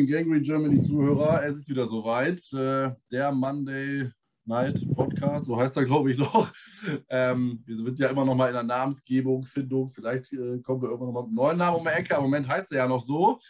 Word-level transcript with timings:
Moin, 0.00 0.06
Gangry 0.06 0.40
Germany 0.40 0.80
Zuhörer. 0.80 1.44
Es 1.44 1.56
ist 1.56 1.68
wieder 1.68 1.86
soweit. 1.86 2.40
Äh, 2.54 2.90
der 3.10 3.32
Monday 3.32 4.08
Night 4.46 4.82
Podcast, 4.94 5.44
so 5.44 5.58
heißt 5.58 5.76
er, 5.76 5.84
glaube 5.84 6.10
ich, 6.10 6.16
noch. 6.16 6.50
Ähm, 7.10 7.62
wir 7.66 7.76
sind 7.76 7.98
ja 7.98 8.08
immer 8.08 8.24
noch 8.24 8.34
mal 8.34 8.46
in 8.46 8.54
der 8.54 8.62
Namensgebung, 8.62 9.44
Findung. 9.44 9.88
Vielleicht 9.88 10.32
äh, 10.32 10.58
kommen 10.60 10.80
wir 10.80 10.88
irgendwann 10.88 11.08
noch 11.08 11.12
mal 11.12 11.20
mit 11.20 11.28
einem 11.28 11.34
neuen 11.34 11.58
Namen 11.58 11.76
um 11.76 11.84
die 11.84 11.90
Ecke. 11.90 12.14
Im 12.14 12.22
Moment 12.22 12.48
heißt 12.48 12.72
er 12.72 12.78
ja 12.78 12.88
noch 12.88 13.04
so. 13.04 13.40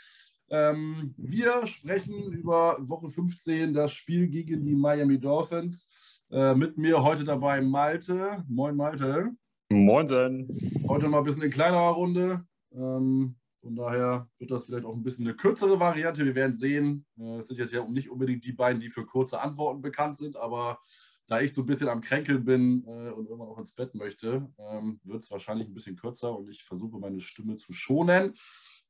Ähm, 0.49 1.15
wir 1.17 1.65
sprechen 1.69 2.33
über 2.33 2.79
Woche 2.81 3.09
15, 3.09 3.73
das 3.73 3.93
Spiel 3.93 4.27
gegen 4.27 4.65
die 4.65 4.75
Miami 4.75 5.21
Dolphins. 5.21 6.25
Äh, 6.33 6.57
mit 6.57 6.77
mir 6.77 7.01
heute 7.01 7.23
dabei 7.23 7.61
Malte. 7.61 8.43
Moin, 8.49 8.75
Malte. 8.75 9.31
Moin. 9.71 10.49
Heute 10.89 11.07
mal 11.07 11.19
ein 11.19 11.25
bisschen 11.25 11.43
in 11.43 11.51
kleinerer 11.51 11.93
Runde. 11.93 12.45
Ähm, 12.73 13.37
von 13.61 13.77
daher 13.77 14.29
wird 14.39 14.51
das 14.51 14.65
vielleicht 14.65 14.85
auch 14.85 14.95
ein 14.95 15.03
bisschen 15.03 15.27
eine 15.27 15.37
kürzere 15.37 15.79
Variante. 15.79 16.25
Wir 16.25 16.35
werden 16.35 16.55
sehen. 16.55 17.07
Äh, 17.19 17.39
es 17.39 17.49
sind 17.49 17.59
jetzt 17.59 17.73
ja 17.73 17.87
nicht 17.87 18.11
unbedingt 18.11 18.45
die 18.45 18.53
beiden, 18.53 18.81
die 18.81 18.89
für 18.89 19.05
kurze 19.05 19.41
Antworten 19.41 19.83
bekannt 19.83 20.17
sind, 20.17 20.37
aber 20.37 20.79
da 21.27 21.41
ich 21.41 21.55
so 21.55 21.63
ein 21.63 21.67
bisschen 21.67 21.89
am 21.89 22.01
Kränkeln 22.01 22.45
bin 22.45 22.85
äh, 22.85 23.11
und 23.11 23.29
irgendwann 23.29 23.49
auch 23.49 23.59
ins 23.59 23.75
Bett 23.75 23.95
möchte, 23.95 24.49
ähm, 24.59 25.01
wird 25.05 25.23
es 25.23 25.31
wahrscheinlich 25.31 25.69
ein 25.69 25.75
bisschen 25.75 25.97
kürzer 25.97 26.37
und 26.37 26.49
ich 26.49 26.65
versuche 26.65 26.99
meine 26.99 27.21
Stimme 27.21 27.57
zu 27.57 27.73
schonen. 27.73 28.35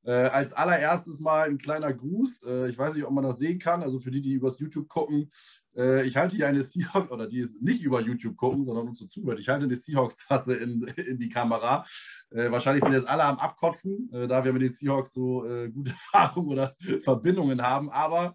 Äh, 0.03 0.13
als 0.13 0.55
allererstes 0.55 1.21
mal 1.21 1.51
ein 1.51 1.59
kleiner 1.59 1.93
Gruß. 1.93 2.43
Ich 2.71 2.79
weiß 2.79 2.95
nicht, 2.95 3.05
ob 3.05 3.13
man 3.13 3.25
das 3.25 3.39
sehen 3.39 3.59
kann. 3.59 3.83
Also 3.83 4.01
für 4.01 4.11
die, 4.11 4.23
die 4.23 4.33
übers 4.33 4.59
YouTube 4.59 4.89
gucken, 4.89 5.31
äh, 5.77 6.07
ich 6.07 6.17
halte 6.17 6.37
hier 6.37 6.49
eine 6.49 6.63
Seahawks, 6.63 7.11
oder 7.11 7.27
die 7.27 7.41
es 7.41 7.61
nicht 7.61 7.83
über 7.83 8.01
YouTube 8.01 8.37
gucken, 8.37 8.65
sondern 8.65 8.89
uns 8.89 8.99
so 8.99 9.07
zuhört. 9.07 9.39
Ich 9.39 9.49
halte 9.49 9.67
eine 9.67 9.75
Seahawks-Tasse 9.75 10.55
in, 10.55 10.83
in 10.97 11.19
die 11.19 11.29
Kamera. 11.29 11.85
Äh, 12.31 12.51
wahrscheinlich 12.51 12.85
sind 12.85 12.93
jetzt 12.93 13.09
alle 13.09 13.25
am 13.25 13.39
Abkotzen, 13.39 14.11
äh, 14.13 14.27
da 14.27 14.45
wir 14.45 14.53
mit 14.53 14.63
den 14.63 14.73
Seahawks 14.73 15.13
so 15.13 15.45
äh, 15.45 15.71
gute 15.71 15.91
Erfahrungen 16.13 16.49
oder 16.49 16.77
Verbindungen 17.03 17.63
haben. 17.63 17.91
Aber 17.91 18.35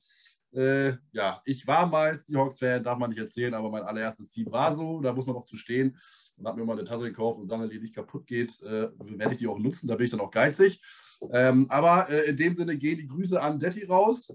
ja, 1.12 1.42
ich 1.44 1.68
war 1.68 1.86
mal 1.86 2.16
Seahawks-Fan, 2.16 2.82
darf 2.82 2.98
man 2.98 3.10
nicht 3.10 3.20
erzählen, 3.20 3.54
aber 3.54 3.70
mein 3.70 3.84
allererstes 3.84 4.30
Team 4.30 4.50
war 4.54 4.74
so. 4.74 5.02
Da 5.02 5.12
muss 5.12 5.26
man 5.26 5.36
auch 5.36 5.44
zu 5.44 5.58
stehen 5.58 5.98
und 6.38 6.48
habe 6.48 6.58
mir 6.58 6.66
mal 6.66 6.78
eine 6.78 6.86
Tasse 6.86 7.04
gekauft 7.04 7.42
und 7.42 7.50
dann, 7.50 7.70
die 7.70 7.78
nicht 7.78 7.94
kaputt 7.94 8.26
geht, 8.26 8.62
werde 8.62 9.32
ich 9.34 9.38
die 9.38 9.48
auch 9.48 9.60
nutzen. 9.60 9.90
Da 9.90 9.98
bin 9.98 10.06
ich 10.06 10.12
dann 10.12 10.22
auch 10.22 10.32
geizig. 10.32 10.82
Ähm, 11.32 11.66
aber 11.70 12.10
äh, 12.10 12.30
in 12.30 12.38
dem 12.38 12.54
Sinne 12.54 12.78
gehen 12.78 12.98
die 12.98 13.08
Grüße 13.08 13.42
an 13.42 13.60
Detti 13.60 13.84
raus. 13.84 14.34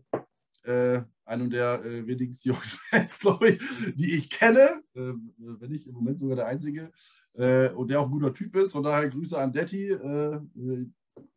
Äh, 0.62 1.02
einem 1.24 1.50
der 1.50 1.84
äh, 1.84 2.06
wenigen 2.06 2.32
Seahawks-Fans, 2.32 3.18
glaube 3.20 3.50
ich, 3.50 3.62
die 3.94 4.14
ich 4.14 4.30
kenne. 4.30 4.82
Äh, 4.94 5.12
wenn 5.36 5.70
nicht 5.70 5.86
im 5.86 5.94
Moment 5.94 6.18
sogar 6.18 6.36
der 6.36 6.46
einzige. 6.46 6.92
Äh, 7.34 7.70
und 7.70 7.88
der 7.88 8.00
auch 8.00 8.06
ein 8.06 8.10
guter 8.10 8.32
Typ 8.32 8.56
ist. 8.56 8.72
Von 8.72 8.82
daher 8.82 9.08
Grüße 9.08 9.38
an 9.38 9.52
Detti 9.52 9.90
äh, 9.90 10.40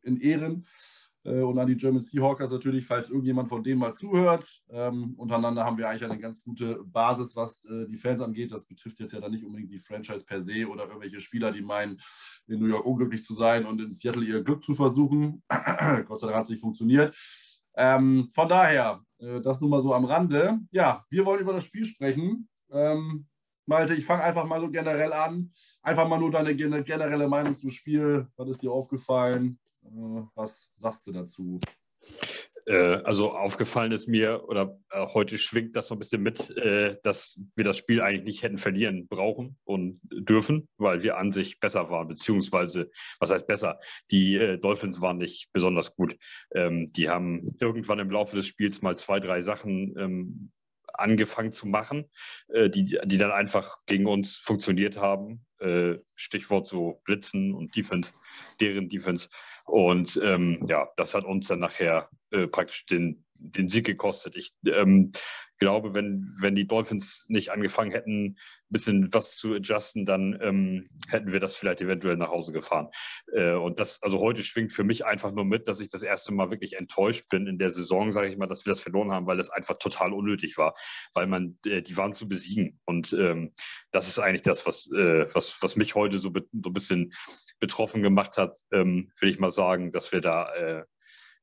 in 0.02 0.20
Ehren. 0.20 0.66
Äh, 1.26 1.42
und 1.42 1.58
an 1.58 1.68
die 1.68 1.78
German 1.78 2.02
Seahawkers 2.02 2.52
natürlich, 2.52 2.86
falls 2.86 3.10
irgendjemand 3.10 3.50
von 3.50 3.64
denen 3.64 3.80
mal 3.80 3.94
zuhört. 3.94 4.46
Ähm, 4.70 5.14
untereinander 5.16 5.64
haben 5.64 5.78
wir 5.78 5.88
eigentlich 5.88 6.04
eine 6.10 6.20
ganz 6.20 6.44
gute 6.44 6.84
Basis, 6.84 7.36
was 7.36 7.64
äh, 7.66 7.88
die 7.88 7.98
Fans 7.98 8.22
angeht. 8.22 8.52
Das 8.52 8.68
betrifft 8.68 9.00
jetzt 9.00 9.14
ja 9.14 9.22
dann 9.22 9.32
nicht 9.32 9.46
unbedingt 9.46 9.72
die 9.72 9.80
Franchise 9.80 10.26
per 10.26 10.42
se 10.42 10.68
oder 10.68 10.86
irgendwelche 10.86 11.20
Spieler, 11.20 11.52
die 11.52 11.62
meinen, 11.62 11.98
in 12.48 12.60
New 12.60 12.68
York 12.68 12.86
unglücklich 12.86 13.24
zu 13.24 13.34
sein 13.34 13.66
und 13.66 13.82
in 13.82 13.92
Seattle 13.92 14.26
ihr 14.26 14.44
Glück 14.44 14.64
zu 14.64 14.74
versuchen. 14.74 15.44
Gott 16.08 16.20
sei 16.20 16.28
Dank 16.28 16.38
hat 16.38 16.44
es 16.44 16.50
nicht 16.50 16.62
funktioniert. 16.62 17.16
Ähm, 17.76 18.30
von 18.34 18.50
daher, 18.50 19.02
das 19.42 19.62
nun 19.62 19.70
mal 19.70 19.82
so 19.82 19.94
am 19.94 20.06
Rande. 20.06 20.60
Ja, 20.72 21.06
wir 21.10 21.26
wollen 21.26 21.42
über 21.42 21.54
das 21.54 21.66
Spiel 21.66 21.86
sprechen. 21.86 22.48
Ähm, 22.72 23.28
Malte, 23.66 23.94
ich 23.94 24.06
fange 24.06 24.24
einfach 24.24 24.46
mal 24.46 24.60
so 24.60 24.70
generell 24.70 25.14
an. 25.14 25.52
Einfach 25.82 26.08
mal 26.08 26.20
nur 26.20 26.32
deine 26.32 26.56
generelle 26.56 27.28
Meinung 27.28 27.56
zum 27.56 27.70
Spiel. 27.70 28.28
Was 28.36 28.50
ist 28.50 28.62
dir 28.62 28.72
aufgefallen? 28.72 29.60
Äh, 29.84 30.24
was 30.36 30.70
sagst 30.74 31.08
du 31.08 31.12
dazu? 31.12 31.60
Äh, 32.66 33.02
also 33.04 33.32
aufgefallen 33.32 33.92
ist 33.92 34.08
mir, 34.08 34.44
oder 34.48 34.80
äh, 34.90 35.06
heute 35.08 35.38
schwingt 35.38 35.76
das 35.76 35.88
so 35.88 35.96
ein 35.96 36.00
bisschen 36.00 36.22
mit, 36.22 36.54
dass 37.04 37.40
wir 37.56 37.64
das 37.64 37.78
Spiel 37.78 38.02
eigentlich 38.02 38.24
nicht 38.24 38.44
hätten 38.44 38.58
verlieren 38.58 39.08
brauchen 39.08 39.58
und 39.64 40.00
dürfen, 40.04 40.68
weil 40.78 41.04
wir 41.04 41.18
an 41.18 41.32
sich 41.32 41.60
besser 41.60 41.90
waren, 41.90 42.08
beziehungsweise, 42.08 42.90
was 43.20 43.32
heißt 43.32 43.48
besser? 43.48 43.80
Die 44.12 44.58
Dolphins 44.62 45.02
waren 45.02 45.18
nicht 45.18 45.50
besonders 45.52 45.96
gut. 45.96 46.18
Ähm, 46.54 46.92
die 46.94 47.10
haben 47.10 47.46
irgendwann 47.60 48.00
im 48.00 48.12
Laufe 48.12 48.36
des 48.36 48.48
Spiels 48.48 48.82
mal 48.82 48.98
zwei, 48.98 49.20
drei 49.20 49.42
Sachen 49.42 49.96
ähm, 49.98 50.52
angefangen 50.96 51.52
zu 51.52 51.68
machen, 51.68 52.06
die, 52.50 52.86
die 52.86 53.18
dann 53.18 53.32
einfach 53.32 53.78
gegen 53.88 54.06
uns 54.06 54.38
funktioniert 54.38 54.98
haben. 54.98 55.44
Stichwort 56.14 56.68
so 56.68 57.02
Blitzen 57.04 57.52
und 57.56 57.76
Defense, 57.76 58.14
deren 58.62 58.90
Defense. 58.90 59.28
Und 59.66 60.20
ähm, 60.24 60.60
ja, 60.68 60.90
das 60.98 61.14
hat 61.14 61.24
uns 61.24 61.48
dann 61.48 61.60
nachher 61.60 62.10
äh, 62.32 62.48
praktisch 62.48 62.86
den, 62.86 63.24
den 63.36 63.70
Sieg 63.70 63.86
gekostet. 63.86 64.36
Ich 64.36 64.54
ähm, 64.66 65.12
glaube, 65.64 65.96
wenn, 65.96 66.36
wenn 66.40 66.56
die 66.56 66.68
Dolphins 66.68 67.26
nicht 67.30 67.50
angefangen 67.52 67.92
hätten, 67.92 68.26
ein 68.26 68.36
bisschen 68.70 69.14
was 69.14 69.38
zu 69.38 69.54
adjusten, 69.54 70.06
dann 70.06 70.38
ähm, 70.42 70.86
hätten 71.08 71.32
wir 71.32 71.40
das 71.40 71.56
vielleicht 71.56 71.80
eventuell 71.82 72.18
nach 72.18 72.32
Hause 72.32 72.52
gefahren. 72.52 72.90
Äh, 73.32 73.54
und 73.54 73.80
das, 73.80 74.04
also 74.04 74.20
heute 74.20 74.44
schwingt 74.44 74.74
für 74.74 74.84
mich 74.84 75.06
einfach 75.06 75.32
nur 75.32 75.46
mit, 75.46 75.70
dass 75.70 75.80
ich 75.80 75.88
das 75.88 76.04
erste 76.04 76.34
Mal 76.34 76.52
wirklich 76.52 76.76
enttäuscht 76.76 77.30
bin 77.30 77.48
in 77.48 77.60
der 77.60 77.70
Saison, 77.70 78.12
sage 78.12 78.28
ich 78.28 78.36
mal, 78.36 78.48
dass 78.48 78.66
wir 78.66 78.72
das 78.72 78.82
verloren 78.82 79.14
haben, 79.14 79.26
weil 79.26 79.38
das 79.38 79.50
einfach 79.52 79.78
total 79.78 80.12
unnötig 80.12 80.58
war, 80.58 80.76
weil 81.14 81.28
man, 81.28 81.58
äh, 81.66 81.82
die 81.82 81.96
waren 81.96 82.14
zu 82.14 82.28
besiegen. 82.28 82.82
Und 82.84 83.14
ähm, 83.14 83.54
das 83.92 84.10
ist 84.10 84.20
eigentlich 84.20 84.42
das, 84.42 84.66
was, 84.66 84.92
äh, 84.92 85.34
was, 85.34 85.62
was 85.62 85.78
mich 85.78 85.96
heute 85.96 86.20
so, 86.20 86.34
so 86.34 86.70
ein 86.70 86.74
bisschen 86.74 87.14
betroffen 87.62 88.04
gemacht 88.04 88.38
hat, 88.38 88.60
ähm, 88.74 89.14
will 89.22 89.30
ich 89.30 89.40
mal 89.40 89.52
sagen, 89.52 89.94
dass 89.94 90.12
wir 90.12 90.20
da, 90.20 90.54
äh, 90.56 90.84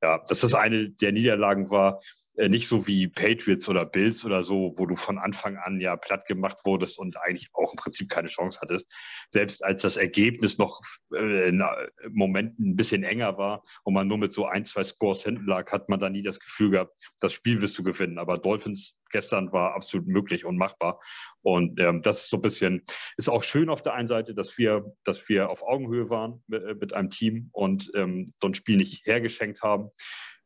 ja, 0.03 0.19
dass 0.29 0.41
das 0.41 0.53
eine 0.53 0.91
der 0.91 1.13
Niederlagen 1.13 1.71
war, 1.71 2.01
nicht 2.49 2.69
so 2.69 2.87
wie 2.87 3.09
Patriots 3.09 3.69
oder 3.69 3.85
Bills 3.85 4.25
oder 4.25 4.43
so, 4.45 4.75
wo 4.77 4.87
du 4.87 4.97
von 4.97 5.19
Anfang 5.19 5.57
an 5.57 5.81
ja 5.81 5.97
platt 5.97 6.27
gemacht 6.27 6.59
wurdest 6.65 6.99
und 6.99 7.17
eigentlich 7.21 7.49
auch 7.53 7.73
im 7.73 7.77
Prinzip 7.77 8.09
keine 8.09 8.29
Chance 8.29 8.61
hattest. 8.63 8.93
Selbst 9.31 9.65
als 9.65 9.83
das 9.83 9.97
Ergebnis 9.97 10.59
noch 10.59 10.81
äh, 11.15 11.49
in 11.49 11.63
Momenten 12.11 12.71
ein 12.71 12.77
bisschen 12.77 13.03
enger 13.03 13.39
war 13.39 13.63
und 13.85 13.95
man 13.95 14.09
nur 14.09 14.19
mit 14.19 14.33
so 14.33 14.47
ein, 14.47 14.65
zwei 14.65 14.85
Scores 14.85 15.23
hinten 15.23 15.47
lag, 15.47 15.71
hat 15.73 15.89
man 15.89 16.01
da 16.01 16.09
nie 16.09 16.23
das 16.23 16.41
Gefühl 16.41 16.71
gehabt, 16.71 16.95
das 17.21 17.33
Spiel 17.33 17.61
wirst 17.61 17.79
du 17.79 17.83
gewinnen. 17.83 18.19
Aber 18.19 18.39
Dolphins 18.39 18.97
gestern 19.11 19.53
war 19.53 19.75
absolut 19.75 20.07
möglich 20.07 20.45
und 20.45 20.57
machbar. 20.57 21.01
Und 21.43 21.79
ähm, 21.81 22.03
das 22.03 22.23
ist 22.23 22.31
so 22.31 22.39
ein 22.39 22.43
bisschen, 22.43 22.83
ist 23.17 23.29
auch 23.29 23.43
schön 23.43 23.69
auf 23.69 23.83
der 23.83 23.95
einen 23.95 24.09
Seite, 24.09 24.35
dass 24.35 24.57
wir, 24.59 24.95
dass 25.05 25.29
wir 25.29 25.51
auf 25.51 25.63
Augenhöhe 25.63 26.11
waren 26.11 26.43
mit, 26.47 26.63
äh, 26.63 26.75
mit 26.75 26.95
einem 26.95 27.11
Team 27.11 27.51
und 27.53 27.91
ähm, 27.95 28.27
so 28.41 28.49
ein 28.49 28.55
Spiel 28.55 28.77
nicht 28.77 29.07
hergeschenkt 29.07 29.63
haben. 29.63 29.91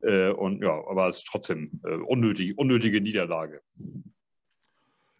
Äh, 0.05 0.31
und 0.31 0.63
ja, 0.63 0.73
aber 0.89 1.09
es 1.09 1.19
ist 1.19 1.27
trotzdem 1.27 1.81
äh, 1.85 1.95
unnötig, 1.95 2.59
unnötige 2.59 3.01
Niederlage. 3.01 3.63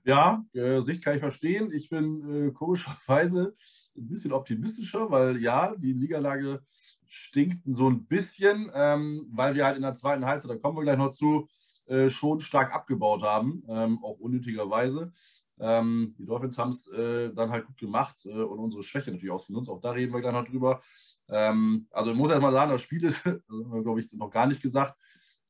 Ja, 0.05 0.45
äh, 0.53 0.83
Sicht 0.83 1.03
kann 1.03 1.15
ich 1.15 1.21
verstehen. 1.21 1.71
Ich 1.73 1.89
bin 1.89 2.49
äh, 2.49 2.51
komischerweise 2.53 3.55
ein 3.97 4.09
bisschen 4.09 4.33
optimistischer, 4.33 5.11
weil 5.11 5.39
ja, 5.39 5.75
die 5.77 5.95
Niederlage 5.95 6.61
stinkt 7.07 7.63
so 7.65 7.89
ein 7.89 8.05
bisschen, 8.05 8.71
ähm, 8.75 9.27
weil 9.31 9.55
wir 9.55 9.65
halt 9.65 9.77
in 9.77 9.83
der 9.83 9.95
zweiten 9.95 10.27
Halbzeit, 10.27 10.51
da 10.51 10.57
kommen 10.57 10.77
wir 10.77 10.83
gleich 10.83 10.99
noch 10.99 11.11
zu, 11.11 11.49
äh, 11.87 12.11
schon 12.11 12.41
stark 12.41 12.75
abgebaut 12.75 13.23
haben, 13.23 13.63
ähm, 13.69 13.99
auch 14.03 14.19
unnötigerweise. 14.19 15.13
Ähm, 15.61 16.15
die 16.19 16.27
Dolphins 16.27 16.59
haben 16.59 16.71
es 16.71 16.89
äh, 16.89 17.33
dann 17.33 17.51
halt 17.51 17.67
gut 17.67 17.79
gemacht 17.79 18.25
äh, 18.27 18.43
und 18.43 18.59
unsere 18.59 18.83
Schwäche 18.83 19.11
natürlich 19.11 19.33
ausgenutzt. 19.33 19.69
Auch 19.69 19.81
da 19.81 19.91
reden 19.91 20.13
wir 20.13 20.21
gleich 20.21 20.33
noch 20.33 20.47
drüber. 20.47 20.81
Ähm, 21.29 21.87
also 21.91 22.11
ich 22.11 22.17
muss 22.17 22.31
erst 22.31 22.43
mal 22.43 22.53
sagen, 22.53 22.73
das 22.73 22.81
Spiel 22.81 23.05
ist, 23.05 23.23
glaube 23.83 24.01
ich, 24.01 24.13
noch 24.13 24.31
gar 24.31 24.47
nicht 24.47 24.61
gesagt. 24.61 24.99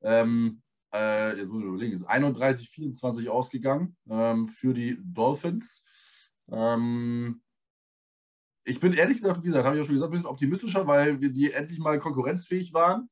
Ähm, 0.03 0.63
äh, 0.93 1.39
jetzt 1.39 1.49
muss 1.49 1.63
ich 1.63 1.69
überlegen, 1.69 1.95
ist 1.95 2.09
31-24 2.09 3.29
ausgegangen 3.29 3.97
ähm, 4.09 4.47
für 4.47 4.75
die 4.75 4.99
Dolphins. 5.03 5.85
Ähm, 6.51 7.41
ich 8.65 8.81
bin 8.81 8.93
ehrlich 8.93 9.19
gesagt, 9.19 9.43
wie 9.43 9.47
gesagt, 9.47 9.65
habe 9.65 9.77
ich 9.77 9.83
ja 9.83 9.87
schon 9.87 9.95
gesagt, 9.95 10.11
ein 10.11 10.13
bisschen 10.13 10.27
optimistischer, 10.27 10.87
weil 10.87 11.21
wir 11.21 11.31
die 11.31 11.53
endlich 11.53 11.79
mal 11.79 11.99
konkurrenzfähig 11.99 12.73
waren 12.73 13.09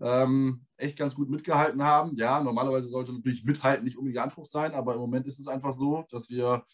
ähm, 0.00 0.66
echt 0.76 0.98
ganz 0.98 1.14
gut 1.14 1.30
mitgehalten 1.30 1.82
haben. 1.82 2.16
Ja, 2.16 2.42
normalerweise 2.42 2.88
sollte 2.88 3.12
natürlich 3.12 3.44
mithalten 3.44 3.84
nicht 3.84 3.96
unbedingt 3.96 4.22
Anspruch 4.22 4.46
sein, 4.46 4.72
aber 4.74 4.94
im 4.94 5.00
Moment 5.00 5.26
ist 5.26 5.38
es 5.38 5.46
einfach 5.46 5.72
so, 5.72 6.04
dass 6.10 6.28
wir, 6.30 6.64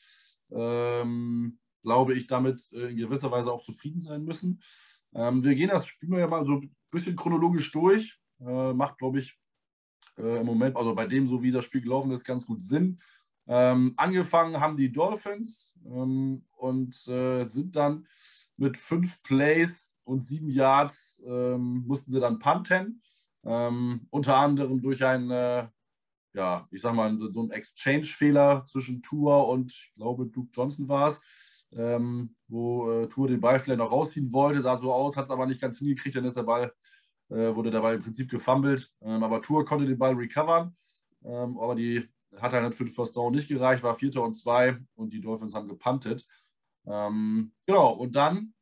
ähm, 0.50 1.58
glaube 1.82 2.14
ich, 2.14 2.26
damit 2.26 2.62
äh, 2.72 2.90
in 2.90 2.96
gewisser 2.96 3.31
Weise 3.31 3.52
auch 3.52 3.62
zufrieden 3.62 4.00
sein 4.00 4.25
müssen. 4.25 4.62
Ähm, 5.14 5.44
wir 5.44 5.55
gehen 5.55 5.70
das 5.70 5.87
Spiel 5.87 6.17
ja 6.19 6.28
mal 6.28 6.44
so 6.44 6.52
ein 6.52 6.75
bisschen 6.90 7.17
chronologisch 7.17 7.70
durch. 7.72 8.19
Äh, 8.40 8.72
macht, 8.72 8.99
glaube 8.99 9.19
ich, 9.19 9.38
äh, 10.17 10.40
im 10.40 10.46
Moment, 10.46 10.76
also 10.76 10.94
bei 10.94 11.06
dem, 11.06 11.28
so 11.28 11.43
wie 11.43 11.50
das 11.50 11.64
Spiel 11.64 11.82
gelaufen 11.82 12.11
ist, 12.12 12.25
ganz 12.25 12.46
gut 12.46 12.62
Sinn. 12.62 13.00
Ähm, 13.46 13.94
angefangen 13.96 14.61
haben 14.61 14.76
die 14.76 14.93
Dolphins 14.93 15.76
ähm, 15.84 16.44
und 16.52 16.94
äh, 17.08 17.44
sind 17.44 17.75
dann 17.75 18.06
mit 18.56 18.76
fünf 18.76 19.22
Plays 19.22 19.96
und 20.05 20.25
sieben 20.25 20.49
Yards 20.49 21.22
ähm, 21.26 21.84
mussten 21.87 22.12
sie 22.12 22.20
dann 22.20 22.38
punten. 22.38 23.00
Ähm, 23.44 24.06
unter 24.10 24.37
anderem 24.37 24.81
durch 24.82 25.04
einen, 25.04 25.31
äh, 25.31 25.69
ja, 26.34 26.69
ich 26.70 26.81
sag 26.81 26.94
mal, 26.94 27.16
so 27.32 27.40
einen 27.40 27.50
Exchange-Fehler 27.50 28.64
zwischen 28.66 29.02
Tour 29.02 29.48
und, 29.48 29.72
ich 29.72 29.92
glaube, 29.96 30.26
Duke 30.26 30.50
Johnson 30.52 30.88
war 30.88 31.08
es, 31.08 31.66
ähm, 31.72 32.34
wo 32.48 32.90
äh, 32.90 33.08
Tour 33.08 33.28
den 33.28 33.40
Ball 33.40 33.58
vielleicht 33.58 33.78
noch 33.78 33.92
rausziehen 33.92 34.32
wollte, 34.32 34.62
sah 34.62 34.76
so 34.76 34.92
aus, 34.92 35.16
hat 35.16 35.25
es 35.25 35.31
aber 35.31 35.46
nicht 35.46 35.60
ganz 35.60 35.78
hingekriegt, 35.78 36.16
dann 36.16 36.25
ist 36.25 36.37
der 36.37 36.42
Ball 36.42 36.72
äh, 37.31 37.54
wurde 37.54 37.70
dabei 37.70 37.94
im 37.94 38.02
Prinzip 38.02 38.31
gefummelt. 38.31 38.92
Ähm, 39.00 39.22
aber 39.22 39.40
Tour 39.40 39.64
konnte 39.64 39.86
den 39.86 39.98
Ball 39.98 40.14
recovern. 40.14 40.76
Ähm, 41.25 41.58
aber 41.58 41.75
die 41.75 42.08
hat 42.36 42.52
halt 42.52 42.75
für 42.75 42.84
den 42.84 42.93
First 42.93 43.16
Down 43.16 43.34
nicht 43.34 43.48
gereicht, 43.48 43.82
war 43.82 43.94
Vierter 43.94 44.22
und 44.22 44.34
Zwei 44.34 44.78
und 44.94 45.12
die 45.12 45.20
Dolphins 45.20 45.54
haben 45.54 45.69
gepuntet. 45.69 46.26
Ähm, 46.86 47.52
genau, 47.66 47.93
und 47.93 48.14
dann 48.14 48.54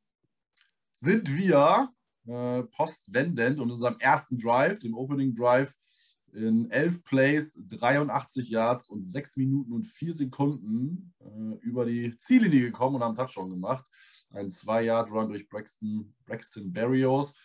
sind 0.94 1.34
wir 1.34 1.90
äh, 2.28 2.62
postwendend 2.64 3.60
und 3.60 3.70
unserem 3.70 3.96
ersten 3.98 4.38
Drive, 4.38 4.78
dem 4.78 4.94
Opening 4.94 5.34
Drive, 5.34 5.74
in 6.32 6.70
elf 6.70 7.02
Plays, 7.04 7.58
83 7.68 8.50
Yards 8.50 8.90
und 8.90 9.04
6 9.04 9.36
Minuten 9.38 9.72
und 9.72 9.84
4 9.84 10.12
Sekunden 10.12 11.14
äh, 11.20 11.58
über 11.64 11.84
die 11.86 12.16
Ziellinie 12.18 12.60
gekommen 12.60 12.96
und 12.96 13.02
haben 13.02 13.16
Touchdown 13.16 13.50
gemacht. 13.50 13.84
Ein 14.30 14.50
2-Yard-Run 14.50 15.30
durch 15.30 15.48
Braxton, 15.48 16.14
Braxton 16.26 16.72
Berrios. 16.72 17.38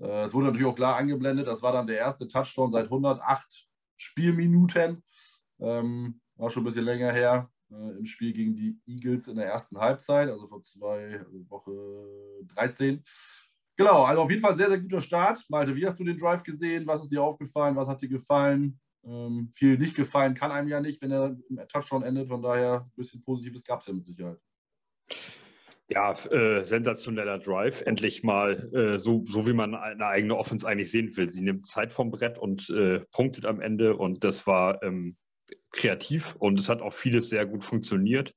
Äh, 0.00 0.24
es 0.24 0.34
wurde 0.34 0.46
natürlich 0.46 0.68
auch 0.68 0.76
klar 0.76 0.96
angeblendet. 0.96 1.46
Das 1.46 1.62
war 1.62 1.72
dann 1.72 1.86
der 1.86 1.98
erste 1.98 2.28
Touchdown 2.28 2.70
seit 2.70 2.84
108 2.84 3.66
Spielminuten. 3.96 5.02
Ähm, 5.58 6.20
war 6.36 6.50
schon 6.50 6.62
ein 6.62 6.66
bisschen 6.66 6.84
länger 6.84 7.12
her 7.12 7.50
äh, 7.70 7.98
im 7.98 8.04
Spiel 8.04 8.32
gegen 8.32 8.54
die 8.54 8.78
Eagles 8.86 9.26
in 9.28 9.36
der 9.36 9.46
ersten 9.46 9.78
Halbzeit, 9.78 10.28
also 10.28 10.46
vor 10.46 10.62
zwei 10.62 11.18
also 11.18 11.50
Woche 11.50 12.44
13. 12.54 13.02
Genau, 13.78 14.02
also 14.02 14.22
auf 14.22 14.30
jeden 14.30 14.42
Fall 14.42 14.56
sehr, 14.56 14.68
sehr 14.68 14.80
guter 14.80 15.00
Start. 15.00 15.38
Malte, 15.48 15.76
wie 15.76 15.86
hast 15.86 16.00
du 16.00 16.04
den 16.04 16.18
Drive 16.18 16.42
gesehen? 16.42 16.84
Was 16.88 17.04
ist 17.04 17.12
dir 17.12 17.22
aufgefallen? 17.22 17.76
Was 17.76 17.86
hat 17.86 18.02
dir 18.02 18.08
gefallen? 18.08 18.80
Ähm, 19.06 19.50
viel 19.54 19.78
nicht 19.78 19.94
gefallen 19.94 20.34
kann 20.34 20.50
einem 20.50 20.66
ja 20.66 20.80
nicht, 20.80 21.00
wenn 21.00 21.12
er 21.12 21.36
im 21.48 21.60
Touchdown 21.68 22.02
endet. 22.02 22.26
Von 22.26 22.42
daher 22.42 22.80
ein 22.80 22.92
bisschen 22.96 23.22
Positives 23.22 23.64
gab 23.64 23.80
es 23.80 23.86
ja 23.86 23.92
mit 23.92 24.04
Sicherheit. 24.04 24.38
Ja, 25.88 26.10
äh, 26.10 26.64
sensationeller 26.64 27.38
Drive. 27.38 27.82
Endlich 27.82 28.24
mal 28.24 28.68
äh, 28.74 28.98
so, 28.98 29.24
so, 29.28 29.46
wie 29.46 29.52
man 29.52 29.76
eine 29.76 30.06
eigene 30.06 30.36
Offense 30.36 30.66
eigentlich 30.66 30.90
sehen 30.90 31.16
will. 31.16 31.28
Sie 31.28 31.42
nimmt 31.42 31.64
Zeit 31.64 31.92
vom 31.92 32.10
Brett 32.10 32.36
und 32.36 32.68
äh, 32.70 32.98
punktet 33.12 33.46
am 33.46 33.60
Ende. 33.60 33.96
Und 33.96 34.24
das 34.24 34.44
war 34.48 34.82
ähm, 34.82 35.16
kreativ 35.70 36.34
und 36.40 36.58
es 36.58 36.68
hat 36.68 36.82
auch 36.82 36.92
vieles 36.92 37.28
sehr 37.28 37.46
gut 37.46 37.62
funktioniert. 37.62 38.34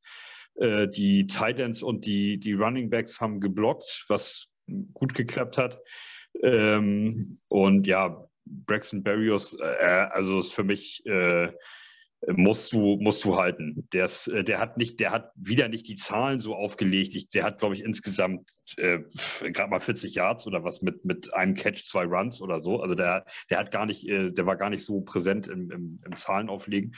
Äh, 0.54 0.88
die 0.88 1.26
Titans 1.26 1.82
und 1.82 2.06
die, 2.06 2.38
die 2.40 2.54
Running 2.54 2.92
Backs 2.92 3.20
haben 3.20 3.40
geblockt, 3.40 4.06
was 4.08 4.51
gut 4.94 5.14
geklappt 5.14 5.58
hat. 5.58 5.80
Ähm, 6.42 7.40
und 7.48 7.88
ja, 7.88 8.28
Braxton 8.46 9.04
Berrios, 9.04 9.58
äh, 9.60 10.08
also 10.12 10.40
ist 10.40 10.54
für 10.54 10.64
mich 10.64 11.06
äh, 11.06 11.52
musst 12.28 12.72
du, 12.72 12.98
musst 12.98 13.24
du 13.26 13.38
halten. 13.38 13.88
Der, 13.94 14.06
ist, 14.06 14.28
äh, 14.28 14.44
der 14.44 14.60
hat 14.60 14.78
nicht, 14.78 15.00
der 15.00 15.12
hat 15.12 15.32
wieder 15.36 15.70
nicht 15.70 15.88
die 15.88 15.96
Zahlen 15.96 16.40
so 16.40 16.56
aufgelegt. 16.56 17.16
Ich, 17.16 17.30
der 17.30 17.44
hat, 17.44 17.60
glaube 17.60 17.74
ich, 17.74 17.84
insgesamt 17.84 18.52
äh, 18.78 19.00
gerade 19.52 19.70
mal 19.70 19.80
40 19.80 20.16
Yards 20.16 20.46
oder 20.46 20.64
was 20.64 20.82
mit, 20.82 21.04
mit 21.04 21.34
einem 21.34 21.56
Catch, 21.56 21.86
zwei 21.86 22.06
Runs 22.06 22.42
oder 22.42 22.60
so. 22.60 22.82
Also 22.82 22.96
der, 22.96 23.26
der 23.50 23.60
hat 23.60 23.72
gar 23.72 23.86
nicht, 23.86 24.08
äh, 24.08 24.32
der 24.32 24.46
war 24.46 24.56
gar 24.56 24.70
nicht 24.70 24.86
so 24.86 25.02
präsent 25.02 25.48
im, 25.48 25.72
im, 25.72 26.00
im 26.06 26.16
Zahlenauflegen. 26.16 26.96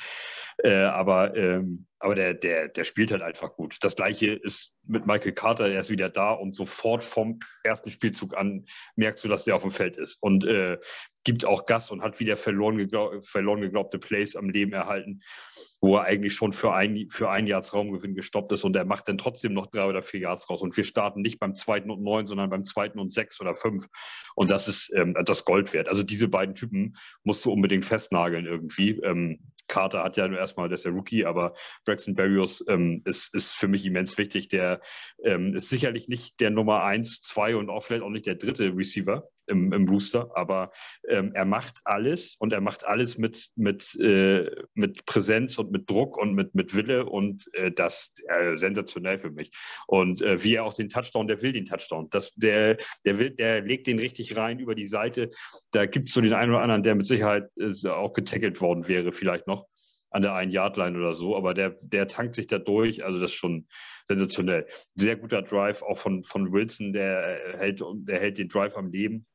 Äh, 0.57 0.83
aber 0.83 1.35
ähm, 1.35 1.85
aber 2.03 2.15
der, 2.15 2.33
der, 2.33 2.67
der 2.67 2.83
spielt 2.83 3.11
halt 3.11 3.21
einfach 3.21 3.55
gut. 3.55 3.77
Das 3.79 3.95
gleiche 3.95 4.33
ist 4.33 4.73
mit 4.85 5.07
Michael 5.07 5.31
Carter, 5.31 5.69
er 5.69 5.79
ist 5.79 5.89
wieder 5.89 6.09
da 6.09 6.31
und 6.31 6.53
sofort 6.53 7.01
vom 7.01 7.39
ersten 7.63 7.91
Spielzug 7.91 8.35
an 8.35 8.65
merkst 8.97 9.23
du, 9.23 9.29
dass 9.29 9.45
der 9.45 9.55
auf 9.55 9.61
dem 9.61 9.71
Feld 9.71 9.95
ist. 9.95 10.17
Und 10.21 10.45
äh, 10.45 10.79
gibt 11.23 11.45
auch 11.45 11.65
Gas 11.65 11.91
und 11.91 12.01
hat 12.01 12.19
wieder 12.19 12.35
verloren, 12.35 12.77
geglaub, 12.77 13.23
verloren 13.25 13.61
geglaubte 13.61 13.99
Plays 13.99 14.35
am 14.35 14.49
Leben 14.49 14.73
erhalten, 14.73 15.21
wo 15.79 15.95
er 15.95 16.03
eigentlich 16.03 16.33
schon 16.33 16.51
für 16.51 16.73
ein, 16.73 17.07
für 17.09 17.29
ein 17.29 17.47
Yards 17.47 17.73
Raumgewinn 17.73 18.15
gestoppt 18.15 18.51
ist 18.51 18.65
und 18.65 18.75
er 18.75 18.83
macht 18.83 19.07
dann 19.07 19.17
trotzdem 19.17 19.53
noch 19.53 19.67
drei 19.67 19.85
oder 19.85 20.01
vier 20.01 20.19
Yards 20.19 20.49
raus. 20.49 20.61
Und 20.61 20.75
wir 20.75 20.83
starten 20.83 21.21
nicht 21.21 21.39
beim 21.39 21.53
zweiten 21.53 21.89
und 21.89 22.03
neun, 22.03 22.27
sondern 22.27 22.49
beim 22.49 22.65
zweiten 22.65 22.99
und 22.99 23.13
sechs 23.13 23.39
oder 23.39 23.53
fünf. 23.53 23.87
Und 24.35 24.51
das 24.51 24.67
ist 24.67 24.91
ähm, 24.93 25.15
das 25.23 25.45
Gold 25.45 25.71
wert. 25.71 25.87
Also 25.87 26.03
diese 26.03 26.27
beiden 26.27 26.55
Typen 26.55 26.97
musst 27.23 27.45
du 27.45 27.51
unbedingt 27.53 27.85
festnageln 27.85 28.45
irgendwie. 28.45 28.99
Ähm, 28.99 29.39
Carter 29.73 30.03
hat 30.03 30.17
ja 30.17 30.27
nur 30.27 30.37
erstmal, 30.37 30.69
der 30.69 30.75
ist 30.75 30.85
der 30.85 30.91
Rookie, 30.91 31.25
aber 31.25 31.53
Braxton 31.83 32.13
Berrios 32.13 32.63
ähm, 32.67 33.01
ist, 33.05 33.33
ist 33.33 33.53
für 33.53 33.67
mich 33.67 33.83
immens 33.87 34.19
wichtig. 34.19 34.47
Der 34.49 34.81
ähm, 35.23 35.55
ist 35.55 35.69
sicherlich 35.69 36.07
nicht 36.07 36.39
der 36.41 36.51
Nummer 36.51 36.83
eins, 36.83 37.21
zwei 37.21 37.55
und 37.55 37.71
auch 37.71 37.83
vielleicht 37.83 38.03
auch 38.03 38.11
nicht 38.11 38.27
der 38.27 38.35
dritte 38.35 38.71
Receiver 38.75 39.27
im, 39.47 39.73
im 39.73 39.87
Rooster, 39.87 40.31
aber 40.35 40.71
ähm, 41.07 41.31
er 41.33 41.45
macht 41.45 41.79
alles 41.85 42.35
und 42.39 42.53
er 42.53 42.61
macht 42.61 42.85
alles 42.85 43.17
mit, 43.17 43.49
mit, 43.55 43.95
äh, 43.99 44.49
mit 44.73 45.05
Präsenz 45.05 45.57
und 45.57 45.71
mit 45.71 45.89
Druck 45.89 46.17
und 46.17 46.33
mit, 46.33 46.55
mit 46.55 46.75
Wille 46.75 47.05
und 47.05 47.47
äh, 47.53 47.71
das 47.71 48.13
äh, 48.27 48.55
sensationell 48.55 49.17
für 49.17 49.31
mich. 49.31 49.51
Und 49.87 50.21
äh, 50.21 50.43
wie 50.43 50.55
er 50.55 50.65
auch 50.65 50.73
den 50.73 50.89
Touchdown, 50.89 51.27
der 51.27 51.41
will 51.41 51.53
den 51.53 51.65
Touchdown. 51.65 52.09
Das, 52.09 52.33
der, 52.35 52.77
der, 53.05 53.19
will, 53.19 53.31
der 53.31 53.61
legt 53.61 53.87
den 53.87 53.99
richtig 53.99 54.37
rein 54.37 54.59
über 54.59 54.75
die 54.75 54.87
Seite. 54.87 55.29
Da 55.71 55.85
gibt 55.85 56.07
es 56.07 56.13
so 56.13 56.21
den 56.21 56.33
einen 56.33 56.51
oder 56.51 56.61
anderen, 56.61 56.83
der 56.83 56.95
mit 56.95 57.05
Sicherheit 57.05 57.49
äh, 57.57 57.87
auch 57.89 58.13
getackelt 58.13 58.61
worden 58.61 58.87
wäre, 58.87 59.11
vielleicht 59.11 59.47
noch 59.47 59.67
an 60.13 60.21
der 60.21 60.35
einen 60.35 60.51
Yardline 60.51 60.95
oder 60.95 61.15
so, 61.15 61.35
aber 61.35 61.55
der, 61.55 61.71
der 61.81 62.07
tankt 62.07 62.35
sich 62.35 62.45
da 62.45 62.59
durch, 62.59 63.03
also 63.03 63.19
das 63.19 63.31
ist 63.31 63.37
schon 63.37 63.67
sensationell. 64.05 64.67
Sehr 64.95 65.15
guter 65.15 65.41
Drive 65.41 65.81
auch 65.81 65.97
von, 65.97 66.23
von 66.23 66.53
Wilson, 66.53 66.93
der 66.93 67.57
hält, 67.57 67.81
der 67.81 68.19
hält 68.19 68.37
den 68.37 68.47
Drive 68.47 68.77
am 68.77 68.91
Leben 68.91 69.25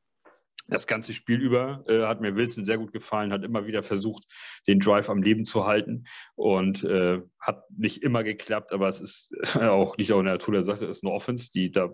das 0.69 0.87
ganze 0.87 1.13
Spiel 1.13 1.41
über 1.41 1.83
äh, 1.87 2.03
hat 2.05 2.21
mir 2.21 2.35
Wilson 2.35 2.63
sehr 2.63 2.77
gut 2.77 2.93
gefallen, 2.93 3.33
hat 3.33 3.43
immer 3.43 3.65
wieder 3.65 3.83
versucht, 3.83 4.25
den 4.67 4.79
Drive 4.79 5.09
am 5.09 5.21
Leben 5.21 5.45
zu 5.45 5.65
halten 5.65 6.05
und 6.35 6.83
äh, 6.83 7.21
hat 7.39 7.69
nicht 7.71 8.03
immer 8.03 8.23
geklappt, 8.23 8.73
aber 8.73 8.87
es 8.87 9.01
ist 9.01 9.31
auch 9.55 9.97
nicht 9.97 10.11
auch 10.13 10.19
in 10.19 10.25
der 10.25 10.35
Natur 10.35 10.53
der 10.53 10.63
Sache, 10.63 10.85
ist 10.85 11.03
eine 11.03 11.13
Offense, 11.13 11.49
die 11.51 11.71
da 11.71 11.89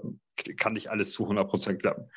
kann 0.57 0.73
nicht 0.73 0.89
alles 0.89 1.13
zu 1.13 1.23
100 1.23 1.49
Prozent 1.49 1.81
klappen. 1.81 2.09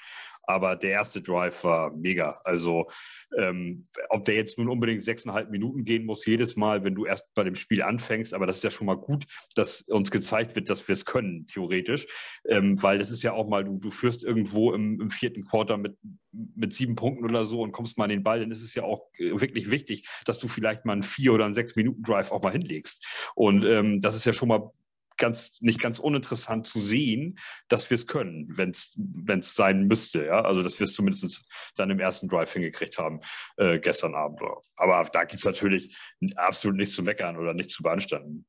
Aber 0.48 0.76
der 0.76 0.92
erste 0.92 1.20
Drive 1.20 1.62
war 1.62 1.94
mega. 1.94 2.40
Also, 2.42 2.88
ähm, 3.36 3.86
ob 4.08 4.24
der 4.24 4.34
jetzt 4.34 4.56
nun 4.56 4.70
unbedingt 4.70 5.02
sechseinhalb 5.02 5.50
Minuten 5.50 5.84
gehen 5.84 6.06
muss, 6.06 6.24
jedes 6.24 6.56
Mal, 6.56 6.84
wenn 6.84 6.94
du 6.94 7.04
erst 7.04 7.26
bei 7.34 7.44
dem 7.44 7.54
Spiel 7.54 7.82
anfängst, 7.82 8.32
aber 8.32 8.46
das 8.46 8.56
ist 8.56 8.64
ja 8.64 8.70
schon 8.70 8.86
mal 8.86 8.96
gut, 8.96 9.26
dass 9.56 9.82
uns 9.82 10.10
gezeigt 10.10 10.56
wird, 10.56 10.70
dass 10.70 10.88
wir 10.88 10.94
es 10.94 11.04
können, 11.04 11.46
theoretisch. 11.46 12.06
Ähm, 12.48 12.82
weil 12.82 12.98
das 12.98 13.10
ist 13.10 13.22
ja 13.22 13.34
auch 13.34 13.46
mal, 13.46 13.62
du, 13.62 13.78
du 13.78 13.90
führst 13.90 14.24
irgendwo 14.24 14.72
im, 14.72 14.98
im 15.02 15.10
vierten 15.10 15.44
Quarter 15.44 15.76
mit, 15.76 15.98
mit 16.32 16.72
sieben 16.72 16.94
Punkten 16.94 17.26
oder 17.26 17.44
so 17.44 17.60
und 17.60 17.72
kommst 17.72 17.98
mal 17.98 18.04
an 18.04 18.10
den 18.10 18.22
Ball, 18.22 18.40
dann 18.40 18.50
ist 18.50 18.62
es 18.62 18.74
ja 18.74 18.84
auch 18.84 19.02
äh, 19.18 19.38
wirklich 19.38 19.70
wichtig, 19.70 20.08
dass 20.24 20.38
du 20.38 20.48
vielleicht 20.48 20.86
mal 20.86 20.94
einen 20.94 21.02
vier 21.02 21.34
oder 21.34 21.44
einen 21.44 21.52
sechs 21.52 21.76
Minuten 21.76 22.02
Drive 22.02 22.32
auch 22.32 22.42
mal 22.42 22.52
hinlegst. 22.52 23.04
Und 23.34 23.66
ähm, 23.66 24.00
das 24.00 24.14
ist 24.14 24.24
ja 24.24 24.32
schon 24.32 24.48
mal 24.48 24.70
ganz, 25.18 25.60
nicht 25.60 25.80
ganz 25.80 25.98
uninteressant 25.98 26.66
zu 26.66 26.80
sehen, 26.80 27.38
dass 27.68 27.90
wir 27.90 27.96
es 27.96 28.06
können, 28.06 28.56
wenn 28.56 28.70
es 28.70 29.54
sein 29.54 29.86
müsste. 29.86 30.26
Ja? 30.26 30.42
Also, 30.42 30.62
dass 30.62 30.78
wir 30.78 30.84
es 30.84 30.94
zumindest 30.94 31.44
dann 31.76 31.90
im 31.90 32.00
ersten 32.00 32.28
Drive 32.28 32.52
hingekriegt 32.52 32.98
haben, 32.98 33.20
äh, 33.56 33.78
gestern 33.78 34.14
Abend. 34.14 34.40
Aber 34.76 35.08
da 35.10 35.24
gibt 35.24 35.40
es 35.40 35.44
natürlich 35.44 35.96
absolut 36.36 36.76
nichts 36.76 36.94
zu 36.94 37.02
meckern 37.02 37.36
oder 37.36 37.54
nichts 37.54 37.74
zu 37.74 37.82
beanstanden. 37.82 38.46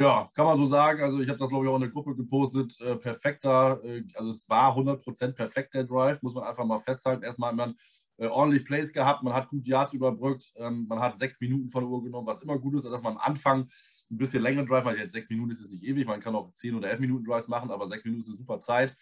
Ja, 0.00 0.30
kann 0.34 0.46
man 0.46 0.56
so 0.56 0.66
sagen. 0.66 1.02
Also 1.02 1.20
ich 1.20 1.28
habe 1.28 1.38
das, 1.38 1.50
glaube 1.50 1.66
ich, 1.66 1.70
auch 1.70 1.74
in 1.74 1.82
der 1.82 1.90
Gruppe 1.90 2.16
gepostet. 2.16 2.74
Äh, 2.80 2.96
perfekter, 2.96 3.78
äh, 3.84 4.02
also 4.14 4.30
es 4.30 4.48
war 4.48 4.74
100% 4.74 5.32
perfekt 5.32 5.74
der 5.74 5.84
Drive, 5.84 6.22
muss 6.22 6.34
man 6.34 6.44
einfach 6.44 6.64
mal 6.64 6.78
festhalten. 6.78 7.22
Erstmal 7.22 7.50
hat 7.50 7.56
man 7.56 7.74
äh, 8.20 8.26
ordentlich 8.26 8.64
Plays 8.66 8.92
gehabt, 8.92 9.22
man 9.22 9.32
hat 9.32 9.48
gut 9.48 9.66
Yards 9.66 9.94
überbrückt, 9.94 10.52
ähm, 10.56 10.86
man 10.86 11.00
hat 11.00 11.16
sechs 11.16 11.40
Minuten 11.40 11.70
von 11.70 11.82
der 11.82 11.90
Uhr 11.90 12.04
genommen, 12.04 12.26
was 12.26 12.42
immer 12.42 12.58
gut 12.58 12.74
ist, 12.74 12.84
dass 12.84 13.02
man 13.02 13.14
am 13.14 13.18
Anfang 13.18 13.62
ein 14.10 14.16
bisschen 14.16 14.42
längeren 14.42 14.66
Drive 14.66 14.84
macht. 14.84 14.98
Jetzt 14.98 15.12
sechs 15.12 15.30
Minuten 15.30 15.50
ist 15.50 15.60
es 15.60 15.70
nicht 15.70 15.84
ewig, 15.84 16.06
man 16.06 16.20
kann 16.20 16.34
auch 16.34 16.52
zehn 16.52 16.74
oder 16.74 16.90
elf 16.90 17.00
Minuten 17.00 17.24
Drives 17.24 17.48
machen, 17.48 17.70
aber 17.70 17.88
sechs 17.88 18.04
Minuten 18.04 18.20
ist 18.20 18.28
eine 18.28 18.36
super 18.36 18.60
Zeit. 18.60 18.94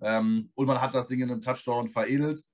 Ähm, 0.00 0.50
und 0.54 0.66
man 0.66 0.80
hat 0.80 0.94
das 0.94 1.06
Ding 1.06 1.20
in 1.20 1.30
einem 1.30 1.40
Touchdown 1.40 1.88
veredelt. 1.88 2.44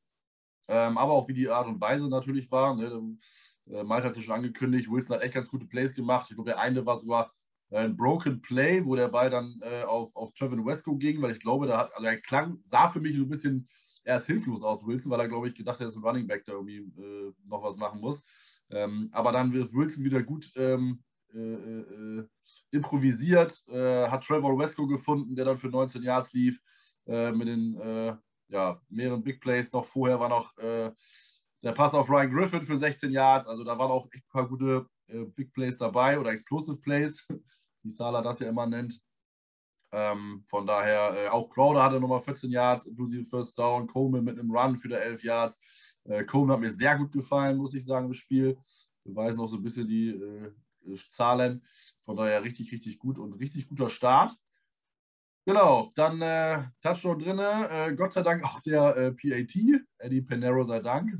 Ähm, 0.68 0.96
aber 0.96 1.12
auch 1.12 1.28
wie 1.28 1.34
die 1.34 1.48
Art 1.48 1.66
und 1.66 1.80
Weise 1.80 2.08
natürlich 2.08 2.50
war. 2.50 2.76
Ne? 2.76 3.18
Äh, 3.66 3.82
Mike 3.82 4.04
hat 4.04 4.12
es 4.12 4.16
ja 4.16 4.22
schon 4.22 4.34
angekündigt, 4.34 4.88
Wilson 4.90 5.16
hat 5.16 5.22
echt 5.22 5.34
ganz 5.34 5.48
gute 5.48 5.66
Plays 5.66 5.94
gemacht. 5.94 6.28
Ich 6.30 6.36
glaube, 6.36 6.50
der 6.50 6.60
eine 6.60 6.86
war 6.86 6.96
sogar 6.96 7.32
ein 7.70 7.96
Broken 7.96 8.40
Play, 8.40 8.84
wo 8.84 8.94
der 8.94 9.08
Ball 9.08 9.30
dann 9.30 9.58
äh, 9.62 9.82
auf, 9.82 10.14
auf 10.14 10.32
Trevin 10.32 10.64
Wesco 10.64 10.96
ging, 10.96 11.20
weil 11.20 11.32
ich 11.32 11.40
glaube, 11.40 11.66
da 11.66 11.78
hat, 11.78 11.90
also 11.94 12.06
er 12.06 12.20
klang, 12.20 12.58
sah 12.62 12.88
für 12.88 13.00
mich 13.00 13.16
so 13.16 13.22
ein 13.22 13.28
bisschen 13.28 13.68
erst 14.04 14.26
hilflos 14.26 14.62
aus, 14.62 14.84
Wilson, 14.86 15.10
weil 15.10 15.20
er, 15.20 15.28
glaube 15.28 15.48
ich, 15.48 15.54
gedacht 15.54 15.80
hat, 15.80 15.86
dass 15.86 15.96
ein 15.96 16.02
Running 16.02 16.26
Back 16.26 16.44
da 16.44 16.52
irgendwie 16.52 16.78
äh, 16.78 17.32
noch 17.46 17.62
was 17.62 17.76
machen 17.76 18.00
muss. 18.00 18.24
Ähm, 18.70 19.08
aber 19.12 19.32
dann 19.32 19.52
wird 19.52 19.72
Wilson 19.72 20.04
wieder 20.04 20.22
gut 20.22 20.50
ähm, 20.56 21.02
äh, 21.34 21.38
äh, 21.38 22.18
äh 22.20 22.28
improvisiert, 22.70 23.60
äh, 23.68 24.08
hat 24.08 24.24
Trevor 24.24 24.58
Wesco 24.58 24.86
gefunden, 24.86 25.34
der 25.34 25.44
dann 25.44 25.56
für 25.56 25.68
19 25.68 26.02
Yards 26.02 26.32
lief, 26.32 26.60
äh, 27.06 27.32
mit 27.32 27.48
den 27.48 28.18
ja, 28.48 28.80
mehreren 28.88 29.22
Big 29.22 29.40
Plays. 29.40 29.72
Noch 29.72 29.84
vorher 29.84 30.20
war 30.20 30.28
noch 30.28 30.54
der 30.56 31.72
Pass 31.72 31.94
auf 31.94 32.10
Ryan 32.10 32.30
Griffin 32.30 32.62
für 32.62 32.76
16 32.76 33.10
Yards. 33.10 33.46
Also 33.46 33.64
da 33.64 33.76
waren 33.78 33.90
auch 33.90 34.06
echt 34.12 34.24
ein 34.26 34.30
paar 34.30 34.46
gute 34.46 34.86
Big 35.34 35.52
Plays 35.54 35.78
dabei 35.78 36.20
oder 36.20 36.30
Explosive 36.30 36.78
Plays, 36.78 37.26
wie 37.82 37.90
Sala 37.90 38.20
das 38.20 38.38
ja 38.40 38.48
immer 38.48 38.66
nennt. 38.66 39.00
Ähm, 39.94 40.42
von 40.46 40.66
daher, 40.66 41.14
äh, 41.16 41.28
auch 41.28 41.48
Crowder 41.48 41.84
hatte 41.84 42.00
nochmal 42.00 42.18
14 42.18 42.50
Yards, 42.50 42.86
inklusive 42.86 43.24
First 43.24 43.56
Down. 43.56 43.86
Coleman 43.86 44.24
mit 44.24 44.38
einem 44.38 44.50
Run 44.50 44.76
für 44.76 44.88
die 44.88 44.94
11 44.94 45.22
Yards. 45.22 45.60
Äh, 46.04 46.24
Coleman 46.24 46.56
hat 46.56 46.60
mir 46.60 46.70
sehr 46.70 46.98
gut 46.98 47.12
gefallen, 47.12 47.56
muss 47.56 47.74
ich 47.74 47.84
sagen, 47.84 48.06
im 48.06 48.12
Spiel. 48.12 48.58
Beweisen 49.04 49.40
auch 49.40 49.46
so 49.46 49.56
ein 49.56 49.62
bisschen 49.62 49.86
die 49.86 50.08
äh, 50.08 50.96
Zahlen. 51.10 51.62
Von 52.00 52.16
daher 52.16 52.42
richtig, 52.42 52.72
richtig 52.72 52.98
gut 52.98 53.18
und 53.18 53.34
richtig 53.34 53.68
guter 53.68 53.88
Start. 53.88 54.32
Genau, 55.46 55.92
dann 55.94 56.20
äh, 56.22 56.64
Touchdown 56.80 57.18
drin. 57.18 57.38
Äh, 57.38 57.94
Gott 57.96 58.12
sei 58.12 58.22
Dank 58.22 58.42
auch 58.44 58.60
der 58.60 58.96
äh, 58.96 59.12
PAT. 59.12 59.54
Eddie 60.04 60.22
Panero 60.22 60.64
sei 60.64 60.80
Dank. 60.80 61.10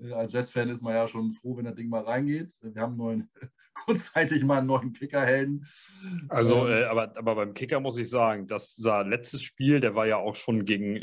Äh, 0.00 0.12
als 0.12 0.32
Jets-Fan 0.32 0.68
ist 0.68 0.82
man 0.82 0.94
ja 0.94 1.06
schon 1.08 1.32
froh, 1.32 1.56
wenn 1.56 1.64
das 1.64 1.74
Ding 1.74 1.88
mal 1.88 2.02
reingeht. 2.02 2.52
Wir 2.62 2.80
haben 2.80 2.96
neuen, 2.96 3.30
kurzzeitig 3.84 4.44
mal 4.44 4.58
einen 4.58 4.68
neuen 4.68 4.92
Kickerhelden. 4.92 5.66
Also, 6.28 6.66
ähm, 6.66 6.72
äh, 6.72 6.84
aber, 6.84 7.16
aber 7.16 7.34
beim 7.34 7.54
Kicker 7.54 7.80
muss 7.80 7.98
ich 7.98 8.08
sagen, 8.08 8.46
das 8.46 8.74
sah 8.76 9.02
letztes 9.02 9.42
Spiel, 9.42 9.80
der 9.80 9.94
war 9.94 10.06
ja 10.06 10.16
auch 10.16 10.36
schon 10.36 10.64
gegen, 10.64 10.96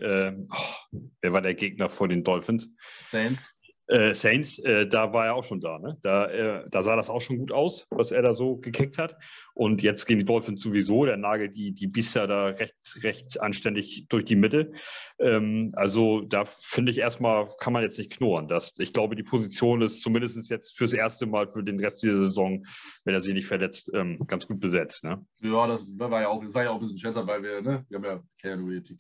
oh, 0.50 0.98
wer 1.22 1.34
war 1.34 1.42
der 1.42 1.54
Gegner 1.56 1.90
vor 1.90 2.08
den 2.08 2.24
Dolphins? 2.24 2.74
Saints. 3.12 3.53
Äh, 3.88 4.14
Saints, 4.14 4.60
äh, 4.60 4.88
da 4.88 5.12
war 5.12 5.26
er 5.26 5.36
auch 5.36 5.44
schon 5.44 5.60
da. 5.60 5.78
Ne? 5.78 5.98
Da, 6.02 6.28
äh, 6.28 6.70
da 6.70 6.82
sah 6.82 6.96
das 6.96 7.10
auch 7.10 7.20
schon 7.20 7.38
gut 7.38 7.52
aus, 7.52 7.86
was 7.90 8.12
er 8.12 8.22
da 8.22 8.34
so 8.34 8.56
gekickt 8.56 8.98
hat. 8.98 9.18
Und 9.56 9.84
jetzt 9.84 10.06
gehen 10.06 10.20
die 10.20 10.26
Dolphins 10.26 10.62
sowieso. 10.62 11.06
Der 11.06 11.18
nagelt 11.18 11.56
die, 11.56 11.74
die 11.74 11.88
Biester 11.88 12.26
da 12.26 12.46
recht, 12.46 12.76
recht 13.04 13.42
anständig 13.42 14.06
durch 14.08 14.24
die 14.24 14.38
Mitte. 14.38 14.72
Ähm, 15.20 15.74
also 15.76 16.22
da 16.22 16.46
finde 16.46 16.92
ich 16.92 16.98
erstmal, 16.98 17.50
kann 17.60 17.74
man 17.74 17.84
jetzt 17.84 17.98
nicht 17.98 18.12
knurren. 18.12 18.48
Das, 18.48 18.74
ich 18.78 18.94
glaube, 18.94 19.16
die 19.16 19.24
Position 19.24 19.82
ist 19.82 20.02
zumindest 20.02 20.50
jetzt 20.50 20.78
fürs 20.78 20.94
erste 20.94 21.26
Mal 21.26 21.52
für 21.52 21.64
den 21.64 21.80
Rest 21.80 22.04
dieser 22.04 22.20
Saison, 22.20 22.66
wenn 23.04 23.14
er 23.14 23.22
sich 23.22 23.34
nicht 23.34 23.48
verletzt, 23.48 23.92
ähm, 23.94 24.20
ganz 24.28 24.48
gut 24.48 24.62
besetzt. 24.62 25.04
Ne? 25.04 25.26
Ja, 25.42 25.68
das 25.68 25.86
war 25.98 26.22
ja 26.22 26.30
auch, 26.30 26.42
das 26.42 26.54
war 26.54 26.64
ja 26.64 26.70
auch 26.70 26.76
ein 26.76 26.80
bisschen 26.80 26.98
scherzhaft, 26.98 27.28
weil 27.28 27.44
wir, 27.44 27.62
ne, 27.62 27.86
wir 27.90 27.98
haben 27.98 28.06
ja, 28.06 28.24
kennen 28.40 28.72
ja 28.72 28.80
die 28.80 28.98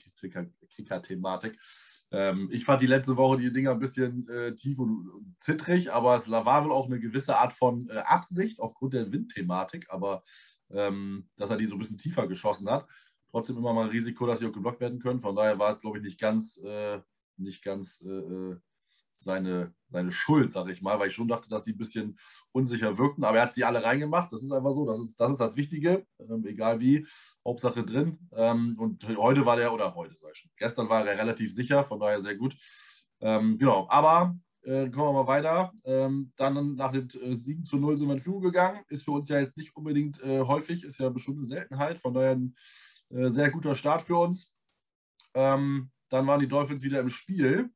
Kicker-Thematik. 0.76 1.58
Ähm, 2.14 2.48
ich 2.52 2.64
fand 2.64 2.82
die 2.82 2.88
letzte 2.88 3.18
Woche 3.18 3.38
die 3.38 3.52
Dinger 3.52 3.72
ein 3.72 3.80
bisschen 3.80 4.28
äh, 4.30 4.54
tief 4.54 4.78
und, 4.78 5.10
und, 5.10 5.36
zittrig, 5.40 5.92
aber 5.92 6.16
es 6.16 6.30
war 6.30 6.64
wohl 6.64 6.72
auch 6.72 6.86
eine 6.86 7.00
gewisse 7.00 7.38
Art 7.38 7.54
von 7.54 7.90
äh, 7.90 7.98
Absicht 7.98 8.60
aufgrund 8.60 8.94
der 8.94 9.12
Windthematik, 9.12 9.88
aber 9.90 10.24
ähm, 10.70 11.28
dass 11.36 11.50
er 11.50 11.58
die 11.58 11.66
so 11.66 11.74
ein 11.76 11.80
bisschen 11.80 11.98
tiefer 11.98 12.28
geschossen 12.28 12.70
hat. 12.70 12.88
Trotzdem 13.32 13.58
immer 13.58 13.74
mal 13.74 13.86
ein 13.86 13.90
Risiko, 13.90 14.28
dass 14.28 14.40
sie 14.40 14.46
auch 14.46 14.54
geblockt 14.54 14.80
werden 14.80 15.00
können. 15.00 15.20
Von 15.20 15.36
daher 15.36 15.58
war 15.58 15.72
es, 15.72 15.82
glaube 15.82 15.98
ich, 15.98 16.04
nicht 16.04 16.20
ganz, 16.20 16.62
äh, 16.64 17.02
nicht 17.38 17.64
ganz 17.64 18.02
äh, 18.06 18.10
äh, 18.10 18.58
seine, 19.24 19.74
seine 19.90 20.12
Schuld, 20.12 20.52
sage 20.52 20.72
ich 20.72 20.82
mal, 20.82 21.00
weil 21.00 21.08
ich 21.08 21.14
schon 21.14 21.28
dachte, 21.28 21.50
dass 21.50 21.66
sie 21.66 21.74
ein 21.74 21.78
bisschen 21.78 22.18
unsicher 22.52 22.98
wirkten. 22.98 23.24
Aber 23.24 23.38
er 23.38 23.44
hat 23.44 23.54
sie 23.54 23.64
alle 23.64 23.84
reingemacht. 23.84 24.32
Das 24.32 24.44
ist 24.44 24.52
einfach 24.52 24.72
so. 24.72 24.86
Das 24.86 25.00
ist 25.00 25.20
das, 25.20 25.32
ist 25.32 25.40
das 25.40 25.56
Wichtige. 25.56 26.06
Ähm, 26.20 26.46
egal 26.46 26.80
wie. 26.80 27.08
Hauptsache 27.46 27.84
drin. 27.84 28.20
Ähm, 28.36 28.76
und 28.80 29.06
heute 29.18 29.46
war 29.46 29.56
der, 29.56 29.74
oder 29.74 29.96
heute 29.96 30.16
sag 30.20 30.32
ich 30.34 30.40
schon, 30.40 30.52
gestern 30.58 30.90
war 30.90 31.06
er 31.06 31.18
relativ 31.18 31.54
sicher. 31.54 31.84
Von 31.84 32.00
daher 32.00 32.22
sehr 32.22 32.36
gut. 32.36 32.56
Ähm, 33.22 33.58
genau. 33.58 33.88
Aber 33.90 34.36
äh, 34.64 34.90
kommen 34.90 35.16
wir 35.16 35.24
mal 35.24 35.28
weiter. 35.28 35.74
Ähm, 35.84 36.32
dann 36.36 36.76
nach 36.76 36.92
dem 36.92 37.08
äh, 37.22 37.34
7 37.34 37.66
zu 37.66 37.78
0 37.78 37.98
sind 37.98 38.08
wir 38.08 38.14
in 38.14 38.20
Führung 38.20 38.42
gegangen. 38.42 38.84
Ist 38.88 39.04
für 39.04 39.12
uns 39.12 39.30
ja 39.30 39.40
jetzt 39.40 39.58
nicht 39.58 39.76
unbedingt 39.76 40.22
äh, 40.24 40.42
häufig, 40.42 40.84
ist 40.84 41.00
ja 41.00 41.10
bestimmt 41.10 41.38
eine 41.38 41.48
Seltenheit. 41.48 42.00
Von 42.00 42.14
daher 42.14 42.32
ein 42.32 42.56
äh, 43.10 43.30
sehr 43.30 43.52
guter 43.52 43.76
Start 43.76 44.02
für 44.02 44.18
uns. 44.18 44.56
Ähm, 45.34 45.92
dann 46.10 46.28
waren 46.28 46.40
die 46.40 46.48
Dolphins 46.48 46.84
wieder 46.84 47.00
im 47.00 47.10
Spiel. 47.10 47.72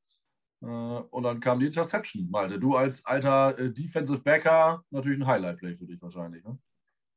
Äh, 0.62 0.66
und 0.66 1.24
dann 1.24 1.40
kam 1.40 1.60
die 1.60 1.68
Interception, 1.68 2.30
Malte. 2.30 2.60
Du 2.60 2.76
als 2.76 3.06
alter 3.06 3.58
äh, 3.58 3.72
Defensive 3.72 4.22
Backer, 4.22 4.84
natürlich 4.90 5.20
ein 5.20 5.28
Highlight-Play 5.28 5.76
für 5.76 5.86
dich 5.86 6.02
wahrscheinlich, 6.02 6.44
ne? 6.44 6.58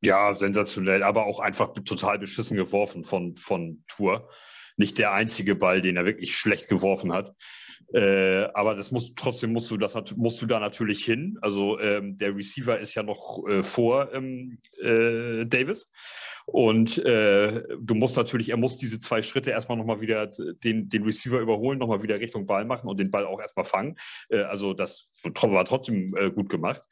Ja, 0.02 0.34
sensationell, 0.34 1.02
aber 1.02 1.26
auch 1.26 1.40
einfach 1.40 1.74
total 1.74 2.18
beschissen 2.18 2.56
geworfen 2.56 3.04
von, 3.04 3.36
von 3.36 3.84
Tour. 3.86 4.30
Nicht 4.78 4.96
der 4.96 5.12
einzige 5.12 5.54
Ball, 5.54 5.82
den 5.82 5.96
er 5.96 6.06
wirklich 6.06 6.34
schlecht 6.34 6.68
geworfen 6.68 7.12
hat. 7.12 7.34
Äh, 7.92 8.44
aber 8.54 8.74
das 8.74 8.92
muss, 8.92 9.14
trotzdem 9.16 9.52
musst 9.52 9.70
du, 9.70 9.76
das, 9.76 9.94
musst 10.16 10.40
du 10.40 10.46
da 10.46 10.60
natürlich 10.60 11.04
hin. 11.04 11.38
Also 11.42 11.78
ähm, 11.80 12.16
der 12.16 12.34
Receiver 12.36 12.78
ist 12.78 12.94
ja 12.94 13.02
noch 13.02 13.46
äh, 13.48 13.62
vor 13.62 14.12
ähm, 14.12 14.58
äh, 14.80 15.44
Davis. 15.46 15.90
Und 16.46 16.98
äh, 16.98 17.62
du 17.80 17.94
musst 17.94 18.16
natürlich, 18.16 18.50
er 18.50 18.56
muss 18.56 18.76
diese 18.76 18.98
zwei 18.98 19.22
Schritte 19.22 19.50
erstmal 19.50 19.78
nochmal 19.78 20.00
wieder 20.00 20.28
den, 20.64 20.88
den 20.88 21.02
Receiver 21.04 21.38
überholen, 21.40 21.78
nochmal 21.78 22.02
wieder 22.02 22.18
Richtung 22.18 22.46
Ball 22.46 22.64
machen 22.64 22.88
und 22.88 22.98
den 22.98 23.10
Ball 23.10 23.26
auch 23.26 23.40
erstmal 23.40 23.64
fangen. 23.64 23.96
Äh, 24.28 24.42
also 24.42 24.72
das 24.72 25.10
war 25.24 25.64
trotzdem 25.64 26.14
äh, 26.16 26.30
gut 26.30 26.48
gemacht. 26.48 26.82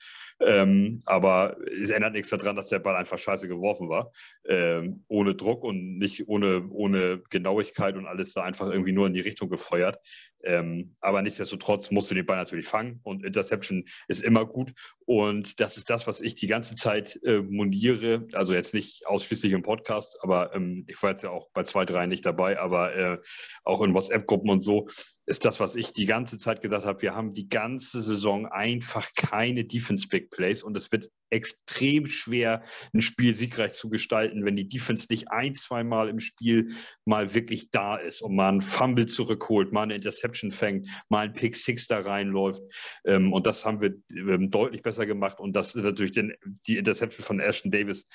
Ähm, 0.41 1.03
aber 1.05 1.57
es 1.67 1.91
ändert 1.91 2.13
nichts 2.13 2.29
daran, 2.31 2.55
dass 2.55 2.69
der 2.69 2.79
Ball 2.79 2.95
einfach 2.95 3.19
scheiße 3.19 3.49
geworfen 3.49 3.89
war. 3.89 4.13
Ähm, 4.47 5.05
ohne 5.09 5.35
Druck 5.35 5.65
und 5.65 5.99
nicht 5.99 6.29
ohne, 6.29 6.69
ohne 6.71 7.23
Genauigkeit 7.31 7.97
und 7.97 8.07
alles 8.07 8.35
da 8.35 8.45
einfach 8.45 8.71
irgendwie 8.71 8.93
nur 8.93 9.09
in 9.09 9.15
die 9.15 9.21
Richtung 9.21 9.49
gefeuert. 9.49 9.99
Ähm, 10.45 10.95
aber 11.01 11.23
nichtsdestotrotz 11.23 11.91
musst 11.91 12.11
du 12.11 12.15
den 12.15 12.27
Ball 12.27 12.37
natürlich 12.37 12.67
fangen 12.67 13.01
und 13.03 13.25
Interception 13.25 13.85
ist 14.07 14.23
immer 14.23 14.47
gut. 14.47 14.73
Und 15.05 15.61
das 15.61 15.77
ist 15.77 15.91
das, 15.91 16.07
was 16.07 16.21
ich 16.21 16.35
die 16.35 16.47
ganze 16.47 16.75
Zeit 16.77 17.19
äh, 17.25 17.43
moniere. 17.43 18.27
Also 18.33 18.55
jetzt 18.55 18.75
nicht 18.75 19.07
ausschließlich 19.07 19.53
im 19.53 19.63
Podcast, 19.63 20.19
aber 20.23 20.55
ähm, 20.55 20.85
ich 20.87 21.03
war 21.03 21.11
jetzt 21.11 21.23
ja 21.23 21.31
auch 21.31 21.49
bei 21.53 21.65
zwei, 21.65 21.85
drei 21.85 22.07
nicht 22.07 22.25
dabei, 22.25 22.59
aber 22.59 22.95
äh, 22.95 23.19
auch 23.65 23.83
in 23.83 23.95
WhatsApp-Gruppen 23.95 24.51
und 24.51 24.63
so 24.63 24.89
ist 25.27 25.45
das, 25.45 25.61
was 25.61 25.77
ich 25.77 25.93
die 25.93 26.07
ganze 26.07 26.39
Zeit 26.39 26.63
gesagt 26.63 26.87
habe. 26.87 27.03
Wir 27.03 27.15
haben 27.15 27.33
die 27.33 27.49
ganze 27.49 28.01
Saison 28.01 28.47
einfach 28.47 29.11
keine 29.15 29.65
Defense-Big 29.65 30.31
Plays 30.31 30.63
und 30.63 30.77
es 30.77 30.91
wird 30.93 31.11
extrem 31.31 32.07
schwer, 32.07 32.63
ein 32.93 33.01
Spiel 33.01 33.35
siegreich 33.35 33.73
zu 33.73 33.89
gestalten, 33.89 34.45
wenn 34.45 34.57
die 34.57 34.69
Defense 34.69 35.07
nicht 35.11 35.31
ein, 35.31 35.55
zwei 35.55 35.85
Mal 35.85 36.09
im 36.09 36.21
Spiel 36.21 36.75
mal 37.05 37.35
wirklich 37.35 37.71
da 37.71 37.97
ist 37.97 38.23
und 38.23 38.35
mal 38.35 38.49
einen 38.49 38.61
Fumble 38.61 39.07
zurückholt, 39.07 39.73
mal 39.73 39.83
eine 39.83 39.95
Interception 39.95 40.51
fängt, 40.51 40.89
mal 41.09 41.27
ein 41.27 41.33
Pick 41.33 41.57
Six 41.57 41.87
da 41.87 42.01
reinläuft. 42.01 42.63
Ähm, 43.05 43.33
und 43.33 43.47
das 43.47 43.65
haben 43.65 43.81
wir 43.81 43.95
ähm, 44.11 44.51
deutlich 44.51 44.83
besser 44.83 45.07
gemacht. 45.07 45.41
Und 45.41 45.55
das 45.55 45.75
ist 45.75 45.83
natürlich 45.83 46.13
den, 46.13 46.35
die 46.67 46.79
Interception 46.79 47.25
von 47.25 47.41
Ashton 47.41 47.71
Davis 47.71 48.07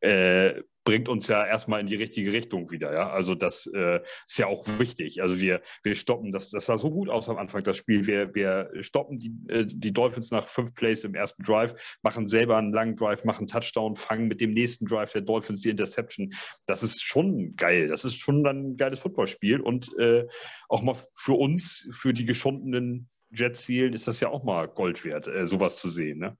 äh, 0.00 0.62
bringt 0.84 1.08
uns 1.08 1.28
ja 1.28 1.44
erstmal 1.44 1.80
in 1.80 1.86
die 1.86 1.96
richtige 1.96 2.32
Richtung 2.32 2.70
wieder. 2.70 2.92
Ja? 2.92 3.10
Also 3.10 3.34
das 3.34 3.66
äh, 3.74 4.00
ist 4.26 4.38
ja 4.38 4.46
auch 4.46 4.66
wichtig. 4.78 5.22
Also 5.22 5.40
wir, 5.40 5.62
wir 5.82 5.94
stoppen, 5.94 6.30
das, 6.30 6.50
das 6.50 6.66
sah 6.66 6.76
so 6.76 6.90
gut 6.90 7.08
aus 7.08 7.28
am 7.28 7.38
Anfang, 7.38 7.64
das 7.64 7.78
Spiel. 7.78 8.06
Wir, 8.06 8.34
wir 8.34 8.70
stoppen 8.80 9.18
die, 9.18 9.32
äh, 9.48 9.64
die 9.66 9.92
Dolphins 9.92 10.30
nach 10.30 10.46
fünf 10.46 10.74
Plays 10.74 11.02
im 11.04 11.14
ersten 11.14 11.42
Drive, 11.42 11.74
machen 12.02 12.28
selber 12.28 12.58
einen 12.58 12.72
langen 12.72 12.96
Drive, 12.96 13.24
machen 13.24 13.46
Touchdown, 13.46 13.96
fangen 13.96 14.28
mit 14.28 14.40
dem 14.40 14.52
nächsten 14.52 14.86
Drive 14.86 15.12
der 15.12 15.22
Dolphins 15.22 15.62
die 15.62 15.70
Interception. 15.70 16.32
Das 16.66 16.82
ist 16.82 17.02
schon 17.02 17.56
geil. 17.56 17.88
Das 17.88 18.04
ist 18.04 18.20
schon 18.20 18.44
dann 18.44 18.72
ein 18.72 18.76
geiles 18.76 19.00
Footballspiel. 19.00 19.60
Und 19.60 19.90
äh, 19.98 20.26
auch 20.68 20.82
mal 20.82 20.96
für 21.14 21.34
uns, 21.34 21.88
für 21.92 22.12
die 22.12 22.26
geschundenen 22.26 23.08
Jet-Zielen, 23.30 23.94
ist 23.94 24.06
das 24.06 24.20
ja 24.20 24.28
auch 24.28 24.44
mal 24.44 24.68
Gold 24.68 25.04
wert, 25.04 25.26
äh, 25.26 25.46
sowas 25.46 25.78
zu 25.78 25.88
sehen. 25.88 26.18
Ne? 26.18 26.36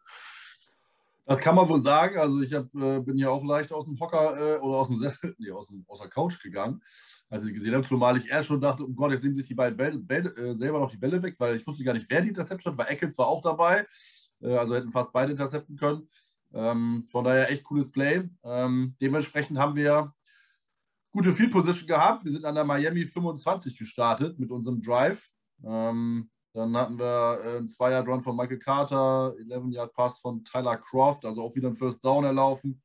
Das 1.27 1.39
kann 1.39 1.55
man 1.55 1.69
wohl 1.69 1.81
sagen. 1.81 2.19
Also 2.19 2.41
ich 2.43 2.53
hab, 2.53 2.75
äh, 2.75 3.01
bin 3.01 3.17
ja 3.17 3.31
auch 3.31 3.45
leicht 3.45 3.73
aus 3.73 3.87
dem 3.87 3.99
Hocker 3.99 4.37
äh, 4.37 4.59
oder 4.61 4.79
aus 4.79 4.89
dem 4.89 4.99
nee, 5.39 5.51
aus, 5.51 5.69
dem, 5.69 5.85
aus 5.89 6.01
der 6.01 6.11
Couch 6.11 6.43
gegangen, 6.43 6.83
als 7.31 7.47
ich 7.47 7.55
gesehen 7.55 7.75
habe, 7.75 7.87
zumal 7.87 8.17
ich 8.17 8.29
erst 8.29 8.49
schon 8.49 8.61
dachte, 8.61 8.85
oh 8.85 8.93
Gott, 8.93 9.11
jetzt 9.11 9.23
nehmen 9.23 9.35
sich 9.35 9.49
die 9.49 9.55
beiden 9.55 9.77
Bälle, 9.77 9.99
Bälle, 9.99 10.31
äh, 10.37 10.55
selber 10.55 10.81
noch 10.81 10.91
die 10.91 10.99
Bälle 10.99 11.23
weg, 11.23 11.35
weil 11.39 11.57
ich 11.57 11.67
wusste 11.67 11.85
gar 11.85 11.95
nicht, 11.95 12.09
wer 12.11 12.21
die 12.21 12.29
Interception 12.29 12.73
hat, 12.73 12.79
weil 12.79 12.93
Eccles 12.93 13.17
war 13.17 13.27
auch 13.27 13.43
dabei. 13.43 13.87
Äh, 14.41 14.55
also 14.57 14.75
hätten 14.75 14.91
fast 14.91 15.13
beide 15.13 15.33
intercepten 15.33 15.77
können. 15.77 16.09
Ähm, 16.53 17.05
von 17.11 17.25
daher 17.25 17.51
echt 17.51 17.65
cooles 17.65 17.91
Play. 17.91 18.29
Ähm, 18.45 18.95
dementsprechend 19.01 19.59
haben 19.59 19.77
wir 19.77 20.13
gute 21.11 21.33
Field 21.33 21.53
Position 21.53 21.87
gehabt. 21.87 22.25
Wir 22.25 22.33
sind 22.33 22.45
an 22.45 22.55
der 22.55 22.65
Miami 22.65 23.05
25 23.05 23.79
gestartet 23.79 24.39
mit 24.39 24.51
unserem 24.51 24.81
Drive. 24.81 25.31
Ähm, 25.65 26.31
dann 26.55 26.77
hatten 26.77 26.99
wir 26.99 27.41
äh, 27.45 27.57
einen 27.59 27.69
Zweier-Run 27.69 28.23
von 28.23 28.37
Michael 28.37 28.61
Carter, 28.61 29.35
11-Yard-Pass 29.39 30.21
von 30.21 30.45
Tyler 30.45 30.77
Croft, 30.77 31.25
also 31.25 31.43
auch 31.43 31.55
wieder 31.57 31.69
ein 31.69 31.75
First 31.75 32.05
Down 32.05 32.25
erlaufen. 32.25 32.81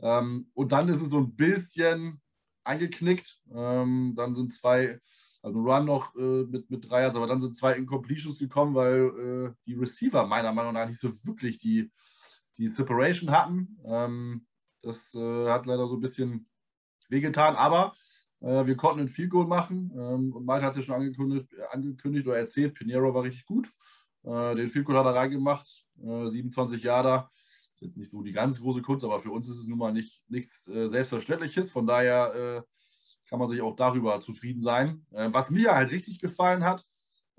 Ähm, 0.00 0.50
und 0.54 0.70
dann 0.70 0.88
ist 0.88 1.02
es 1.02 1.10
so 1.10 1.18
ein 1.18 1.34
bisschen 1.34 2.20
eingeknickt. 2.62 3.40
Ähm, 3.52 4.14
dann 4.16 4.36
sind 4.36 4.52
zwei, 4.52 5.00
also 5.42 5.58
Run 5.60 5.86
noch 5.86 6.14
äh, 6.14 6.44
mit, 6.44 6.70
mit 6.70 6.88
drei 6.88 7.02
Yards, 7.02 7.16
aber 7.16 7.26
dann 7.26 7.40
sind 7.40 7.56
zwei 7.56 7.72
Incompletions 7.72 8.38
gekommen, 8.38 8.76
weil 8.76 9.48
äh, 9.48 9.54
die 9.66 9.74
Receiver 9.74 10.24
meiner 10.24 10.52
Meinung 10.52 10.74
nach 10.74 10.86
nicht 10.86 11.00
so 11.00 11.08
wirklich 11.26 11.58
die, 11.58 11.90
die 12.56 12.68
Separation 12.68 13.32
hatten. 13.32 13.78
Ähm, 13.84 14.46
das 14.82 15.12
äh, 15.14 15.48
hat 15.48 15.66
leider 15.66 15.88
so 15.88 15.96
ein 15.96 16.00
bisschen 16.00 16.48
wehgetan, 17.08 17.56
aber 17.56 17.94
wir 18.40 18.76
konnten 18.76 19.00
ein 19.00 19.08
Field 19.08 19.30
Goal 19.30 19.46
machen 19.46 19.90
ähm, 19.96 20.32
und 20.32 20.44
Malte 20.44 20.64
hat 20.64 20.72
es 20.72 20.76
ja 20.76 20.82
schon 20.82 20.94
angekündigt, 20.94 21.48
angekündigt 21.70 22.26
oder 22.26 22.38
erzählt, 22.38 22.74
Pinero 22.74 23.12
war 23.12 23.24
richtig 23.24 23.46
gut. 23.46 23.68
Äh, 24.22 24.54
den 24.54 24.68
Field 24.68 24.84
Goal 24.84 24.98
hat 24.98 25.06
er 25.06 25.14
reingemacht, 25.14 25.86
27 25.96 26.82
Jahre. 26.82 27.28
Ist 27.32 27.82
jetzt 27.82 27.96
nicht 27.96 28.10
so 28.10 28.22
die 28.22 28.32
ganz 28.32 28.60
große 28.60 28.82
Kunst, 28.82 29.04
aber 29.04 29.18
für 29.18 29.30
uns 29.30 29.48
ist 29.48 29.58
es 29.58 29.66
nun 29.66 29.78
mal 29.78 29.92
nicht, 29.92 30.24
nichts 30.28 30.64
Selbstverständliches. 30.64 31.70
Von 31.70 31.86
daher 31.86 32.64
kann 33.28 33.38
man 33.38 33.46
sich 33.48 33.60
auch 33.60 33.76
darüber 33.76 34.20
zufrieden 34.20 34.60
sein. 34.60 35.06
was 35.10 35.50
mir 35.50 35.74
halt 35.74 35.92
richtig 35.92 36.18
gefallen 36.18 36.64
hat, 36.64 36.84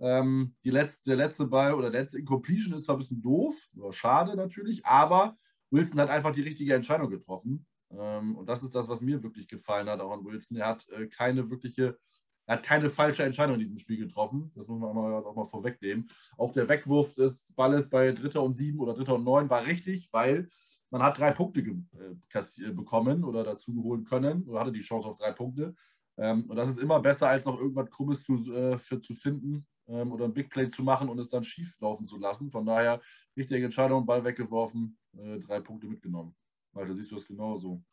ähm, 0.02 0.56
die 0.64 0.70
letzte, 0.70 1.10
der 1.12 1.18
letzte 1.18 1.46
Ball 1.46 1.74
oder 1.74 1.92
der 1.92 2.02
letzte 2.02 2.20
Incompletion 2.20 2.74
ist 2.74 2.86
zwar 2.86 2.96
ein 2.96 3.00
bisschen 3.00 3.22
doof 3.22 3.70
schade 3.92 4.36
natürlich, 4.36 4.86
aber 4.86 5.38
Wilson 5.72 6.00
hat 6.00 6.10
einfach 6.10 6.32
die 6.32 6.42
richtige 6.42 6.74
Entscheidung 6.74 7.10
getroffen. 7.10 7.66
Ähm, 7.92 8.36
und 8.36 8.48
das 8.48 8.64
ist 8.64 8.76
das, 8.76 8.88
was 8.88 9.02
mir 9.02 9.22
wirklich 9.24 9.48
gefallen 9.48 9.90
hat, 9.90 10.00
auch 10.00 10.12
an 10.12 10.26
Wilson. 10.26 10.58
Er 10.58 10.68
hat 10.68 10.88
äh, 10.90 11.08
keine 11.08 11.50
wirkliche, 11.50 11.98
er 12.46 12.58
hat 12.58 12.64
keine 12.64 12.90
falsche 12.90 13.24
Entscheidung 13.24 13.56
in 13.56 13.60
diesem 13.60 13.78
Spiel 13.78 13.98
getroffen. 13.98 14.52
Das 14.56 14.68
muss 14.68 14.80
man 14.80 14.90
auch 14.90 14.94
mal, 14.94 15.14
auch 15.14 15.36
mal 15.36 15.46
vorwegnehmen. 15.46 16.10
Auch 16.38 16.52
der 16.52 16.70
Wegwurf 16.70 17.16
des 17.16 17.54
Balles 17.56 17.90
bei 17.90 18.12
Dritter 18.12 18.44
und 18.44 18.54
Sieben 18.54 18.80
oder 18.80 18.94
Dritter 18.94 19.16
und 19.16 19.24
Neun 19.24 19.50
war 19.50 19.66
richtig, 19.66 20.10
weil 20.12 20.50
man 20.90 21.04
hat 21.04 21.18
drei 21.18 21.32
Punkte 21.32 21.62
äh, 21.62 22.72
bekommen 22.72 23.24
oder 23.24 23.44
dazu 23.44 23.84
holen 23.84 24.04
können 24.04 24.44
oder 24.44 24.62
hatte 24.62 24.72
die 24.72 24.80
Chance 24.80 25.08
auf 25.08 25.18
drei 25.18 25.32
Punkte. 25.32 25.76
Ähm, 26.18 26.46
und 26.50 26.56
das 26.56 26.70
ist 26.70 26.80
immer 26.80 27.00
besser, 27.00 27.28
als 27.28 27.46
noch 27.46 27.60
irgendwas 27.60 27.90
Krummes 27.90 28.24
zu, 28.24 28.54
äh, 28.54 28.78
für, 28.78 29.00
zu 29.02 29.14
finden 29.14 29.66
ähm, 29.88 30.12
oder 30.12 30.26
ein 30.26 30.34
Big 30.34 30.50
Play 30.50 30.68
zu 30.68 30.84
machen 30.84 31.10
und 31.10 31.20
es 31.20 31.30
dann 31.30 31.44
schief 31.44 31.80
laufen 31.80 32.06
zu 32.06 32.18
lassen. 32.18 32.50
Von 32.50 32.66
daher, 32.66 33.02
richtige 33.38 33.64
Entscheidung, 33.64 34.06
Ball 34.06 34.24
weggeworfen, 34.24 34.98
äh, 35.18 35.40
drei 35.40 35.62
Punkte 35.62 35.88
mitgenommen. 35.88 36.36
Malte, 36.74 36.96
siehst 36.96 37.12
du 37.12 37.16
das 37.16 37.26
genauso? 37.26 37.84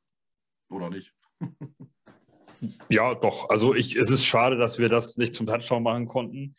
Oder 0.68 0.90
nicht? 0.90 1.12
ja, 2.88 3.14
doch. 3.14 3.48
Also 3.50 3.74
ich, 3.74 3.96
es 3.96 4.10
ist 4.10 4.24
schade, 4.24 4.56
dass 4.56 4.78
wir 4.78 4.88
das 4.88 5.16
nicht 5.16 5.34
zum 5.34 5.46
Touchdown 5.46 5.82
machen 5.82 6.06
konnten. 6.06 6.56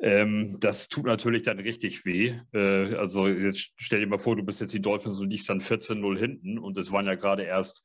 Ähm, 0.00 0.56
das 0.60 0.88
tut 0.88 1.06
natürlich 1.06 1.42
dann 1.42 1.60
richtig 1.60 2.04
weh. 2.04 2.38
Äh, 2.52 2.94
also 2.96 3.28
jetzt 3.28 3.72
stell 3.76 4.00
dir 4.00 4.06
mal 4.06 4.18
vor, 4.18 4.36
du 4.36 4.42
bist 4.42 4.60
jetzt 4.60 4.74
die 4.74 4.82
Dolphins 4.82 5.20
und 5.20 5.30
liegst 5.30 5.48
dann 5.48 5.60
14-0 5.60 6.18
hinten 6.18 6.58
und 6.58 6.76
es 6.76 6.90
waren 6.90 7.06
ja 7.06 7.14
gerade 7.14 7.44
erst, 7.44 7.82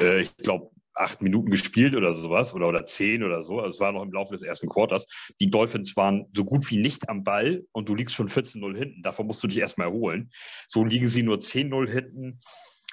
äh, 0.00 0.20
ich 0.20 0.36
glaube, 0.36 0.70
acht 0.94 1.22
Minuten 1.22 1.50
gespielt 1.50 1.94
oder 1.96 2.12
sowas 2.12 2.54
oder, 2.54 2.68
oder 2.68 2.84
zehn 2.86 3.22
oder 3.24 3.42
so. 3.42 3.58
Also 3.58 3.70
es 3.70 3.80
war 3.80 3.92
noch 3.92 4.02
im 4.02 4.12
Laufe 4.12 4.32
des 4.32 4.42
ersten 4.42 4.68
Quarters. 4.68 5.06
Die 5.40 5.50
Dolphins 5.50 5.96
waren 5.96 6.26
so 6.34 6.44
gut 6.44 6.70
wie 6.70 6.76
nicht 6.76 7.08
am 7.08 7.24
Ball 7.24 7.64
und 7.72 7.88
du 7.88 7.94
liegst 7.94 8.14
schon 8.14 8.28
14-0 8.28 8.76
hinten. 8.76 9.02
Davon 9.02 9.26
musst 9.26 9.42
du 9.42 9.48
dich 9.48 9.58
erstmal 9.58 9.88
erholen. 9.88 10.30
So 10.68 10.84
liegen 10.84 11.08
sie 11.08 11.22
nur 11.22 11.38
10-0 11.38 11.90
hinten, 11.90 12.38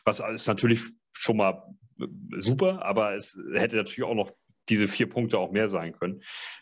was 0.05 0.20
ist 0.20 0.48
natürlich 0.48 0.81
schon 1.12 1.38
mal 1.38 1.63
super, 2.38 2.84
aber 2.84 3.13
es 3.13 3.38
hätte 3.53 3.75
natürlich 3.75 4.03
auch 4.03 4.15
noch 4.15 4.31
diese 4.70 4.88
vier 4.88 5.10
Punkte 5.10 5.38
auch 5.38 5.51
mehr 5.51 5.67
sein 5.67 5.93
können. 5.93 6.22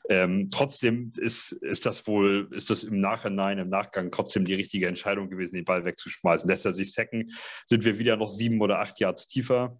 Ähm, 0.10 0.50
trotzdem 0.52 1.12
ist, 1.18 1.52
ist 1.52 1.86
das 1.86 2.08
wohl, 2.08 2.50
ist 2.52 2.70
das 2.70 2.84
im 2.84 3.00
Nachhinein, 3.00 3.60
im 3.60 3.70
Nachgang 3.70 4.10
trotzdem 4.12 4.46
die 4.46 4.56
richtige 4.56 4.88
Entscheidung 4.88 5.30
gewesen, 5.30 5.56
den 5.56 5.66
Ball 5.66 5.86
wegzuschmeißen. 5.86 6.50
Lässt 6.50 6.66
er 6.66 6.74
sich 6.74 6.94
sacken, 6.94 7.30
sind 7.66 7.86
wir 7.86 8.00
wieder 8.00 8.18
noch 8.18 8.30
sieben 8.30 8.62
oder 8.62 8.80
acht 8.80 9.00
Yards 9.00 9.28
tiefer. 9.28 9.80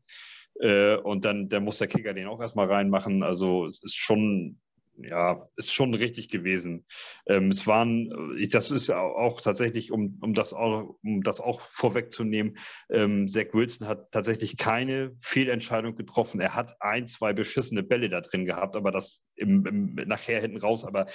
Äh, 0.60 0.98
und 0.98 1.26
dann, 1.26 1.50
dann 1.50 1.64
muss 1.64 1.78
der 1.78 1.88
Kicker 1.88 2.14
den 2.14 2.28
auch 2.28 2.42
erstmal 2.42 2.68
reinmachen. 2.68 3.24
Also 3.24 3.66
es 3.66 3.82
ist 3.82 3.96
schon 3.96 4.60
ja, 5.04 5.48
ist 5.56 5.74
schon 5.74 5.94
richtig 5.94 6.30
gewesen. 6.30 6.86
Ähm, 7.28 7.50
es 7.50 7.68
waren, 7.68 8.38
äh, 8.38 8.48
das 8.48 8.72
ist 8.72 8.90
auch 8.92 9.42
tatsächlich, 9.42 9.92
um, 9.92 10.18
um, 10.22 10.34
das, 10.34 10.54
auch, 10.54 10.96
um 11.04 11.22
das 11.22 11.40
auch 11.40 11.62
vorwegzunehmen, 11.62 12.58
ähm, 12.90 13.28
Zach 13.28 13.54
Wilson 13.54 13.88
hat 13.88 14.12
tatsächlich 14.12 14.58
keine 14.58 15.16
Fehlentscheidung 15.22 15.96
getroffen. 15.96 16.42
Er 16.42 16.56
hat 16.56 16.82
ein, 16.82 17.08
zwei 17.08 17.34
beschissene 17.34 17.84
Bälle 17.84 18.10
da 18.10 18.22
drin 18.22 18.46
gehabt, 18.46 18.76
aber 18.76 18.92
das 18.92 19.24
im, 19.36 19.66
im, 19.66 19.96
nachher 20.08 20.42
hinten 20.42 20.58
raus, 20.58 20.84
aber 20.84 21.08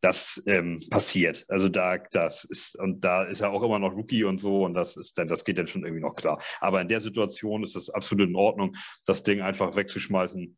das 0.00 0.42
ähm, 0.46 0.78
passiert. 0.90 1.44
Also 1.48 1.68
da, 1.68 1.98
das 1.98 2.44
ist, 2.44 2.78
und 2.78 3.04
da 3.04 3.24
ist 3.24 3.40
er 3.40 3.50
auch 3.50 3.62
immer 3.62 3.78
noch 3.78 3.94
Rookie 3.94 4.24
und 4.24 4.38
so, 4.38 4.64
und 4.64 4.74
das 4.74 4.96
ist 4.96 5.18
dann, 5.18 5.28
das 5.28 5.44
geht 5.44 5.58
dann 5.58 5.66
schon 5.66 5.84
irgendwie 5.84 6.02
noch 6.02 6.14
klar. 6.14 6.42
Aber 6.60 6.80
in 6.80 6.88
der 6.88 7.00
Situation 7.00 7.62
ist 7.62 7.76
es 7.76 7.90
absolut 7.90 8.28
in 8.28 8.36
Ordnung, 8.36 8.76
das 9.06 9.22
Ding 9.22 9.40
einfach 9.40 9.76
wegzuschmeißen 9.76 10.56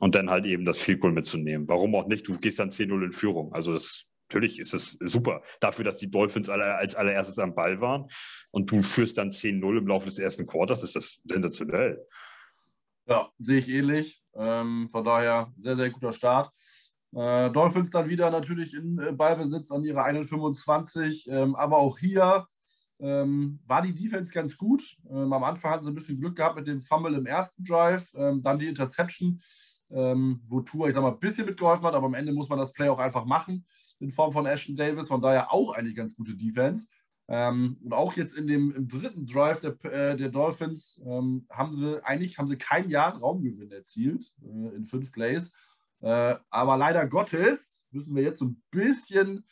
und 0.00 0.14
dann 0.14 0.30
halt 0.30 0.46
eben 0.46 0.64
das 0.64 0.78
Field 0.78 1.04
mitzunehmen. 1.04 1.68
Warum 1.68 1.94
auch 1.94 2.08
nicht? 2.08 2.26
Du 2.26 2.36
gehst 2.38 2.58
dann 2.58 2.70
10-0 2.70 3.04
in 3.04 3.12
Führung. 3.12 3.52
Also 3.52 3.72
das, 3.72 4.06
natürlich 4.28 4.58
ist 4.58 4.74
es 4.74 4.98
super. 5.00 5.42
Dafür, 5.60 5.84
dass 5.84 5.98
die 5.98 6.10
Dolphins 6.10 6.48
alle, 6.48 6.74
als 6.74 6.94
allererstes 6.94 7.38
am 7.38 7.54
Ball 7.54 7.80
waren 7.80 8.06
und 8.50 8.70
du 8.70 8.82
führst 8.82 9.18
dann 9.18 9.30
10-0 9.30 9.78
im 9.78 9.86
Laufe 9.86 10.06
des 10.06 10.18
ersten 10.18 10.46
Quarters, 10.46 10.82
ist 10.82 10.96
das 10.96 11.20
sensationell. 11.24 12.04
Ja, 13.06 13.30
sehe 13.38 13.58
ich 13.58 13.68
ähnlich. 13.68 14.22
Ähm, 14.34 14.88
von 14.90 15.04
daher 15.04 15.52
sehr, 15.56 15.76
sehr 15.76 15.90
guter 15.90 16.12
Start. 16.12 16.50
Äh, 17.12 17.50
Dolphins 17.50 17.90
dann 17.90 18.08
wieder 18.08 18.30
natürlich 18.30 18.72
in 18.72 18.98
äh, 18.98 19.12
Ballbesitz 19.12 19.70
an 19.70 19.84
ihrer 19.84 20.06
1,25. 20.06 21.28
Ähm, 21.28 21.54
aber 21.56 21.76
auch 21.76 21.98
hier 21.98 22.46
ähm, 23.00 23.58
war 23.66 23.82
die 23.82 23.92
Defense 23.92 24.32
ganz 24.32 24.56
gut. 24.56 24.96
Ähm, 25.10 25.32
am 25.32 25.44
Anfang 25.44 25.72
hatten 25.72 25.84
sie 25.84 25.90
ein 25.90 25.94
bisschen 25.94 26.20
Glück 26.20 26.36
gehabt 26.36 26.56
mit 26.56 26.66
dem 26.66 26.80
Fumble 26.80 27.14
im 27.14 27.26
ersten 27.26 27.64
Drive, 27.64 28.10
ähm, 28.14 28.42
dann 28.42 28.58
die 28.58 28.68
Interception 28.68 29.42
ähm, 29.92 30.42
wo 30.48 30.60
Tour, 30.60 30.88
ich 30.88 30.94
sag 30.94 31.02
mal, 31.02 31.12
ein 31.12 31.20
bisschen 31.20 31.46
mitgeholfen 31.46 31.86
hat, 31.86 31.94
aber 31.94 32.06
am 32.06 32.14
Ende 32.14 32.32
muss 32.32 32.48
man 32.48 32.58
das 32.58 32.72
Play 32.72 32.88
auch 32.88 32.98
einfach 32.98 33.24
machen 33.24 33.66
in 33.98 34.10
Form 34.10 34.32
von 34.32 34.46
Ashton 34.46 34.76
Davis. 34.76 35.08
Von 35.08 35.20
daher 35.20 35.52
auch 35.52 35.72
eigentlich 35.72 35.96
ganz 35.96 36.16
gute 36.16 36.34
Defense. 36.34 36.88
Ähm, 37.28 37.76
und 37.84 37.92
auch 37.92 38.14
jetzt 38.14 38.36
in 38.36 38.46
dem 38.46 38.72
im 38.74 38.88
dritten 38.88 39.24
Drive 39.24 39.60
der, 39.60 39.72
äh, 39.84 40.16
der 40.16 40.30
Dolphins 40.30 41.00
ähm, 41.06 41.46
haben 41.48 41.74
sie 41.74 42.04
eigentlich 42.04 42.38
haben 42.38 42.48
sie 42.48 42.58
kein 42.58 42.90
Jahr 42.90 43.16
Raumgewinn 43.16 43.70
erzielt 43.70 44.32
äh, 44.42 44.74
in 44.74 44.84
fünf 44.84 45.12
Plays. 45.12 45.54
Äh, 46.00 46.34
aber 46.50 46.76
leider 46.76 47.06
Gottes 47.06 47.86
müssen 47.92 48.16
wir 48.16 48.24
jetzt 48.24 48.38
so 48.38 48.46
ein 48.46 48.60
bisschen 48.70 49.44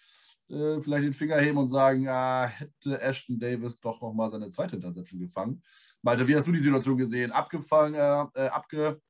äh, 0.48 0.80
vielleicht 0.80 1.04
den 1.04 1.12
Finger 1.12 1.36
heben 1.36 1.58
und 1.58 1.68
sagen, 1.68 2.08
ah, 2.08 2.46
hätte 2.46 3.00
Ashton 3.00 3.38
Davis 3.38 3.78
doch 3.80 4.00
nochmal 4.00 4.30
seine 4.30 4.50
zweite 4.50 4.76
Interception 4.76 5.20
gefangen. 5.20 5.62
Malte, 6.02 6.26
wie 6.26 6.34
hast 6.34 6.46
du 6.46 6.52
die 6.52 6.58
Situation 6.58 6.96
gesehen? 6.96 7.32
Abgefangen, 7.32 7.94
äh, 7.94 8.46
äh, 8.46 8.48
abge, 8.48 9.00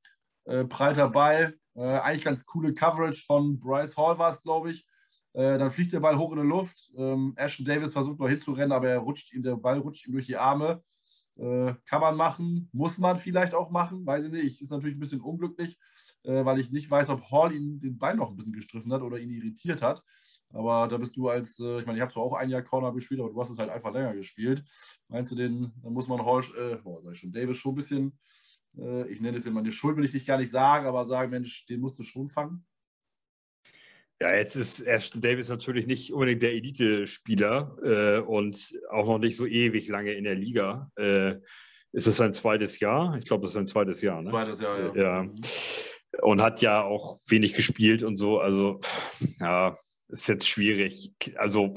äh, 0.49 0.65
breiter 0.65 1.09
Ball, 1.11 1.55
äh, 1.75 1.83
eigentlich 1.83 2.25
ganz 2.25 2.45
coole 2.45 2.75
Coverage 2.75 3.23
von 3.25 3.59
Bryce 3.59 3.97
Hall 3.97 4.19
war 4.19 4.33
es, 4.33 4.43
glaube 4.43 4.71
ich. 4.73 4.87
Äh, 5.35 5.59
dann 5.59 5.71
fliegt 5.71 5.93
der 5.93 6.01
Ball 6.01 6.19
hoch 6.19 6.33
in 6.33 6.41
die 6.41 6.49
Luft. 6.49 6.91
Ähm, 6.97 7.35
Ashton 7.37 7.67
Davis 7.67 7.93
versucht 7.93 8.19
noch 8.19 8.29
hinzurennen, 8.29 8.73
aber 8.73 8.89
er 8.89 8.99
rutscht 8.99 9.33
ihm, 9.33 9.43
der 9.43 9.57
Ball 9.57 9.79
rutscht 9.79 10.07
ihm 10.07 10.13
durch 10.13 10.27
die 10.27 10.37
Arme. 10.37 10.83
Äh, 11.37 11.75
kann 11.85 12.01
man 12.01 12.17
machen, 12.17 12.69
muss 12.73 12.99
man 12.99 13.17
vielleicht 13.17 13.55
auch 13.55 13.71
machen, 13.71 14.05
weiß 14.05 14.25
ich 14.25 14.33
nicht. 14.33 14.61
Ist 14.61 14.73
natürlich 14.73 14.97
ein 14.97 15.01
bisschen 15.01 15.21
unglücklich, 15.21 15.79
äh, 16.25 16.45
weil 16.45 16.59
ich 16.59 16.73
nicht 16.73 16.91
weiß, 16.91 17.11
ob 17.11 17.31
Hall 17.31 17.53
ihn 17.53 17.79
den 17.79 17.97
Ball 17.97 18.17
noch 18.17 18.31
ein 18.31 18.37
bisschen 18.37 18.53
gestriffen 18.53 18.93
hat 18.93 19.03
oder 19.03 19.19
ihn 19.19 19.31
irritiert 19.31 19.81
hat. 19.81 20.03
Aber 20.51 20.89
da 20.89 20.97
bist 20.97 21.17
du 21.17 21.29
als, 21.29 21.61
äh, 21.61 21.79
ich 21.79 21.87
meine, 21.87 21.99
ich 21.99 22.03
habe 22.03 22.13
zwar 22.13 22.25
auch 22.25 22.35
ein 22.35 22.51
Jahr 22.51 22.63
Corner 22.63 22.93
gespielt, 22.93 23.21
aber 23.21 23.31
du 23.31 23.41
hast 23.41 23.51
es 23.51 23.59
halt 23.59 23.71
einfach 23.71 23.93
länger 23.93 24.15
gespielt. 24.15 24.65
Meinst 25.07 25.31
du 25.31 25.37
den, 25.37 25.73
dann 25.83 25.93
muss 25.93 26.09
man 26.09 26.25
Hall, 26.25 26.43
äh, 26.59 26.77
boah, 26.77 27.15
schon, 27.15 27.31
Davis 27.31 27.59
schon 27.59 27.73
ein 27.73 27.77
bisschen 27.77 28.19
äh, 28.79 29.09
ich 29.09 29.21
nenne 29.21 29.39
es 29.39 29.47
immer 29.47 29.61
eine 29.61 29.73
Schuld, 29.73 29.97
will 29.97 30.05
ich 30.05 30.13
dich 30.13 30.27
gar 30.27 30.39
nicht 30.39 30.51
sagen, 30.51 30.87
aber 30.87 31.05
sagen, 31.05 31.31
Mensch, 31.31 31.67
den 31.67 31.81
musst 31.81 31.99
du 31.99 32.03
schon 32.03 32.29
fangen? 32.29 32.65
Ja, 34.21 34.35
jetzt 34.35 34.57
ist 34.57 34.81
Ashton 34.81 35.21
Davis 35.21 35.49
natürlich 35.49 35.87
nicht 35.87 36.13
unbedingt 36.13 36.43
der 36.43 36.53
Elite-Spieler 36.53 37.77
äh, 37.85 38.19
und 38.21 38.75
auch 38.91 39.07
noch 39.07 39.19
nicht 39.19 39.37
so 39.37 39.47
ewig 39.47 39.87
lange 39.89 40.13
in 40.13 40.25
der 40.25 40.35
Liga. 40.35 40.91
Äh, 40.97 41.37
ist 41.93 42.09
es 42.09 42.17
sein 42.17 42.35
zweites 42.35 42.81
Jahr? 42.81 43.17
Ich 43.17 43.27
glaube, 43.27 43.43
das 43.43 43.51
ist 43.51 43.55
sein 43.55 43.67
zweites 43.69 44.03
Jahr. 44.03 44.21
Ne? 44.21 44.31
Zweites 44.31 44.61
Jahr, 44.61 44.97
ja. 44.97 45.23
ja. 45.23 45.31
Und 46.23 46.43
hat 46.43 46.63
ja 46.63 46.83
auch 46.83 47.21
wenig 47.29 47.55
gespielt 47.55 48.03
und 48.03 48.17
so. 48.17 48.41
Also, 48.41 48.81
ja, 49.41 49.77
ist 50.09 50.29
jetzt 50.29 50.49
schwierig. 50.49 51.13
Also, 51.37 51.75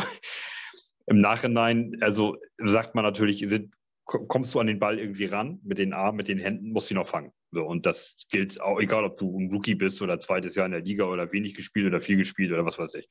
im 1.05 1.19
Nachhinein, 1.19 1.97
also 2.01 2.37
sagt 2.57 2.95
man 2.95 3.03
natürlich, 3.03 3.39
sind 3.47 3.75
kommst 4.11 4.53
du 4.53 4.59
an 4.59 4.67
den 4.67 4.79
Ball 4.79 4.99
irgendwie 4.99 5.25
ran, 5.25 5.59
mit 5.63 5.77
den 5.77 5.93
Armen, 5.93 6.17
mit 6.17 6.27
den 6.27 6.39
Händen, 6.39 6.71
musst 6.71 6.89
du 6.89 6.93
ihn 6.93 6.97
noch 6.97 7.07
fangen. 7.07 7.31
So, 7.51 7.63
und 7.63 7.85
das 7.85 8.15
gilt 8.29 8.61
auch, 8.61 8.79
egal 8.79 9.05
ob 9.05 9.17
du 9.17 9.37
ein 9.37 9.51
Rookie 9.51 9.75
bist 9.75 10.01
oder 10.01 10.19
zweites 10.19 10.55
Jahr 10.55 10.65
in 10.65 10.71
der 10.71 10.81
Liga 10.81 11.05
oder 11.05 11.31
wenig 11.31 11.53
gespielt 11.53 11.87
oder 11.87 12.01
viel 12.01 12.17
gespielt 12.17 12.51
oder 12.51 12.65
was 12.65 12.79
weiß 12.79 12.95
ich. 12.95 13.07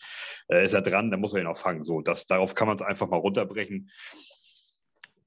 Äh, 0.49 0.65
ist 0.65 0.75
er 0.75 0.83
dran, 0.83 1.11
dann 1.11 1.21
muss 1.21 1.35
er 1.35 1.41
ihn 1.41 1.47
auch 1.47 1.57
fangen. 1.57 1.85
So, 1.85 2.01
das, 2.01 2.27
darauf 2.27 2.55
kann 2.55 2.69
man 2.69 2.77
es 2.77 2.83
einfach 2.83 3.09
mal 3.09 3.19
runterbrechen. 3.19 3.91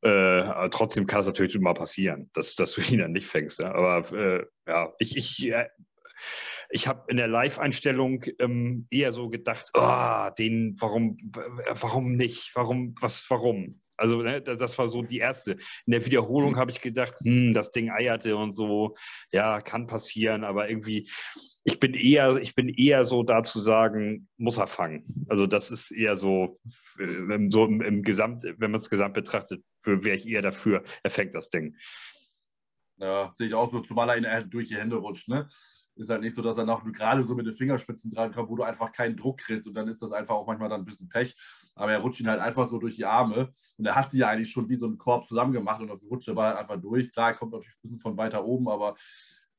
Äh, 0.02 0.70
trotzdem 0.70 1.06
kann 1.06 1.22
es 1.22 1.28
natürlich 1.28 1.58
mal 1.60 1.74
passieren, 1.74 2.30
dass, 2.34 2.56
dass 2.56 2.74
du 2.74 2.82
ihn 2.82 3.00
dann 3.00 3.14
nicht 3.14 3.28
fängst. 3.28 3.60
Ja? 3.60 3.74
Aber 3.74 4.12
äh, 4.18 4.46
ja, 4.68 4.94
ich, 5.00 5.16
ich, 5.16 5.52
äh, 5.52 5.70
ich 6.70 6.88
habe 6.88 7.06
in 7.08 7.18
der 7.18 7.28
Live-Einstellung 7.28 8.26
ähm, 8.40 8.88
eher 8.90 9.12
so 9.12 9.30
gedacht, 9.30 9.70
oh, 9.76 10.30
den, 10.38 10.76
warum, 10.80 11.18
warum 11.70 12.16
nicht? 12.16 12.52
Warum, 12.56 12.96
was, 13.00 13.26
warum? 13.30 13.83
Also 13.98 14.22
ne, 14.22 14.42
das 14.42 14.78
war 14.78 14.88
so 14.88 15.02
die 15.02 15.20
erste. 15.20 15.54
In 15.86 15.92
der 15.92 16.06
Wiederholung 16.06 16.58
habe 16.58 16.72
ich 16.72 16.82
gedacht, 16.82 17.16
hm, 17.24 17.54
das 17.54 17.72
Ding 17.72 17.92
eierte 17.92 18.36
und 18.36 18.52
so, 18.52 18.96
ja, 19.32 19.62
kann 19.62 19.88
passieren, 19.88 20.44
aber 20.44 20.70
irgendwie, 20.70 21.10
ich 21.64 21.80
bin 21.80 21.94
eher, 21.94 22.38
ich 22.38 22.56
bin 22.56 22.70
eher 22.70 23.06
so 23.06 23.24
da 23.24 23.44
zu 23.44 23.60
sagen, 23.60 24.28
muss 24.38 24.58
er 24.58 24.68
fangen. 24.68 25.26
Also 25.30 25.48
das 25.48 25.72
ist 25.72 25.92
eher 25.92 26.16
so, 26.16 26.60
so 27.50 27.66
im, 27.66 27.82
im 27.82 28.04
Gesamt, 28.04 28.44
wenn 28.44 28.72
man 28.72 28.82
es 28.82 28.90
gesamt 28.90 29.14
betrachtet, 29.14 29.64
wäre 29.84 30.16
ich 30.16 30.28
eher 30.28 30.42
dafür, 30.42 30.84
er 31.04 31.10
fängt 31.10 31.36
das 31.36 31.50
Ding. 31.50 31.76
Ja, 32.98 33.32
sehe 33.36 33.48
ich 33.48 33.54
auch 33.54 33.72
so, 33.72 33.80
zumal 33.82 34.24
er 34.24 34.44
durch 34.44 34.70
die 34.70 34.78
Hände 34.78 34.96
rutscht, 34.98 35.28
ne? 35.28 35.50
Ist 35.96 36.10
halt 36.10 36.22
nicht 36.22 36.36
so, 36.36 36.42
dass 36.42 36.58
er 36.58 36.66
noch 36.66 36.84
gerade 36.84 37.24
so 37.24 37.36
mit 37.36 37.46
den 37.46 37.54
Fingerspitzen 37.54 38.12
dran 38.12 38.32
kommt, 38.32 38.50
wo 38.50 38.56
du 38.56 38.64
einfach 38.64 38.92
keinen 38.92 39.16
Druck 39.16 39.40
kriegst 39.40 39.68
und 39.68 39.74
dann 39.76 39.88
ist 39.88 40.02
das 40.02 40.12
einfach 40.12 40.36
auch 40.36 40.48
manchmal 40.48 40.70
dann 40.70 40.82
ein 40.82 40.86
bisschen 40.86 41.10
Pech. 41.10 41.36
Aber 41.76 41.92
er 41.92 42.00
rutscht 42.00 42.20
ihn 42.20 42.28
halt 42.28 42.40
einfach 42.40 42.70
so 42.70 42.78
durch 42.78 42.96
die 42.96 43.06
Arme 43.06 43.52
und 43.78 43.86
er 43.86 43.96
hat 43.96 44.12
sie 44.12 44.20
ja 44.20 44.30
eigentlich 44.30 44.52
schon 44.52 44.70
wie 44.70 44.76
so 44.76 44.88
ein 44.88 44.98
Korb 44.98 45.26
zusammen 45.26 45.54
gemacht 45.54 45.82
und 45.82 45.92
auf 45.92 46.02
rutscht 46.10 46.28
der 46.28 46.34
Ball 46.34 46.50
halt 46.50 46.60
einfach 46.60 46.80
durch. 46.80 47.12
Klar, 47.12 47.30
er 47.30 47.36
kommt 47.36 47.54
natürlich 47.54 47.76
ein 47.76 47.82
bisschen 47.82 48.00
von 48.00 48.18
weiter 48.18 48.44
oben 48.46 48.70
aber, 48.70 48.96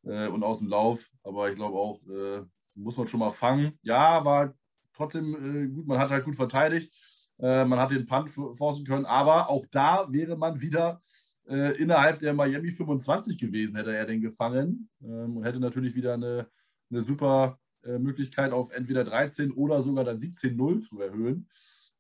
äh, 0.05 0.29
und 0.29 0.43
aus 0.43 0.59
dem 0.59 0.69
Lauf, 0.69 1.11
aber 1.23 1.49
ich 1.49 1.57
glaube 1.57 1.79
auch, 1.79 2.01
äh, 2.07 2.43
muss 2.77 2.97
man 2.97 3.07
schon 3.07 3.21
mal 3.21 3.31
fangen. 3.31 3.79
Ja, 3.83 4.25
war 4.25 4.55
trotzdem 4.93 5.35
äh, 5.35 5.69
gut, 5.69 5.87
man 5.87 5.99
hat 5.99 6.11
halt 6.11 6.25
gut 6.25 6.37
verteidigt. 6.37 6.93
Äh, 7.39 7.65
man 7.65 7.79
hat 7.79 7.91
den 7.91 8.07
Punt 8.07 8.31
forcen 8.31 8.85
können, 8.85 9.07
aber 9.07 9.51
auch 9.51 9.67
da 9.71 10.07
wäre 10.11 10.37
man 10.37 10.61
wieder 10.61 11.01
äh, 11.49 11.77
innerhalb 11.77 12.21
der 12.21 12.35
Miami 12.35 12.71
25 12.71 13.39
gewesen, 13.39 13.77
hätte 13.77 13.95
er 13.95 14.07
den 14.07 14.21
gefangen 14.21 14.89
ähm, 15.03 15.37
und 15.37 15.45
hätte 15.45 15.61
natürlich 15.61 15.95
wieder 15.95 16.15
eine, 16.15 16.49
eine 16.91 17.01
super 17.03 17.59
äh, 17.83 17.99
Möglichkeit 17.99 18.53
auf 18.53 18.73
entweder 18.73 19.05
13 19.05 19.53
oder 19.53 19.83
sogar 19.83 20.05
dann 20.05 20.17
17-0 20.17 20.83
zu 20.83 21.01
erhöhen. 21.01 21.49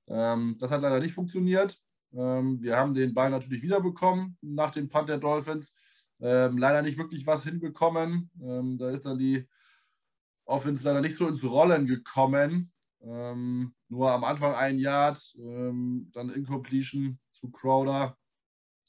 Ähm, 0.08 0.56
das 0.58 0.70
hat 0.70 0.82
leider 0.82 1.00
nicht 1.00 1.14
funktioniert. 1.14 1.78
Ähm, 2.14 2.62
wir 2.62 2.76
haben 2.76 2.94
den 2.94 3.12
Ball 3.12 3.30
natürlich 3.30 3.62
wiederbekommen 3.62 4.38
nach 4.40 4.70
dem 4.70 4.88
Punt 4.88 5.08
der 5.08 5.18
Dolphins. 5.18 5.76
Ähm, 6.20 6.56
leider 6.56 6.80
nicht 6.82 6.96
wirklich 6.96 7.26
was 7.26 7.44
hinbekommen. 7.44 8.30
Ähm, 8.40 8.78
da 8.78 8.90
ist 8.90 9.04
dann 9.04 9.18
die 9.18 9.46
Offense 10.46 10.84
leider 10.84 11.00
nicht 11.00 11.16
so 11.16 11.28
ins 11.28 11.42
Rollen 11.42 11.86
gekommen. 11.86 12.72
Ähm, 13.02 13.74
nur 13.88 14.10
am 14.10 14.24
Anfang 14.24 14.54
ein 14.54 14.78
Yard, 14.78 15.22
dann 15.36 16.32
Incompletion 16.34 17.18
zu 17.32 17.50
Crowder 17.50 18.16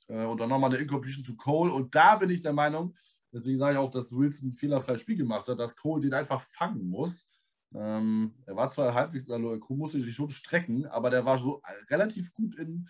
äh, 0.07 0.23
und 0.25 0.39
dann 0.39 0.49
nochmal 0.49 0.71
eine 0.71 0.79
Incompletion 0.79 1.23
zu 1.23 1.35
Cole. 1.35 1.71
Und 1.71 1.93
da 1.95 2.15
bin 2.15 2.29
ich 2.29 2.41
der 2.41 2.53
Meinung, 2.53 2.95
deswegen 3.31 3.57
sage 3.57 3.73
ich 3.73 3.79
auch, 3.79 3.91
dass 3.91 4.15
Wilson 4.15 4.49
ein 4.49 4.53
fehlerfreies 4.53 5.01
Spiel 5.01 5.17
gemacht 5.17 5.47
hat, 5.47 5.59
dass 5.59 5.75
Cole 5.75 6.01
den 6.01 6.13
einfach 6.13 6.41
fangen 6.41 6.87
muss. 6.87 7.29
Ähm, 7.73 8.33
er 8.45 8.55
war 8.55 8.69
zwar 8.69 8.93
halbwegs, 8.93 9.29
also 9.29 9.59
Cole 9.59 9.79
musste 9.79 9.99
sich 9.99 10.15
schon 10.15 10.29
strecken, 10.29 10.85
aber 10.85 11.09
der 11.09 11.25
war 11.25 11.37
so 11.37 11.61
relativ 11.89 12.33
gut 12.33 12.55
in, 12.55 12.87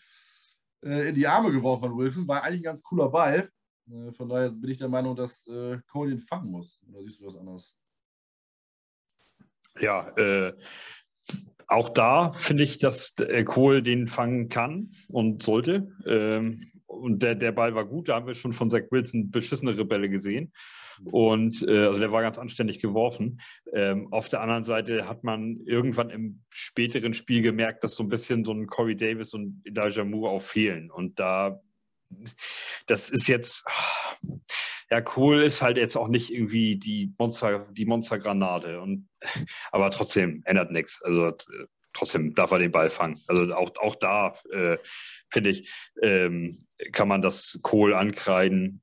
äh, 0.84 1.10
in 1.10 1.16
die 1.16 1.28
Arme 1.28 1.52
geworfen 1.52 1.90
von 1.90 1.98
Wilson. 1.98 2.28
War 2.28 2.44
eigentlich 2.44 2.62
ein 2.62 2.64
ganz 2.64 2.84
cooler 2.84 3.10
Ball. 3.10 3.50
Äh, 3.90 4.12
von 4.12 4.30
daher 4.30 4.50
bin 4.50 4.70
ich 4.70 4.78
der 4.78 4.90
Meinung, 4.90 5.16
dass 5.16 5.48
äh, 5.48 5.80
Cole 5.88 6.12
den 6.12 6.20
fangen 6.20 6.52
muss. 6.52 6.82
Oder 6.88 7.02
siehst 7.02 7.20
du 7.20 7.26
was 7.26 7.38
anderes? 7.38 7.76
Ja, 9.80 10.10
äh, 10.18 10.54
auch 11.68 11.90
da 11.90 12.32
finde 12.34 12.64
ich, 12.64 12.78
dass 12.78 13.14
äh, 13.20 13.44
Kohl 13.44 13.82
den 13.82 14.08
fangen 14.08 14.50
kann 14.50 14.92
und 15.10 15.44
sollte. 15.44 15.92
Ähm, 16.06 16.72
und 16.96 17.24
der, 17.24 17.36
der 17.36 17.52
Ball 17.52 17.76
war 17.76 17.86
gut, 17.86 18.10
da 18.10 18.16
haben 18.16 18.28
wir 18.28 18.36
schon 18.36 18.54
von 18.54 18.70
Zach 18.70 18.84
Wilson 18.92 19.32
beschissene 19.32 19.78
Rebelle 19.78 20.10
gesehen. 20.10 20.52
Und 21.04 21.66
äh, 21.68 21.86
also 21.86 22.00
der 22.00 22.12
war 22.12 22.22
ganz 22.22 22.38
anständig 22.38 22.80
geworfen. 22.80 23.42
Ähm, 23.74 24.12
auf 24.12 24.30
der 24.30 24.42
anderen 24.42 24.64
Seite 24.64 25.08
hat 25.08 25.24
man 25.24 25.60
irgendwann 25.66 26.10
im 26.10 26.44
späteren 26.50 27.14
Spiel 27.14 27.42
gemerkt, 27.42 27.84
dass 27.84 27.96
so 27.96 28.04
ein 28.04 28.10
bisschen 28.10 28.46
so 28.46 28.54
ein 28.54 28.68
Corey 28.68 28.96
Davis 28.96 29.34
und 29.34 29.62
Elijah 29.66 30.06
Moore 30.06 30.32
auch 30.32 30.42
fehlen. 30.42 30.92
Und 30.92 31.20
da, 31.20 31.62
das 32.88 33.10
ist 33.10 33.28
jetzt, 33.28 33.66
ja, 34.90 35.02
Kohl 35.02 35.42
ist 35.42 35.62
halt 35.62 35.78
jetzt 35.78 35.96
auch 35.96 36.08
nicht 36.08 36.32
irgendwie 36.32 36.78
die 36.78 37.14
Monster, 37.18 37.68
die 37.72 37.86
Monstergranate. 37.86 38.82
Und, 38.82 39.10
aber 39.72 39.92
trotzdem 39.92 40.42
ändert 40.46 40.72
nichts. 40.72 41.02
Also 41.04 41.32
trotzdem 41.96 42.36
darf 42.36 42.52
er 42.52 42.60
den 42.60 42.72
Ball 42.72 42.90
fangen. 42.90 43.22
Also 43.28 43.54
auch, 43.56 43.72
auch 43.78 43.96
da, 43.96 44.36
äh, 44.52 44.78
finde 45.32 45.50
ich, 45.50 45.74
ähm, 46.02 46.60
kann 46.92 47.08
man 47.08 47.22
das 47.22 47.60
Kohl 47.64 47.94
ankreiden. 47.94 48.82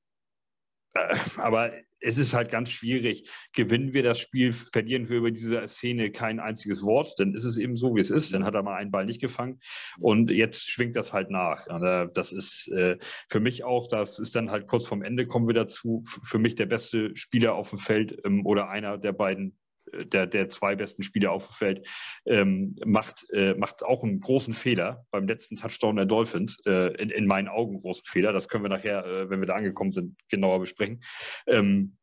Äh, 0.94 1.16
aber 1.37 1.72
es 2.03 2.18
ist 2.18 2.35
halt 2.35 2.51
ganz 2.51 2.70
schwierig. 2.70 3.31
Gewinnen 3.55 3.94
wir 3.94 4.03
das 4.03 4.18
Spiel, 4.18 4.53
verlieren 4.53 5.09
wir 5.09 5.18
über 5.18 5.31
diese 5.31 5.66
Szene 5.68 6.11
kein 6.11 6.40
einziges 6.40 6.83
Wort, 6.83 7.14
dann 7.18 7.35
ist 7.35 7.44
es 7.44 7.57
eben 7.57 7.77
so, 7.77 7.94
wie 7.94 8.01
es 8.01 8.11
ist. 8.11 8.35
Dann 8.35 8.44
hat 8.44 8.55
er 8.55 8.62
mal 8.62 8.77
einen 8.77 8.90
Ball 8.90 9.07
nicht 9.07 9.20
gefangen 9.20 9.61
und 9.98 10.31
jetzt 10.31 10.68
schwingt 10.68 10.96
das 10.96 11.12
halt 11.12 11.31
nach. 11.31 11.66
Das 12.12 12.33
ist 12.33 12.68
äh, 12.68 12.98
für 13.29 13.40
mich 13.40 13.64
auch, 13.64 13.88
das 13.88 14.18
ist 14.18 14.35
dann 14.35 14.51
halt 14.51 14.66
kurz 14.66 14.87
vorm 14.87 15.03
Ende, 15.03 15.27
kommen 15.27 15.46
wir 15.46 15.55
dazu, 15.55 16.03
für 16.05 16.38
mich 16.38 16.57
der 16.57 16.66
beste 16.66 17.16
Spieler 17.16 17.55
auf 17.55 17.70
dem 17.70 17.79
Feld 17.79 18.18
ähm, 18.25 18.44
oder 18.44 18.68
einer 18.68 18.98
der 18.98 19.12
beiden 19.12 19.57
der, 19.92 20.26
der 20.26 20.50
zwei 20.50 20.74
besten 20.74 21.02
Spieler 21.02 21.33
auf 21.33 21.46
dem 21.46 21.52
Feld, 21.52 21.88
ähm, 22.26 22.76
macht, 22.85 23.28
äh, 23.31 23.55
macht 23.55 23.85
auch 23.85 24.02
einen 24.02 24.20
großen 24.20 24.55
Fehler 24.55 25.07
beim 25.11 25.26
letzten 25.26 25.57
Touchdown 25.57 25.96
der 25.96 26.07
Dolphins. 26.07 26.59
Äh, 26.66 26.94
in, 27.02 27.11
in, 27.11 27.26
meinen 27.26 27.48
Augen 27.48 27.81
großen 27.81 28.05
Fehler. 28.07 28.33
Das 28.33 28.48
können 28.48 28.64
wir 28.64 28.68
nachher, 28.68 29.05
äh, 29.05 29.31
wenn 29.31 29.40
wir 29.40 29.46
da 29.46 29.55
angekommen 29.55 29.92
sind, 29.92 30.16
genauer 30.28 30.61
besprechen. 30.61 31.02
Ähm, 31.46 31.96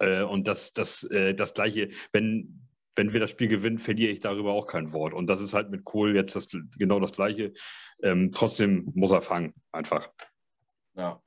äh, 0.00 0.22
und 0.22 0.46
das, 0.46 0.72
das, 0.72 1.04
äh, 1.04 1.34
das 1.34 1.54
Gleiche, 1.54 1.90
wenn, 2.12 2.68
wenn 2.96 3.12
wir 3.12 3.20
das 3.20 3.30
Spiel 3.30 3.48
gewinnen, 3.48 3.78
verliere 3.78 4.12
ich 4.12 4.20
darüber 4.20 4.52
auch 4.52 4.66
kein 4.66 4.92
Wort. 4.92 5.14
Und 5.14 5.26
das 5.28 5.40
ist 5.40 5.54
halt 5.54 5.70
mit 5.70 5.84
Kohl 5.84 6.14
jetzt 6.14 6.36
das, 6.36 6.48
genau 6.78 7.00
das 7.00 7.14
Gleiche. 7.14 7.52
Ähm, 8.02 8.32
trotzdem 8.32 8.90
muss 8.94 9.10
er 9.10 9.22
fangen, 9.22 9.54
einfach. 9.72 10.08
Ja. 10.96 11.20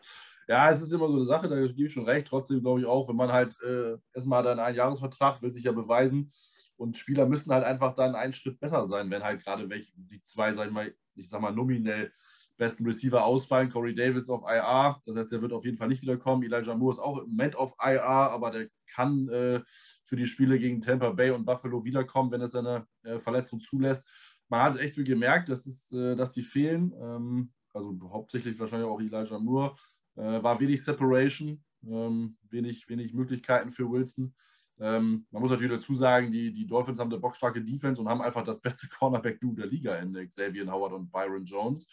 Ja, 0.47 0.71
es 0.71 0.81
ist 0.81 0.93
immer 0.93 1.07
so 1.10 1.15
eine 1.15 1.25
Sache, 1.25 1.49
da 1.49 1.60
gebe 1.60 1.86
ich 1.86 1.91
schon 1.91 2.05
recht. 2.05 2.27
Trotzdem 2.27 2.62
glaube 2.62 2.79
ich 2.79 2.86
auch, 2.86 3.10
wenn 3.10 3.17
man 3.17 3.31
halt 3.31 3.57
äh, 3.62 3.97
erstmal 4.13 4.43
dann 4.43 4.60
einen 4.60 4.77
Jahresvertrag 4.77 5.41
will 5.41 5.51
sich 5.51 5.65
ja 5.65 5.73
beweisen 5.73 6.31
und 6.77 6.95
Spieler 6.95 7.25
müssen 7.25 7.51
halt 7.51 7.65
einfach 7.65 7.95
dann 7.95 8.15
einen 8.15 8.33
Schritt 8.33 8.60
besser 8.60 8.86
sein, 8.86 9.10
wenn 9.10 9.23
halt 9.23 9.43
gerade 9.43 9.69
welche, 9.69 9.91
die 9.95 10.21
zwei, 10.23 10.53
sag 10.53 10.67
ich 10.67 10.73
mal, 10.73 10.93
ich 11.15 11.29
sag 11.29 11.41
mal 11.41 11.51
nominell 11.51 12.13
besten 12.55 12.86
Receiver 12.86 13.23
ausfallen. 13.23 13.69
Corey 13.69 13.93
Davis 13.93 14.29
auf 14.29 14.43
IR, 14.43 15.01
das 15.05 15.15
heißt, 15.15 15.31
der 15.31 15.41
wird 15.41 15.53
auf 15.53 15.65
jeden 15.65 15.77
Fall 15.77 15.88
nicht 15.88 16.01
wiederkommen. 16.01 16.43
Elijah 16.43 16.75
Moore 16.75 16.93
ist 16.93 16.99
auch 16.99 17.17
im 17.17 17.29
Moment 17.29 17.55
auf 17.55 17.75
IR, 17.83 18.03
aber 18.03 18.51
der 18.51 18.69
kann 18.86 19.27
äh, 19.27 19.62
für 20.03 20.15
die 20.15 20.27
Spiele 20.27 20.60
gegen 20.60 20.79
Tampa 20.81 21.10
Bay 21.12 21.31
und 21.31 21.45
Buffalo 21.45 21.83
wiederkommen, 21.83 22.31
wenn 22.31 22.41
es 22.41 22.51
seine 22.51 22.88
äh, 23.03 23.19
Verletzung 23.19 23.60
zulässt. 23.60 24.07
Man 24.49 24.62
hat 24.62 24.77
echt 24.79 24.95
viel 24.95 25.03
gemerkt, 25.03 25.49
dass, 25.49 25.65
es, 25.65 25.91
äh, 25.91 26.15
dass 26.15 26.31
die 26.31 26.43
fehlen. 26.43 26.93
Ähm, 27.01 27.51
also 27.73 27.95
hauptsächlich 28.12 28.57
wahrscheinlich 28.60 28.88
auch 28.88 28.99
Elijah 28.99 29.39
Moore. 29.39 29.75
Äh, 30.17 30.43
war 30.43 30.60
wenig 30.60 30.84
Separation, 30.84 31.63
ähm, 31.86 32.38
wenig, 32.49 32.89
wenig 32.89 33.13
Möglichkeiten 33.13 33.69
für 33.69 33.89
Wilson. 33.89 34.34
Ähm, 34.80 35.25
man 35.32 35.41
muss 35.41 35.51
natürlich 35.51 35.71
dazu 35.71 35.95
sagen, 35.95 36.32
die, 36.32 36.51
die 36.51 36.65
Dolphins 36.65 36.99
haben 36.99 37.12
eine 37.12 37.19
bockstarke 37.19 37.63
Defense 37.63 38.01
und 38.01 38.10
haben 38.10 38.21
einfach 38.21 38.43
das 38.43 38.60
beste 38.60 38.88
Cornerback-Duo 38.99 39.53
der 39.53 39.67
Liga 39.67 39.95
in 39.95 40.13
Xavier 40.27 40.71
Howard 40.71 40.93
und 40.93 41.12
Byron 41.12 41.45
Jones. 41.45 41.88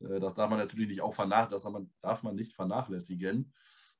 Äh, 0.00 0.20
das 0.20 0.34
darf 0.34 0.50
man 0.50 0.58
natürlich 0.58 0.88
nicht 0.88 1.02
auch 1.02 1.14
vernachlässigen, 1.14 1.92
darf 2.00 2.22
man 2.22 2.36
nicht 2.36 2.52
vernachlässigen. 2.52 3.52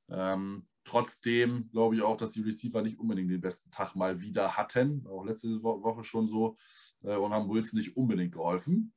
Ähm, 0.09 0.67
trotzdem 0.85 1.71
glaube 1.71 1.97
ich 1.97 2.03
auch, 2.03 2.17
dass 2.17 2.33
die 2.33 2.43
Receiver 2.43 2.83
nicht 2.83 2.99
unbedingt 2.99 3.31
den 3.31 3.41
besten 3.41 3.71
Tag 3.71 3.95
mal 3.95 4.21
wieder 4.21 4.57
hatten. 4.57 5.07
Auch 5.07 5.25
letzte 5.25 5.63
Woche 5.63 6.05
schon 6.05 6.27
so 6.27 6.57
äh, 7.03 7.17
und 7.17 7.33
haben 7.33 7.49
Wilson 7.49 7.79
nicht 7.79 7.97
unbedingt 7.97 8.33
geholfen. 8.33 8.93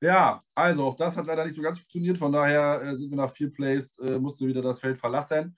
Ja, 0.00 0.40
also 0.54 0.84
auch 0.84 0.96
das 0.96 1.16
hat 1.16 1.26
leider 1.26 1.44
nicht 1.44 1.56
so 1.56 1.62
ganz 1.62 1.78
funktioniert. 1.78 2.18
Von 2.18 2.32
daher 2.32 2.80
äh, 2.82 2.96
sind 2.96 3.10
wir 3.10 3.16
nach 3.16 3.30
vier 3.30 3.52
Plays, 3.52 3.98
äh, 3.98 4.18
musste 4.18 4.46
wieder 4.46 4.62
das 4.62 4.78
Feld 4.78 4.96
verlassen. 4.96 5.56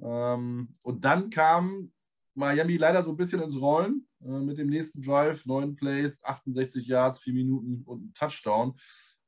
Ähm, 0.00 0.72
und 0.82 1.04
dann 1.04 1.30
kam 1.30 1.92
Miami 2.34 2.76
leider 2.76 3.02
so 3.02 3.12
ein 3.12 3.16
bisschen 3.16 3.40
ins 3.40 3.60
Rollen 3.60 4.06
äh, 4.22 4.40
mit 4.40 4.58
dem 4.58 4.68
nächsten 4.68 5.00
Drive. 5.00 5.46
Neun 5.46 5.76
Plays, 5.76 6.22
68 6.24 6.86
Yards, 6.86 7.18
vier 7.18 7.34
Minuten 7.34 7.82
und 7.84 8.06
ein 8.06 8.14
Touchdown. 8.14 8.74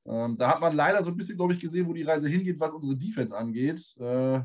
Ähm, 0.07 0.37
da 0.37 0.51
hat 0.51 0.61
man 0.61 0.75
leider 0.75 1.03
so 1.03 1.11
ein 1.11 1.16
bisschen, 1.16 1.37
glaube 1.37 1.53
ich, 1.53 1.61
gesehen, 1.61 1.87
wo 1.87 1.92
die 1.92 2.03
Reise 2.03 2.29
hingeht, 2.29 2.59
was 2.59 2.73
unsere 2.73 2.97
Defense 2.97 3.37
angeht. 3.37 3.94
Äh, 3.99 4.40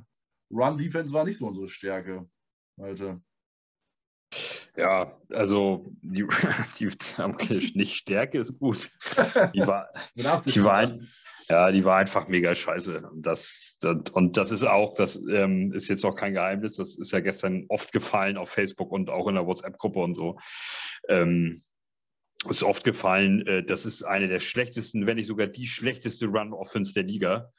Run-Defense 0.52 1.12
war 1.12 1.24
nicht 1.24 1.40
so 1.40 1.48
unsere 1.48 1.68
Stärke, 1.68 2.30
Malte. 2.76 3.22
Ja, 4.76 5.16
also 5.34 5.86
die, 6.02 6.26
die, 6.80 6.90
okay, 7.18 7.72
nicht 7.76 7.96
Stärke 7.96 8.40
ist 8.40 8.58
gut. 8.60 8.90
Die 9.54 9.66
war, 9.68 9.90
die 10.46 10.64
war, 10.64 11.00
ja, 11.50 11.72
die 11.72 11.86
war 11.86 11.98
einfach 11.98 12.28
mega 12.28 12.56
scheiße. 12.56 13.10
Und 13.10 13.26
das, 13.26 13.78
das, 13.82 13.98
und 14.14 14.38
das 14.38 14.52
ist 14.52 14.64
auch, 14.64 14.96
das 14.96 15.22
ähm, 15.30 15.72
ist 15.74 15.90
jetzt 15.90 16.06
auch 16.06 16.16
kein 16.16 16.34
Geheimnis, 16.34 16.78
das 16.78 16.98
ist 16.98 17.12
ja 17.12 17.20
gestern 17.20 17.66
oft 17.70 17.92
gefallen 17.92 18.38
auf 18.38 18.50
Facebook 18.50 18.92
und 18.92 19.10
auch 19.10 19.28
in 19.28 19.36
der 19.36 19.46
WhatsApp-Gruppe 19.46 20.00
und 20.00 20.16
so. 20.16 20.40
Ähm, 21.08 21.62
ist 22.50 22.64
oft 22.64 22.84
gefallen, 22.84 23.46
äh, 23.48 23.64
das 23.64 23.86
ist 23.86 24.04
eine 24.04 24.28
der 24.28 24.40
schlechtesten, 24.40 25.06
wenn 25.06 25.18
nicht 25.18 25.28
sogar 25.28 25.48
die 25.48 25.68
schlechteste 25.68 26.26
Run-Offense 26.26 26.94
der 26.94 27.04
Liga 27.04 27.52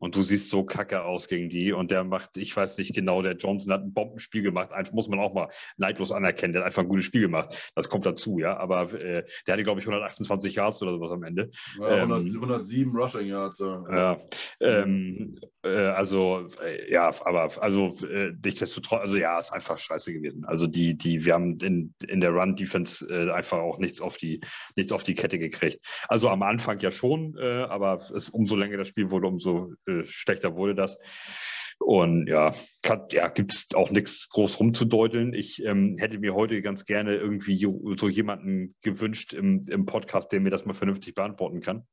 und 0.00 0.16
du 0.16 0.22
siehst 0.22 0.50
so 0.50 0.64
kacke 0.64 1.04
aus 1.04 1.28
gegen 1.28 1.48
die 1.48 1.72
und 1.72 1.90
der 1.90 2.02
macht, 2.02 2.36
ich 2.36 2.56
weiß 2.56 2.78
nicht 2.78 2.94
genau, 2.94 3.22
der 3.22 3.36
Johnson 3.36 3.72
hat 3.72 3.82
ein 3.82 3.92
Bombenspiel 3.92 4.42
gemacht, 4.42 4.72
einfach 4.72 4.92
muss 4.92 5.08
man 5.08 5.20
auch 5.20 5.34
mal 5.34 5.48
neidlos 5.76 6.10
anerkennen, 6.10 6.52
der 6.52 6.62
hat 6.62 6.66
einfach 6.66 6.82
ein 6.82 6.88
gutes 6.88 7.04
Spiel 7.04 7.22
gemacht, 7.22 7.70
das 7.74 7.88
kommt 7.88 8.06
dazu, 8.06 8.38
ja, 8.38 8.56
aber 8.56 8.92
äh, 8.94 9.24
der 9.46 9.54
hatte, 9.54 9.62
glaube 9.62 9.80
ich, 9.80 9.86
128 9.86 10.54
Yards 10.54 10.82
oder 10.82 10.92
sowas 10.92 11.12
am 11.12 11.22
Ende. 11.22 11.50
Ja, 11.78 11.88
100, 11.88 12.24
ähm, 12.24 12.34
107 12.34 12.96
Rushing 12.96 13.26
Yards. 13.26 13.58
Ja, 13.58 13.84
ja 13.90 14.18
ähm, 14.60 15.38
äh, 15.62 15.68
also, 15.68 16.46
äh, 16.64 16.90
ja, 16.90 17.12
aber, 17.24 17.50
also, 17.62 17.94
äh, 18.10 18.32
nichtsdestotrotz, 18.42 19.00
also 19.02 19.16
ja, 19.16 19.38
ist 19.38 19.52
einfach 19.52 19.78
scheiße 19.78 20.12
gewesen. 20.12 20.44
Also 20.44 20.66
die, 20.66 20.96
die, 20.96 21.24
wir 21.24 21.34
haben 21.34 21.58
in, 21.58 21.94
in 22.06 22.20
der 22.20 22.30
Run-Defense 22.30 23.06
äh, 23.08 23.30
einfach 23.30 23.58
auch 23.58 23.78
nichts 23.78 24.00
auf 24.00 24.16
die, 24.16 24.40
nichts 24.76 24.92
auf 24.92 25.02
die 25.02 25.14
Kette 25.14 25.38
gekriegt. 25.38 25.80
Also 26.08 26.28
am 26.30 26.42
Anfang 26.42 26.78
ja 26.80 26.90
schon, 26.90 27.36
äh, 27.38 27.62
aber 27.62 27.98
es, 28.14 28.30
umso 28.30 28.56
länger 28.56 28.78
das 28.78 28.88
Spiel 28.88 29.10
wurde, 29.10 29.26
umso 29.26 29.72
äh, 29.90 30.04
schlechter 30.04 30.56
wurde 30.56 30.74
das. 30.74 30.98
Und 31.78 32.26
ja, 32.26 32.54
ja 33.10 33.28
gibt 33.28 33.52
es 33.52 33.68
auch 33.74 33.90
nichts 33.90 34.28
groß 34.28 34.60
rumzudeuteln. 34.60 35.32
Ich 35.32 35.64
ähm, 35.64 35.96
hätte 35.98 36.18
mir 36.18 36.34
heute 36.34 36.60
ganz 36.60 36.84
gerne 36.84 37.16
irgendwie 37.16 37.56
so 37.56 38.08
jemanden 38.08 38.74
gewünscht 38.82 39.32
im, 39.32 39.64
im 39.68 39.86
Podcast, 39.86 40.30
der 40.30 40.40
mir 40.40 40.50
das 40.50 40.66
mal 40.66 40.74
vernünftig 40.74 41.14
beantworten 41.14 41.60
kann, 41.60 41.86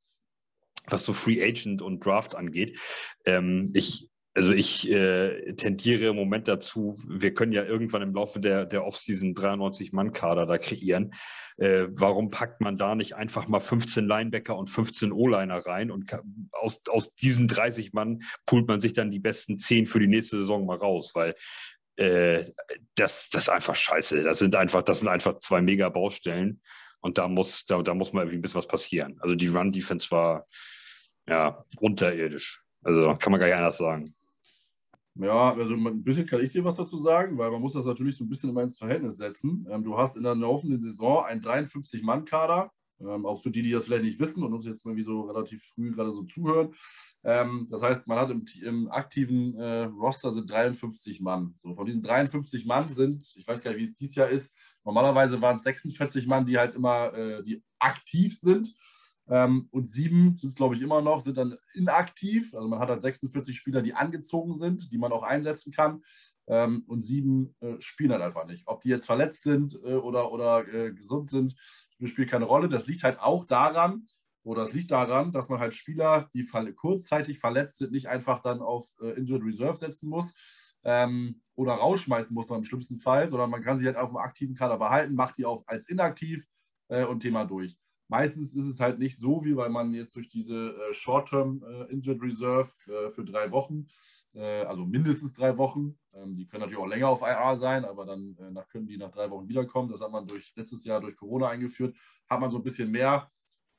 was 0.88 1.05
so 1.05 1.13
Free 1.13 1.41
Agent 1.41 1.81
und 1.81 2.05
Draft 2.05 2.36
angeht. 2.36 2.77
Ähm, 3.25 3.71
ich 3.73 4.10
also 4.38 4.54
ich 4.54 4.88
äh, 4.91 5.54
tendiere 5.54 6.10
im 6.10 6.15
Moment 6.15 6.47
dazu, 6.47 6.95
wir 7.08 7.34
können 7.34 7.54
ja 7.54 7.63
irgendwann 7.63 8.04
im 8.04 8.13
Laufe 8.13 8.39
der, 8.39 8.67
der 8.67 8.86
Offseason 8.86 9.34
93-Mann-Kader 9.34 10.45
da 10.45 10.60
kreieren. 10.60 11.15
Äh, 11.58 11.88
warum 11.89 12.30
packt 12.30 12.62
man 12.62 12.78
da 12.78 12.93
nicht 12.93 13.15
einfach 13.15 13.47
mal 13.47 13.62
15 13.62 14.06
Linebacker 14.06 14.56
und 14.56 14.69
15 14.69 15.12
O-Liner 15.12 15.65
rein 15.65 15.89
und 15.89 16.06
kann, 16.08 16.52
aus, 16.52 16.80
aus 16.88 17.15
diesen 17.15 17.47
30 17.47 17.93
Mann 17.93 18.21
poolt 18.45 18.67
man 18.67 18.80
sich 18.80 18.93
dann 18.93 19.10
die 19.10 19.17
besten 19.17 19.58
10 19.58 19.88
für 19.88 20.00
die 20.00 20.06
nächste 20.06 20.38
Saison 20.38 20.67
mal 20.67 20.78
raus, 20.78 21.13
weil 21.15 21.34
äh, 21.95 22.43
das, 22.93 23.30
das 23.30 23.45
ist 23.45 23.50
einfach 23.50 23.76
scheiße. 23.76 24.21
Das 24.21 24.38
sind 24.38 24.56
einfach, 24.56 24.84
das 24.84 25.00
sind 25.00 25.08
einfach 25.08 25.39
zwei 25.39 25.63
Mega-Baustellen 25.63 26.62
und 27.00 27.17
da 27.17 27.28
muss, 27.28 27.65
da, 27.65 27.82
da 27.82 27.95
muss 27.95 28.13
mal 28.13 28.21
irgendwie 28.21 28.38
ein 28.38 28.41
bisschen 28.43 28.60
was 28.60 28.67
passieren. 28.67 29.17
Also 29.21 29.34
die 29.34 29.47
Run-Defense 29.47 30.12
war, 30.12 30.45
ja, 31.28 31.65
unterirdisch. 31.80 32.62
Also 32.84 33.15
kann 33.15 33.32
man 33.32 33.39
gar 33.39 33.47
nicht 33.47 33.58
anders 33.58 33.78
sagen. 33.78 34.13
Ja, 35.19 35.53
also 35.53 35.73
ein 35.73 36.03
bisschen 36.03 36.27
kann 36.27 36.41
ich 36.41 36.51
dir 36.51 36.63
was 36.63 36.77
dazu 36.77 36.97
sagen, 36.97 37.38
weil 37.38 37.49
man 37.49 37.62
muss 37.62 37.73
das 37.73 37.86
natürlich 37.86 38.17
so 38.17 38.23
ein 38.23 38.30
bisschen 38.30 38.49
immer 38.49 38.62
ins 38.62 38.77
Verhältnis 38.77 39.17
setzen. 39.17 39.65
Ähm, 39.69 39.84
du 39.84 39.97
hast 39.97 40.15
in 40.15 40.23
der 40.23 40.36
laufenden 40.36 40.80
Saison 40.80 41.23
einen 41.25 41.41
53-Mann-Kader, 41.41 42.71
ähm, 42.99 43.25
auch 43.25 43.41
für 43.41 43.49
die, 43.49 43.63
die 43.63 43.71
das 43.71 43.86
vielleicht 43.86 44.03
nicht 44.03 44.19
wissen 44.19 44.43
und 44.43 44.53
uns 44.53 44.65
jetzt 44.65 44.86
irgendwie 44.86 45.03
so 45.03 45.21
relativ 45.21 45.63
früh 45.73 45.91
gerade 45.91 46.12
so 46.12 46.23
zuhören. 46.23 46.73
Ähm, 47.23 47.67
das 47.69 47.82
heißt, 47.82 48.08
man 48.08 48.19
hat 48.19 48.30
im, 48.30 48.45
im 48.63 48.91
aktiven 48.91 49.56
äh, 49.56 49.84
Roster 49.86 50.34
sind 50.34 50.49
53 50.49 51.19
Mann. 51.21 51.56
So, 51.63 51.73
von 51.73 51.86
diesen 51.86 52.03
53 52.03 52.65
Mann 52.65 52.89
sind, 52.89 53.23
ich 53.38 53.47
weiß 53.47 53.63
gar 53.63 53.71
nicht, 53.71 53.80
wie 53.80 53.84
es 53.86 53.95
dieses 53.95 54.15
Jahr 54.15 54.30
ist, 54.30 54.56
normalerweise 54.84 55.41
waren 55.41 55.58
es 55.58 55.63
46 55.63 56.27
Mann, 56.27 56.45
die 56.45 56.58
halt 56.58 56.75
immer, 56.75 57.13
äh, 57.13 57.43
die 57.43 57.63
aktiv 57.80 58.39
sind. 58.39 58.67
Ähm, 59.29 59.67
und 59.71 59.89
sieben 59.89 60.37
sind 60.37 60.49
es, 60.49 60.55
glaube 60.55 60.75
ich, 60.75 60.81
immer 60.81 61.01
noch, 61.01 61.21
sind 61.21 61.37
dann 61.37 61.57
inaktiv. 61.73 62.53
Also 62.55 62.67
man 62.67 62.79
hat 62.79 62.89
halt 62.89 63.01
46 63.01 63.55
Spieler, 63.55 63.81
die 63.81 63.93
angezogen 63.93 64.53
sind, 64.53 64.91
die 64.91 64.97
man 64.97 65.11
auch 65.11 65.23
einsetzen 65.23 65.71
kann. 65.71 66.03
Ähm, 66.47 66.83
und 66.87 67.01
sieben 67.01 67.55
äh, 67.59 67.75
spielen 67.79 68.11
halt 68.11 68.21
einfach 68.21 68.45
nicht. 68.45 68.67
Ob 68.67 68.81
die 68.81 68.89
jetzt 68.89 69.05
verletzt 69.05 69.43
sind 69.43 69.75
äh, 69.83 69.95
oder, 69.95 70.31
oder 70.31 70.65
äh, 70.73 70.93
gesund 70.93 71.29
sind, 71.29 71.55
spielt 72.05 72.29
keine 72.29 72.45
Rolle. 72.45 72.69
Das 72.69 72.87
liegt 72.87 73.03
halt 73.03 73.19
auch 73.19 73.45
daran, 73.45 74.07
oder 74.43 74.63
das 74.63 74.73
liegt 74.73 74.91
daran, 74.91 75.33
dass 75.33 75.49
man 75.49 75.59
halt 75.59 75.73
Spieler, 75.73 76.29
die 76.33 76.47
kurzzeitig 76.73 77.37
verletzt 77.37 77.79
sind, 77.79 77.91
nicht 77.91 78.07
einfach 78.07 78.41
dann 78.41 78.61
auf 78.61 78.95
äh, 79.01 79.09
Injured 79.17 79.43
Reserve 79.43 79.77
setzen 79.77 80.09
muss. 80.09 80.33
Ähm, 80.85 81.41
oder 81.55 81.73
rausschmeißen 81.73 82.33
muss 82.33 82.47
man 82.47 82.59
im 82.59 82.63
schlimmsten 82.63 82.95
Fall, 82.95 83.29
sondern 83.29 83.49
man 83.49 83.61
kann 83.61 83.77
sie 83.77 83.85
halt 83.85 83.97
auf 83.97 84.09
dem 84.09 84.17
aktiven 84.17 84.55
Kader 84.55 84.77
behalten, 84.77 85.15
macht 85.15 85.37
die 85.37 85.43
auch 85.43 85.63
als 85.67 85.89
inaktiv 85.89 86.45
äh, 86.87 87.03
und 87.03 87.19
Thema 87.19 87.43
durch. 87.43 87.77
Meistens 88.10 88.54
ist 88.54 88.65
es 88.65 88.80
halt 88.80 89.00
nicht 89.00 89.17
so, 89.17 89.43
wie 89.43 89.56
weil 89.58 89.70
man 89.70 89.93
jetzt 89.93 90.15
durch 90.15 90.30
diese 90.30 90.70
äh, 90.70 90.93
Short-Term 90.93 91.63
äh, 91.63 91.91
Injured 91.91 92.22
Reserve 92.22 92.70
äh, 92.88 93.10
für 93.12 93.26
drei 93.26 93.52
Wochen, 93.52 93.88
äh, 94.34 94.63
also 94.63 94.86
mindestens 94.86 95.34
drei 95.34 95.58
Wochen, 95.58 95.98
ähm, 96.13 96.36
die 96.36 96.48
können 96.48 96.62
natürlich 96.62 96.82
auch 96.82 96.88
länger 96.88 97.10
auf 97.10 97.22
IR 97.22 97.58
sein, 97.58 97.84
aber 97.84 98.06
dann 98.06 98.38
äh, 98.39 98.52
nach, 98.52 98.70
können 98.70 98.88
die 98.88 98.98
nach 98.98 99.12
drei 99.12 99.30
Wochen 99.30 99.50
wiederkommen. 99.50 99.89
Das 99.89 100.02
hat 100.02 100.12
man 100.12 100.26
durch 100.26 100.54
letztes 100.56 100.86
Jahr 100.86 101.02
durch 101.02 101.17
Corona 101.17 101.50
eingeführt, 101.50 101.96
hat 102.30 102.39
man 102.39 102.50
so 102.50 102.58
ein 102.58 102.63
bisschen 102.63 102.89
mehr, 102.89 103.30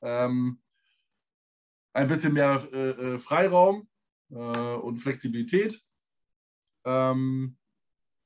ähm, 0.01 0.61
ein 1.93 2.07
bisschen 2.07 2.33
mehr 2.33 2.55
äh, 2.71 3.17
Freiraum 3.17 3.87
und 4.29 4.99
Flexibilität. 4.99 5.83
Ähm, 6.85 7.57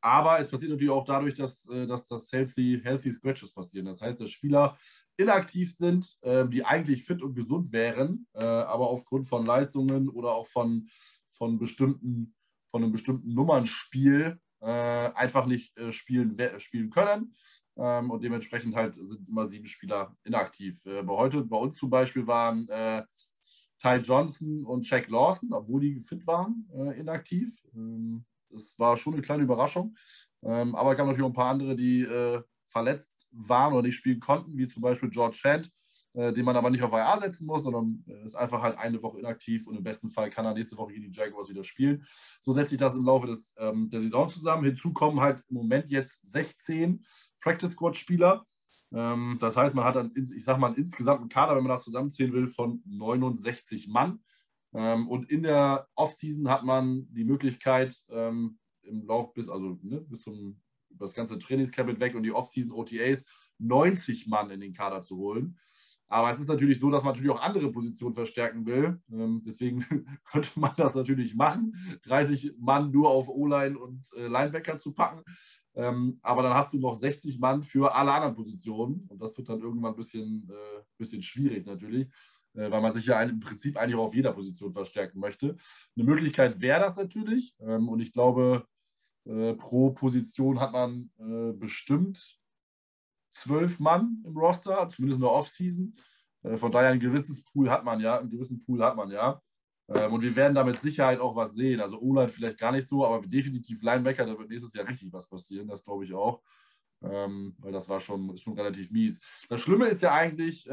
aber 0.03 0.39
es 0.39 0.49
passiert 0.49 0.71
natürlich 0.71 0.91
auch 0.91 1.05
dadurch, 1.05 1.33
dass, 1.33 1.63
dass 1.63 2.07
das 2.07 2.29
Healthy, 2.31 2.81
Healthy 2.83 3.11
Scratches 3.11 3.53
passieren. 3.53 3.85
Das 3.85 4.01
heißt, 4.01 4.19
dass 4.19 4.29
Spieler 4.29 4.77
inaktiv 5.17 5.75
sind, 5.75 6.17
äh, 6.21 6.47
die 6.47 6.65
eigentlich 6.65 7.03
fit 7.03 7.21
und 7.21 7.35
gesund 7.35 7.71
wären, 7.71 8.27
äh, 8.33 8.43
aber 8.43 8.89
aufgrund 8.89 9.27
von 9.27 9.45
Leistungen 9.45 10.09
oder 10.09 10.33
auch 10.33 10.47
von, 10.47 10.89
von, 11.29 11.57
bestimmten, 11.57 12.35
von 12.71 12.83
einem 12.83 12.91
bestimmten 12.91 13.33
Nummernspiel 13.33 14.39
äh, 14.61 14.65
einfach 14.65 15.45
nicht 15.45 15.77
äh, 15.77 15.91
spielen, 15.91 16.35
spielen 16.59 16.89
können. 16.89 17.33
Ähm, 17.75 18.11
und 18.11 18.23
dementsprechend 18.23 18.75
halt 18.75 18.95
sind 18.95 19.29
immer 19.29 19.45
sieben 19.45 19.65
Spieler 19.65 20.15
inaktiv. 20.23 20.85
Äh, 20.85 21.03
bei 21.03 21.13
heute, 21.13 21.43
bei 21.43 21.57
uns 21.57 21.75
zum 21.77 21.89
Beispiel 21.89 22.25
waren 22.27 22.67
äh, 22.69 23.03
Ty 23.79 23.97
Johnson 23.97 24.63
und 24.65 24.87
Jack 24.89 25.09
Lawson, 25.09 25.53
obwohl 25.53 25.81
die 25.81 25.99
fit 25.99 26.25
waren, 26.25 26.65
inaktiv. 26.97 27.61
Das 28.53 28.77
war 28.77 28.97
schon 28.97 29.13
eine 29.13 29.21
kleine 29.21 29.43
Überraschung. 29.43 29.95
Ähm, 30.43 30.75
aber 30.75 30.91
es 30.91 30.97
gab 30.97 31.07
natürlich 31.07 31.25
auch 31.25 31.31
ein 31.31 31.35
paar 31.35 31.51
andere, 31.51 31.75
die 31.75 32.07
verletzt 32.73 33.29
waren 33.31 33.73
oder 33.73 33.83
nicht 33.83 33.95
spielen 33.95 34.19
konnten, 34.19 34.57
wie 34.57 34.67
zum 34.67 34.81
Beispiel 34.81 35.09
George 35.09 35.37
Fant, 35.41 35.71
äh, 36.13 36.33
den 36.33 36.43
man 36.43 36.55
aber 36.55 36.69
nicht 36.69 36.83
auf 36.83 36.91
IA 36.91 37.19
setzen 37.19 37.45
muss, 37.45 37.63
sondern 37.63 38.03
äh, 38.07 38.25
ist 38.25 38.35
einfach 38.35 38.61
halt 38.61 38.77
eine 38.77 39.01
Woche 39.01 39.19
inaktiv 39.19 39.67
und 39.67 39.77
im 39.77 39.83
besten 39.83 40.09
Fall 40.09 40.29
kann 40.29 40.45
er 40.45 40.53
nächste 40.53 40.77
Woche 40.77 40.93
gegen 40.93 41.11
die 41.11 41.17
Jaguars 41.17 41.49
wieder 41.49 41.63
spielen. 41.63 42.05
So 42.39 42.51
setze 42.51 42.73
ich 42.73 42.79
das 42.79 42.95
im 42.95 43.05
Laufe 43.05 43.27
des, 43.27 43.55
ähm, 43.57 43.89
der 43.89 44.01
Saison 44.01 44.27
zusammen. 44.27 44.65
Hinzu 44.65 44.91
kommen 44.93 45.21
halt 45.21 45.43
im 45.49 45.55
Moment 45.55 45.89
jetzt 45.89 46.25
16 46.31 47.05
Practice 47.39 47.71
Squad 47.71 47.95
Spieler. 47.95 48.45
Ähm, 48.91 49.37
das 49.39 49.55
heißt, 49.55 49.75
man 49.75 49.85
hat 49.85 49.95
dann, 49.95 50.11
ich 50.15 50.43
sag 50.43 50.57
mal, 50.57 50.67
einen 50.67 50.77
insgesamten 50.77 51.29
Kader, 51.29 51.55
wenn 51.55 51.63
man 51.63 51.71
das 51.71 51.83
zusammenzählen 51.83 52.33
will, 52.33 52.47
von 52.47 52.81
69 52.85 53.87
Mann. 53.87 54.19
Ähm, 54.73 55.07
und 55.07 55.29
in 55.29 55.43
der 55.43 55.87
Offseason 55.95 56.49
hat 56.49 56.63
man 56.63 57.07
die 57.11 57.23
Möglichkeit, 57.23 57.95
ähm, 58.09 58.59
im 58.83 59.05
Lauf 59.05 59.33
bis, 59.33 59.49
also 59.49 59.79
ne, 59.81 60.01
bis 60.01 60.23
zum 60.23 60.61
das 60.89 61.13
ganze 61.13 61.39
Trainingscamp 61.39 61.99
weg 61.99 62.15
und 62.15 62.23
die 62.23 62.31
Offseason 62.31 62.71
OTAs 62.71 63.25
90 63.59 64.27
Mann 64.27 64.49
in 64.49 64.59
den 64.59 64.73
Kader 64.73 65.01
zu 65.01 65.17
holen. 65.17 65.57
Aber 66.07 66.29
es 66.29 66.39
ist 66.39 66.47
natürlich 66.47 66.79
so, 66.79 66.91
dass 66.91 67.03
man 67.03 67.13
natürlich 67.13 67.31
auch 67.31 67.41
andere 67.41 67.71
Positionen 67.71 68.13
verstärken 68.13 68.65
will. 68.65 69.01
Ähm, 69.11 69.41
deswegen 69.45 69.85
könnte 70.25 70.49
man 70.55 70.73
das 70.77 70.93
natürlich 70.93 71.35
machen, 71.35 71.75
30 72.03 72.53
Mann 72.59 72.91
nur 72.91 73.09
auf 73.09 73.29
O-Line 73.29 73.77
und 73.77 74.07
äh, 74.15 74.27
Linebacker 74.27 74.77
zu 74.77 74.93
packen. 74.93 75.23
Ähm, 75.75 76.19
aber 76.21 76.43
dann 76.43 76.53
hast 76.53 76.73
du 76.73 76.77
noch 76.77 76.95
60 76.95 77.39
Mann 77.39 77.63
für 77.63 77.95
alle 77.95 78.11
anderen 78.11 78.35
Positionen. 78.35 79.07
Und 79.09 79.19
das 79.21 79.35
wird 79.37 79.49
dann 79.49 79.61
irgendwann 79.61 79.93
ein 79.93 79.97
bisschen, 79.97 80.47
äh, 80.49 80.83
bisschen 80.97 81.21
schwierig 81.21 81.65
natürlich, 81.65 82.09
weil 82.53 82.81
man 82.81 82.91
sich 82.91 83.05
ja 83.05 83.21
im 83.21 83.39
Prinzip 83.39 83.77
eigentlich 83.77 83.95
auch 83.95 84.05
auf 84.05 84.15
jeder 84.15 84.33
Position 84.33 84.71
verstärken 84.71 85.19
möchte. 85.19 85.57
Eine 85.95 86.05
Möglichkeit 86.05 86.61
wäre 86.61 86.79
das 86.79 86.95
natürlich. 86.95 87.55
Ähm, 87.59 87.89
und 87.89 87.99
ich 87.99 88.11
glaube, 88.11 88.65
äh, 89.25 89.53
pro 89.53 89.91
Position 89.91 90.59
hat 90.59 90.71
man 90.71 91.09
äh, 91.19 91.53
bestimmt 91.53 92.39
zwölf 93.31 93.79
Mann 93.79 94.23
im 94.25 94.37
Roster, 94.37 94.89
zumindest 94.89 95.19
in 95.19 95.25
der 95.25 95.31
Offseason. 95.31 95.95
Äh, 96.43 96.57
von 96.57 96.71
daher 96.71 96.89
ein 96.89 96.99
gewisses 96.99 97.43
Pool 97.43 97.69
hat 97.69 97.83
man 97.83 97.99
ja, 97.99 98.19
einen 98.19 98.29
gewissen 98.29 98.61
Pool 98.63 98.83
hat 98.83 98.95
man 98.95 99.09
ja. 99.09 99.41
Ähm, 99.89 100.13
und 100.13 100.21
wir 100.21 100.35
werden 100.35 100.55
da 100.55 100.63
mit 100.63 100.79
Sicherheit 100.79 101.19
auch 101.19 101.35
was 101.35 101.53
sehen. 101.53 101.79
Also 101.79 101.99
O-Line 101.99 102.29
vielleicht 102.29 102.59
gar 102.59 102.71
nicht 102.71 102.87
so, 102.87 103.05
aber 103.05 103.25
definitiv 103.25 103.81
Linebacker, 103.81 104.25
da 104.25 104.37
wird 104.37 104.49
nächstes 104.49 104.73
Jahr 104.73 104.87
richtig 104.87 105.11
was 105.11 105.27
passieren, 105.27 105.67
das 105.67 105.83
glaube 105.83 106.05
ich 106.05 106.13
auch. 106.13 106.41
Ähm, 107.01 107.55
weil 107.59 107.73
das 107.73 107.89
war 107.89 107.99
schon, 107.99 108.37
schon 108.37 108.53
relativ 108.53 108.91
mies. 108.91 109.21
Das 109.49 109.59
Schlimme 109.59 109.89
ist 109.89 110.01
ja 110.01 110.13
eigentlich, 110.13 110.67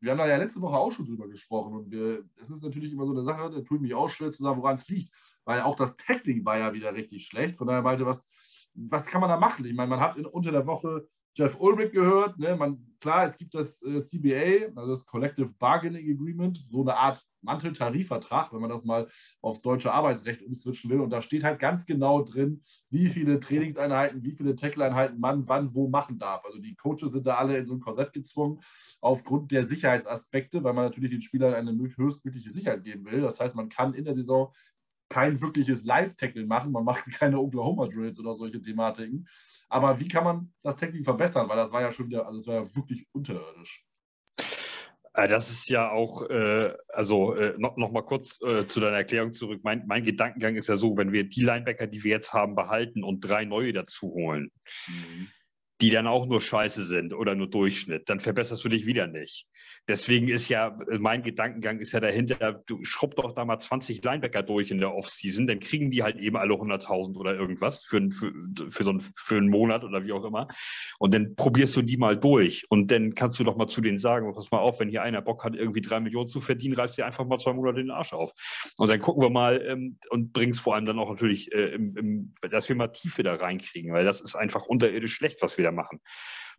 wir 0.00 0.10
haben 0.10 0.18
da 0.18 0.26
ja 0.26 0.36
letzte 0.36 0.62
Woche 0.62 0.76
auch 0.76 0.90
schon 0.90 1.06
drüber 1.06 1.28
gesprochen 1.28 1.74
und 1.74 1.94
es 2.36 2.50
ist 2.50 2.62
natürlich 2.62 2.92
immer 2.92 3.06
so 3.06 3.12
eine 3.12 3.22
Sache, 3.22 3.50
da 3.50 3.60
tut 3.60 3.80
mich 3.80 3.94
auch 3.94 4.08
schwer 4.08 4.30
zu 4.30 4.42
sagen, 4.42 4.58
woran 4.58 4.74
es 4.74 4.88
liegt 4.88 5.12
weil 5.44 5.62
auch 5.62 5.76
das 5.76 5.96
Tackling 5.96 6.44
war 6.44 6.58
ja 6.58 6.72
wieder 6.72 6.94
richtig 6.94 7.26
schlecht. 7.26 7.56
Von 7.56 7.66
daher 7.66 7.82
meinte, 7.82 8.06
was, 8.06 8.28
was 8.74 9.06
kann 9.06 9.20
man 9.20 9.30
da 9.30 9.36
machen? 9.36 9.64
Ich 9.64 9.74
meine, 9.74 9.90
man 9.90 10.00
hat 10.00 10.16
in, 10.16 10.26
unter 10.26 10.52
der 10.52 10.66
Woche 10.66 11.08
Jeff 11.34 11.60
Ulrich 11.60 11.92
gehört. 11.92 12.38
Ne? 12.38 12.56
Man, 12.56 12.84
klar, 13.00 13.24
es 13.24 13.36
gibt 13.36 13.54
das 13.54 13.82
äh, 13.82 13.98
CBA, 13.98 14.78
also 14.78 14.90
das 14.90 15.06
Collective 15.06 15.52
Bargaining 15.58 16.10
Agreement, 16.10 16.60
so 16.64 16.82
eine 16.82 16.96
Art 16.96 17.24
Manteltarifvertrag, 17.42 18.52
wenn 18.52 18.60
man 18.60 18.70
das 18.70 18.84
mal 18.84 19.06
auf 19.40 19.62
deutsche 19.62 19.92
Arbeitsrecht 19.92 20.42
umswitchen 20.42 20.90
will. 20.90 21.00
Und 21.00 21.10
da 21.10 21.20
steht 21.20 21.44
halt 21.44 21.58
ganz 21.58 21.86
genau 21.86 22.22
drin, 22.22 22.62
wie 22.90 23.08
viele 23.08 23.40
Trainingseinheiten, 23.40 24.22
wie 24.22 24.32
viele 24.32 24.56
Tackle-Einheiten 24.56 25.18
man 25.18 25.48
wann 25.48 25.74
wo 25.74 25.88
machen 25.88 26.18
darf. 26.18 26.44
Also 26.44 26.58
die 26.58 26.74
Coaches 26.74 27.12
sind 27.12 27.26
da 27.26 27.36
alle 27.36 27.56
in 27.56 27.66
so 27.66 27.74
ein 27.74 27.80
Korsett 27.80 28.12
gezwungen, 28.12 28.60
aufgrund 29.00 29.52
der 29.52 29.64
Sicherheitsaspekte, 29.64 30.62
weil 30.62 30.74
man 30.74 30.84
natürlich 30.84 31.10
den 31.10 31.22
Spielern 31.22 31.54
eine 31.54 31.72
höchstmögliche 31.72 32.50
Sicherheit 32.50 32.84
geben 32.84 33.06
will. 33.06 33.22
Das 33.22 33.40
heißt, 33.40 33.54
man 33.56 33.68
kann 33.68 33.94
in 33.94 34.04
der 34.04 34.14
Saison 34.14 34.52
kein 35.08 35.40
wirkliches 35.40 35.84
Live-Tackling 35.84 36.46
machen, 36.46 36.72
man 36.72 36.84
macht 36.84 37.04
keine 37.18 37.38
Oklahoma-Drills 37.38 38.20
oder 38.20 38.36
solche 38.36 38.60
Thematiken. 38.60 39.26
Aber 39.70 39.98
wie 40.00 40.08
kann 40.08 40.24
man 40.24 40.52
das 40.62 40.76
Tackling 40.76 41.04
verbessern? 41.04 41.48
Weil 41.48 41.56
das 41.56 41.72
war 41.72 41.80
ja 41.80 41.90
schon 41.90 42.08
wieder, 42.08 42.26
also 42.26 42.38
das 42.38 42.46
war 42.46 42.54
ja 42.56 42.76
wirklich 42.76 43.06
unterirdisch. 43.12 43.86
Äh, 45.14 45.28
das 45.28 45.48
ist 45.48 45.68
ja 45.68 45.90
auch, 45.90 46.28
äh, 46.28 46.74
also 46.88 47.34
äh, 47.34 47.54
noch, 47.56 47.76
noch 47.76 47.92
mal 47.92 48.02
kurz 48.02 48.40
äh, 48.42 48.66
zu 48.66 48.80
deiner 48.80 48.96
Erklärung 48.96 49.32
zurück. 49.32 49.60
Mein, 49.62 49.84
mein, 49.86 50.04
Gedankengang 50.04 50.56
ist 50.56 50.68
ja 50.68 50.76
so, 50.76 50.96
wenn 50.96 51.12
wir 51.12 51.28
die 51.28 51.42
Linebacker, 51.42 51.86
die 51.86 52.02
wir 52.04 52.10
jetzt 52.10 52.32
haben, 52.32 52.54
behalten 52.54 53.04
und 53.04 53.20
drei 53.20 53.44
neue 53.44 53.72
dazu 53.72 54.08
holen, 54.08 54.50
mhm. 54.88 55.28
Die 55.80 55.90
dann 55.90 56.06
auch 56.06 56.26
nur 56.26 56.40
scheiße 56.40 56.84
sind 56.84 57.14
oder 57.14 57.34
nur 57.34 57.48
Durchschnitt, 57.48 58.08
dann 58.08 58.20
verbesserst 58.20 58.64
du 58.64 58.68
dich 58.68 58.86
wieder 58.86 59.06
nicht. 59.06 59.46
Deswegen 59.88 60.28
ist 60.28 60.48
ja, 60.48 60.78
mein 60.98 61.22
Gedankengang 61.22 61.80
ist 61.80 61.92
ja 61.92 62.00
dahinter, 62.00 62.62
du 62.66 62.84
schrubb 62.84 63.16
doch 63.16 63.34
da 63.34 63.44
mal 63.44 63.58
20 63.58 64.04
Linebacker 64.04 64.42
durch 64.42 64.70
in 64.70 64.78
der 64.78 64.94
Offseason, 64.94 65.46
dann 65.46 65.58
kriegen 65.58 65.90
die 65.90 66.02
halt 66.02 66.16
eben 66.16 66.36
alle 66.36 66.54
100.000 66.54 67.16
oder 67.16 67.34
irgendwas 67.34 67.84
für, 67.84 68.08
für, 68.10 68.32
für, 68.70 68.84
so 68.84 68.90
einen, 68.90 69.00
für 69.00 69.36
einen 69.36 69.48
Monat 69.48 69.82
oder 69.82 70.04
wie 70.04 70.12
auch 70.12 70.24
immer. 70.24 70.48
Und 70.98 71.14
dann 71.14 71.34
probierst 71.34 71.74
du 71.76 71.82
die 71.82 71.96
mal 71.96 72.16
durch. 72.16 72.66
Und 72.68 72.90
dann 72.90 73.14
kannst 73.14 73.40
du 73.40 73.44
doch 73.44 73.56
mal 73.56 73.66
zu 73.66 73.80
denen 73.80 73.98
sagen, 73.98 74.32
pass 74.32 74.50
mal 74.50 74.58
auf, 74.58 74.80
wenn 74.80 74.90
hier 74.90 75.02
einer 75.02 75.22
Bock 75.22 75.44
hat, 75.44 75.56
irgendwie 75.56 75.80
drei 75.80 75.98
Millionen 76.00 76.28
zu 76.28 76.40
verdienen, 76.40 76.74
reißt 76.74 76.98
dir 76.98 77.06
einfach 77.06 77.26
mal 77.26 77.38
zwei 77.38 77.54
Monate 77.54 77.78
den 77.78 77.90
Arsch 77.90 78.12
auf. 78.12 78.32
Und 78.78 78.88
dann 78.88 79.00
gucken 79.00 79.22
wir 79.22 79.30
mal 79.30 79.64
ähm, 79.66 79.98
und 80.10 80.36
es 80.36 80.60
vor 80.60 80.74
allem 80.74 80.86
dann 80.86 80.98
auch 80.98 81.10
natürlich, 81.10 81.52
äh, 81.52 81.74
im, 81.74 81.96
im, 81.96 82.34
dass 82.50 82.68
wir 82.68 82.76
mal 82.76 82.88
Tiefe 82.88 83.22
da 83.22 83.34
reinkriegen, 83.34 83.92
weil 83.92 84.04
das 84.04 84.20
ist 84.20 84.36
einfach 84.36 84.66
unterirdisch 84.66 85.14
schlecht, 85.14 85.42
was 85.42 85.56
wir 85.56 85.64
da 85.64 85.69
machen. 85.72 86.00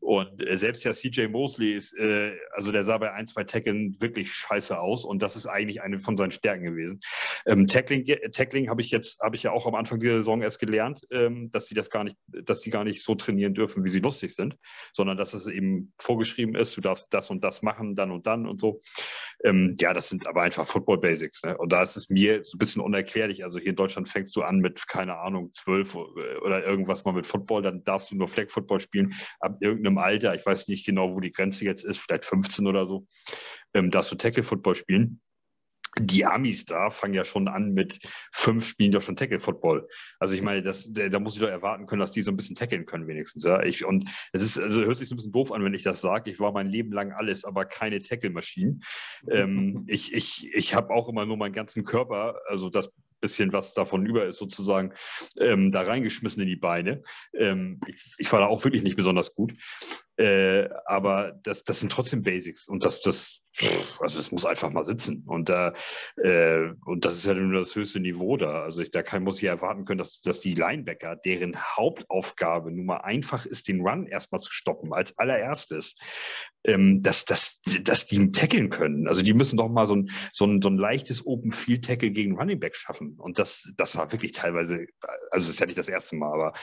Und 0.02 0.46
äh, 0.46 0.58
selbst 0.58 0.84
ja 0.84 0.94
CJ 0.94 1.28
Mosley 1.28 1.74
ist, 1.74 1.94
äh, 1.94 2.36
also 2.54 2.72
der 2.72 2.84
sah 2.84 2.98
bei 2.98 3.14
ein, 3.14 3.28
zwei 3.28 3.44
Tackeln 3.44 3.96
wirklich 4.00 4.32
scheiße 4.32 4.78
aus 4.78 5.06
und 5.06 5.22
das 5.22 5.36
ist 5.36 5.46
eigentlich 5.46 5.84
eine 5.84 6.00
von 6.00 6.18
seinen 6.18 6.32
Stärken 6.32 6.64
gewesen. 6.64 7.00
Ähm, 7.46 7.68
Tackling, 7.68 8.06
Tackling 8.32 8.68
habe 8.68 8.82
ich 8.82 8.90
jetzt, 8.90 9.22
habe 9.22 9.36
ich 9.36 9.44
ja 9.44 9.52
auch 9.52 9.68
am 9.68 9.76
Anfang 9.76 10.00
dieser 10.00 10.18
Saison 10.18 10.42
erst 10.42 10.58
gelernt, 10.58 11.02
ähm, 11.12 11.52
dass 11.52 11.68
die 11.68 11.76
das 11.76 11.92
gar 11.92 12.04
nicht, 12.04 12.18
dass 12.28 12.62
die 12.62 12.72
gar 12.72 12.84
nicht 12.84 13.04
so 13.04 13.14
trainieren 13.14 13.54
dürfen, 13.54 13.84
wie 13.84 13.90
sie 13.90 14.00
lustig 14.00 14.34
sind, 14.34 14.58
sondern 14.92 15.18
dass 15.18 15.36
es 15.36 15.46
eben 15.46 15.94
vorgeschrieben 16.00 16.56
ist, 16.56 16.76
du 16.76 16.82
darfst 16.82 17.08
das 17.12 17.30
und 17.30 17.44
das 17.44 17.62
machen, 17.62 17.94
dann 17.94 18.10
und 18.10 18.26
dann 18.26 18.48
und 18.48 18.60
so. 18.60 18.82
Ähm, 19.44 19.76
ja, 19.80 19.94
das 19.94 20.10
sind 20.10 20.26
aber 20.26 20.42
einfach 20.42 20.66
Football 20.66 20.98
Basics. 20.98 21.44
Ne? 21.44 21.56
Und 21.58 21.72
da 21.72 21.84
ist 21.84 21.96
es 21.96 22.10
mir 22.10 22.42
so 22.44 22.56
ein 22.56 22.60
bisschen 22.60 22.82
unerklärlich. 22.82 23.44
Also 23.44 23.60
hier 23.60 23.70
in 23.70 23.76
Deutschland 23.76 24.10
fängst 24.10 24.36
du 24.36 24.42
an 24.42 24.58
mit, 24.60 24.88
keine 24.88 25.18
Ahnung, 25.18 25.52
zwölf 25.54 25.96
oder 25.96 26.66
irgendwas 26.66 27.06
mal 27.06 27.14
mit 27.14 27.28
Football, 27.28 27.62
dann 27.62 27.84
darfst 27.84 28.10
du 28.10 28.16
nur 28.16 28.28
Flag 28.28 28.50
Football 28.50 28.80
spielen 28.80 29.14
ab 29.40 29.58
irgendeinem 29.60 29.90
Alter. 29.97 30.36
Ich 30.36 30.45
weiß 30.45 30.67
nicht 30.67 30.86
genau, 30.86 31.15
wo 31.15 31.19
die 31.19 31.32
Grenze 31.32 31.65
jetzt 31.65 31.84
ist, 31.84 31.99
vielleicht 31.99 32.25
15 32.25 32.67
oder 32.67 32.88
so, 32.88 33.08
ähm, 33.73 33.91
darfst 33.91 34.12
du 34.12 34.15
Tackle 34.15 34.43
Football 34.43 34.75
spielen 34.75 35.21
die 35.99 36.25
Amis 36.25 36.65
da 36.65 36.89
fangen 36.89 37.13
ja 37.13 37.25
schon 37.25 37.47
an 37.47 37.73
mit 37.73 37.99
fünf 38.32 38.65
Spielen 38.65 38.91
doch 38.91 39.01
schon 39.01 39.15
Tackle-Football. 39.15 39.88
Also 40.19 40.36
ich 40.36 40.41
meine, 40.41 40.62
das, 40.62 40.91
da 40.93 41.19
muss 41.19 41.36
ich 41.36 41.41
doch 41.41 41.49
erwarten 41.49 41.86
können, 41.86 41.99
dass 41.99 42.13
die 42.13 42.21
so 42.21 42.32
ein 42.32 42.38
bisschen 42.38 42.56
tackeln 42.56 42.86
können 42.86 43.08
wenigstens. 43.08 43.43
Ja? 43.43 43.62
Ich, 43.63 43.84
und 43.84 44.10
es 44.32 44.41
ist, 44.41 44.58
also 44.58 44.82
hört 44.82 44.97
sich 44.97 45.10
so 45.10 45.15
ein 45.15 45.17
bisschen 45.17 45.34
doof 45.34 45.51
an, 45.51 45.63
wenn 45.63 45.73
ich 45.73 45.84
das 45.84 46.01
sage. 46.01 46.32
Ich 46.32 46.39
war 46.39 46.54
mein 46.54 46.69
Leben 46.69 46.93
lang 46.93 47.12
alles, 47.12 47.43
aber 47.43 47.65
keine 47.65 48.01
Tackle-Maschinen. 48.01 48.84
ähm, 49.30 49.84
ich 49.88 50.13
ich, 50.13 50.54
ich 50.54 50.75
habe 50.75 50.93
auch 50.93 51.10
immer 51.10 51.25
nur 51.25 51.38
meinen 51.38 51.54
ganzen 51.54 51.84
Körper, 51.84 52.39
also 52.47 52.69
das 52.69 52.91
bisschen, 53.21 53.53
was 53.53 53.73
davon 53.73 54.05
über 54.05 54.25
ist, 54.25 54.38
sozusagen 54.38 54.93
ähm, 55.39 55.71
da 55.71 55.81
reingeschmissen 55.81 56.41
in 56.41 56.47
die 56.47 56.55
Beine. 56.55 57.03
Ähm, 57.34 57.79
ich, 57.88 58.15
ich, 58.17 58.31
war 58.31 58.41
da 58.41 58.47
auch 58.47 58.63
wirklich 58.63 58.84
nicht 58.84 58.97
besonders 58.97 59.34
gut. 59.34 59.53
Äh, 60.17 60.69
aber 60.86 61.39
das, 61.43 61.63
das 61.63 61.79
sind 61.79 61.91
trotzdem 61.91 62.21
Basics 62.21 62.67
und 62.67 62.86
das, 62.86 63.01
das, 63.01 63.39
also 63.99 64.17
das 64.17 64.31
muss 64.31 64.45
einfach 64.45 64.69
mal 64.69 64.84
sitzen. 64.84 65.23
Und, 65.25 65.49
da, 65.49 65.73
äh, 66.17 66.69
und 66.86 67.05
das 67.05 67.13
ist 67.13 67.25
ja 67.25 67.34
nur 67.34 67.60
das 67.60 67.75
höchste 67.75 67.99
Niveau 67.99 68.38
da. 68.38 68.62
Also 68.62 68.81
ich, 68.81 68.91
da 68.91 69.01
kann, 69.01 69.23
muss 69.23 69.38
ich 69.38 69.45
erwarten 69.45 69.86
können, 69.86 69.97
dass, 69.97 70.21
dass 70.21 70.39
die 70.39 70.53
Linebacker, 70.53 71.15
deren 71.15 71.55
Hauptaufgabe 71.57 72.71
nun 72.71 72.86
mal 72.86 72.97
einfach 72.97 73.45
ist, 73.45 73.67
den 73.67 73.81
Run 73.81 74.05
erstmal 74.05 74.41
zu 74.41 74.51
stoppen, 74.51 74.93
als 74.93 75.17
allererstes, 75.17 75.95
ähm, 76.65 77.01
dass, 77.01 77.25
dass, 77.25 77.62
dass 77.81 78.05
die 78.05 78.31
tackeln 78.31 78.69
können. 78.69 79.07
Also 79.07 79.23
die 79.23 79.34
müssen 79.34 79.57
doch 79.57 79.69
mal 79.69 79.88
so 79.88 79.95
ein, 79.95 80.12
so 80.31 80.45
ein, 80.45 80.62
so 80.62 80.69
ein 80.69 80.77
leichtes 80.77 81.25
Open 81.25 81.51
Field 81.51 81.86
Tackle 81.86 82.12
gegen 82.12 82.38
Running 82.38 82.60
Back 82.60 82.75
schaffen. 82.75 83.11
Und 83.17 83.39
das, 83.39 83.71
das 83.78 83.95
war 83.97 84.12
wirklich 84.12 84.32
teilweise, 84.32 84.88
also 85.32 85.47
das 85.47 85.50
ist 85.50 85.60
ja 85.60 85.65
nicht 85.65 85.78
das 85.78 85.89
erste 85.89 86.15
Mal, 86.15 86.34
aber 86.34 86.54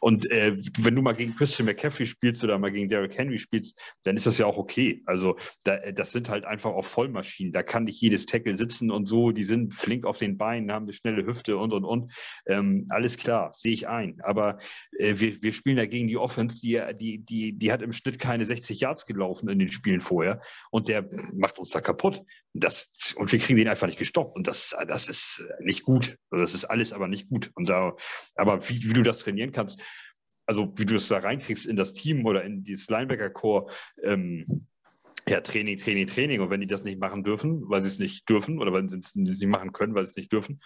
und 0.00 0.30
äh, 0.30 0.56
wenn 0.78 0.94
du 0.94 1.02
mal 1.02 1.14
gegen 1.14 1.34
Christian 1.34 1.66
McCaffrey 1.66 2.06
spielst 2.06 2.44
oder 2.44 2.58
mal 2.58 2.70
gegen 2.70 2.88
Derrick 2.88 3.16
Henry 3.16 3.38
spielst, 3.38 3.80
dann 4.04 4.16
ist 4.16 4.26
das 4.26 4.38
ja 4.38 4.46
auch 4.46 4.58
okay. 4.58 5.02
Also 5.06 5.36
da, 5.64 5.78
das 5.92 6.12
sind 6.12 6.28
halt 6.28 6.44
einfach 6.44 6.70
auch 6.70 6.84
Vollmaschinen. 6.84 7.52
Da 7.52 7.62
kann 7.62 7.84
nicht 7.84 8.00
jedes 8.00 8.26
Tackle 8.26 8.56
sitzen 8.56 8.90
und 8.90 9.08
so. 9.08 9.32
Die 9.32 9.44
sind 9.44 9.74
flink 9.74 10.04
auf 10.04 10.18
den 10.18 10.36
Beinen, 10.38 10.72
haben 10.72 10.84
eine 10.84 10.92
schnelle 10.92 11.26
Hüfte 11.26 11.56
und 11.56 11.72
und 11.72 11.84
und. 11.84 12.12
Ähm, 12.46 12.86
alles 12.90 13.16
klar, 13.16 13.52
sehe 13.54 13.72
ich 13.72 13.88
ein. 13.88 14.20
Aber 14.22 14.58
äh, 14.98 15.14
wir, 15.16 15.42
wir 15.42 15.52
spielen 15.52 15.76
dagegen 15.76 16.08
die 16.08 16.16
Offense, 16.16 16.60
die, 16.60 16.80
die, 16.94 17.18
die, 17.18 17.58
die 17.58 17.72
hat 17.72 17.82
im 17.82 17.92
Schnitt 17.92 18.18
keine 18.18 18.44
60 18.44 18.80
Yards 18.80 19.06
gelaufen 19.06 19.22
gelaufen 19.22 19.48
in 19.48 19.58
den 19.58 19.70
Spielen 19.70 20.00
vorher 20.00 20.40
und 20.70 20.88
der 20.88 21.08
macht 21.32 21.58
uns 21.58 21.70
da 21.70 21.80
kaputt. 21.80 22.22
Das, 22.54 23.14
und 23.16 23.32
wir 23.32 23.38
kriegen 23.38 23.56
den 23.56 23.68
einfach 23.68 23.86
nicht 23.86 23.98
gestoppt. 23.98 24.36
Und 24.36 24.46
das, 24.46 24.76
das 24.86 25.08
ist 25.08 25.42
nicht 25.60 25.82
gut. 25.82 26.18
Also 26.30 26.42
das 26.42 26.54
ist 26.54 26.64
alles 26.64 26.92
aber 26.92 27.08
nicht 27.08 27.28
gut. 27.28 27.50
Und 27.54 27.68
da, 27.68 27.96
aber 28.34 28.68
wie, 28.68 28.82
wie 28.84 28.92
du 28.92 29.02
das 29.02 29.20
trainieren 29.20 29.52
kannst, 29.52 29.82
also 30.46 30.72
wie 30.76 30.84
du 30.84 30.94
das 30.94 31.08
da 31.08 31.18
reinkriegst 31.18 31.66
in 31.66 31.76
das 31.76 31.94
Team 31.94 32.26
oder 32.26 32.44
in 32.44 32.62
dieses 32.62 32.88
Linebacker-Core, 32.90 33.72
ähm, 34.02 34.66
ja, 35.28 35.40
Training, 35.40 35.78
Training, 35.78 36.06
Training. 36.06 36.40
Und 36.40 36.50
wenn 36.50 36.60
die 36.60 36.66
das 36.66 36.84
nicht 36.84 36.98
machen 36.98 37.24
dürfen, 37.24 37.62
weil 37.68 37.80
sie 37.80 37.88
es 37.88 37.98
nicht 37.98 38.28
dürfen, 38.28 38.58
oder 38.58 38.72
wenn 38.72 38.88
sie 38.88 38.98
es 38.98 39.14
nicht 39.14 39.42
machen 39.46 39.72
können, 39.72 39.94
weil 39.94 40.04
sie 40.04 40.10
es 40.10 40.16
nicht 40.16 40.32
dürfen, 40.32 40.60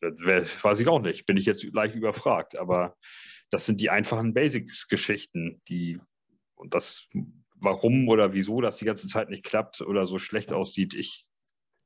das 0.00 0.64
weiß 0.64 0.80
ich 0.80 0.88
auch 0.88 1.00
nicht. 1.00 1.26
Bin 1.26 1.36
ich 1.36 1.46
jetzt 1.46 1.64
leicht 1.72 1.94
überfragt. 1.94 2.56
Aber 2.56 2.96
das 3.50 3.66
sind 3.66 3.80
die 3.80 3.90
einfachen 3.90 4.34
Basics-Geschichten, 4.34 5.60
die 5.68 6.00
und 6.54 6.74
das, 6.74 7.08
warum 7.60 8.08
oder 8.08 8.32
wieso 8.32 8.60
das 8.60 8.76
die 8.76 8.84
ganze 8.84 9.08
Zeit 9.08 9.30
nicht 9.30 9.44
klappt 9.44 9.80
oder 9.80 10.06
so 10.06 10.18
schlecht 10.18 10.52
aussieht, 10.52 10.94
ich 10.94 11.26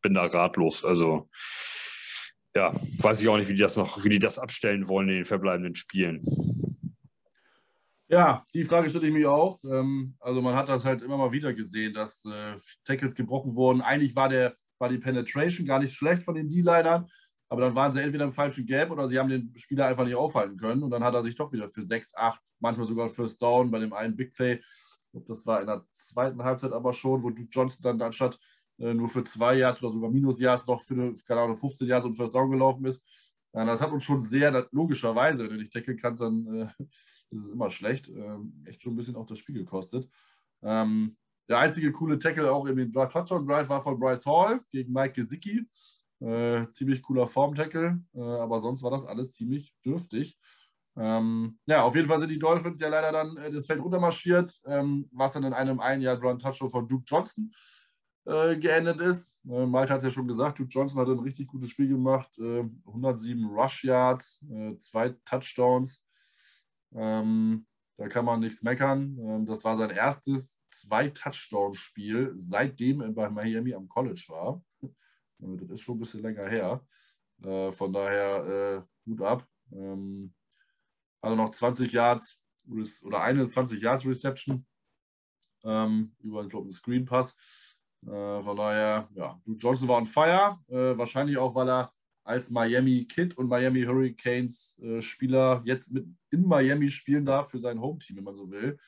bin 0.03 0.15
da 0.15 0.25
ratlos. 0.27 0.85
Also 0.85 1.29
ja, 2.55 2.73
weiß 2.99 3.21
ich 3.21 3.29
auch 3.29 3.37
nicht, 3.37 3.49
wie 3.49 3.55
die 3.55 3.63
das 3.63 3.77
noch, 3.77 4.05
wie 4.05 4.09
die 4.09 4.19
das 4.19 4.39
abstellen 4.39 4.89
wollen 4.89 5.09
in 5.09 5.17
den 5.17 5.25
verbleibenden 5.25 5.75
Spielen. 5.75 6.23
Ja, 8.09 8.45
die 8.53 8.65
Frage 8.65 8.89
stelle 8.89 9.09
ich 9.09 9.13
mir 9.13 9.33
auch. 9.33 9.59
Ähm, 9.65 10.15
also 10.21 10.41
man 10.41 10.55
hat 10.55 10.69
das 10.69 10.85
halt 10.85 11.03
immer 11.03 11.17
mal 11.17 11.33
wieder 11.33 11.53
gesehen, 11.53 11.95
dass 11.95 12.25
äh, 12.27 12.55
Tackles 12.85 13.15
gebrochen 13.15 13.57
wurden. 13.57 13.81
Eigentlich 13.81 14.15
war, 14.15 14.29
der, 14.29 14.55
war 14.79 14.89
die 14.89 14.99
Penetration 14.99 15.67
gar 15.67 15.81
nicht 15.81 15.95
schlecht 15.95 16.23
von 16.23 16.35
den 16.35 16.49
D-Linern, 16.49 17.09
aber 17.49 17.63
dann 17.63 17.75
waren 17.75 17.93
sie 17.93 18.01
entweder 18.01 18.25
im 18.25 18.33
falschen 18.33 18.67
Gap 18.67 18.91
oder 18.91 19.09
sie 19.09 19.19
haben 19.19 19.31
den 19.31 19.53
Spieler 19.57 19.87
einfach 19.87 20.05
nicht 20.05 20.15
aufhalten 20.15 20.57
können. 20.57 20.83
Und 20.83 20.91
dann 20.91 21.03
hat 21.03 21.15
er 21.15 21.23
sich 21.23 21.35
doch 21.35 21.53
wieder 21.53 21.67
für 21.67 21.83
6, 21.83 22.17
8, 22.17 22.41
manchmal 22.61 22.87
sogar 22.87 23.09
First 23.09 23.43
Down 23.43 23.71
bei 23.71 23.79
dem 23.81 23.93
einen 23.93 24.17
Big 24.17 24.35
Play. 24.35 24.61
Glaube, 25.15 25.29
das 25.29 25.47
war 25.47 25.61
in 25.61 25.69
der 25.69 25.87
zweiten 25.93 26.43
Halbzeit 26.43 26.73
aber 26.73 26.93
schon, 26.93 27.23
wo 27.23 27.31
Duke 27.31 27.49
Johnson 27.51 27.83
dann 27.83 28.03
anstatt 28.03 28.39
äh, 28.79 28.93
nur 28.93 29.09
für 29.09 29.23
zwei 29.23 29.55
Yards 29.55 29.81
oder 29.81 29.93
sogar 29.93 30.11
minus 30.11 30.41
Yards 30.41 30.67
noch 30.67 30.81
für 30.81 30.95
eine, 30.95 31.13
keine 31.27 31.43
Ahnung, 31.43 31.57
15 31.57 31.87
Yards 31.87 32.07
und 32.07 32.15
First 32.15 32.35
Down 32.35 32.51
gelaufen 32.51 32.85
ist. 32.85 33.05
Ja, 33.53 33.65
das 33.65 33.81
hat 33.81 33.93
uns 33.93 34.03
schon 34.03 34.21
sehr, 34.21 34.67
logischerweise, 34.73 35.45
wenn 35.45 35.51
du 35.51 35.57
nicht 35.59 35.73
tackeln 35.73 35.97
kannst, 35.97 36.21
dann 36.21 36.47
äh, 36.47 36.67
ist 37.31 37.45
es 37.45 37.51
immer 37.51 37.71
schlecht. 37.71 38.09
Ähm, 38.09 38.65
echt 38.67 38.83
schon 38.83 38.95
ein 38.95 38.97
bisschen 38.97 39.15
auch 39.15 39.27
das 39.27 39.39
Spiel 39.39 39.55
gekostet. 39.55 40.09
Ähm, 40.63 41.17
der 41.49 41.59
einzige 41.59 41.93
coole 41.93 42.19
Tackle 42.19 42.51
auch 42.51 42.67
in 42.67 42.77
den 42.77 42.93
Touchdown 42.93 43.47
Drive 43.47 43.69
war 43.69 43.83
von 43.83 44.01
Bryce 44.01 44.27
Hall 44.27 44.61
gegen 44.73 44.93
Mike 44.93 45.13
Gesicki. 45.13 45.69
Äh, 46.19 46.67
ziemlich 46.71 47.03
cooler 47.03 47.27
Form-Tackle, 47.27 48.03
äh, 48.15 48.21
aber 48.21 48.61
sonst 48.61 48.83
war 48.83 48.91
das 48.91 49.05
alles 49.05 49.35
ziemlich 49.35 49.75
dürftig. 49.85 50.39
Ähm, 50.97 51.59
ja, 51.67 51.83
auf 51.83 51.97
jeden 51.97 52.07
Fall 52.07 52.21
sind 52.21 52.31
die 52.31 52.39
Dolphins 52.39 52.81
ja 52.81 52.89
leider 52.89 53.11
dann 53.11 53.37
äh, 53.37 53.51
das 53.51 53.67
Feld 53.67 53.83
runtermarschiert, 53.83 54.53
ähm, 54.67 55.09
was 55.13 55.33
dann 55.33 55.45
in 55.45 55.53
einem 55.53 55.81
ein 55.81 56.01
Jahr 56.01 56.17
Drawn 56.17 56.39
Touchdown 56.39 56.71
von 56.71 56.87
Duke 56.87 57.05
Johnson 57.07 57.53
äh, 58.27 58.57
geendet 58.57 59.01
ist. 59.01 59.37
Äh, 59.49 59.67
Malte 59.67 59.93
hat 59.93 59.99
es 59.99 60.05
ja 60.05 60.11
schon 60.11 60.29
gesagt, 60.29 60.59
Duke 60.59 60.71
Johnson 60.71 61.01
hat 61.01 61.09
ein 61.09 61.19
richtig 61.19 61.49
gutes 61.49 61.71
Spiel 61.71 61.89
gemacht. 61.89 62.31
107 62.39 63.43
äh, 63.43 63.47
Rush 63.47 63.85
Yards, 63.85 64.45
zwei 64.79 65.11
Touchdowns. 65.25 66.07
Ähm, 66.95 67.67
da 67.97 68.09
kann 68.09 68.25
man 68.25 68.41
nichts 68.41 68.63
meckern. 68.63 69.19
Ähm, 69.19 69.47
das 69.47 69.65
war 69.65 69.77
sein 69.77 69.91
erstes 69.91 70.61
Zwei-Touchdown-Spiel, 70.71 72.33
seitdem 72.35 73.01
er 73.01 73.13
bei 73.13 73.31
Miami 73.31 73.75
am 73.75 73.89
College 73.89 74.25
war. 74.29 74.63
Das 75.39 75.71
ist 75.71 75.81
schon 75.81 75.97
ein 75.97 76.01
bisschen 76.01 76.23
länger 76.23 76.49
her. 76.49 76.85
Äh, 77.43 77.71
von 77.71 77.93
daher 77.93 78.45
äh, 78.45 78.83
gut 79.09 79.23
ab. 79.23 79.47
Ähm, 79.73 80.35
also 81.25 81.37
noch 81.37 81.51
20 81.51 81.93
Yards 81.93 82.43
oder 83.03 83.23
eine 83.23 83.47
20 83.47 83.81
Yards 83.81 84.07
Reception 84.07 84.67
ähm, 85.65 86.15
über 86.21 86.41
einen, 86.41 86.49
glaub, 86.49 86.63
einen 86.63 86.73
Screen 86.73 87.05
Pass. 87.05 87.37
Äh, 88.07 88.43
von 88.43 88.57
daher, 88.57 89.09
ja, 89.15 89.41
Duke 89.45 89.59
Johnson 89.59 89.89
war 89.89 89.99
on 89.99 90.07
fire. 90.07 90.59
Äh, 90.69 90.97
wahrscheinlich 90.97 91.39
auch, 91.39 91.55
weil 91.55 91.69
er 91.69 91.93
als 92.25 92.51
Miami 92.51 93.07
Kid 93.07 93.37
und 93.37 93.49
Miami 93.49 93.83
Hurricanes 93.83 94.79
äh, 94.79 95.01
Spieler 95.01 95.63
jetzt 95.65 95.93
mit 95.93 96.07
in 96.31 96.47
Miami 96.47 96.91
spielen 96.91 97.25
darf 97.25 97.51
für 97.51 97.59
sein 97.59 97.81
Home-Team, 97.81 98.17
wenn 98.17 98.25
man 98.25 98.35
so 98.35 98.51
will. 98.51 98.79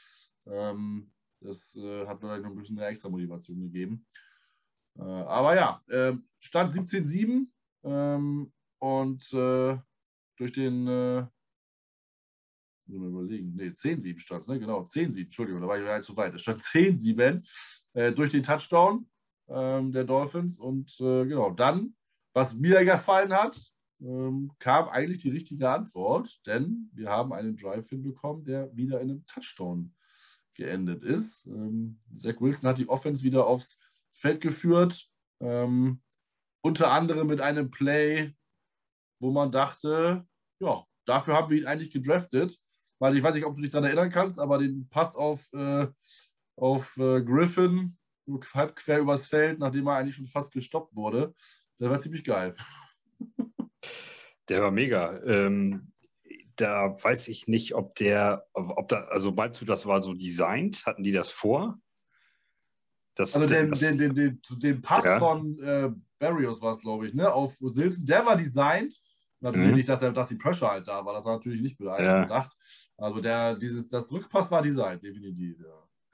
Ähm, 0.46 1.12
das 1.40 1.76
äh, 1.76 2.06
hat 2.06 2.20
vielleicht 2.20 2.42
noch 2.42 2.50
ein 2.50 2.56
bisschen 2.56 2.78
eine 2.78 2.88
extra 2.88 3.08
Motivation 3.08 3.60
gegeben. 3.60 4.06
Äh, 4.98 5.02
aber 5.02 5.54
ja, 5.54 5.82
äh, 5.88 6.16
Stand 6.38 6.72
17-7 6.72 7.46
ähm, 7.84 8.52
und 8.78 9.32
äh, 9.32 9.78
durch 10.38 10.52
den, 10.52 11.28
muss 12.86 13.00
man 13.00 13.10
überlegen, 13.10 13.54
nee, 13.54 13.68
10-7 13.68 14.18
stand 14.18 14.42
es, 14.42 14.48
ne? 14.48 14.58
genau, 14.58 14.82
10-7, 14.82 15.24
Entschuldigung, 15.24 15.60
da 15.60 15.68
war 15.68 15.98
ich 15.98 16.06
zu 16.06 16.16
weit. 16.16 16.34
Es 16.34 16.42
stand 16.42 16.60
10-7 16.62 17.46
äh, 17.94 18.12
durch 18.12 18.32
den 18.32 18.42
Touchdown 18.42 19.08
ähm, 19.48 19.92
der 19.92 20.04
Dolphins 20.04 20.58
und 20.58 20.90
äh, 21.00 21.26
genau, 21.26 21.50
dann, 21.50 21.94
was 22.32 22.54
mir 22.54 22.84
gefallen 22.84 23.32
hat, 23.32 23.58
ähm, 24.00 24.52
kam 24.58 24.88
eigentlich 24.88 25.18
die 25.18 25.30
richtige 25.30 25.70
Antwort, 25.70 26.40
denn 26.46 26.90
wir 26.92 27.08
haben 27.08 27.32
einen 27.32 27.56
Drive 27.56 27.88
hinbekommen, 27.88 28.44
der 28.44 28.74
wieder 28.76 29.00
in 29.00 29.10
einem 29.10 29.26
Touchdown 29.26 29.94
geendet 30.54 31.02
ist. 31.02 31.46
Ähm, 31.46 31.98
Zach 32.16 32.40
Wilson 32.40 32.68
hat 32.68 32.78
die 32.78 32.88
Offense 32.88 33.22
wieder 33.22 33.46
aufs 33.46 33.78
Feld 34.10 34.40
geführt. 34.40 35.08
Ähm, 35.40 36.00
unter 36.62 36.90
anderem 36.90 37.28
mit 37.28 37.40
einem 37.40 37.70
Play, 37.70 38.34
wo 39.20 39.30
man 39.30 39.50
dachte, 39.50 40.26
ja, 40.58 40.84
dafür 41.04 41.34
haben 41.34 41.50
wir 41.50 41.58
ihn 41.58 41.66
eigentlich 41.66 41.92
gedraftet. 41.92 42.58
Weil 42.98 43.16
ich 43.16 43.22
weiß 43.22 43.34
nicht, 43.34 43.44
ob 43.44 43.56
du 43.56 43.62
dich 43.62 43.70
daran 43.70 43.84
erinnern 43.84 44.10
kannst, 44.10 44.40
aber 44.40 44.58
den 44.58 44.88
Pass 44.88 45.14
auf, 45.14 45.52
äh, 45.52 45.86
auf 46.56 46.96
äh, 46.96 47.22
Griffin, 47.22 47.96
halb 48.54 48.74
quer 48.76 49.00
übers 49.00 49.26
Feld, 49.26 49.58
nachdem 49.58 49.86
er 49.86 49.96
eigentlich 49.96 50.16
schon 50.16 50.24
fast 50.24 50.52
gestoppt 50.52 50.94
wurde, 50.96 51.34
der 51.78 51.90
war 51.90 51.98
ziemlich 51.98 52.24
geil. 52.24 52.54
Der 54.48 54.62
war 54.62 54.70
mega. 54.70 55.20
Ähm, 55.24 55.92
da 56.56 56.96
weiß 57.02 57.28
ich 57.28 57.48
nicht, 57.48 57.74
ob 57.74 57.94
der, 57.96 58.46
ob 58.52 58.88
da, 58.88 59.00
also 59.04 59.32
meinst 59.32 59.60
du, 59.60 59.64
das 59.64 59.86
war 59.86 60.00
so 60.00 60.14
designt? 60.14 60.86
Hatten 60.86 61.02
die 61.02 61.12
das 61.12 61.30
vor? 61.30 61.78
Das, 63.14 63.34
also 63.34 63.52
den, 63.52 63.70
das, 63.70 63.80
den, 63.80 63.98
den, 63.98 64.14
den, 64.14 64.40
den 64.50 64.82
Pass 64.82 65.04
ja. 65.04 65.18
von, 65.18 65.58
äh, 65.60 65.90
Barrios 66.18 66.60
war 66.62 66.72
es, 66.72 66.80
glaube 66.80 67.08
ich, 67.08 67.14
ne? 67.14 67.32
Auf 67.32 67.56
Silson. 67.56 68.06
Der 68.06 68.24
war 68.24 68.36
designt. 68.36 68.94
Natürlich 69.40 69.68
mhm. 69.68 69.76
nicht, 69.76 69.88
dass, 69.88 70.02
er, 70.02 70.12
dass 70.12 70.28
die 70.28 70.36
Pressure 70.36 70.70
halt 70.70 70.88
da 70.88 71.04
war. 71.04 71.12
Das 71.12 71.24
war 71.24 71.34
natürlich 71.34 71.60
nicht 71.60 71.78
mit 71.78 71.88
ja. 71.88 72.48
Also 72.98 73.20
der, 73.20 73.56
dieses, 73.56 73.88
das 73.88 74.10
Rückpass 74.10 74.50
war 74.50 74.62
designt, 74.62 75.02
definitiv. 75.02 75.58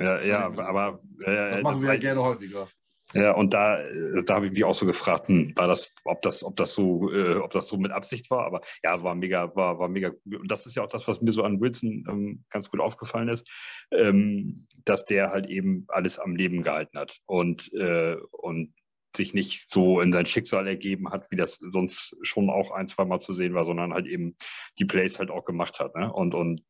Ja, 0.01 0.21
ja, 0.21 0.23
ja 0.23 0.47
aber. 0.47 1.01
Äh, 1.21 1.51
das 1.51 1.63
machen 1.63 1.83
wir 1.83 1.93
ja 1.95 2.01
gerne 2.01 2.23
häufiger. 2.23 2.69
Ja, 3.15 3.33
und 3.33 3.53
da, 3.53 3.79
äh, 3.81 4.25
da 4.25 4.37
habe 4.37 4.47
ich 4.47 4.53
mich 4.53 4.65
auch 4.65 4.75
so 4.75 4.87
gefragt, 4.87 5.29
hm, 5.29 5.53
war 5.57 5.69
das, 5.69 5.93
ob 6.05 6.23
das, 6.23 6.43
ob 6.43 6.57
das 6.57 6.73
so, 6.73 7.13
äh, 7.13 7.37
ob 7.37 7.51
das 7.51 7.69
so 7.69 7.77
mit 7.77 7.93
Absicht 7.93 8.31
war, 8.31 8.47
aber 8.47 8.63
ja, 8.83 9.03
war 9.03 9.15
mega, 9.15 9.55
war, 9.55 9.79
war 9.79 9.89
mega. 9.89 10.13
Und 10.25 10.51
das 10.51 10.65
ist 10.67 10.77
ja 10.77 10.83
auch 10.83 10.89
das, 10.89 11.07
was 11.09 11.21
mir 11.21 11.33
so 11.33 11.43
an 11.43 11.61
Wilson 11.61 12.07
ähm, 12.09 12.45
ganz 12.49 12.71
gut 12.71 12.81
aufgefallen 12.81 13.29
ist, 13.29 13.49
ähm, 13.91 14.67
dass 14.85 15.05
der 15.05 15.31
halt 15.31 15.47
eben 15.47 15.85
alles 15.89 16.19
am 16.19 16.37
Leben 16.37 16.63
gehalten 16.63 16.99
hat 16.99 17.19
und, 17.27 17.73
äh, 17.75 18.17
und 18.31 18.73
sich 19.17 19.35
nicht 19.35 19.71
so 19.71 20.01
in 20.01 20.13
sein 20.13 20.27
Schicksal 20.27 20.67
ergeben 20.67 21.11
hat, 21.11 21.31
wie 21.31 21.37
das 21.37 21.57
sonst 21.57 22.17
schon 22.23 22.51
auch 22.51 22.71
ein, 22.71 22.89
zwei 22.89 23.05
Mal 23.05 23.21
zu 23.21 23.33
sehen 23.33 23.55
war, 23.55 23.65
sondern 23.65 23.93
halt 23.93 24.07
eben 24.07 24.37
die 24.79 24.85
Plays 24.85 25.19
halt 25.19 25.31
auch 25.31 25.45
gemacht 25.45 25.81
hat. 25.81 25.95
Ne? 25.95 26.13
Und, 26.13 26.35
und 26.35 26.63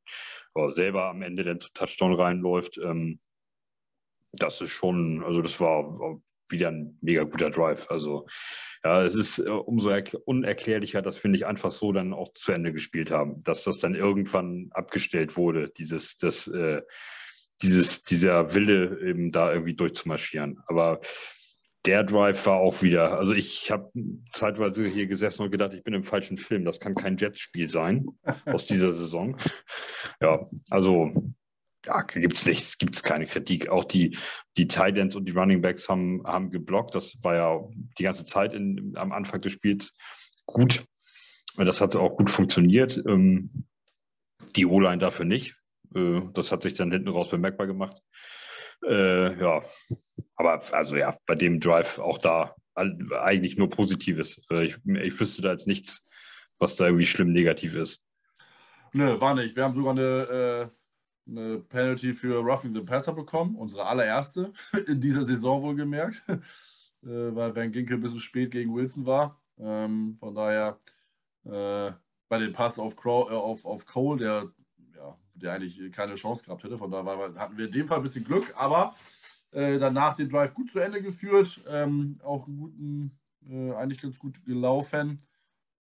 oh, 0.55 0.71
selber 0.71 1.07
am 1.09 1.23
Ende 1.23 1.45
dann 1.45 1.61
zu 1.61 1.73
Touchdown 1.73 2.15
reinläuft. 2.15 2.79
Ähm, 2.79 3.21
das 4.33 4.61
ist 4.61 4.71
schon, 4.71 5.23
also 5.25 5.43
das 5.43 5.61
war 5.61 6.21
wieder 6.49 6.69
ein 6.69 6.99
mega 7.01 7.25
guter 7.25 7.51
Drive. 7.51 7.91
Also 7.91 8.27
ja, 8.85 9.03
es 9.03 9.17
ist 9.17 9.39
äh, 9.39 9.51
umso 9.51 9.91
unerklärlicher, 10.25 11.03
dass 11.03 11.23
wir 11.23 11.31
nicht 11.31 11.47
einfach 11.47 11.71
so 11.71 11.93
dann 11.93 12.13
auch 12.13 12.33
zu 12.35 12.53
Ende 12.53 12.73
gespielt 12.73 13.11
haben, 13.11 13.43
dass 13.43 13.65
das 13.65 13.79
dann 13.79 13.95
irgendwann 13.95 14.69
abgestellt 14.73 15.37
wurde, 15.37 15.71
dieses, 15.71 16.17
das, 16.17 16.47
äh, 16.49 16.83
dieses, 17.63 18.03
dieser 18.03 18.55
Wille 18.55 19.01
eben 19.01 19.33
da 19.33 19.53
irgendwie 19.53 19.75
durchzumarschieren. 19.75 20.61
Aber 20.67 21.01
der 21.85 22.05
Drive 22.05 22.47
war 22.47 22.59
auch 22.59 22.83
wieder, 22.83 23.19
also 23.19 23.33
ich 23.33 23.71
habe 23.71 23.91
zeitweise 24.33 24.87
hier 24.87 25.07
gesessen 25.07 25.43
und 25.43 25.51
gedacht, 25.51 25.75
ich 25.75 25.83
bin 25.83 25.95
im 25.95 26.05
falschen 26.05 26.39
Film. 26.39 26.65
Das 26.65 26.79
kann 26.79 26.95
kein 26.95 27.17
Jets-Spiel 27.17 27.69
sein 27.69 28.07
aus 28.47 28.67
dieser 28.67 28.93
Saison. 28.93 29.37
Ja, 30.21 30.47
also 30.71 31.13
ja, 31.85 32.03
gibt 32.03 32.37
es 32.37 32.47
nichts, 32.47 32.79
gibt 32.79 32.95
es 32.95 33.03
keine 33.03 33.27
Kritik. 33.27 33.69
Auch 33.69 33.85
die, 33.85 34.17
die 34.57 34.69
Titans 34.69 35.17
und 35.17 35.25
die 35.25 35.33
Running 35.33 35.61
Backs 35.61 35.89
haben, 35.89 36.23
haben 36.25 36.51
geblockt. 36.51 36.95
Das 36.95 37.17
war 37.23 37.35
ja 37.35 37.61
die 37.99 38.05
ganze 38.05 38.25
Zeit 38.25 38.55
in, 38.55 38.93
am 38.97 39.11
Anfang 39.11 39.41
des 39.41 39.53
Spiels 39.53 39.93
gut. 40.47 40.85
Das 41.57 41.81
hat 41.81 41.97
auch 41.97 42.17
gut 42.17 42.31
funktioniert. 42.31 43.03
Ähm, 43.09 43.67
die 44.55 44.67
O-Line 44.67 44.99
dafür 44.99 45.25
nicht. 45.25 45.57
Äh, 45.95 46.21
das 46.33 46.53
hat 46.53 46.63
sich 46.63 46.75
dann 46.75 46.93
hinten 46.93 47.09
raus 47.09 47.31
bemerkbar 47.31 47.67
gemacht. 47.67 48.01
Äh, 48.87 49.41
ja, 49.41 49.63
aber 50.43 50.63
also 50.75 50.97
ja, 50.97 51.17
bei 51.27 51.35
dem 51.35 51.61
Drive 51.61 51.99
auch 51.99 52.19
da 52.19 52.55
eigentlich 52.75 53.57
nur 53.57 53.71
Positives. 53.71 54.41
Äh, 54.51 54.67
ich, 54.67 54.77
ich 54.85 55.21
wüsste 55.21 55.43
da 55.43 55.53
jetzt 55.53 55.67
nichts, 55.67 56.05
was 56.59 56.77
da 56.77 56.87
irgendwie 56.87 57.07
schlimm 57.07 57.33
negativ 57.33 57.75
ist. 57.77 58.03
Nö, 58.93 59.21
war 59.21 59.35
nicht. 59.35 59.57
Wir 59.57 59.65
haben 59.65 59.75
sogar 59.75 59.93
eine, 59.93 60.71
äh, 61.29 61.31
eine 61.31 61.59
Penalty 61.61 62.13
für 62.13 62.41
Roughing 62.41 62.75
the 62.75 62.81
Passer 62.81 63.13
bekommen, 63.13 63.57
unsere 63.57 63.87
allererste 63.87 64.53
in 64.87 65.01
dieser 65.01 65.25
Saison 65.25 65.63
wohlgemerkt, 65.63 66.23
äh, 66.29 66.37
weil 67.03 67.55
Van 67.55 67.73
Ginkel 67.73 67.97
ein 67.97 68.03
bisschen 68.03 68.21
spät 68.21 68.51
gegen 68.51 68.75
Wilson 68.75 69.07
war. 69.07 69.41
Ähm, 69.59 70.17
von 70.19 70.35
daher 70.35 70.79
äh, 71.45 71.93
bei 72.29 72.39
dem 72.39 72.53
Pass 72.53 72.79
auf, 72.79 72.97
Crow, 72.97 73.31
äh, 73.31 73.35
auf, 73.35 73.65
auf 73.65 73.87
Cole, 73.87 74.19
der, 74.19 74.53
ja, 74.97 75.17
der 75.35 75.53
eigentlich 75.53 75.93
keine 75.93 76.15
Chance 76.17 76.45
gehabt 76.45 76.65
hätte. 76.65 76.79
Von 76.79 76.91
daher 76.91 77.35
hatten 77.37 77.57
wir 77.57 77.67
in 77.67 77.73
dem 77.73 77.87
Fall 77.87 77.99
ein 77.99 78.03
bisschen 78.03 78.25
Glück, 78.25 78.53
aber 78.57 78.95
äh, 79.53 79.79
danach 79.79 80.15
den 80.15 80.29
Drive 80.29 80.55
gut 80.55 80.71
zu 80.71 80.81
Ende 80.81 81.03
geführt, 81.03 81.61
ähm, 81.69 82.19
auch 82.25 82.47
einen 82.47 82.57
guten, 82.57 83.19
äh, 83.49 83.73
eigentlich 83.73 84.01
ganz 84.01 84.19
gut 84.19 84.45
gelaufen. 84.45 85.21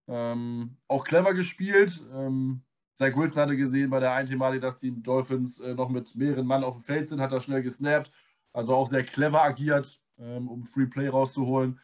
Ähm, 0.07 0.77
auch 0.87 1.05
clever 1.05 1.33
gespielt. 1.33 2.01
Ähm, 2.13 2.63
Zach 2.95 3.15
Wilson 3.15 3.41
hatte 3.41 3.55
gesehen 3.57 3.89
bei 3.89 4.01
der 4.01 4.13
einen 4.13 4.27
Thematik, 4.27 4.61
dass 4.61 4.77
die 4.77 4.91
Dolphins 5.01 5.59
äh, 5.59 5.73
noch 5.73 5.89
mit 5.89 6.13
mehreren 6.15 6.45
Mann 6.45 6.63
auf 6.63 6.75
dem 6.75 6.83
Feld 6.83 7.09
sind, 7.09 7.21
hat 7.21 7.31
er 7.31 7.39
schnell 7.39 7.63
gesnappt. 7.63 8.11
Also 8.51 8.73
auch 8.73 8.89
sehr 8.89 9.05
clever 9.05 9.41
agiert, 9.41 10.01
ähm, 10.19 10.49
um 10.49 10.63
Free 10.63 10.87
Play 10.87 11.07
rauszuholen. 11.07 11.79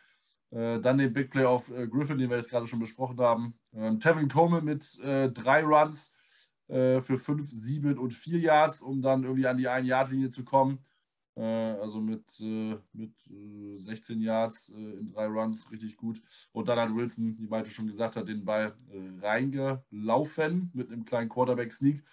Äh, 0.51 0.79
dann 0.81 0.97
den 0.97 1.13
Big 1.13 1.31
Play 1.31 1.45
auf 1.45 1.69
äh, 1.69 1.88
Griffin, 1.88 2.17
den 2.17 2.29
wir 2.29 2.38
jetzt 2.38 2.49
gerade 2.49 2.67
schon 2.67 2.79
besprochen 2.79 3.17
haben. 3.19 3.57
Ähm, 3.73 4.01
Tevin 4.01 4.27
Coleman 4.27 4.65
mit 4.65 4.85
drei 5.01 5.63
Runs 5.63 6.13
für 6.69 7.17
5, 7.17 7.49
7 7.49 7.97
und 7.97 8.13
4 8.13 8.39
Yards, 8.39 8.81
um 8.81 9.01
dann 9.01 9.23
irgendwie 9.23 9.47
an 9.47 9.55
die 9.55 9.69
1-Yard-Linie 9.69 10.27
zu 10.27 10.43
kommen. 10.43 10.79
Äh, 11.38 11.43
also 11.79 12.01
mit, 12.01 12.25
äh, 12.39 12.77
mit 12.93 13.13
16 13.77 14.19
äh, 14.19 14.23
Yards 14.25 14.69
in 14.69 15.05
drei 15.07 15.27
Runs 15.27 15.71
richtig 15.71 15.95
gut. 15.95 16.21
Und 16.51 16.67
dann 16.67 16.79
hat 16.79 16.95
Wilson, 16.95 17.38
wie 17.38 17.47
Malte 17.47 17.69
schon 17.69 17.88
gesagt 17.88 18.15
hat, 18.15 18.27
den 18.27 18.43
Ball 18.43 18.75
reingelaufen 19.21 20.71
mit 20.73 20.91
einem 20.91 21.05
kleinen 21.05 21.29
Quarterback-Sneak. 21.29 22.03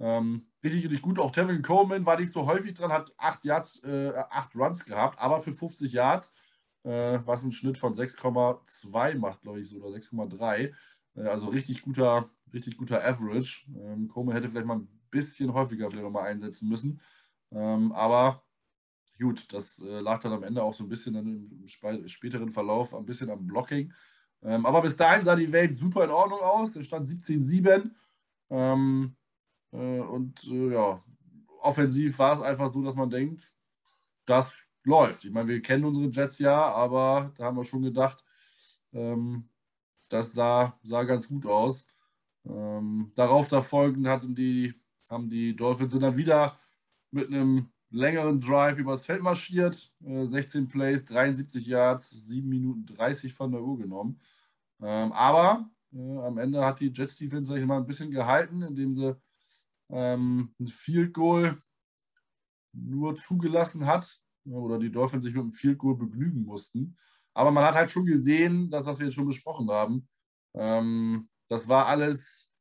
Ähm, 0.00 0.48
richtig, 0.62 0.84
richtig 0.84 1.02
gut. 1.02 1.20
Auch 1.20 1.30
Tevin 1.30 1.62
Coleman 1.62 2.04
war 2.04 2.18
nicht 2.18 2.32
so 2.32 2.46
häufig 2.46 2.74
dran, 2.74 2.92
hat 2.92 3.12
8 3.16 3.44
Yards, 3.44 3.80
äh, 3.84 4.12
8 4.30 4.56
Runs 4.56 4.84
gehabt, 4.84 5.20
aber 5.20 5.38
für 5.38 5.52
50 5.52 5.92
Yards, 5.92 6.34
äh, 6.82 7.20
was 7.24 7.42
einen 7.42 7.52
Schnitt 7.52 7.78
von 7.78 7.94
6,2 7.94 9.14
macht, 9.14 9.42
glaube 9.42 9.60
ich, 9.60 9.68
so, 9.68 9.76
oder 9.76 9.90
6,3. 9.90 10.74
Äh, 11.14 11.22
also 11.22 11.46
richtig 11.46 11.82
guter, 11.82 12.28
richtig 12.52 12.76
guter 12.76 13.04
Average. 13.04 13.70
Ähm, 13.78 14.08
Coleman 14.08 14.34
hätte 14.34 14.48
vielleicht 14.48 14.66
mal 14.66 14.78
ein 14.78 14.88
bisschen 15.10 15.54
häufiger 15.54 15.88
vielleicht 15.88 16.04
nochmal 16.04 16.26
einsetzen 16.26 16.68
müssen. 16.68 17.00
Ähm, 17.52 17.92
aber 17.92 18.43
gut, 19.20 19.52
das 19.52 19.80
äh, 19.80 20.00
lag 20.00 20.20
dann 20.20 20.32
am 20.32 20.42
Ende 20.42 20.62
auch 20.62 20.74
so 20.74 20.84
ein 20.84 20.88
bisschen 20.88 21.14
im, 21.14 21.50
im 21.62 22.08
späteren 22.08 22.50
Verlauf 22.50 22.94
ein 22.94 23.06
bisschen 23.06 23.30
am 23.30 23.46
Blocking. 23.46 23.92
Ähm, 24.42 24.66
aber 24.66 24.82
bis 24.82 24.96
dahin 24.96 25.24
sah 25.24 25.36
die 25.36 25.52
Welt 25.52 25.76
super 25.76 26.04
in 26.04 26.10
Ordnung 26.10 26.40
aus. 26.40 26.76
Es 26.76 26.86
stand 26.86 27.08
17-7. 27.08 27.90
Ähm, 28.50 29.16
äh, 29.72 30.00
und 30.00 30.44
äh, 30.44 30.72
ja, 30.74 31.02
offensiv 31.60 32.18
war 32.18 32.34
es 32.34 32.40
einfach 32.40 32.68
so, 32.68 32.82
dass 32.82 32.94
man 32.94 33.10
denkt, 33.10 33.54
das 34.26 34.70
läuft. 34.84 35.24
Ich 35.24 35.32
meine, 35.32 35.48
wir 35.48 35.62
kennen 35.62 35.84
unsere 35.84 36.08
Jets 36.08 36.38
ja, 36.38 36.72
aber 36.72 37.32
da 37.36 37.44
haben 37.44 37.56
wir 37.56 37.64
schon 37.64 37.82
gedacht, 37.82 38.22
ähm, 38.92 39.48
das 40.08 40.32
sah, 40.32 40.78
sah 40.82 41.04
ganz 41.04 41.26
gut 41.26 41.46
aus. 41.46 41.86
Ähm, 42.44 43.12
darauf 43.14 43.48
da 43.48 43.62
folgend 43.62 44.06
hatten 44.06 44.34
die, 44.34 44.74
haben 45.08 45.28
die 45.30 45.56
Dolphins 45.56 45.98
dann 45.98 46.16
wieder 46.16 46.58
mit 47.10 47.28
einem 47.28 47.70
längeren 47.94 48.40
Drive 48.40 48.78
übers 48.78 49.04
Feld 49.04 49.22
marschiert. 49.22 49.92
Äh, 50.04 50.24
16 50.24 50.68
Plays, 50.68 51.04
73 51.06 51.66
Yards, 51.66 52.10
7 52.10 52.48
Minuten 52.48 52.84
30 52.86 53.32
von 53.32 53.52
der 53.52 53.62
Uhr 53.62 53.78
genommen. 53.78 54.20
Ähm, 54.82 55.12
aber 55.12 55.70
äh, 55.92 56.18
am 56.18 56.38
Ende 56.38 56.64
hat 56.64 56.80
die 56.80 56.92
Jets 56.92 57.16
Defense 57.16 57.52
sich 57.52 57.64
mal 57.64 57.78
ein 57.78 57.86
bisschen 57.86 58.10
gehalten, 58.10 58.62
indem 58.62 58.94
sie 58.94 59.16
ähm, 59.90 60.54
ein 60.60 60.66
Field 60.66 61.14
Goal 61.14 61.62
nur 62.72 63.16
zugelassen 63.16 63.86
hat 63.86 64.20
oder 64.44 64.78
die 64.78 64.90
Dolphins 64.90 65.24
sich 65.24 65.34
mit 65.34 65.42
einem 65.42 65.52
Field 65.52 65.78
Goal 65.78 65.96
begnügen 65.96 66.44
mussten. 66.44 66.96
Aber 67.32 67.50
man 67.50 67.64
hat 67.64 67.74
halt 67.74 67.90
schon 67.90 68.06
gesehen, 68.06 68.70
das, 68.70 68.86
was 68.86 68.98
wir 68.98 69.06
jetzt 69.06 69.14
schon 69.14 69.26
besprochen 69.26 69.70
haben, 69.70 70.08
ähm, 70.54 71.28
das 71.48 71.68
war 71.68 71.86
alles 71.86 72.52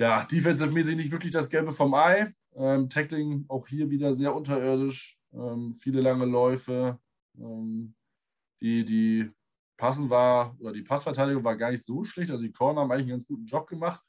ja, 0.00 0.24
defensive-mäßig 0.24 0.96
nicht 0.96 1.12
wirklich 1.12 1.32
das 1.32 1.48
Gelbe 1.48 1.72
vom 1.72 1.94
Ei. 1.94 2.34
Ähm, 2.56 2.88
Tackling 2.88 3.44
auch 3.48 3.66
hier 3.66 3.90
wieder 3.90 4.14
sehr 4.14 4.34
unterirdisch, 4.34 5.18
ähm, 5.32 5.74
viele 5.74 6.00
lange 6.00 6.24
Läufe. 6.24 6.98
Ähm, 7.36 7.94
die, 8.60 8.84
die 8.84 9.30
Passen 9.76 10.08
war, 10.08 10.56
oder 10.60 10.72
die 10.72 10.82
Passverteidigung 10.82 11.44
war 11.44 11.56
gar 11.56 11.70
nicht 11.70 11.84
so 11.84 12.04
schlecht. 12.04 12.30
Also 12.30 12.42
die 12.42 12.52
Corner 12.52 12.82
haben 12.82 12.92
eigentlich 12.92 13.04
einen 13.04 13.10
ganz 13.10 13.26
guten 13.26 13.46
Job 13.46 13.66
gemacht. 13.66 14.02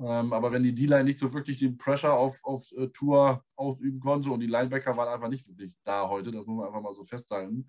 Ähm, 0.00 0.32
aber 0.32 0.50
wenn 0.52 0.62
die 0.62 0.74
D-Line 0.74 1.04
nicht 1.04 1.18
so 1.18 1.32
wirklich 1.34 1.58
den 1.58 1.76
Pressure 1.76 2.14
auf, 2.14 2.42
auf 2.44 2.70
äh, 2.72 2.88
Tour 2.88 3.44
ausüben 3.56 4.00
konnte 4.00 4.30
und 4.30 4.40
die 4.40 4.46
Linebacker 4.46 4.96
waren 4.96 5.08
einfach 5.08 5.28
nicht 5.28 5.46
wirklich 5.46 5.74
da 5.84 6.08
heute, 6.08 6.30
das 6.30 6.46
muss 6.46 6.56
man 6.56 6.68
einfach 6.68 6.80
mal 6.80 6.94
so 6.94 7.04
festhalten, 7.04 7.68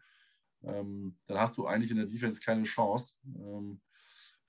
ähm, 0.63 1.17
dann 1.28 1.39
hast 1.39 1.57
du 1.57 1.65
eigentlich 1.65 1.91
in 1.91 1.97
der 1.97 2.05
Defense 2.05 2.39
keine 2.39 2.63
Chance. 2.63 3.15
Ähm, 3.26 3.82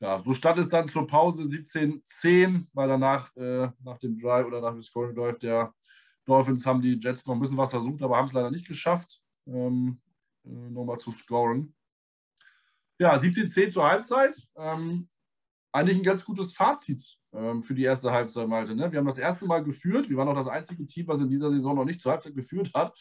ja, 0.03 0.19
so 0.19 0.35
stand 0.35 0.59
es 0.59 0.69
dann 0.69 0.89
zur 0.89 1.07
Pause 1.07 1.45
17-10, 1.45 2.67
weil 2.73 2.89
danach, 2.89 3.35
äh, 3.37 3.69
nach 3.85 3.99
dem 3.99 4.19
Drive 4.19 4.47
oder 4.47 4.61
nach 4.61 4.73
dem 4.73 4.83
Scoring 4.83 5.15
der 5.39 5.73
Dolphins 6.25 6.67
haben 6.67 6.83
die 6.83 6.99
Jets 6.99 7.25
noch 7.25 7.35
ein 7.35 7.41
bisschen 7.41 7.57
was 7.57 7.71
versucht, 7.71 8.03
aber 8.03 8.17
haben 8.17 8.27
es 8.27 8.33
leider 8.33 8.51
nicht 8.51 8.67
geschafft, 8.67 9.23
ähm, 9.47 10.01
äh, 10.45 10.49
nochmal 10.49 10.99
zu 10.99 11.13
scoren. 11.13 11.73
Ja, 12.99 13.17
17-10 13.17 13.71
zur 13.71 13.85
Halbzeit. 13.85 14.37
Ähm, 14.57 15.09
eigentlich 15.71 15.99
ein 15.99 16.05
ganz 16.05 16.25
gutes 16.25 16.53
Fazit 16.53 17.17
ähm, 17.33 17.63
für 17.63 17.75
die 17.75 17.85
erste 17.85 18.11
Halbzeit, 18.11 18.49
Malte. 18.49 18.75
Ne? 18.75 18.91
Wir 18.91 18.99
haben 18.99 19.07
das 19.07 19.19
erste 19.19 19.47
Mal 19.47 19.63
geführt. 19.63 20.11
Wir 20.11 20.17
waren 20.17 20.29
auch 20.29 20.35
das 20.35 20.49
einzige 20.49 20.85
Team, 20.85 21.07
was 21.07 21.21
in 21.21 21.29
dieser 21.29 21.53
Saison 21.53 21.77
noch 21.77 21.85
nicht 21.85 22.03
zur 22.03 22.11
Halbzeit 22.11 22.35
geführt 22.35 22.73
hat. 22.75 22.99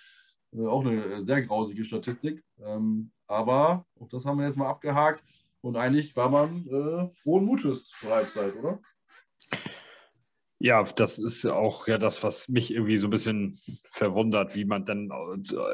Äh, 0.54 0.68
auch 0.68 0.86
eine 0.86 1.04
äh, 1.04 1.20
sehr 1.20 1.42
grausige 1.42 1.84
Statistik. 1.84 2.44
Ähm, 2.60 3.12
aber 3.26 3.88
auch 4.00 4.08
das 4.08 4.24
haben 4.24 4.38
wir 4.38 4.46
jetzt 4.46 4.58
mal 4.58 4.70
abgehakt. 4.70 5.24
Und 5.62 5.78
eigentlich 5.78 6.16
war 6.16 6.30
man 6.30 6.68
äh, 6.68 7.08
frohen 7.22 7.46
Mutes 7.46 7.90
zur 7.90 8.12
Halbzeit, 8.12 8.56
oder? 8.56 8.80
Ja, 10.64 10.84
das 10.84 11.18
ist 11.18 11.44
auch 11.48 11.88
ja 11.88 11.98
das, 11.98 12.22
was 12.22 12.48
mich 12.48 12.72
irgendwie 12.72 12.98
so 12.98 13.08
ein 13.08 13.10
bisschen 13.10 13.60
verwundert, 13.92 14.56
wie 14.56 14.66
man 14.66 14.86
dann 14.86 15.10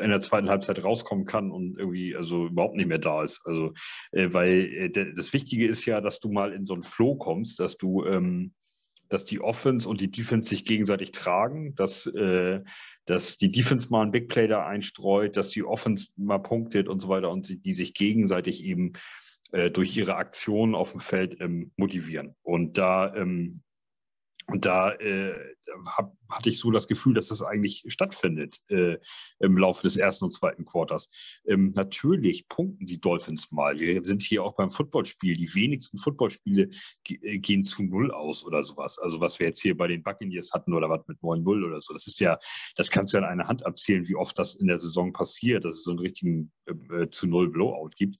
in 0.01 0.09
der 0.09 0.21
zweiten 0.21 0.49
Halbzeit 0.49 0.81
rauskommen 0.81 1.25
kann 1.25 1.51
und 1.51 1.77
irgendwie 1.77 2.15
also 2.15 2.47
überhaupt 2.47 2.75
nicht 2.75 2.87
mehr 2.87 2.97
da 2.97 3.21
ist. 3.21 3.41
Also, 3.43 3.73
äh, 4.13 4.29
weil 4.31 4.93
äh, 4.95 5.13
das 5.13 5.33
Wichtige 5.33 5.67
ist 5.67 5.83
ja, 5.85 5.99
dass 5.99 6.21
du 6.21 6.31
mal 6.31 6.53
in 6.53 6.63
so 6.63 6.73
einen 6.73 6.83
Flow 6.83 7.15
kommst, 7.15 7.59
dass 7.59 7.75
du, 7.75 8.05
ähm, 8.05 8.53
dass 9.09 9.25
die 9.25 9.41
Offense 9.41 9.89
und 9.89 9.99
die 9.99 10.09
Defense 10.09 10.47
sich 10.47 10.63
gegenseitig 10.63 11.11
tragen, 11.11 11.75
dass, 11.75 12.05
äh, 12.05 12.61
dass 13.03 13.35
die 13.35 13.51
Defense 13.51 13.89
mal 13.89 14.03
einen 14.03 14.11
Big 14.11 14.29
Play 14.29 14.47
da 14.47 14.65
einstreut, 14.65 15.35
dass 15.35 15.49
die 15.49 15.63
Offense 15.63 16.11
mal 16.15 16.39
punktet 16.39 16.87
und 16.87 17.01
so 17.01 17.09
weiter 17.09 17.29
und 17.29 17.49
die, 17.49 17.57
die 17.61 17.73
sich 17.73 17.93
gegenseitig 17.93 18.63
eben 18.63 18.93
äh, 19.51 19.71
durch 19.71 19.95
ihre 19.95 20.15
Aktionen 20.15 20.75
auf 20.75 20.91
dem 20.91 20.99
Feld 20.99 21.39
ähm, 21.41 21.71
motivieren. 21.77 22.35
Und 22.43 22.77
da 22.77 23.13
ähm, 23.15 23.61
und 24.49 24.63
da 24.65 24.93
äh, 24.93 25.35
hab, 25.97 26.15
hatte 26.29 26.49
ich 26.49 26.59
so 26.59 26.71
das 26.71 26.87
Gefühl, 26.87 27.13
dass 27.13 27.27
das 27.27 27.43
eigentlich 27.43 27.83
stattfindet 27.87 28.59
äh, 28.69 28.97
im 29.39 29.57
Laufe 29.57 29.83
des 29.83 29.97
ersten 29.97 30.23
und 30.23 30.31
zweiten 30.31 30.63
Quarters. 30.63 31.09
Ähm, 31.45 31.71
natürlich 31.75 32.47
punkten 32.47 32.85
die 32.85 33.01
Dolphins 33.01 33.51
mal. 33.51 33.77
Wir 33.77 34.01
sind 34.05 34.21
hier 34.21 34.45
auch 34.45 34.55
beim 34.55 34.71
Footballspiel. 34.71 35.35
Die 35.35 35.53
wenigsten 35.53 35.97
Footballspiele 35.97 36.69
äh, 37.09 37.39
gehen 37.39 37.65
zu 37.65 37.83
Null 37.83 38.11
aus 38.11 38.45
oder 38.45 38.63
sowas. 38.63 38.97
Also 38.99 39.19
was 39.19 39.37
wir 39.37 39.47
jetzt 39.47 39.61
hier 39.61 39.75
bei 39.75 39.87
den 39.87 40.01
Buccaneers 40.01 40.53
hatten 40.53 40.73
oder 40.73 40.89
was 40.89 41.05
mit 41.07 41.19
9-0 41.19 41.65
oder 41.65 41.81
so. 41.81 41.91
Das 41.91 42.07
ist 42.07 42.21
ja, 42.21 42.39
das 42.77 42.89
kannst 42.89 43.13
du 43.13 43.17
ja 43.17 43.23
an 43.23 43.29
einer 43.29 43.49
Hand 43.49 43.65
abzählen, 43.65 44.07
wie 44.07 44.15
oft 44.15 44.39
das 44.39 44.55
in 44.55 44.67
der 44.67 44.77
Saison 44.77 45.11
passiert, 45.11 45.65
dass 45.65 45.73
es 45.73 45.83
so 45.83 45.91
einen 45.91 45.99
richtigen 45.99 46.53
äh, 46.67 47.01
äh 47.01 47.09
zu 47.09 47.27
Null 47.27 47.49
Blowout 47.49 47.91
gibt. 47.97 48.17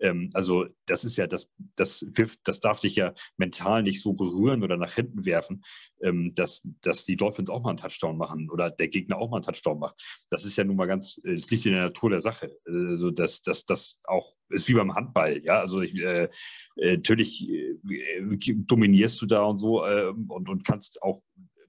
Ähm, 0.00 0.30
also 0.34 0.66
das 0.86 1.04
ist 1.04 1.16
ja, 1.16 1.26
das, 1.26 1.48
das 1.76 2.04
das 2.44 2.60
darf 2.60 2.80
dich 2.80 2.96
ja 2.96 3.14
mental 3.36 3.82
nicht 3.82 4.02
so 4.02 4.12
berühren 4.12 4.62
oder 4.62 4.76
nach 4.76 4.94
hinten 4.94 5.24
werfen, 5.24 5.62
ähm, 6.02 6.32
dass, 6.34 6.62
dass 6.82 7.04
die 7.04 7.16
Dolphins 7.16 7.50
auch 7.50 7.62
mal 7.62 7.70
einen 7.70 7.78
Touchdown 7.78 8.16
machen 8.16 8.50
oder 8.50 8.70
der 8.70 8.88
Gegner 8.88 9.18
auch 9.18 9.30
mal 9.30 9.38
einen 9.38 9.44
Touchdown 9.44 9.78
macht. 9.78 10.02
Das 10.30 10.44
ist 10.44 10.56
ja 10.56 10.64
nun 10.64 10.76
mal 10.76 10.86
ganz, 10.86 11.20
es 11.24 11.50
liegt 11.50 11.66
in 11.66 11.72
der 11.72 11.84
Natur 11.84 12.10
der 12.10 12.20
Sache. 12.20 12.56
Also 12.66 13.10
das, 13.10 13.42
das, 13.42 13.64
das 13.64 13.98
auch 14.04 14.28
ist 14.48 14.68
wie 14.68 14.74
beim 14.74 14.94
Handball, 14.94 15.40
ja. 15.44 15.60
Also 15.60 15.80
ich, 15.80 15.94
äh, 15.96 16.28
äh 16.76 16.96
natürlich 16.96 17.48
äh, 17.48 17.74
dominierst 18.36 19.20
du 19.20 19.26
da 19.26 19.42
und 19.42 19.56
so 19.56 19.84
äh, 19.84 20.08
und, 20.28 20.48
und 20.48 20.64
kannst 20.64 21.02
auch 21.02 21.20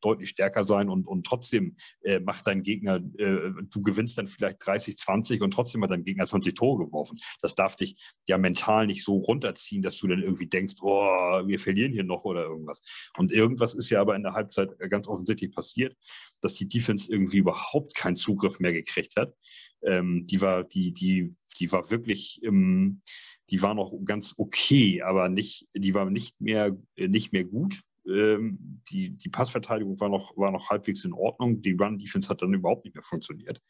deutlich 0.02 0.30
stärker 0.30 0.64
sein 0.64 0.90
und, 0.90 1.08
und 1.08 1.26
trotzdem 1.26 1.76
äh, 2.02 2.20
macht 2.20 2.48
dein 2.48 2.64
Gegner, 2.64 2.96
äh, 3.18 3.52
du 3.70 3.82
gewinnst 3.82 4.18
dann 4.18 4.28
vielleicht 4.28 4.66
30, 4.66 4.98
20 4.98 5.42
und 5.42 5.52
trotzdem 5.52 5.84
hat 5.84 5.92
dein 5.92 6.04
Gegner 6.04 6.26
20 6.26 6.56
Tore 6.56 6.86
geworfen. 6.86 7.18
Das 7.42 7.56
darf 7.56 7.76
dich 7.76 7.96
ja 8.28 8.38
mental 8.38 8.88
nicht 8.88 9.04
so 9.04 9.18
runterziehen, 9.18 9.82
dass 9.82 9.98
du 9.98 10.08
dann 10.08 10.24
irgendwie 10.24 10.48
denkst, 10.48 10.76
oh, 10.82 11.42
wir 11.46 11.60
verlieren 11.60 11.94
hier 11.94 12.04
noch 12.04 12.26
oder 12.26 12.44
irgendwas. 12.44 12.82
Und 13.18 13.32
irgendwas 13.32 13.74
ist 13.74 13.90
ja 13.90 14.02
aber 14.02 14.16
in 14.16 14.24
der 14.24 14.34
Halbzeit 14.34 14.78
ganz 14.90 15.08
offensichtlich 15.08 15.52
passiert, 15.52 15.96
dass 16.42 16.54
die 16.54 16.68
Defense 16.68 17.12
irgendwie 17.12 17.38
überhaupt 17.38 17.96
keinen 17.96 18.16
Zugriff 18.16 18.60
mehr 18.60 18.74
gekriegt 18.74 19.16
hat. 19.16 19.34
Ähm, 19.82 20.26
die 20.28 20.42
war, 20.42 20.64
die, 20.64 20.94
die, 20.94 21.36
die 21.60 21.72
war 21.72 21.90
wirklich, 21.90 22.42
ähm, 22.44 23.02
die 23.50 23.62
war 23.62 23.74
noch 23.74 23.94
ganz 24.06 24.34
okay, 24.38 25.02
aber 25.02 25.30
nicht, 25.30 25.68
die 25.74 25.94
war 25.94 26.10
nicht 26.10 26.40
mehr, 26.40 26.78
äh, 26.96 27.08
nicht 27.08 27.34
mehr 27.34 27.44
gut. 27.44 27.82
Ähm, 28.08 28.82
die, 28.92 29.12
die 29.12 29.30
Passverteidigung 29.30 30.00
war 30.00 30.10
noch, 30.10 30.36
war 30.38 30.52
noch 30.52 30.70
halbwegs 30.70 31.04
in 31.04 31.14
Ordnung. 31.14 31.62
Die 31.62 31.74
Run-Defense 31.74 32.30
hat 32.30 32.42
dann 32.42 32.54
überhaupt 32.54 32.86
nicht 32.86 32.96
mehr 32.96 33.04
funktioniert. 33.04 33.62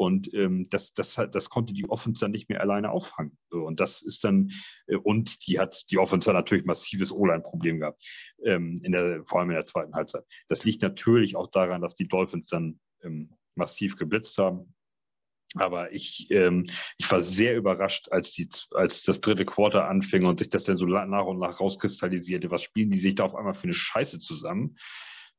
Und 0.00 0.32
ähm, 0.32 0.66
das, 0.70 0.94
das, 0.94 1.20
das 1.30 1.50
konnte 1.50 1.74
die 1.74 1.88
Offense 1.90 2.22
dann 2.22 2.30
nicht 2.30 2.48
mehr 2.48 2.62
alleine 2.62 2.90
auffangen. 2.90 3.36
Und 3.50 3.80
das 3.80 4.00
ist 4.00 4.24
dann, 4.24 4.50
äh, 4.86 4.96
und 4.96 5.46
die 5.46 5.58
hat 5.58 5.90
die 5.90 5.98
Offense 5.98 6.32
natürlich 6.32 6.64
massives 6.64 7.12
O-Line-Problem 7.12 7.80
gehabt, 7.80 8.02
ähm, 8.42 8.80
in 8.82 8.92
der, 8.92 9.22
vor 9.26 9.40
allem 9.40 9.50
in 9.50 9.56
der 9.56 9.66
zweiten 9.66 9.94
Halbzeit. 9.94 10.24
Das 10.48 10.64
liegt 10.64 10.80
natürlich 10.80 11.36
auch 11.36 11.50
daran, 11.50 11.82
dass 11.82 11.94
die 11.94 12.08
Dolphins 12.08 12.46
dann 12.46 12.80
ähm, 13.02 13.36
massiv 13.56 13.96
geblitzt 13.96 14.38
haben. 14.38 14.74
Aber 15.54 15.92
ich, 15.92 16.30
ähm, 16.30 16.66
ich 16.98 17.10
war 17.10 17.20
sehr 17.20 17.56
überrascht, 17.56 18.08
als, 18.10 18.32
die, 18.32 18.48
als 18.72 19.02
das 19.02 19.20
dritte 19.20 19.44
Quarter 19.44 19.88
anfing 19.88 20.24
und 20.24 20.38
sich 20.38 20.48
das 20.48 20.64
dann 20.64 20.76
so 20.76 20.86
nach 20.86 21.26
und 21.26 21.40
nach 21.40 21.60
rauskristallisierte. 21.60 22.50
Was 22.50 22.62
spielen 22.62 22.90
die 22.90 23.00
sich 23.00 23.16
da 23.16 23.24
auf 23.24 23.34
einmal 23.34 23.54
für 23.54 23.64
eine 23.64 23.74
Scheiße 23.74 24.18
zusammen? 24.18 24.76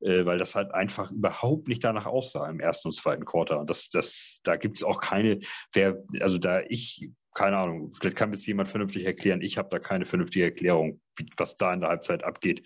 Äh, 0.02 0.26
weil 0.26 0.38
das 0.40 0.56
halt 0.56 0.74
einfach 0.74 1.12
überhaupt 1.12 1.68
nicht 1.68 1.84
danach 1.84 2.08
aussah 2.08 2.50
im 2.50 2.60
ersten 2.60 2.88
und 2.88 2.94
zweiten 2.94 3.24
Quarter. 3.24 3.60
Und 3.60 3.70
das, 3.70 3.90
das, 3.90 4.40
da 4.44 4.56
gibt 4.56 4.78
es 4.78 4.84
auch 4.84 5.00
keine, 5.00 5.40
wer, 5.74 6.04
also 6.22 6.40
da 6.40 6.62
ich, 6.68 7.10
keine 7.36 7.58
Ahnung, 7.58 7.94
vielleicht 7.94 8.18
kann 8.18 8.30
mir 8.30 8.36
jetzt 8.36 8.48
jemand 8.48 8.70
vernünftig 8.70 9.06
erklären, 9.06 9.42
ich 9.42 9.60
habe 9.60 9.70
da 9.70 9.78
keine 9.78 10.06
vernünftige 10.06 10.46
Erklärung, 10.46 11.00
wie, 11.18 11.28
was 11.38 11.56
da 11.56 11.72
in 11.72 11.82
der 11.82 11.90
Halbzeit 11.90 12.24
abgeht 12.24 12.64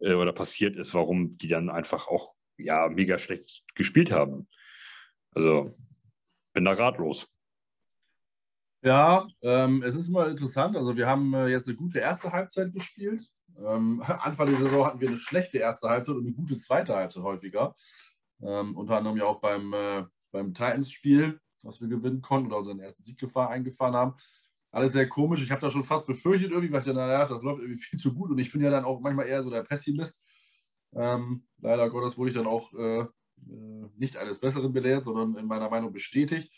äh, 0.00 0.14
oder 0.14 0.32
passiert 0.32 0.76
ist, 0.76 0.94
warum 0.94 1.36
die 1.36 1.48
dann 1.48 1.68
einfach 1.68 2.08
auch 2.08 2.34
ja 2.56 2.88
mega 2.88 3.18
schlecht 3.18 3.64
gespielt 3.74 4.10
haben. 4.10 4.48
Also 5.34 5.70
bin 6.52 6.64
da 6.64 6.72
ratlos. 6.72 7.28
Ja, 8.82 9.28
ähm, 9.42 9.82
es 9.84 9.94
ist 9.94 10.08
mal 10.08 10.30
interessant. 10.30 10.76
Also 10.76 10.96
wir 10.96 11.06
haben 11.06 11.32
äh, 11.34 11.46
jetzt 11.46 11.68
eine 11.68 11.76
gute 11.76 12.00
erste 12.00 12.32
Halbzeit 12.32 12.72
gespielt. 12.72 13.22
Ähm, 13.64 14.02
Anfang 14.06 14.46
der 14.46 14.56
Saison 14.56 14.86
hatten 14.86 15.00
wir 15.00 15.08
eine 15.08 15.18
schlechte 15.18 15.58
erste 15.58 15.88
Halbzeit 15.88 16.16
und 16.16 16.26
eine 16.26 16.34
gute 16.34 16.56
zweite 16.56 16.94
Halbzeit 16.94 17.22
häufiger. 17.22 17.76
Ähm, 18.42 18.76
unter 18.76 18.96
anderem 18.96 19.16
ja 19.16 19.24
auch 19.24 19.40
beim, 19.40 19.72
äh, 19.72 20.04
beim 20.32 20.52
Titans-Spiel, 20.52 21.40
was 21.62 21.80
wir 21.80 21.88
gewinnen 21.88 22.22
konnten 22.22 22.48
oder 22.48 22.58
unseren 22.58 22.80
ersten 22.80 23.02
Sieggefahr 23.04 23.50
eingefahren 23.50 23.94
haben. 23.94 24.14
Alles 24.72 24.92
sehr 24.92 25.08
komisch. 25.08 25.42
Ich 25.42 25.50
habe 25.52 25.60
da 25.60 25.70
schon 25.70 25.84
fast 25.84 26.06
befürchtet, 26.06 26.50
irgendwie, 26.50 26.72
weil 26.72 26.80
ich 26.80 26.86
ja, 26.86 26.92
naja, 26.92 27.26
das 27.26 27.42
läuft 27.42 27.60
irgendwie 27.60 27.78
viel 27.78 28.00
zu 28.00 28.14
gut 28.14 28.30
und 28.30 28.38
ich 28.38 28.50
bin 28.50 28.62
ja 28.62 28.70
dann 28.70 28.84
auch 28.84 29.00
manchmal 29.00 29.26
eher 29.26 29.42
so 29.42 29.50
der 29.50 29.62
Pessimist. 29.62 30.24
Ähm, 30.94 31.46
leider 31.60 31.88
Gottes 31.88 32.18
wurde 32.18 32.30
ich 32.30 32.36
dann 32.36 32.46
auch 32.46 32.72
äh, 32.74 33.04
nicht 33.96 34.16
eines 34.16 34.38
Besseren 34.38 34.72
belehrt, 34.72 35.04
sondern 35.04 35.36
in 35.36 35.46
meiner 35.46 35.70
Meinung 35.70 35.92
bestätigt. 35.92 36.52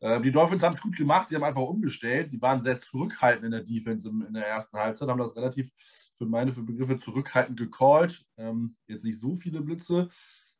Äh, 0.00 0.20
die 0.20 0.30
Dolphins 0.30 0.62
haben 0.62 0.74
es 0.74 0.80
gut 0.80 0.96
gemacht, 0.96 1.28
sie 1.28 1.36
haben 1.36 1.44
einfach 1.44 1.62
umgestellt. 1.62 2.30
Sie 2.30 2.40
waren 2.40 2.60
sehr 2.60 2.78
zurückhaltend 2.78 3.44
in 3.44 3.52
der 3.52 3.62
Defense 3.62 4.08
in 4.08 4.32
der 4.32 4.46
ersten 4.46 4.76
Halbzeit, 4.76 5.08
haben 5.08 5.18
das 5.18 5.36
relativ 5.36 5.70
für 6.14 6.26
meine 6.26 6.52
Begriffe 6.52 6.98
zurückhaltend 6.98 7.58
gecallt. 7.58 8.24
Ähm, 8.36 8.76
jetzt 8.86 9.04
nicht 9.04 9.20
so 9.20 9.34
viele 9.34 9.60
Blitze. 9.60 10.08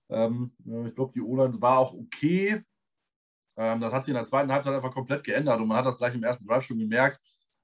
Ähm, 0.08 0.52
ich 0.86 0.94
glaube, 0.94 1.12
die 1.14 1.20
O-Line 1.20 1.60
war 1.60 1.78
auch 1.78 1.94
okay. 1.94 2.62
Ähm, 3.56 3.80
das 3.80 3.92
hat 3.92 4.04
sich 4.04 4.12
in 4.12 4.16
der 4.16 4.24
zweiten 4.24 4.52
Halbzeit 4.52 4.74
einfach 4.74 4.92
komplett 4.92 5.24
geändert 5.24 5.60
und 5.60 5.68
man 5.68 5.78
hat 5.78 5.86
das 5.86 5.96
gleich 5.96 6.14
im 6.14 6.22
ersten 6.22 6.46
Drive 6.46 6.64
schon 6.64 6.78
gemerkt. 6.78 7.20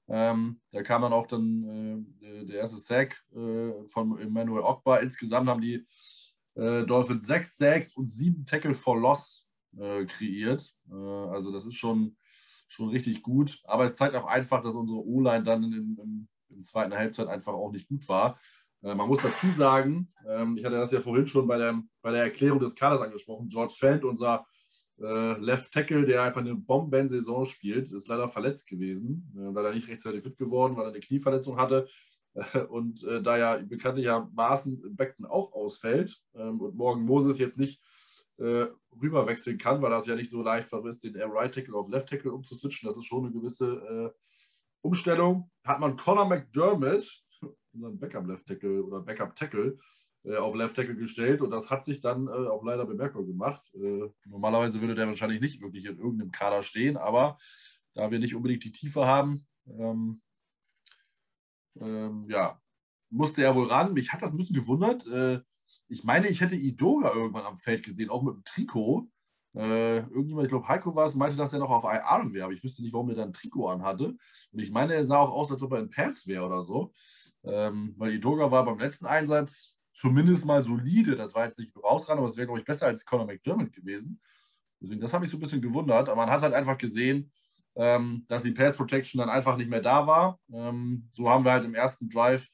Ähm, 0.09 0.61
da 0.71 0.83
kam 0.83 1.01
dann 1.01 1.11
auch 1.13 1.27
dann 1.27 2.05
äh, 2.21 2.45
der 2.45 2.59
erste 2.59 2.77
Sack 2.77 3.23
äh, 3.35 3.87
von 3.87 4.17
Emmanuel 4.19 4.63
Ogba. 4.63 4.97
Insgesamt 4.97 5.49
haben 5.49 5.61
die 5.61 5.85
äh, 6.57 6.85
Dolphins 6.85 7.27
6 7.27 7.57
Sacks 7.57 7.95
und 7.95 8.07
7 8.07 8.45
Tackle 8.45 8.73
for 8.73 8.99
Loss 8.99 9.47
äh, 9.77 10.05
kreiert. 10.05 10.73
Äh, 10.89 10.95
also 10.95 11.51
das 11.51 11.65
ist 11.65 11.75
schon, 11.75 12.17
schon 12.67 12.89
richtig 12.89 13.21
gut. 13.21 13.61
Aber 13.65 13.85
es 13.85 13.95
zeigt 13.95 14.15
auch 14.15 14.25
einfach, 14.25 14.61
dass 14.63 14.75
unsere 14.75 14.99
O-Line 14.99 15.43
dann 15.43 15.63
in, 15.63 15.73
in, 15.73 16.27
in 16.49 16.63
zweiten 16.63 16.93
Halbzeit 16.93 17.27
einfach 17.27 17.53
auch 17.53 17.71
nicht 17.71 17.87
gut 17.87 18.07
war. 18.09 18.39
Äh, 18.83 18.95
man 18.95 19.07
muss 19.07 19.21
dazu 19.21 19.47
sagen, 19.55 20.11
ähm, 20.27 20.57
ich 20.57 20.65
hatte 20.65 20.77
das 20.77 20.91
ja 20.91 20.99
vorhin 20.99 21.25
schon 21.25 21.47
bei 21.47 21.57
der, 21.57 21.81
bei 22.01 22.11
der 22.11 22.23
Erklärung 22.23 22.59
des 22.59 22.75
Kaders 22.75 23.01
angesprochen, 23.01 23.47
George 23.47 23.75
Feld, 23.77 24.03
unser 24.03 24.45
äh, 24.99 25.39
Left 25.39 25.71
Tackle, 25.71 26.05
der 26.05 26.23
einfach 26.23 26.41
eine 26.41 26.55
Bomben-Saison 26.55 27.45
spielt, 27.45 27.91
ist 27.91 28.07
leider 28.07 28.27
verletzt 28.27 28.67
gewesen, 28.67 29.31
äh, 29.37 29.51
leider 29.53 29.73
nicht 29.73 29.87
rechtzeitig 29.87 30.23
fit 30.23 30.37
geworden, 30.37 30.75
weil 30.75 30.85
er 30.85 30.89
eine 30.89 30.99
Knieverletzung 30.99 31.57
hatte. 31.57 31.87
Und 32.69 33.03
äh, 33.03 33.21
da 33.21 33.37
ja 33.37 33.57
bekanntlichermaßen 33.57 34.95
Beckton 34.95 35.25
auch 35.25 35.53
ausfällt 35.53 36.21
ähm, 36.35 36.61
und 36.61 36.75
morgen 36.75 37.03
Moses 37.03 37.39
jetzt 37.39 37.57
nicht 37.57 37.81
äh, 38.37 38.67
rüberwechseln 39.01 39.57
kann, 39.57 39.81
weil 39.81 39.89
das 39.89 40.05
ja 40.05 40.15
nicht 40.15 40.29
so 40.29 40.43
leicht 40.43 40.71
ist, 40.71 41.03
den 41.03 41.15
Right 41.15 41.53
Tackle 41.53 41.75
auf 41.75 41.89
Left 41.89 42.09
Tackle 42.09 42.31
umzuswitchen, 42.31 42.87
das 42.87 42.97
ist 42.97 43.05
schon 43.05 43.25
eine 43.25 43.33
gewisse 43.33 44.13
äh, 44.15 44.19
Umstellung. 44.81 45.49
Hat 45.63 45.79
man 45.79 45.97
Conor 45.97 46.25
McDermott, 46.25 47.07
unseren 47.73 47.99
Backup 47.99 48.27
Left 48.27 48.47
Tackle 48.47 48.83
oder 48.83 49.01
Backup 49.01 49.35
Tackle, 49.35 49.77
äh, 50.23 50.35
auf 50.35 50.55
Left 50.55 50.75
Tackle 50.75 50.95
gestellt 50.95 51.41
und 51.41 51.49
das 51.49 51.71
hat 51.71 51.83
sich 51.83 52.01
dann 52.01 52.27
äh, 52.27 52.31
auch 52.31 52.63
leider 52.63 52.85
bemerkbar 52.85 53.23
gemacht. 53.23 53.61
Äh, 53.73 54.09
normalerweise 54.25 54.81
würde 54.81 54.93
der 54.93 55.07
wahrscheinlich 55.07 55.41
nicht 55.41 55.61
wirklich 55.61 55.85
in 55.85 55.97
irgendeinem 55.97 56.31
Kader 56.31 56.61
stehen, 56.61 56.97
aber 56.97 57.37
da 57.95 58.11
wir 58.11 58.19
nicht 58.19 58.35
unbedingt 58.35 58.63
die 58.63 58.71
Tiefe 58.71 59.07
haben, 59.07 59.47
ähm, 59.67 60.21
ähm, 61.81 62.25
ja, 62.29 62.59
musste 63.09 63.43
er 63.43 63.55
wohl 63.55 63.67
ran. 63.67 63.93
Mich 63.93 64.11
hat 64.11 64.21
das 64.21 64.31
ein 64.31 64.37
bisschen 64.37 64.55
gewundert. 64.55 65.05
Äh, 65.07 65.41
ich 65.87 66.03
meine, 66.03 66.27
ich 66.27 66.41
hätte 66.41 66.55
Idoga 66.55 67.13
irgendwann 67.13 67.45
am 67.45 67.57
Feld 67.57 67.83
gesehen, 67.83 68.09
auch 68.09 68.23
mit 68.23 68.35
dem 68.35 68.43
Trikot. 68.43 69.09
Äh, 69.55 69.97
irgendjemand, 69.99 70.45
ich 70.45 70.49
glaube 70.49 70.67
Heiko 70.67 70.95
war 70.95 71.07
es, 71.07 71.15
meinte, 71.15 71.35
dass 71.35 71.51
er 71.51 71.59
noch 71.59 71.71
auf 71.71 71.83
IR 71.83 72.31
wäre, 72.31 72.45
aber 72.45 72.53
ich 72.53 72.63
wüsste 72.63 72.83
nicht, 72.83 72.93
warum 72.93 73.09
er 73.09 73.15
dann 73.15 73.29
ein 73.29 73.33
Trikot 73.33 73.69
anhatte. 73.69 74.15
Und 74.51 74.61
ich 74.61 74.71
meine, 74.71 74.93
er 74.93 75.03
sah 75.03 75.17
auch 75.17 75.31
aus, 75.31 75.51
als 75.51 75.61
ob 75.61 75.73
er 75.73 75.79
in 75.79 75.89
Pants 75.89 76.27
wäre 76.27 76.45
oder 76.45 76.61
so. 76.61 76.93
Ähm, 77.43 77.93
weil 77.97 78.13
Idoga 78.13 78.51
war 78.51 78.65
beim 78.65 78.77
letzten 78.79 79.05
Einsatz 79.05 79.77
zumindest 79.93 80.45
mal 80.45 80.61
solide. 80.61 81.15
Das 81.15 81.33
war 81.33 81.45
jetzt 81.45 81.59
nicht 81.59 81.75
rausran, 81.75 82.17
aber 82.17 82.27
es 82.27 82.37
wäre, 82.37 82.47
glaube 82.47 82.59
ich, 82.59 82.65
besser 82.65 82.85
als 82.85 83.05
Conor 83.05 83.25
McDermott 83.25 83.73
gewesen. 83.73 84.21
Deswegen, 84.79 85.01
das 85.01 85.13
habe 85.13 85.25
ich 85.25 85.31
so 85.31 85.37
ein 85.37 85.39
bisschen 85.39 85.61
gewundert. 85.61 86.09
Aber 86.09 86.17
man 86.17 86.29
hat 86.29 86.43
halt 86.43 86.53
einfach 86.53 86.77
gesehen, 86.77 87.31
dass 87.77 88.41
die 88.41 88.53
Pass 88.53 88.75
Protection 88.75 89.19
dann 89.19 89.29
einfach 89.29 89.55
nicht 89.55 89.69
mehr 89.69 89.81
da 89.81 90.07
war. 90.07 90.39
Ähm, 90.51 91.09
so 91.13 91.29
haben 91.29 91.45
wir 91.45 91.51
halt 91.51 91.63
im 91.63 91.75
ersten 91.75 92.09
Drive 92.09 92.47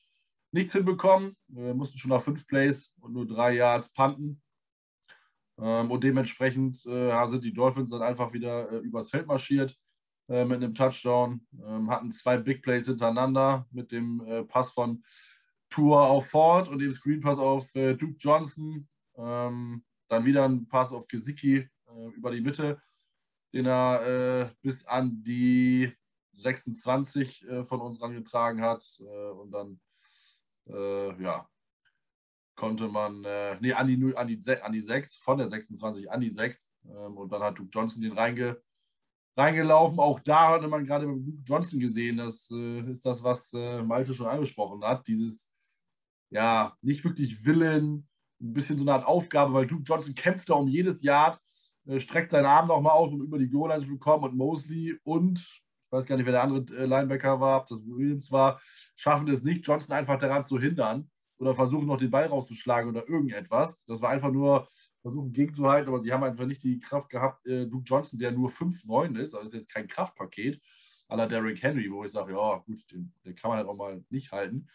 nichts 0.51 0.73
hinbekommen. 0.73 1.37
Wir 1.47 1.73
mussten 1.73 1.97
schon 1.97 2.09
nach 2.09 2.21
fünf 2.21 2.45
Plays 2.45 2.93
und 2.99 3.13
nur 3.13 3.25
drei 3.25 3.53
Yards 3.53 3.93
panten. 3.93 4.41
Ähm, 5.59 5.91
und 5.91 6.03
dementsprechend 6.03 6.85
äh, 6.85 7.27
sind 7.27 7.43
die 7.43 7.53
Dolphins 7.53 7.91
dann 7.91 8.01
einfach 8.01 8.33
wieder 8.33 8.71
äh, 8.71 8.77
übers 8.79 9.09
Feld 9.09 9.27
marschiert 9.27 9.77
äh, 10.27 10.45
mit 10.45 10.57
einem 10.57 10.73
Touchdown. 10.73 11.45
Ähm, 11.65 11.89
hatten 11.89 12.11
zwei 12.11 12.37
Big 12.37 12.61
Plays 12.63 12.85
hintereinander 12.85 13.67
mit 13.71 13.91
dem 13.91 14.45
Pass 14.47 14.71
von 14.71 15.03
Tour 15.69 16.01
auf 16.01 16.29
Ford 16.29 16.67
und 16.67 16.79
dem 16.79 16.91
Screen 16.91 17.19
Pass 17.19 17.37
auf 17.39 17.71
Duke 17.73 18.15
Johnson. 18.19 18.87
Ähm, 19.15 19.83
dann 20.07 20.25
wieder 20.25 20.45
ein 20.45 20.67
Pass 20.67 20.91
auf 20.91 21.07
Gesicki 21.07 21.67
über 22.15 22.31
die 22.31 22.41
Mitte, 22.41 22.81
den 23.53 23.67
er 23.67 24.51
bis 24.61 24.85
an 24.87 25.23
die 25.23 25.93
26 26.33 27.45
von 27.63 27.81
uns 27.81 28.01
rangetragen 28.01 28.61
hat. 28.61 28.83
und 29.35 29.51
dann 29.51 29.79
ja, 31.19 31.47
konnte 32.55 32.87
man, 32.87 33.23
äh, 33.23 33.57
nee, 33.61 33.73
an 33.73 33.87
die, 33.87 34.15
an, 34.15 34.27
die, 34.27 34.61
an 34.61 34.71
die 34.71 34.81
6, 34.81 35.15
von 35.15 35.37
der 35.37 35.47
26 35.47 36.11
an 36.11 36.21
die 36.21 36.29
6. 36.29 36.71
Ähm, 36.85 37.17
und 37.17 37.31
dann 37.31 37.41
hat 37.41 37.57
Duke 37.57 37.69
Johnson 37.71 38.01
den 38.01 38.13
reinge, 38.13 38.61
reingelaufen. 39.35 39.99
Auch 39.99 40.19
da 40.19 40.49
hatte 40.49 40.67
man 40.67 40.85
gerade 40.85 41.07
mit 41.07 41.25
Duke 41.25 41.43
Johnson 41.45 41.79
gesehen, 41.79 42.17
das 42.17 42.49
äh, 42.51 42.81
ist 42.89 43.05
das, 43.05 43.23
was 43.23 43.51
äh, 43.53 43.81
Malte 43.81 44.13
schon 44.13 44.27
angesprochen 44.27 44.83
hat. 44.83 45.07
Dieses, 45.07 45.51
ja, 46.29 46.77
nicht 46.81 47.03
wirklich 47.03 47.45
Willen, 47.45 48.07
ein 48.41 48.53
bisschen 48.53 48.77
so 48.77 48.83
eine 48.83 48.93
Art 48.93 49.05
Aufgabe, 49.05 49.53
weil 49.53 49.67
Duke 49.67 49.83
Johnson 49.83 50.13
kämpft 50.13 50.49
da 50.49 50.55
um 50.55 50.67
jedes 50.67 51.01
äh, 51.03 51.42
streckt 51.97 52.31
seinen 52.31 52.45
Arm 52.45 52.67
nochmal 52.67 52.93
aus, 52.93 53.11
um 53.11 53.21
über 53.21 53.37
die 53.37 53.49
Goal-Line 53.49 53.85
zu 53.85 53.97
kommen 53.97 54.23
und 54.23 54.35
Mosley 54.35 54.97
und 55.03 55.39
ich 55.39 55.91
weiß 55.91 56.05
gar 56.05 56.15
nicht, 56.15 56.25
wer 56.25 56.33
der 56.33 56.43
andere 56.43 56.75
äh, 56.75 56.85
Linebacker 56.85 57.39
war, 57.39 57.61
ob 57.61 57.67
das 57.67 57.85
Williams 57.85 58.31
war, 58.31 58.59
schaffen 58.95 59.27
es 59.27 59.43
nicht, 59.43 59.65
Johnson 59.65 59.93
einfach 59.93 60.17
daran 60.17 60.43
zu 60.43 60.59
hindern 60.59 61.09
oder 61.37 61.53
versuchen 61.53 61.85
noch 61.85 61.97
den 61.97 62.09
Ball 62.09 62.25
rauszuschlagen 62.25 62.89
oder 62.89 63.07
irgendetwas. 63.07 63.85
Das 63.85 64.01
war 64.01 64.09
einfach 64.09 64.31
nur 64.31 64.67
versuchen 65.01 65.33
gegenzuhalten, 65.33 65.89
aber 65.89 66.01
sie 66.01 66.11
haben 66.11 66.23
einfach 66.23 66.45
nicht 66.45 66.63
die 66.63 66.79
Kraft 66.79 67.09
gehabt. 67.09 67.45
Äh, 67.45 67.67
Duke 67.67 67.83
Johnson, 67.85 68.17
der 68.17 68.31
nur 68.31 68.49
5-9 68.49 69.19
ist, 69.19 69.35
also 69.35 69.45
ist 69.45 69.53
jetzt 69.53 69.71
kein 69.71 69.87
Kraftpaket, 69.87 70.59
à 71.09 71.15
la 71.15 71.27
Derrick 71.27 71.61
Henry, 71.61 71.91
wo 71.91 72.03
ich 72.03 72.11
sage, 72.11 72.33
ja 72.33 72.63
gut, 72.65 72.79
den, 72.91 73.13
den, 73.25 73.35
kann 73.35 73.49
man 73.49 73.57
halt 73.59 73.67
auch 73.67 73.75
mal 73.75 74.03
nicht 74.09 74.31
halten. 74.31 74.67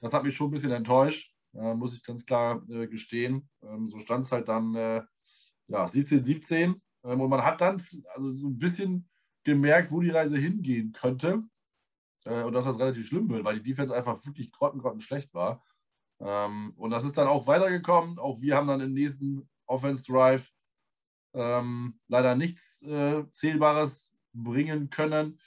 Das 0.00 0.12
hat 0.12 0.24
mich 0.24 0.34
schon 0.34 0.48
ein 0.48 0.50
bisschen 0.50 0.72
enttäuscht, 0.72 1.34
äh, 1.54 1.74
muss 1.74 1.96
ich 1.96 2.02
ganz 2.02 2.26
klar 2.26 2.62
äh, 2.68 2.86
gestehen. 2.88 3.48
Ähm, 3.62 3.88
so 3.88 3.98
stand 3.98 4.24
es 4.24 4.32
halt 4.32 4.48
dann 4.48 4.74
äh, 4.74 5.02
ja, 5.70 5.84
17-17 5.86 6.80
ähm, 7.04 7.20
und 7.20 7.30
man 7.30 7.44
hat 7.44 7.60
dann 7.60 7.82
also 8.14 8.32
so 8.32 8.48
ein 8.48 8.58
bisschen 8.58 9.08
gemerkt, 9.44 9.90
wo 9.90 10.00
die 10.00 10.10
Reise 10.10 10.36
hingehen 10.36 10.92
könnte 10.92 11.42
äh, 12.24 12.42
und 12.42 12.52
dass 12.52 12.64
das 12.64 12.78
relativ 12.78 13.06
schlimm 13.06 13.30
wird, 13.30 13.44
weil 13.44 13.58
die 13.58 13.70
Defense 13.70 13.94
einfach 13.94 14.24
wirklich 14.26 14.52
grottengrotten 14.52 15.00
schlecht 15.00 15.32
war. 15.32 15.64
Ähm, 16.20 16.72
und 16.76 16.90
das 16.90 17.04
ist 17.04 17.16
dann 17.16 17.28
auch 17.28 17.46
weitergekommen. 17.46 18.18
Auch 18.18 18.40
wir 18.40 18.56
haben 18.56 18.66
dann 18.66 18.80
im 18.80 18.92
nächsten 18.92 19.48
Offense 19.66 20.02
Drive 20.04 20.50
ähm, 21.32 21.98
leider 22.08 22.34
nichts 22.34 22.82
äh, 22.82 23.24
Zählbares 23.30 24.14
bringen 24.32 24.90
können. 24.90 25.38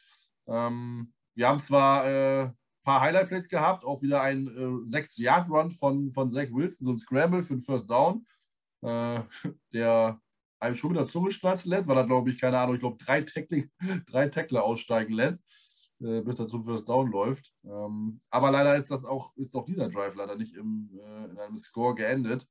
Ähm, 0.47 1.13
wir 1.36 1.47
haben 1.47 1.59
zwar 1.59 2.03
ein 2.03 2.47
äh, 2.47 2.51
paar 2.84 3.01
Highlight-Plays 3.01 3.47
gehabt, 3.47 3.86
auch 3.86 4.01
wieder 4.01 4.21
ein 4.21 4.47
äh, 4.47 4.89
6-Yard-Run 4.89 5.71
von, 5.71 6.09
von 6.11 6.30
Zach 6.30 6.47
Wilson, 6.51 6.86
so 6.86 6.91
ein 6.91 6.97
Scramble 6.97 7.43
für 7.43 7.55
den 7.55 7.61
First 7.61 7.89
Down, 7.89 8.26
äh, 8.84 9.22
der 9.74 10.20
einem 10.60 10.76
schon 10.76 10.92
wieder 10.92 11.08
Zunge 11.08 11.32
schneiden 11.32 11.70
lässt, 11.70 11.88
weil 11.88 11.98
er, 11.98 12.06
glaube 12.06 12.30
ich, 12.30 12.40
keine 12.40 12.58
Ahnung, 12.58 12.76
ich 12.76 12.82
glaube, 12.82 13.04
drei, 13.04 13.22
Tackling, 13.22 13.70
drei 14.08 14.30
Tackler 14.30 14.64
aussteigen 14.64 15.14
lässt. 15.14 15.44
Äh, 16.04 16.22
bis 16.22 16.40
er 16.40 16.48
zum 16.48 16.64
First 16.64 16.90
Down 16.90 17.12
läuft. 17.12 17.54
Ähm, 17.64 18.20
aber 18.30 18.52
leider 18.52 18.76
ist 18.76 18.92
das 18.92 19.06
auch, 19.06 19.36
ist 19.38 19.56
auch 19.56 19.66
dieser 19.66 19.90
Drive 19.90 20.16
leider 20.16 20.36
nicht 20.36 20.54
im, 20.56 20.90
äh, 21.02 21.26
in 21.26 21.38
einem 21.38 21.58
Score 21.58 21.96
geendet. 21.96 22.46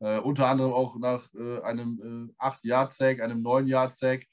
Äh, 0.00 0.18
unter 0.18 0.48
anderem 0.48 0.72
auch 0.72 0.96
nach 0.98 1.32
einem 1.62 2.34
8-Yard-Sack, 2.38 3.20
einem 3.20 3.42
9-Yard-Sack. 3.42 4.26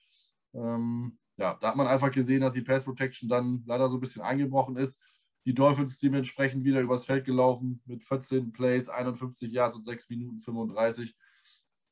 Ähm, 0.54 1.18
ja, 1.38 1.58
da 1.62 1.70
hat 1.70 1.76
man 1.76 1.88
einfach 1.88 2.12
gesehen, 2.12 2.41
dass 2.41 2.54
die 2.54 2.62
Pass 2.62 2.84
Protection 2.84 3.30
dann 3.30 3.64
leider 3.66 3.89
so 3.89 3.98
ein 3.98 4.00
bisschen 4.00 4.22
eingebrochen 4.22 4.78
ist. 4.78 5.02
Die 5.45 5.54
Dolphins 5.54 6.00
dementsprechend 6.00 6.64
wieder 6.64 6.82
übers 6.82 7.06
Feld 7.06 7.26
gelaufen 7.26 7.82
mit 7.86 8.04
14 8.04 8.52
Plays, 8.52 8.89
51 8.89 9.52
Yards 9.52 9.76
und 9.76 9.86
6 9.86 10.10
Minuten 10.10 10.39
35 10.39 11.16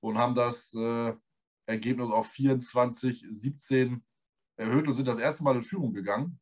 und 0.06 0.20
haben 0.20 0.36
das 0.36 0.72
äh, 0.76 1.14
Ergebnis 1.66 2.12
auf 2.12 2.28
24, 2.28 3.26
17 3.28 4.04
erhöht 4.56 4.88
und 4.88 4.96
sind 4.96 5.08
das 5.08 5.18
erste 5.18 5.44
Mal 5.44 5.56
in 5.56 5.64
Führung 5.64 5.94
gegangen. 5.94 6.40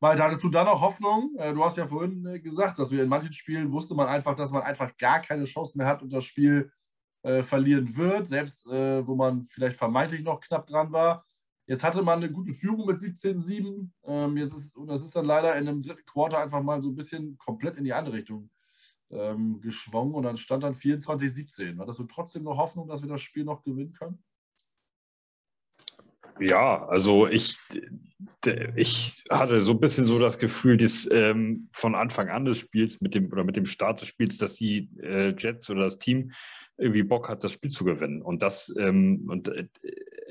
Malte, 0.00 0.22
hattest 0.24 0.42
du 0.42 0.48
da 0.48 0.64
noch 0.64 0.80
Hoffnung? 0.80 1.36
Äh, 1.36 1.52
du 1.52 1.62
hast 1.62 1.76
ja 1.76 1.84
vorhin 1.84 2.24
äh, 2.26 2.40
gesagt, 2.40 2.78
dass 2.78 2.90
wir 2.90 3.02
in 3.02 3.10
manchen 3.10 3.32
Spielen 3.32 3.70
wusste 3.70 3.94
man 3.94 4.08
einfach, 4.08 4.34
dass 4.34 4.50
man 4.50 4.62
einfach 4.62 4.96
gar 4.96 5.20
keine 5.20 5.44
Chance 5.44 5.76
mehr 5.76 5.86
hat 5.86 6.02
und 6.02 6.10
das 6.10 6.24
Spiel 6.24 6.72
äh, 7.22 7.42
verlieren 7.42 7.94
wird, 7.94 8.26
selbst 8.26 8.66
äh, 8.68 9.06
wo 9.06 9.14
man 9.14 9.42
vielleicht 9.42 9.76
vermeintlich 9.76 10.22
noch 10.22 10.40
knapp 10.40 10.66
dran 10.66 10.92
war. 10.92 11.26
Jetzt 11.66 11.84
hatte 11.84 12.02
man 12.02 12.22
eine 12.22 12.32
gute 12.32 12.52
Führung 12.52 12.86
mit 12.86 12.98
17-7. 12.98 13.90
Ähm, 14.04 14.50
und 14.76 14.86
das 14.88 15.04
ist 15.04 15.14
dann 15.14 15.26
leider 15.26 15.54
in 15.56 15.68
einem 15.68 15.82
dritten 15.82 16.06
Quarter 16.06 16.38
einfach 16.38 16.62
mal 16.62 16.82
so 16.82 16.88
ein 16.88 16.96
bisschen 16.96 17.36
komplett 17.36 17.76
in 17.76 17.84
die 17.84 17.92
andere 17.92 18.16
Richtung 18.16 18.50
ähm, 19.12 19.60
geschwungen 19.60 20.14
und 20.14 20.24
dann 20.24 20.36
stand 20.36 20.64
dann 20.64 20.74
24-17. 20.74 21.78
Hattest 21.78 21.98
du 21.98 22.04
trotzdem 22.04 22.44
noch 22.44 22.56
Hoffnung, 22.56 22.88
dass 22.88 23.02
wir 23.02 23.08
das 23.08 23.20
Spiel 23.20 23.44
noch 23.44 23.62
gewinnen 23.62 23.92
können? 23.92 24.22
Ja, 26.40 26.86
also 26.86 27.28
ich, 27.28 27.58
ich 28.74 29.24
hatte 29.30 29.62
so 29.62 29.72
ein 29.72 29.80
bisschen 29.80 30.06
so 30.06 30.18
das 30.18 30.38
Gefühl, 30.38 30.76
dass 30.76 31.08
ähm, 31.12 31.68
von 31.72 31.94
Anfang 31.94 32.30
an 32.30 32.44
des 32.44 32.58
Spiels 32.58 33.00
mit 33.00 33.14
dem 33.14 33.30
oder 33.30 33.44
mit 33.44 33.56
dem 33.56 33.66
Start 33.66 34.00
des 34.00 34.08
Spiels, 34.08 34.38
dass 34.38 34.54
die 34.54 34.88
äh, 35.00 35.34
Jets 35.36 35.68
oder 35.70 35.82
das 35.82 35.98
Team 35.98 36.32
irgendwie 36.78 37.02
Bock 37.02 37.28
hat, 37.28 37.44
das 37.44 37.52
Spiel 37.52 37.70
zu 37.70 37.84
gewinnen. 37.84 38.22
Und 38.22 38.42
das 38.42 38.74
ähm, 38.78 39.26
und 39.28 39.48
äh, 39.48 39.68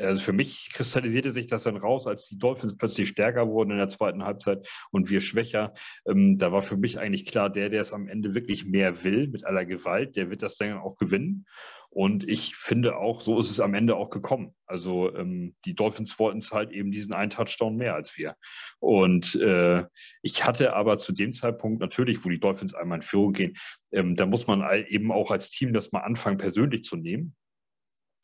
also 0.01 0.21
für 0.21 0.33
mich 0.33 0.69
kristallisierte 0.73 1.31
sich 1.31 1.47
das 1.47 1.63
dann 1.63 1.77
raus, 1.77 2.07
als 2.07 2.27
die 2.27 2.37
Dolphins 2.37 2.77
plötzlich 2.77 3.09
stärker 3.09 3.47
wurden 3.47 3.71
in 3.71 3.77
der 3.77 3.89
zweiten 3.89 4.23
Halbzeit 4.23 4.67
und 4.91 5.09
wir 5.09 5.21
schwächer. 5.21 5.73
Ähm, 6.05 6.37
da 6.37 6.51
war 6.51 6.61
für 6.61 6.77
mich 6.77 6.99
eigentlich 6.99 7.25
klar, 7.25 7.49
der, 7.49 7.69
der 7.69 7.81
es 7.81 7.93
am 7.93 8.07
Ende 8.07 8.35
wirklich 8.35 8.65
mehr 8.65 9.03
will, 9.03 9.27
mit 9.27 9.45
aller 9.45 9.65
Gewalt, 9.65 10.15
der 10.15 10.29
wird 10.29 10.43
das 10.43 10.57
dann 10.57 10.77
auch 10.77 10.97
gewinnen. 10.97 11.45
Und 11.93 12.29
ich 12.29 12.55
finde 12.55 12.95
auch, 12.95 13.19
so 13.19 13.37
ist 13.37 13.51
es 13.51 13.59
am 13.59 13.73
Ende 13.73 13.97
auch 13.97 14.09
gekommen. 14.09 14.55
Also 14.65 15.13
ähm, 15.13 15.55
die 15.65 15.75
Dolphins 15.75 16.17
wollten 16.19 16.37
es 16.37 16.53
halt 16.53 16.71
eben 16.71 16.91
diesen 16.91 17.13
einen 17.13 17.31
Touchdown 17.31 17.75
mehr 17.75 17.95
als 17.95 18.17
wir. 18.17 18.37
Und 18.79 19.35
äh, 19.35 19.83
ich 20.21 20.45
hatte 20.45 20.73
aber 20.73 20.99
zu 20.99 21.11
dem 21.11 21.33
Zeitpunkt 21.33 21.81
natürlich, 21.81 22.23
wo 22.23 22.29
die 22.29 22.39
Dolphins 22.39 22.73
einmal 22.73 22.99
in 22.99 23.01
Führung 23.01 23.33
gehen, 23.33 23.55
ähm, 23.91 24.15
da 24.15 24.25
muss 24.25 24.47
man 24.47 24.63
eben 24.87 25.11
auch 25.11 25.31
als 25.31 25.49
Team 25.49 25.73
das 25.73 25.91
mal 25.91 25.99
anfangen, 25.99 26.37
persönlich 26.37 26.85
zu 26.85 26.95
nehmen 26.95 27.35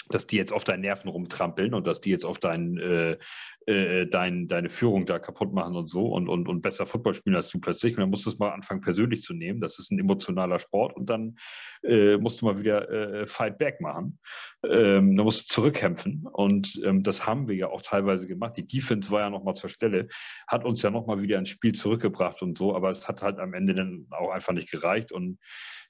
dass 0.10 0.28
die 0.28 0.38
jetzt 0.38 0.54
auf 0.54 0.64
deinen 0.64 0.82
Nerven 0.82 1.10
rumtrampeln 1.10 1.74
und 1.74 1.88
dass 1.88 2.02
die 2.02 2.10
jetzt 2.10 2.26
auf 2.26 2.40
dein, 2.40 2.78
äh, 2.78 3.18
äh, 3.66 4.08
dein, 4.08 4.48
deine 4.48 4.70
Führung 4.70 5.06
da 5.06 5.20
kaputt 5.20 5.54
machen 5.54 5.76
und 5.76 5.88
so 5.88 6.08
und, 6.08 6.30
und, 6.30 6.48
und 6.48 6.62
besser 6.62 6.86
Football 6.86 7.14
spielen 7.14 7.36
als 7.36 7.50
du 7.50 7.60
plötzlich. 7.60 7.96
Und 7.96 8.02
dann 8.02 8.10
musst 8.10 8.26
du 8.26 8.30
es 8.30 8.40
mal 8.40 8.52
anfangen, 8.52 8.82
persönlich 8.82 9.22
zu 9.22 9.34
nehmen. 9.34 9.62
Das 9.62 9.80
ist 9.80 9.92
ein 9.92 10.00
emotionaler 10.00 10.60
Sport 10.60 10.96
und 10.96 11.10
dann 11.10 11.38
äh, 11.84 12.18
musst 12.18 12.42
du 12.42 12.46
mal 12.46 12.60
wieder 12.60 12.90
äh, 12.90 13.26
Fight 13.26 13.58
Back 13.58 13.82
machen. 13.82 14.20
Ähm, 14.64 15.16
dann 15.16 15.26
musst 15.26 15.50
du 15.50 15.54
zurückkämpfen 15.54 16.28
und 16.32 16.80
ähm, 16.84 17.04
das 17.04 17.26
haben 17.26 17.48
wir 17.48 17.56
ja 17.56 17.68
auch 17.68 17.82
teilweise 17.82 18.28
gemacht. 18.28 18.58
Die 18.58 18.66
Defense 18.66 19.12
war 19.12 19.22
ja 19.22 19.30
nochmal 19.30 19.56
zur 19.56 19.70
Stelle, 19.70 20.08
hat 20.48 20.66
uns 20.66 20.82
ja 20.82 20.90
nochmal 20.90 21.22
wieder 21.22 21.38
ins 21.38 21.50
Spiel 21.50 21.74
zurückgebracht 21.74 22.42
und 22.42 22.58
so, 22.58 22.76
aber 22.76 22.90
es 22.90 23.08
hat 23.08 23.22
halt 23.22 23.40
am 23.40 23.54
Ende 23.54 23.76
dann 23.76 24.08
auch 24.12 24.32
einfach 24.32 24.54
nicht 24.54 24.72
gereicht 24.72 25.12
und 25.12 25.40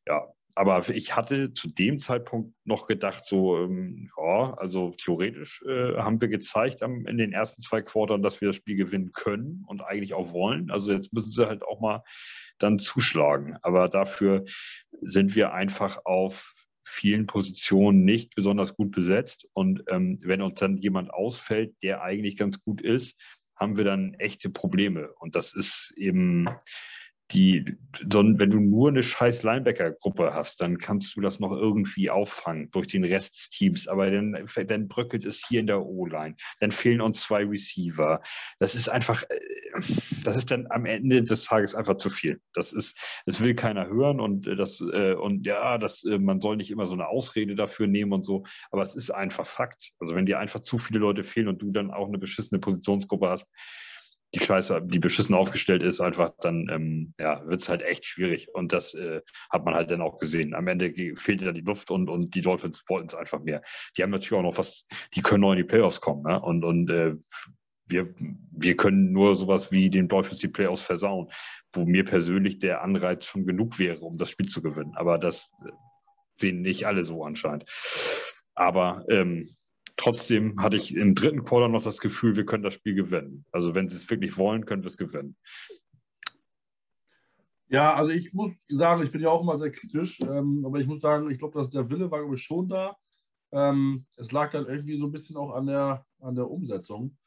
ja, 0.05 0.27
aber 0.57 0.89
ich 0.89 1.15
hatte 1.15 1.53
zu 1.53 1.69
dem 1.69 1.99
Zeitpunkt 1.99 2.51
noch 2.65 2.87
gedacht, 2.87 3.27
so, 3.27 3.59
ähm, 3.59 4.09
ja, 4.17 4.55
also 4.55 4.89
theoretisch 4.97 5.61
äh, 5.67 5.97
haben 5.97 6.19
wir 6.19 6.29
gezeigt 6.29 6.81
am, 6.81 7.05
in 7.05 7.19
den 7.19 7.31
ersten 7.31 7.61
zwei 7.61 7.83
Quartern, 7.83 8.23
dass 8.23 8.41
wir 8.41 8.47
das 8.47 8.55
Spiel 8.55 8.75
gewinnen 8.75 9.11
können 9.13 9.63
und 9.67 9.81
eigentlich 9.81 10.15
auch 10.15 10.33
wollen. 10.33 10.71
Also 10.71 10.91
jetzt 10.91 11.13
müssen 11.13 11.29
sie 11.29 11.47
halt 11.47 11.61
auch 11.61 11.79
mal 11.79 12.01
dann 12.57 12.79
zuschlagen. 12.79 13.55
Aber 13.61 13.87
dafür 13.87 14.45
sind 15.01 15.35
wir 15.35 15.53
einfach 15.53 15.99
auf 16.05 16.55
vielen 16.83 17.27
Positionen 17.27 18.03
nicht 18.03 18.33
besonders 18.33 18.75
gut 18.75 18.89
besetzt. 18.89 19.47
Und 19.53 19.83
ähm, 19.89 20.17
wenn 20.23 20.41
uns 20.41 20.55
dann 20.55 20.77
jemand 20.77 21.13
ausfällt, 21.13 21.75
der 21.83 22.01
eigentlich 22.01 22.35
ganz 22.35 22.59
gut 22.63 22.81
ist, 22.81 23.15
haben 23.55 23.77
wir 23.77 23.83
dann 23.83 24.15
echte 24.15 24.49
Probleme. 24.49 25.13
Und 25.19 25.35
das 25.35 25.53
ist 25.53 25.93
eben 25.97 26.45
die, 27.31 27.77
wenn 27.99 28.49
du 28.49 28.59
nur 28.59 28.87
eine 28.87 29.03
scheiß 29.03 29.43
Linebacker-Gruppe 29.43 30.33
hast, 30.33 30.61
dann 30.61 30.77
kannst 30.77 31.15
du 31.15 31.21
das 31.21 31.39
noch 31.39 31.51
irgendwie 31.51 32.09
auffangen 32.09 32.71
durch 32.71 32.87
den 32.87 33.03
Rest 33.03 33.35
des 33.35 33.49
Teams. 33.49 33.87
Aber 33.87 34.09
dann, 34.09 34.45
dann 34.67 34.87
bröckelt 34.87 35.25
es 35.25 35.45
hier 35.45 35.59
in 35.59 35.67
der 35.67 35.85
O-Line. 35.85 36.35
Dann 36.61 36.71
fehlen 36.71 37.01
uns 37.01 37.21
zwei 37.21 37.43
Receiver. 37.43 38.21
Das 38.59 38.75
ist 38.75 38.87
einfach, 38.87 39.23
äh, 39.23 39.39
das 40.23 40.37
ist 40.37 40.51
dann 40.51 40.67
am 40.69 40.85
Ende 40.85 41.21
des 41.21 41.43
Tages 41.43 41.75
einfach 41.75 41.97
zu 41.97 42.09
viel. 42.09 42.39
Das 42.53 42.71
ist, 42.71 42.97
das 43.25 43.43
will 43.43 43.55
keiner 43.55 43.87
hören 43.87 44.21
und 44.21 44.47
äh, 44.47 44.55
das, 44.55 44.79
äh, 44.79 45.13
und 45.13 45.45
ja, 45.45 45.77
das, 45.77 46.03
man 46.05 46.39
soll 46.39 46.55
nicht 46.55 46.71
immer 46.71 46.85
so 46.85 46.93
eine 46.93 47.07
Ausrede 47.07 47.55
dafür 47.55 47.87
nehmen 47.87 48.13
und 48.13 48.23
so. 48.23 48.45
Aber 48.71 48.83
es 48.83 48.95
ist 48.95 49.11
einfach 49.11 49.47
Fakt. 49.47 49.91
Also 49.99 50.15
wenn 50.15 50.25
dir 50.25 50.39
einfach 50.39 50.61
zu 50.61 50.77
viele 50.77 50.99
Leute 50.99 51.23
fehlen 51.23 51.49
und 51.49 51.61
du 51.61 51.71
dann 51.71 51.91
auch 51.91 52.07
eine 52.07 52.19
beschissene 52.19 52.59
Positionsgruppe 52.59 53.29
hast, 53.29 53.47
die 54.33 54.39
Scheiße, 54.39 54.81
die 54.83 54.99
beschissen 54.99 55.35
aufgestellt 55.35 55.81
ist, 55.81 56.01
einfach 56.01 56.33
dann 56.41 56.67
ähm, 56.69 57.13
ja, 57.19 57.45
wird 57.47 57.61
es 57.61 57.69
halt 57.69 57.81
echt 57.81 58.05
schwierig. 58.05 58.53
Und 58.53 58.73
das 58.73 58.93
äh, 58.93 59.21
hat 59.49 59.63
man 59.63 59.73
halt 59.73 59.89
dann 59.89 60.01
auch 60.01 60.17
gesehen. 60.17 60.53
Am 60.53 60.67
Ende 60.67 60.91
fehlte 61.15 61.45
dann 61.45 61.55
die 61.55 61.61
Luft 61.61 61.91
und, 61.91 62.09
und 62.09 62.35
die 62.35 62.41
Dolphins 62.41 62.83
wollten 62.87 63.07
es 63.07 63.15
einfach 63.15 63.41
mehr. 63.41 63.61
Die 63.95 64.03
haben 64.03 64.09
natürlich 64.09 64.37
auch 64.37 64.43
noch 64.43 64.57
was, 64.57 64.85
die 65.13 65.21
können 65.21 65.41
noch 65.41 65.51
in 65.51 65.57
die 65.57 65.63
Playoffs 65.63 66.01
kommen. 66.01 66.23
Ne? 66.23 66.41
Und, 66.41 66.65
und 66.65 66.89
äh, 66.89 67.15
wir, 67.85 68.13
wir 68.51 68.75
können 68.75 69.13
nur 69.13 69.37
sowas 69.37 69.71
wie 69.71 69.89
den 69.89 70.09
Dolphins 70.09 70.39
die 70.39 70.49
Playoffs 70.49 70.81
versauen, 70.81 71.29
wo 71.71 71.85
mir 71.85 72.03
persönlich 72.03 72.59
der 72.59 72.81
Anreiz 72.81 73.25
schon 73.25 73.45
genug 73.45 73.79
wäre, 73.79 74.01
um 74.01 74.17
das 74.17 74.29
Spiel 74.29 74.49
zu 74.49 74.61
gewinnen. 74.61 74.93
Aber 74.95 75.17
das 75.17 75.53
äh, 75.65 75.71
sehen 76.35 76.61
nicht 76.61 76.85
alle 76.85 77.05
so 77.05 77.23
anscheinend. 77.23 77.65
Aber 78.55 79.05
ähm, 79.09 79.47
trotzdem 79.97 80.61
hatte 80.61 80.77
ich 80.77 80.95
im 80.95 81.15
dritten 81.15 81.43
Quarter 81.43 81.67
noch 81.67 81.83
das 81.83 81.99
Gefühl, 81.99 82.35
wir 82.35 82.45
können 82.45 82.63
das 82.63 82.75
Spiel 82.75 82.95
gewinnen. 82.95 83.45
Also 83.51 83.75
wenn 83.75 83.89
sie 83.89 83.97
es 83.97 84.09
wirklich 84.09 84.37
wollen, 84.37 84.65
können 84.65 84.83
wir 84.83 84.89
es 84.89 84.97
gewinnen. 84.97 85.35
Ja, 87.69 87.93
also 87.93 88.11
ich 88.11 88.33
muss 88.33 88.53
sagen, 88.69 89.03
ich 89.03 89.11
bin 89.11 89.21
ja 89.21 89.29
auch 89.29 89.41
immer 89.41 89.57
sehr 89.57 89.71
kritisch, 89.71 90.21
ähm, 90.21 90.63
aber 90.65 90.79
ich 90.79 90.87
muss 90.87 91.01
sagen, 91.01 91.29
ich 91.29 91.37
glaube, 91.37 91.59
dass 91.59 91.69
der 91.69 91.89
Wille 91.89 92.09
war 92.09 92.31
ich, 92.31 92.41
schon 92.41 92.69
da. 92.69 92.95
Ähm, 93.51 94.05
es 94.15 94.31
lag 94.31 94.51
dann 94.51 94.65
irgendwie 94.65 94.95
so 94.95 95.05
ein 95.05 95.11
bisschen 95.11 95.35
auch 95.35 95.53
an 95.53 95.65
der, 95.65 96.05
an 96.19 96.35
der 96.35 96.49
Umsetzung, 96.49 97.17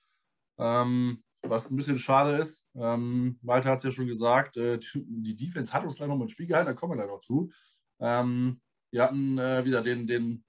ähm, 0.58 1.22
was 1.42 1.70
ein 1.70 1.76
bisschen 1.76 1.98
schade 1.98 2.38
ist. 2.38 2.66
Ähm, 2.74 3.38
Walter 3.42 3.70
hat 3.70 3.78
es 3.78 3.84
ja 3.84 3.90
schon 3.90 4.06
gesagt, 4.06 4.56
äh, 4.56 4.78
die 4.94 5.36
Defense 5.36 5.72
hat 5.72 5.84
uns 5.84 5.96
gleich 5.96 6.08
noch 6.08 6.16
mal 6.16 6.24
ein 6.24 6.30
Spiel 6.30 6.46
gehalten, 6.46 6.68
da 6.68 6.74
kommen 6.74 6.92
wir 6.92 6.96
gleich 6.96 7.14
noch 7.14 7.20
zu. 7.20 7.50
Ähm, 7.98 8.60
wir 8.90 9.02
hatten 9.02 9.38
äh, 9.38 9.64
wieder 9.64 9.82
den, 9.82 10.06
den 10.06 10.44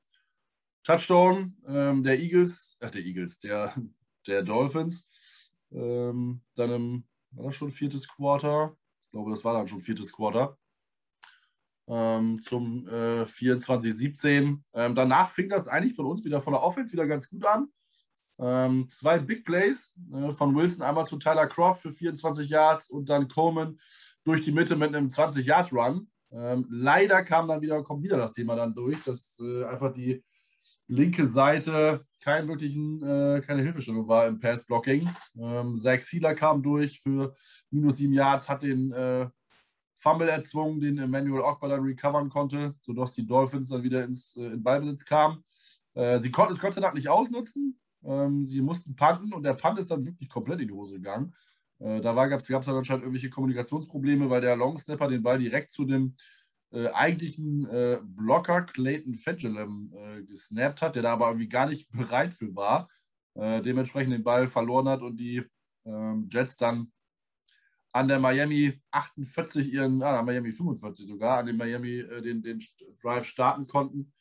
Touchdown 0.84 1.56
ähm, 1.68 2.04
der 2.04 2.20
Eagles, 2.20 2.78
äh, 2.80 2.90
der 2.90 3.02
Eagles, 3.02 3.40
der, 3.40 3.76
der 4.28 4.44
Dolphins. 4.44 5.10
Ähm, 5.72 6.42
dann 6.56 6.72
im, 6.72 7.04
war 7.32 7.46
das 7.46 7.56
schon 7.56 7.72
viertes 7.72 8.08
Quarter? 8.08 8.76
Ich 9.02 9.12
glaube, 9.12 9.32
das 9.32 9.44
war 9.44 9.54
dann 9.54 9.68
schon 9.68 9.82
viertes 9.82 10.12
Quarter. 10.12 10.58
Ähm, 11.88 12.42
zum 12.44 12.88
äh, 12.88 13.24
24-17. 13.24 14.60
Ähm, 14.74 14.96
danach 14.96 15.30
fing 15.30 15.50
das 15.50 15.68
eigentlich 15.68 15.96
von 15.96 16.06
uns 16.06 16.24
wieder 16.24 16.40
von 16.40 16.54
der 16.54 16.64
Offense 16.64 16.94
wieder 16.94 17.08
ganz 17.08 17.30
gut 17.30 17.46
an. 17.46 17.68
Ähm, 18.40 18.88
zwei 18.90 19.20
Big 19.20 19.46
Plays 19.46 19.96
äh, 20.14 20.32
von 20.32 20.56
Wilson, 20.56 20.82
einmal 20.82 21.06
zu 21.06 21.18
Tyler 21.18 21.48
Croft 21.48 21.82
für 21.84 21.92
24 21.92 22.50
Yards 22.50 22.90
und 22.90 23.10
dann 23.10 23.28
Coleman 23.28 23.80
durch 24.24 24.42
die 24.42 24.52
Mitte 24.52 24.76
mit 24.76 24.96
einem 24.96 25.08
20-Yard-Run. 25.08 26.10
Ähm, 26.32 26.66
leider 26.70 27.24
kam 27.24 27.48
dann 27.48 27.62
wieder, 27.62 27.84
kommt 27.84 28.04
wieder 28.04 28.18
das 28.18 28.34
Thema 28.34 28.56
dann 28.56 28.74
durch, 28.74 29.04
dass 29.04 29.40
äh, 29.40 29.66
einfach 29.66 29.92
die 29.94 30.24
linke 30.88 31.26
Seite 31.26 32.05
kein 32.22 32.47
wirklichen, 32.47 33.01
äh, 33.03 33.41
keine 33.41 33.64
Hilfestellung 33.64 34.07
war 34.07 34.28
im 34.28 34.39
Pass-Blocking. 34.39 35.09
Ähm, 35.39 35.78
Zach 35.78 36.01
Sealer 36.01 36.36
kam 36.36 36.62
durch 36.62 36.99
für 36.99 37.36
minus 37.72 37.97
sieben 37.97 38.14
Yards, 38.14 38.47
hat 38.47 38.64
den 38.64 38.91
äh, 38.91 39.28
Fumble 39.95 40.30
erzwungen, 40.30 40.80
den 40.80 40.97
Emmanuel 40.97 41.41
Ogba 41.41 41.68
dann 41.68 41.84
recovern 41.84 42.30
konnte, 42.30 42.76
sodass 42.82 43.12
die 43.12 43.26
Dolphins 43.26 43.70
dann 43.70 43.84
wieder 43.84 44.03
ins, 44.03 44.36
äh, 44.38 44.53
in 44.53 44.64
Ballbesitz 44.64 45.05
kamen. 45.05 45.43
Äh, 45.93 46.20
sie 46.20 46.32
konnten 46.32 46.53
es 46.53 46.59
Gott 46.59 46.74
sei 46.74 46.82
Dank 46.82 46.95
nicht 46.95 47.09
ausnutzen. 47.09 47.80
Ähm, 48.03 48.45
sie 48.45 48.62
mussten 48.62 48.95
punten 48.95 49.34
und 49.34 49.43
der 49.43 49.53
Punt 49.53 49.80
ist 49.80 49.91
dann 49.91 50.05
wirklich 50.05 50.30
komplett 50.30 50.62
in 50.62 50.68
die 50.68 50.74
Hose 50.74 50.95
gegangen. 50.95 51.34
Äh, 51.80 52.01
da 52.01 52.14
gab 52.28 52.41
es 52.41 52.47
dann 52.47 52.76
anscheinend 52.76 53.03
irgendwelche 53.03 53.30
Kommunikationsprobleme, 53.30 54.30
weil 54.30 54.41
der 54.41 54.55
Longsnapper 54.55 55.07
den 55.07 55.24
Ball 55.24 55.39
direkt 55.39 55.72
zu 55.72 55.86
dem 55.86 56.16
äh, 56.72 56.90
eigentlichen 56.90 57.66
äh, 57.66 58.00
Blocker 58.02 58.64
Clayton 58.64 59.16
Fedgelem 59.16 59.94
äh, 59.94 60.24
gesnappt 60.24 60.82
hat, 60.82 60.96
der 60.96 61.04
da 61.04 61.14
aber 61.14 61.28
irgendwie 61.28 61.50
gar 61.50 61.68
nicht 61.68 61.92
bereit 61.98 62.34
für 62.34 62.56
war. 62.56 62.90
Äh, 63.36 63.62
dementsprechend 63.62 64.14
den 64.14 64.24
Ball 64.24 64.48
verloren 64.48 64.90
hat 64.90 65.02
und 65.02 65.18
die 65.18 65.44
ähm, 65.86 66.28
Jets 66.30 66.58
dann 66.58 66.92
an 67.94 68.08
der 68.08 68.20
Miami 68.20 68.82
48 68.92 69.74
ihren, 69.74 70.02
ah, 70.02 70.22
Miami 70.22 70.52
45 70.52 71.08
sogar, 71.08 71.40
an 71.40 71.46
dem 71.46 71.58
Miami 71.58 72.00
äh, 72.00 72.22
den, 72.22 72.42
den 72.42 72.62
Drive 73.02 73.26
starten 73.26 73.68
konnten. 73.68 74.14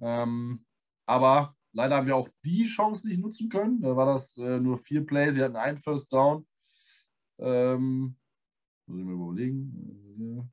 Ähm, 0.00 0.64
aber 1.06 1.56
leider 1.72 1.96
haben 1.96 2.06
wir 2.06 2.16
auch 2.16 2.28
die 2.44 2.64
Chance 2.64 3.06
nicht 3.06 3.20
nutzen 3.20 3.48
können. 3.48 3.80
Da 3.80 3.96
war 3.96 4.06
das 4.06 4.36
äh, 4.36 4.60
nur 4.60 4.78
vier 4.78 5.04
Plays, 5.04 5.34
sie 5.34 5.42
hatten 5.42 5.56
einen 5.56 5.78
First 5.78 6.12
Down. 6.12 6.46
Ähm, 7.38 8.16
muss 8.86 8.98
ich 8.98 9.04
mir 9.04 9.12
überlegen. 9.12 10.52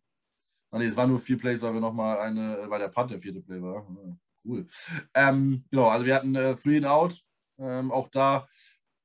Ah, 0.78 0.80
nee, 0.80 0.90
es 0.90 0.96
waren 0.96 1.10
nur 1.10 1.18
vier 1.18 1.40
Plays, 1.40 1.60
weil 1.64 1.74
wir 1.74 1.82
nochmal 1.82 2.20
eine, 2.20 2.70
weil 2.70 2.78
der 2.78 2.90
Punt 2.90 3.10
der 3.10 3.20
vierte 3.20 3.42
Play 3.42 3.60
war. 3.60 3.78
Ah, 3.90 4.16
cool. 4.46 4.68
Ähm, 5.16 5.66
genau, 5.72 5.88
also 5.88 6.06
wir 6.06 6.14
hatten 6.14 6.36
äh, 6.36 6.56
Three 6.56 6.78
and 6.78 6.86
Out. 6.86 7.20
Ähm, 7.58 7.92
auch 7.92 8.10
da 8.10 8.48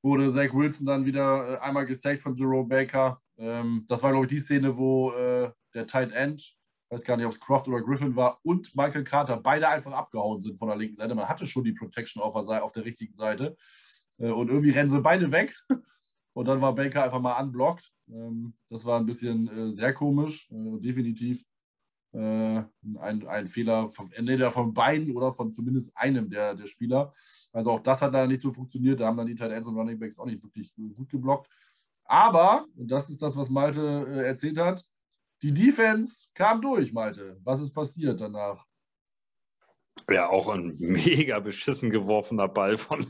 wurde 0.02 0.30
Zach 0.30 0.52
Wilson 0.52 0.84
dann 0.84 1.06
wieder 1.06 1.54
äh, 1.54 1.58
einmal 1.60 1.86
gesackt 1.86 2.20
von 2.20 2.36
Jerome 2.36 2.68
Baker. 2.68 3.22
Ähm, 3.38 3.86
das 3.88 4.02
war, 4.02 4.10
glaube 4.10 4.26
ich, 4.26 4.32
die 4.32 4.40
Szene, 4.40 4.76
wo 4.76 5.12
äh, 5.12 5.50
der 5.72 5.86
Tight 5.86 6.12
End, 6.12 6.44
weiß 6.90 7.04
gar 7.04 7.16
nicht, 7.16 7.24
ob 7.24 7.32
es 7.32 7.40
Croft 7.40 7.66
oder 7.68 7.80
Griffin 7.80 8.14
war, 8.16 8.38
und 8.42 8.76
Michael 8.76 9.04
Carter 9.04 9.38
beide 9.38 9.66
einfach 9.66 9.92
abgehauen 9.92 10.40
sind 10.40 10.58
von 10.58 10.68
der 10.68 10.76
linken 10.76 10.96
Seite. 10.96 11.14
Man 11.14 11.26
hatte 11.26 11.46
schon 11.46 11.64
die 11.64 11.72
Protection 11.72 12.22
auf 12.22 12.34
der, 12.46 12.62
auf 12.62 12.72
der 12.72 12.84
richtigen 12.84 13.14
Seite. 13.14 13.56
Äh, 14.18 14.28
und 14.28 14.50
irgendwie 14.50 14.72
rennen 14.72 14.90
sie 14.90 15.00
beide 15.00 15.32
weg. 15.32 15.56
Und 16.34 16.48
dann 16.48 16.62
war 16.62 16.74
Baker 16.74 17.04
einfach 17.04 17.20
mal 17.20 17.42
unblockt. 17.42 17.92
Ähm, 18.08 18.54
das 18.68 18.84
war 18.84 18.98
ein 18.98 19.04
bisschen 19.06 19.48
äh, 19.48 19.70
sehr 19.70 19.92
komisch. 19.92 20.50
Äh, 20.50 20.80
definitiv 20.80 21.44
äh, 22.12 22.62
ein, 22.98 23.26
ein 23.26 23.46
Fehler 23.46 23.88
vom, 23.88 24.10
entweder 24.12 24.50
von 24.50 24.74
beiden 24.74 25.16
oder 25.16 25.32
von 25.32 25.52
zumindest 25.52 25.96
einem 25.96 26.28
der, 26.28 26.54
der 26.54 26.66
Spieler. 26.66 27.12
Also 27.52 27.70
auch 27.70 27.80
das 27.80 28.00
hat 28.00 28.12
leider 28.12 28.26
nicht 28.26 28.42
so 28.42 28.52
funktioniert. 28.52 29.00
Da 29.00 29.06
haben 29.06 29.16
dann 29.16 29.26
die 29.26 29.34
Tight 29.34 29.50
Ends 29.50 29.66
und 29.66 29.76
Running 29.76 29.98
Backs 29.98 30.18
auch 30.18 30.26
nicht 30.26 30.42
wirklich 30.42 30.74
gut 30.74 31.08
geblockt. 31.08 31.48
Aber, 32.04 32.66
und 32.76 32.90
das 32.90 33.08
ist 33.08 33.22
das, 33.22 33.36
was 33.36 33.48
Malte 33.48 34.06
äh, 34.08 34.26
erzählt 34.26 34.58
hat, 34.58 34.84
die 35.42 35.52
Defense 35.52 36.30
kam 36.34 36.60
durch, 36.60 36.92
Malte. 36.92 37.40
Was 37.42 37.60
ist 37.60 37.74
passiert 37.74 38.20
danach? 38.20 38.64
Ja, 40.10 40.28
auch 40.28 40.48
ein 40.48 40.76
mega 40.78 41.40
beschissen 41.40 41.90
geworfener 41.90 42.48
Ball 42.48 42.76
von, 42.76 43.06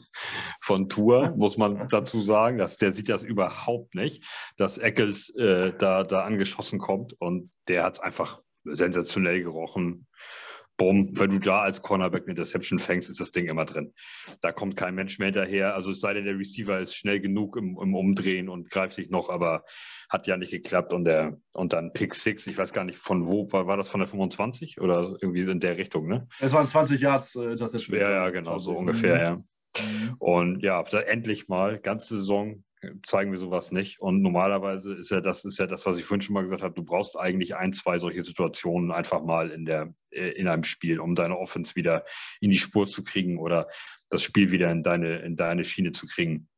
von 0.60 0.88
Tour, 0.88 1.34
muss 1.36 1.56
man 1.56 1.88
dazu 1.88 2.20
sagen. 2.20 2.58
Dass, 2.58 2.76
der 2.76 2.92
sieht 2.92 3.08
das 3.08 3.22
überhaupt 3.22 3.94
nicht, 3.94 4.24
dass 4.56 4.78
Eccles 4.78 5.30
äh, 5.30 5.72
da, 5.76 6.04
da 6.04 6.24
angeschossen 6.24 6.78
kommt 6.78 7.14
und 7.20 7.50
der 7.68 7.84
hat 7.84 7.94
es 7.94 8.00
einfach 8.00 8.40
sensationell 8.64 9.42
gerochen. 9.42 10.06
Bumm, 10.78 11.10
wenn 11.12 11.30
du 11.30 11.38
da 11.38 11.60
als 11.60 11.82
Cornerback 11.82 12.22
eine 12.22 12.30
Interception 12.30 12.78
fängst, 12.78 13.10
ist 13.10 13.20
das 13.20 13.30
Ding 13.30 13.46
immer 13.46 13.66
drin. 13.66 13.92
Da 14.40 14.52
kommt 14.52 14.74
kein 14.74 14.94
Mensch 14.94 15.18
mehr 15.18 15.26
hinterher. 15.26 15.74
Also 15.74 15.90
es 15.90 16.00
sei 16.00 16.14
denn, 16.14 16.24
der 16.24 16.38
Receiver 16.38 16.78
ist 16.78 16.94
schnell 16.94 17.20
genug 17.20 17.56
im, 17.56 17.78
im 17.80 17.94
Umdrehen 17.94 18.48
und 18.48 18.70
greift 18.70 18.96
sich 18.96 19.10
noch, 19.10 19.28
aber 19.28 19.64
hat 20.08 20.26
ja 20.26 20.36
nicht 20.36 20.50
geklappt. 20.50 20.92
Und, 20.92 21.04
der, 21.04 21.38
und 21.52 21.72
dann 21.72 21.92
Pick 21.92 22.14
6, 22.14 22.46
ich 22.46 22.56
weiß 22.56 22.72
gar 22.72 22.84
nicht 22.84 22.98
von 22.98 23.26
wo, 23.26 23.52
war, 23.52 23.66
war 23.66 23.76
das 23.76 23.90
von 23.90 24.00
der 24.00 24.08
25 24.08 24.80
oder 24.80 25.16
irgendwie 25.20 25.42
in 25.42 25.60
der 25.60 25.76
Richtung, 25.76 26.08
ne? 26.08 26.26
Es 26.40 26.52
waren 26.52 26.66
20 26.66 27.00
Yards 27.00 27.34
äh, 27.34 27.52
Interception. 27.52 27.98
Ja, 27.98 28.10
ja, 28.10 28.30
genau, 28.30 28.52
20. 28.52 28.64
so 28.64 28.72
ungefähr, 28.72 29.22
ja. 29.22 29.36
Mhm. 29.36 30.14
Und 30.18 30.62
ja, 30.62 30.82
endlich 30.82 31.48
mal, 31.48 31.78
ganze 31.78 32.16
Saison 32.16 32.64
zeigen 33.02 33.30
wir 33.30 33.38
sowas 33.38 33.72
nicht. 33.72 34.00
Und 34.00 34.22
normalerweise 34.22 34.94
ist 34.94 35.10
ja 35.10 35.20
das, 35.20 35.44
ist 35.44 35.58
ja 35.58 35.66
das, 35.66 35.86
was 35.86 35.98
ich 35.98 36.04
vorhin 36.04 36.22
schon 36.22 36.34
mal 36.34 36.42
gesagt 36.42 36.62
habe, 36.62 36.74
du 36.74 36.84
brauchst 36.84 37.18
eigentlich 37.18 37.56
ein, 37.56 37.72
zwei 37.72 37.98
solche 37.98 38.22
Situationen 38.22 38.90
einfach 38.90 39.22
mal 39.22 39.50
in, 39.50 39.64
der, 39.64 39.94
äh, 40.10 40.30
in 40.30 40.48
einem 40.48 40.64
Spiel, 40.64 41.00
um 41.00 41.14
deine 41.14 41.38
Offense 41.38 41.76
wieder 41.76 42.04
in 42.40 42.50
die 42.50 42.58
Spur 42.58 42.86
zu 42.86 43.02
kriegen 43.02 43.38
oder 43.38 43.68
das 44.10 44.22
Spiel 44.22 44.50
wieder 44.50 44.70
in 44.70 44.82
deine, 44.82 45.18
in 45.20 45.36
deine 45.36 45.64
Schiene 45.64 45.92
zu 45.92 46.06
kriegen. 46.06 46.48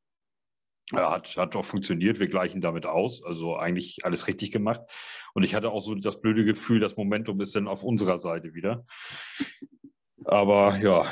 Ja, 0.93 1.13
hat, 1.13 1.37
hat 1.37 1.57
auch 1.57 1.65
funktioniert. 1.65 2.21
Wir 2.21 2.29
gleichen 2.29 2.61
damit 2.61 2.87
aus. 2.87 3.25
Also 3.25 3.57
eigentlich 3.57 4.05
alles 4.05 4.27
richtig 4.27 4.51
gemacht. 4.51 4.83
Und 5.33 5.43
ich 5.43 5.55
hatte 5.55 5.71
auch 5.71 5.83
so 5.83 5.95
das 5.95 6.21
blöde 6.21 6.45
Gefühl, 6.45 6.81
das 6.81 6.97
Momentum 6.97 7.41
ist 7.41 7.55
dann 7.57 7.69
auf 7.69 7.85
unserer 7.85 8.19
Seite 8.19 8.55
wieder. 8.55 8.85
Aber 10.25 10.79
ja, 10.79 11.07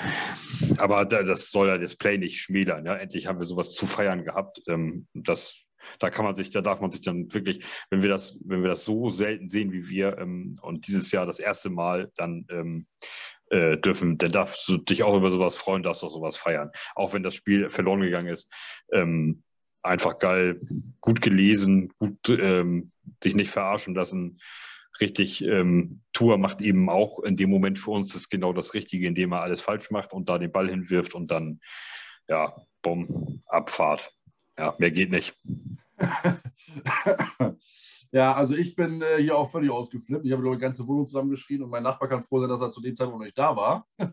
aber 0.78 1.04
das 1.04 1.50
soll 1.50 1.68
ja 1.68 1.78
das 1.78 1.96
Play 1.96 2.18
nicht 2.18 2.38
schmälern. 2.38 2.86
Ja? 2.86 2.96
Endlich 2.96 3.26
haben 3.26 3.38
wir 3.38 3.46
sowas 3.46 3.74
zu 3.74 3.86
feiern 3.86 4.24
gehabt. 4.24 4.62
Ähm, 4.68 5.06
das, 5.14 5.62
da 5.98 6.10
kann 6.10 6.24
man 6.24 6.34
sich, 6.34 6.50
da 6.50 6.60
darf 6.60 6.80
man 6.80 6.90
sich 6.90 7.02
dann 7.02 7.32
wirklich, 7.32 7.64
wenn 7.90 8.02
wir 8.02 8.08
das, 8.08 8.38
wenn 8.44 8.62
wir 8.62 8.70
das 8.70 8.84
so 8.84 9.10
selten 9.10 9.48
sehen 9.48 9.72
wie 9.72 9.88
wir 9.88 10.18
ähm, 10.18 10.56
und 10.62 10.86
dieses 10.86 11.10
Jahr 11.12 11.26
das 11.26 11.40
erste 11.40 11.70
Mal, 11.70 12.10
dann 12.16 12.46
ähm, 12.50 12.86
äh, 13.50 13.76
dürfen, 13.76 14.18
dann 14.18 14.32
darfst 14.32 14.68
du 14.68 14.78
dich 14.78 15.02
auch 15.02 15.16
über 15.16 15.30
sowas 15.30 15.56
freuen, 15.56 15.82
darfst 15.82 16.02
auch 16.04 16.12
sowas 16.12 16.36
feiern. 16.36 16.70
Auch 16.94 17.12
wenn 17.12 17.22
das 17.22 17.34
Spiel 17.34 17.68
verloren 17.68 18.00
gegangen 18.00 18.28
ist. 18.28 18.48
Ähm, 18.92 19.42
einfach 19.82 20.18
geil, 20.18 20.60
gut 21.00 21.20
gelesen, 21.20 21.92
gut 21.98 22.28
ähm, 22.28 22.92
sich 23.22 23.34
nicht 23.34 23.50
verarschen 23.50 23.94
lassen 23.94 24.38
richtig, 25.00 25.44
ähm, 25.44 26.02
Tour 26.12 26.38
macht 26.38 26.60
eben 26.60 26.88
auch 26.88 27.20
in 27.20 27.36
dem 27.36 27.50
Moment 27.50 27.78
für 27.78 27.90
uns 27.90 28.12
das 28.12 28.28
genau 28.28 28.52
das 28.52 28.74
Richtige, 28.74 29.06
indem 29.06 29.32
er 29.32 29.42
alles 29.42 29.60
falsch 29.60 29.90
macht 29.90 30.12
und 30.12 30.28
da 30.28 30.38
den 30.38 30.52
Ball 30.52 30.68
hinwirft 30.68 31.14
und 31.14 31.30
dann, 31.30 31.60
ja, 32.28 32.54
bumm, 32.82 33.42
Abfahrt. 33.46 34.12
Ja, 34.58 34.74
mehr 34.78 34.90
geht 34.90 35.10
nicht. 35.10 35.34
Ja, 38.14 38.34
also 38.34 38.54
ich 38.54 38.76
bin 38.76 39.00
äh, 39.00 39.22
hier 39.22 39.38
auch 39.38 39.50
völlig 39.50 39.70
ausgeflippt. 39.70 40.26
Ich 40.26 40.32
habe 40.32 40.42
die 40.42 40.58
ganze 40.58 40.86
Wohnung 40.86 41.06
zusammengeschrien 41.06 41.62
und 41.62 41.70
mein 41.70 41.82
Nachbar 41.82 42.10
kann 42.10 42.20
froh 42.20 42.40
sein, 42.40 42.50
dass 42.50 42.60
er 42.60 42.70
zu 42.70 42.82
dem 42.82 42.94
Zeitpunkt 42.94 43.18
noch 43.18 43.24
nicht 43.24 43.38
da 43.38 43.56
war. 43.56 43.86
äh, 43.98 44.04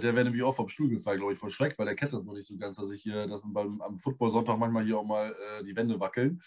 der 0.00 0.02
wäre 0.02 0.24
nämlich 0.24 0.42
auch 0.42 0.56
vom 0.56 0.66
Stuhl 0.66 0.88
gefallen, 0.88 1.18
glaube 1.18 1.32
ich, 1.32 1.38
vor 1.38 1.48
Schreck, 1.48 1.78
weil 1.78 1.86
der 1.86 1.94
kennt 1.94 2.12
das 2.12 2.24
noch 2.24 2.34
nicht 2.34 2.48
so 2.48 2.56
ganz, 2.56 2.76
dass 2.76 2.90
ich 2.90 3.00
hier, 3.00 3.28
dass 3.28 3.42
beim, 3.44 3.80
am 3.82 4.00
Football-Sonntag 4.00 4.58
manchmal 4.58 4.84
hier 4.84 4.98
auch 4.98 5.04
mal 5.04 5.30
äh, 5.30 5.62
die 5.62 5.76
Wände 5.76 6.00
wackeln. 6.00 6.42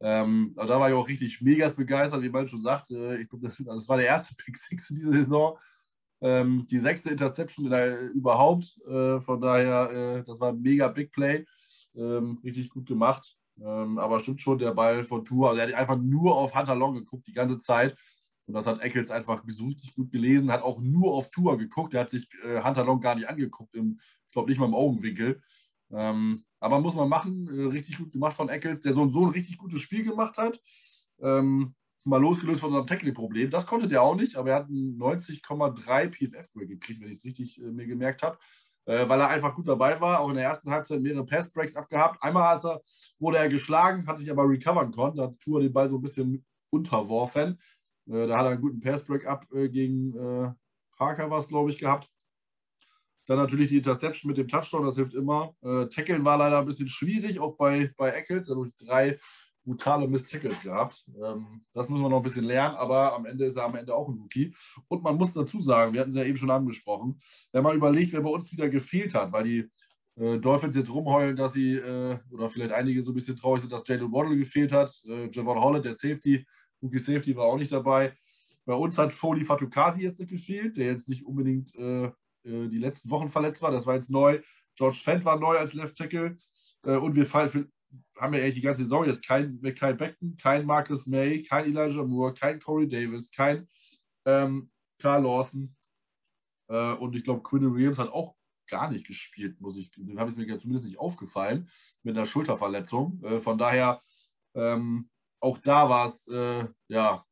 Ähm, 0.00 0.52
aber 0.56 0.68
da 0.68 0.80
war 0.80 0.88
ich 0.90 0.94
auch 0.94 1.08
richtig 1.08 1.40
mega 1.40 1.68
begeistert, 1.68 2.22
wie 2.22 2.28
man 2.28 2.46
schon 2.46 2.60
sagt. 2.60 2.90
Äh, 2.90 3.22
ich 3.22 3.28
glaube, 3.28 3.48
das, 3.48 3.56
das, 3.56 3.88
war 3.88 3.96
der 3.96 4.06
erste 4.06 4.34
Pick 4.44 4.56
Six 4.56 4.90
in 4.90 4.96
dieser 4.96 5.12
Saison. 5.12 5.58
Ähm, 6.20 6.66
die 6.70 6.78
sechste 6.78 7.10
Interception 7.10 7.66
überhaupt. 8.14 8.78
Äh, 8.86 9.20
von 9.20 9.40
daher, 9.40 9.90
äh, 9.90 10.24
das 10.24 10.40
war 10.40 10.50
ein 10.50 10.60
mega 10.60 10.88
Big 10.88 11.12
Play. 11.12 11.44
Ähm, 11.94 12.38
richtig 12.44 12.68
gut 12.70 12.86
gemacht. 12.86 13.36
Ähm, 13.60 13.98
aber 13.98 14.20
stimmt 14.20 14.40
schon, 14.40 14.58
der 14.58 14.74
Ball 14.74 15.02
von 15.02 15.24
Tour, 15.24 15.48
also 15.48 15.60
er 15.60 15.68
hat 15.68 15.74
einfach 15.74 15.96
nur 15.96 16.36
auf 16.36 16.54
Hunter 16.54 16.74
Long 16.74 16.94
geguckt 16.94 17.26
die 17.26 17.32
ganze 17.32 17.56
Zeit. 17.58 17.96
Und 18.46 18.54
das 18.54 18.66
hat 18.66 18.80
Eccles 18.80 19.10
einfach 19.10 19.44
richtig 19.46 19.94
gut 19.94 20.12
gelesen, 20.12 20.52
hat 20.52 20.62
auch 20.62 20.80
nur 20.80 21.14
auf 21.14 21.30
Tour 21.30 21.58
geguckt. 21.58 21.94
Er 21.94 22.00
hat 22.02 22.10
sich 22.10 22.28
äh, 22.44 22.62
Hunter 22.62 22.84
Long 22.84 23.00
gar 23.00 23.14
nicht 23.14 23.28
angeguckt, 23.28 23.74
im, 23.74 23.98
ich 24.26 24.30
glaube 24.30 24.50
nicht 24.50 24.58
mal 24.58 24.66
im 24.66 24.74
Augenwinkel. 24.74 25.42
Ähm, 25.92 26.44
aber 26.60 26.80
muss 26.80 26.94
man 26.94 27.08
machen, 27.08 27.48
äh, 27.48 27.66
richtig 27.68 27.98
gut 27.98 28.12
gemacht 28.12 28.36
von 28.36 28.48
Eccles, 28.48 28.80
der 28.80 28.94
so, 28.94 29.08
so 29.08 29.26
ein 29.26 29.32
richtig 29.32 29.58
gutes 29.58 29.80
Spiel 29.80 30.04
gemacht 30.04 30.38
hat. 30.38 30.60
Ähm, 31.20 31.74
mal 32.04 32.20
losgelöst 32.20 32.60
von 32.60 32.68
unserem 32.68 32.86
Tackling-Problem. 32.86 33.50
Das 33.50 33.66
konnte 33.66 33.88
der 33.88 34.02
auch 34.02 34.16
nicht, 34.16 34.36
aber 34.36 34.50
er 34.50 34.56
hat 34.56 34.68
einen 34.68 34.96
90,3 34.98 36.10
PFF-Break 36.10 36.68
gekriegt, 36.68 37.00
wenn 37.00 37.10
ich 37.10 37.18
es 37.18 37.24
richtig 37.24 37.60
äh, 37.60 37.70
mir 37.70 37.86
gemerkt 37.86 38.22
habe 38.22 38.38
äh, 38.86 39.08
weil 39.08 39.20
er 39.20 39.28
einfach 39.28 39.54
gut 39.54 39.68
dabei 39.68 40.00
war. 40.00 40.20
Auch 40.20 40.30
in 40.30 40.36
der 40.36 40.44
ersten 40.44 40.70
Halbzeit 40.70 41.00
mehrere 41.00 41.26
Pass-Breaks 41.26 41.76
abgehabt. 41.76 42.22
Einmal 42.22 42.56
er, 42.64 42.82
wurde 43.18 43.38
er 43.38 43.48
geschlagen, 43.48 44.06
hat 44.06 44.18
sich 44.18 44.30
aber 44.30 44.48
recovern 44.48 44.92
können. 44.92 45.16
Da 45.16 45.24
hat 45.24 45.38
Tour 45.40 45.60
den 45.60 45.72
Ball 45.72 45.90
so 45.90 45.96
ein 45.96 46.02
bisschen 46.02 46.44
unterworfen. 46.70 47.58
Äh, 48.08 48.26
da 48.26 48.38
hat 48.38 48.46
er 48.46 48.52
einen 48.52 48.62
guten 48.62 48.80
Pass-Break 48.80 49.26
ab 49.26 49.44
äh, 49.52 49.68
gegen 49.68 50.16
äh, 50.16 50.52
Parker, 50.96 51.30
was 51.30 51.48
glaube 51.48 51.70
ich, 51.70 51.78
gehabt. 51.78 52.08
Dann 53.26 53.38
natürlich 53.38 53.68
die 53.68 53.78
Interception 53.78 54.28
mit 54.28 54.38
dem 54.38 54.48
Touchdown, 54.48 54.84
das 54.86 54.96
hilft 54.96 55.14
immer. 55.14 55.54
Äh, 55.62 55.86
Tackeln 55.86 56.24
war 56.24 56.38
leider 56.38 56.60
ein 56.60 56.66
bisschen 56.66 56.88
schwierig, 56.88 57.40
auch 57.40 57.56
bei, 57.56 57.92
bei 57.96 58.10
Eccles. 58.10 58.46
Durch 58.46 58.72
drei 58.76 59.18
brutale 59.66 60.06
Miss-Tackles 60.06 60.62
gehabt. 60.62 61.04
Ähm, 61.22 61.62
das 61.72 61.90
müssen 61.90 62.02
wir 62.02 62.08
noch 62.08 62.18
ein 62.18 62.22
bisschen 62.22 62.44
lernen, 62.44 62.76
aber 62.76 63.14
am 63.14 63.26
Ende 63.26 63.44
ist 63.44 63.56
er 63.56 63.64
am 63.64 63.74
Ende 63.74 63.94
auch 63.94 64.08
ein 64.08 64.18
Rookie. 64.18 64.54
Und 64.88 65.02
man 65.02 65.16
muss 65.16 65.34
dazu 65.34 65.60
sagen, 65.60 65.92
wir 65.92 66.00
hatten 66.00 66.10
es 66.10 66.16
ja 66.16 66.24
eben 66.24 66.36
schon 66.36 66.50
angesprochen, 66.50 67.20
wenn 67.52 67.64
man 67.64 67.76
überlegt, 67.76 68.12
wer 68.12 68.20
bei 68.20 68.30
uns 68.30 68.50
wieder 68.52 68.68
gefehlt 68.68 69.14
hat, 69.14 69.32
weil 69.32 69.44
die 69.44 69.70
äh, 70.16 70.38
Dolphins 70.38 70.76
jetzt 70.76 70.92
rumheulen, 70.92 71.36
dass 71.36 71.52
sie, 71.52 71.74
äh, 71.74 72.18
oder 72.30 72.48
vielleicht 72.48 72.72
einige 72.72 73.02
so 73.02 73.10
ein 73.10 73.14
bisschen 73.14 73.36
traurig 73.36 73.60
sind, 73.60 73.72
dass 73.72 73.86
Jalen 73.86 74.12
Waddle 74.12 74.36
gefehlt 74.36 74.72
hat. 74.72 74.90
Äh, 75.06 75.28
Javon 75.30 75.60
Holland, 75.60 75.84
der 75.84 75.94
Safety, 75.94 76.46
Rookie 76.80 77.00
Safety, 77.00 77.36
war 77.36 77.46
auch 77.46 77.58
nicht 77.58 77.72
dabei. 77.72 78.14
Bei 78.64 78.74
uns 78.74 78.96
hat 78.98 79.12
Foley 79.12 79.44
Fatukasi 79.44 80.02
jetzt 80.02 80.26
gefehlt, 80.26 80.76
der 80.76 80.86
jetzt 80.86 81.08
nicht 81.08 81.24
unbedingt 81.24 81.74
äh, 81.76 82.10
äh, 82.46 82.68
die 82.68 82.78
letzten 82.78 83.10
Wochen 83.10 83.28
verletzt 83.28 83.62
war. 83.62 83.70
Das 83.70 83.86
war 83.86 83.94
jetzt 83.94 84.10
neu. 84.10 84.40
George 84.76 85.00
Fent 85.02 85.24
war 85.24 85.38
neu 85.38 85.58
als 85.58 85.74
Left 85.74 85.96
Tackle. 85.96 86.38
Äh, 86.84 86.96
und 86.96 87.16
wir 87.16 87.26
fallen, 87.26 87.72
haben 88.16 88.32
wir 88.32 88.42
eigentlich 88.42 88.56
die 88.56 88.60
ganze 88.60 88.82
Saison 88.82 89.04
jetzt 89.04 89.26
kein 89.26 89.58
Mackay 89.60 89.94
Beckton, 89.94 90.36
kein 90.36 90.66
Marcus 90.66 91.06
May, 91.06 91.42
kein 91.42 91.66
Elijah 91.66 92.04
Moore, 92.04 92.34
kein 92.34 92.60
Corey 92.60 92.88
Davis, 92.88 93.30
kein 93.30 93.68
ähm, 94.24 94.70
Carl 94.98 95.22
Lawson. 95.22 95.74
Äh, 96.68 96.94
und 96.94 97.14
ich 97.16 97.24
glaube, 97.24 97.42
Quinn 97.42 97.74
Williams 97.74 97.98
hat 97.98 98.08
auch 98.08 98.34
gar 98.68 98.90
nicht 98.90 99.06
gespielt, 99.06 99.60
muss 99.60 99.76
ich, 99.76 99.90
dem 99.92 100.18
habe 100.18 100.30
ich 100.30 100.36
mir 100.36 100.58
zumindest 100.58 100.88
nicht 100.88 100.98
aufgefallen, 100.98 101.68
mit 102.02 102.16
einer 102.16 102.26
Schulterverletzung. 102.26 103.22
Äh, 103.22 103.38
von 103.38 103.58
daher, 103.58 104.00
ähm, 104.54 105.08
auch 105.40 105.58
da 105.58 105.88
war 105.88 106.06
es, 106.06 106.26
äh, 106.28 106.66
ja, 106.88 107.24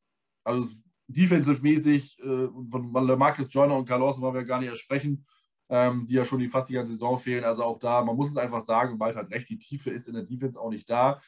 also 0.45 0.69
defensive-mäßig, 1.15 2.19
äh, 2.21 2.49
von 2.71 2.93
Marcus 2.93 3.53
Joyner 3.53 3.77
und 3.77 3.87
Carl 3.87 4.01
Lawson 4.01 4.23
wollen 4.23 4.35
wir 4.35 4.45
gar 4.45 4.61
nicht 4.61 4.71
ersprechen 4.71 5.27
ähm, 5.69 6.07
die 6.07 6.15
ja 6.15 6.25
schon 6.25 6.41
die 6.41 6.49
fast 6.49 6.69
die 6.69 6.75
ganze 6.75 6.93
Saison 6.93 7.17
fehlen. 7.19 7.45
Also 7.45 7.65
auch 7.65 7.79
da, 7.79 8.03
man 8.03 8.17
muss 8.17 8.31
es 8.31 8.37
einfach 8.37 8.61
sagen, 8.61 9.01
Wald 9.01 9.17
hat 9.17 9.31
recht, 9.31 9.49
die 9.49 9.59
Tiefe 9.59 9.91
ist 9.91 10.09
in 10.09 10.15
der 10.15 10.25
Defense 10.25 10.61
auch 10.61 10.71
nicht 10.71 10.89
da. 10.89 11.21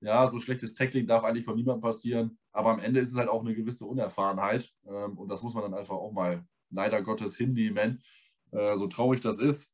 Ja, 0.00 0.26
so 0.28 0.38
schlechtes 0.38 0.74
Tackling 0.74 1.06
darf 1.06 1.22
eigentlich 1.22 1.44
von 1.44 1.54
niemandem 1.54 1.82
passieren. 1.82 2.38
Aber 2.50 2.70
am 2.70 2.80
Ende 2.80 3.00
ist 3.00 3.10
es 3.10 3.16
halt 3.16 3.28
auch 3.28 3.42
eine 3.42 3.54
gewisse 3.54 3.84
Unerfahrenheit. 3.84 4.72
Ähm, 4.86 5.16
und 5.16 5.28
das 5.28 5.42
muss 5.42 5.54
man 5.54 5.62
dann 5.62 5.74
einfach 5.74 5.94
auch 5.94 6.12
mal 6.12 6.44
leider 6.70 7.02
Gottes 7.02 7.36
hinnehmen, 7.36 8.02
äh, 8.50 8.76
so 8.76 8.86
traurig 8.88 9.20
das 9.20 9.38
ist. 9.38 9.70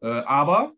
Äh, 0.00 0.08
aber 0.08 0.74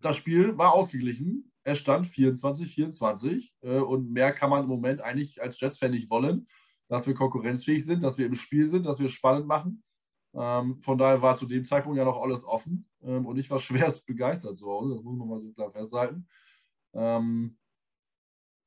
das 0.00 0.16
Spiel 0.16 0.56
war 0.56 0.72
ausgeglichen. 0.72 1.52
Es 1.62 1.78
stand 1.78 2.06
24-24 2.06 3.52
äh, 3.60 3.80
und 3.80 4.10
mehr 4.10 4.32
kann 4.32 4.48
man 4.48 4.62
im 4.62 4.68
Moment 4.68 5.02
eigentlich 5.02 5.42
als 5.42 5.60
Jets-Fan 5.60 5.90
nicht 5.90 6.10
wollen, 6.10 6.46
dass 6.90 7.06
wir 7.06 7.14
konkurrenzfähig 7.14 7.86
sind, 7.86 8.02
dass 8.02 8.18
wir 8.18 8.26
im 8.26 8.34
Spiel 8.34 8.66
sind, 8.66 8.84
dass 8.84 8.98
wir 8.98 9.08
spannend 9.08 9.46
machen. 9.46 9.82
Ähm, 10.34 10.82
von 10.82 10.98
daher 10.98 11.22
war 11.22 11.36
zu 11.36 11.46
dem 11.46 11.64
Zeitpunkt 11.64 11.96
ja 11.96 12.04
noch 12.04 12.20
alles 12.20 12.44
offen 12.44 12.88
ähm, 13.02 13.26
und 13.26 13.38
ich 13.38 13.48
war 13.48 13.58
schwerst 13.60 14.04
begeistert 14.06 14.58
zu 14.58 14.66
Hause, 14.66 14.94
das 14.94 15.02
muss 15.02 15.16
man 15.16 15.28
mal 15.28 15.38
so 15.38 15.52
klar 15.52 15.70
festhalten. 15.70 16.26
Ähm, 16.92 17.56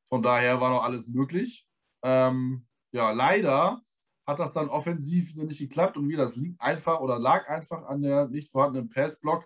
von 0.07 0.21
daher 0.21 0.61
war 0.61 0.69
noch 0.69 0.83
alles 0.83 1.07
möglich. 1.07 1.67
Ähm, 2.01 2.65
ja, 2.93 3.11
leider 3.11 3.81
hat 4.25 4.39
das 4.39 4.53
dann 4.53 4.69
offensiv 4.69 5.35
nicht 5.35 5.59
geklappt 5.59 5.97
und 5.97 6.07
wie 6.07 6.15
das 6.15 6.37
liegt 6.37 6.61
einfach 6.61 7.01
oder 7.01 7.19
lag 7.19 7.49
einfach 7.49 7.83
an 7.83 8.01
der 8.01 8.29
nicht 8.29 8.49
vorhandenen 8.49 8.89
Passblock. 8.89 9.45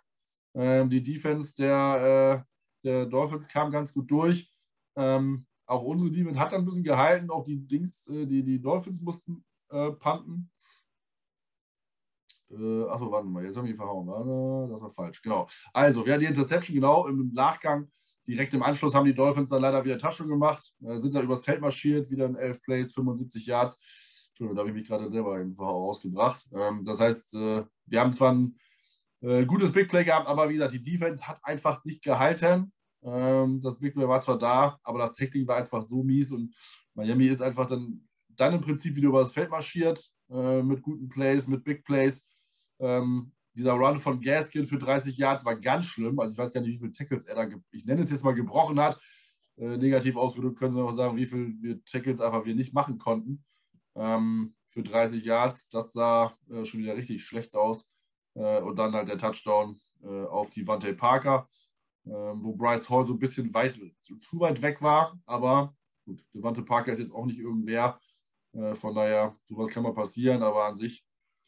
Ähm, 0.55 0.89
die 0.89 1.01
Defense 1.01 1.55
der, 1.55 2.45
äh, 2.45 2.87
der 2.87 3.05
Dolphins 3.07 3.47
kam 3.47 3.71
ganz 3.71 3.91
gut 3.91 4.11
durch. 4.11 4.53
Ähm, 4.95 5.47
auch 5.67 5.83
unsere 5.83 6.09
Defense 6.09 6.39
hat 6.39 6.53
dann 6.53 6.61
ein 6.61 6.65
bisschen 6.65 6.83
gehalten, 6.83 7.29
auch 7.29 7.43
die 7.43 7.57
Dings, 7.57 8.07
äh, 8.07 8.25
die, 8.25 8.43
die 8.43 8.59
Dolphins 8.59 9.01
mussten 9.01 9.45
äh, 9.69 9.91
punten. 9.91 10.49
Äh, 12.49 12.83
achso, 12.85 13.11
warte 13.11 13.27
mal, 13.27 13.43
jetzt 13.43 13.57
haben 13.57 13.67
wir 13.67 13.75
verhauen. 13.75 14.69
Das 14.69 14.81
war 14.81 14.89
falsch. 14.89 15.21
Genau. 15.21 15.47
Also, 15.73 16.05
wir 16.05 16.13
hatten 16.13 16.21
die 16.21 16.27
Interception, 16.27 16.73
genau, 16.73 17.07
im 17.07 17.33
Nachgang. 17.33 17.91
Direkt 18.25 18.53
im 18.53 18.63
Anschluss 18.63 18.93
haben 18.93 19.05
die 19.05 19.13
Dolphins 19.13 19.49
dann 19.49 19.61
leider 19.61 19.83
wieder 19.85 19.97
Taschen 19.97 20.27
gemacht, 20.27 20.73
äh, 20.85 20.97
sind 20.97 21.15
da 21.15 21.21
übers 21.21 21.43
Feld 21.43 21.61
marschiert, 21.61 22.09
wieder 22.09 22.25
in 22.25 22.35
11 22.35 22.61
Plays, 22.61 22.93
75 22.93 23.45
Yards. 23.45 23.79
Entschuldigung, 24.29 24.55
da 24.55 24.59
habe 24.61 24.69
ich 24.69 24.75
mich 24.75 24.87
gerade 24.87 25.09
selber 25.09 25.39
im 25.39 25.53
rausgebracht. 25.53 26.45
Ähm, 26.53 26.83
das 26.83 26.99
heißt, 26.99 27.33
äh, 27.35 27.63
wir 27.85 27.99
haben 27.99 28.11
zwar 28.11 28.33
ein 28.33 28.59
äh, 29.21 29.45
gutes 29.45 29.71
Big 29.71 29.89
Play 29.89 30.03
gehabt, 30.03 30.27
aber 30.27 30.49
wie 30.49 30.53
gesagt, 30.53 30.73
die 30.73 30.83
Defense 30.83 31.27
hat 31.27 31.39
einfach 31.43 31.83
nicht 31.85 32.03
gehalten. 32.03 32.71
Ähm, 33.03 33.61
das 33.61 33.79
Big 33.79 33.93
Play 33.93 34.07
war 34.07 34.19
zwar 34.19 34.37
da, 34.37 34.79
aber 34.83 34.99
das 34.99 35.15
Tackling 35.15 35.47
war 35.47 35.57
einfach 35.57 35.83
so 35.83 36.03
mies 36.03 36.31
und 36.31 36.53
Miami 36.93 37.25
ist 37.27 37.41
einfach 37.41 37.65
dann, 37.67 38.07
dann 38.29 38.53
im 38.53 38.61
Prinzip 38.61 38.95
wieder 38.95 39.09
übers 39.09 39.31
Feld 39.31 39.49
marschiert 39.49 40.03
äh, 40.29 40.61
mit 40.61 40.81
guten 40.81 41.07
Plays, 41.09 41.47
mit 41.47 41.63
Big 41.63 41.83
Plays. 41.83 42.29
Ähm, 42.79 43.31
dieser 43.53 43.73
Run 43.73 43.97
von 43.97 44.21
Gaskin 44.21 44.65
für 44.65 44.77
30 44.77 45.17
Yards 45.17 45.43
war 45.45 45.55
ganz 45.55 45.85
schlimm. 45.85 46.19
Also 46.19 46.33
ich 46.33 46.37
weiß 46.37 46.53
gar 46.53 46.61
nicht, 46.61 46.71
wie 46.71 46.77
viele 46.77 46.91
Tackles 46.91 47.25
er 47.25 47.35
da, 47.35 47.57
ich 47.71 47.85
nenne 47.85 48.01
es 48.01 48.11
jetzt 48.11 48.23
mal 48.23 48.35
gebrochen 48.35 48.79
hat. 48.79 48.99
Äh, 49.57 49.77
negativ 49.77 50.15
ausgedrückt 50.15 50.59
können 50.59 50.73
Sie 50.75 50.79
noch 50.79 50.91
sagen, 50.91 51.17
wie 51.17 51.25
viele 51.25 51.83
Tackles 51.83 52.21
einfach 52.21 52.45
wir 52.45 52.55
nicht 52.55 52.73
machen 52.73 52.99
konnten. 52.99 53.43
Ähm, 53.95 54.55
für 54.67 54.83
30 54.83 55.23
Yards, 55.23 55.69
das 55.69 55.91
sah 55.91 56.37
äh, 56.49 56.65
schon 56.65 56.81
wieder 56.81 56.95
richtig 56.95 57.23
schlecht 57.23 57.55
aus. 57.55 57.89
Äh, 58.35 58.61
und 58.61 58.77
dann 58.77 58.93
halt 58.93 59.07
der 59.07 59.17
Touchdown 59.17 59.79
äh, 60.03 60.25
auf 60.25 60.51
die 60.51 60.67
Vante 60.67 60.93
Parker, 60.93 61.49
wo 62.09 62.55
Bryce 62.55 62.89
Hall 62.89 63.05
so 63.05 63.13
ein 63.13 63.19
bisschen 63.19 63.53
weit, 63.53 63.79
zu 64.01 64.39
weit 64.39 64.61
weg 64.61 64.81
war. 64.81 65.19
Aber 65.25 65.75
gut, 66.05 66.23
Devante 66.33 66.61
Parker 66.61 66.91
ist 66.91 66.99
jetzt 66.99 67.13
auch 67.13 67.25
nicht 67.25 67.39
irgendwer. 67.39 67.99
Äh, 68.53 68.75
von 68.75 68.95
daher, 68.95 69.35
sowas 69.45 69.69
kann 69.69 69.83
mal 69.83 69.93
passieren, 69.93 70.41
aber 70.43 70.65
an 70.65 70.75
sich 70.75 71.07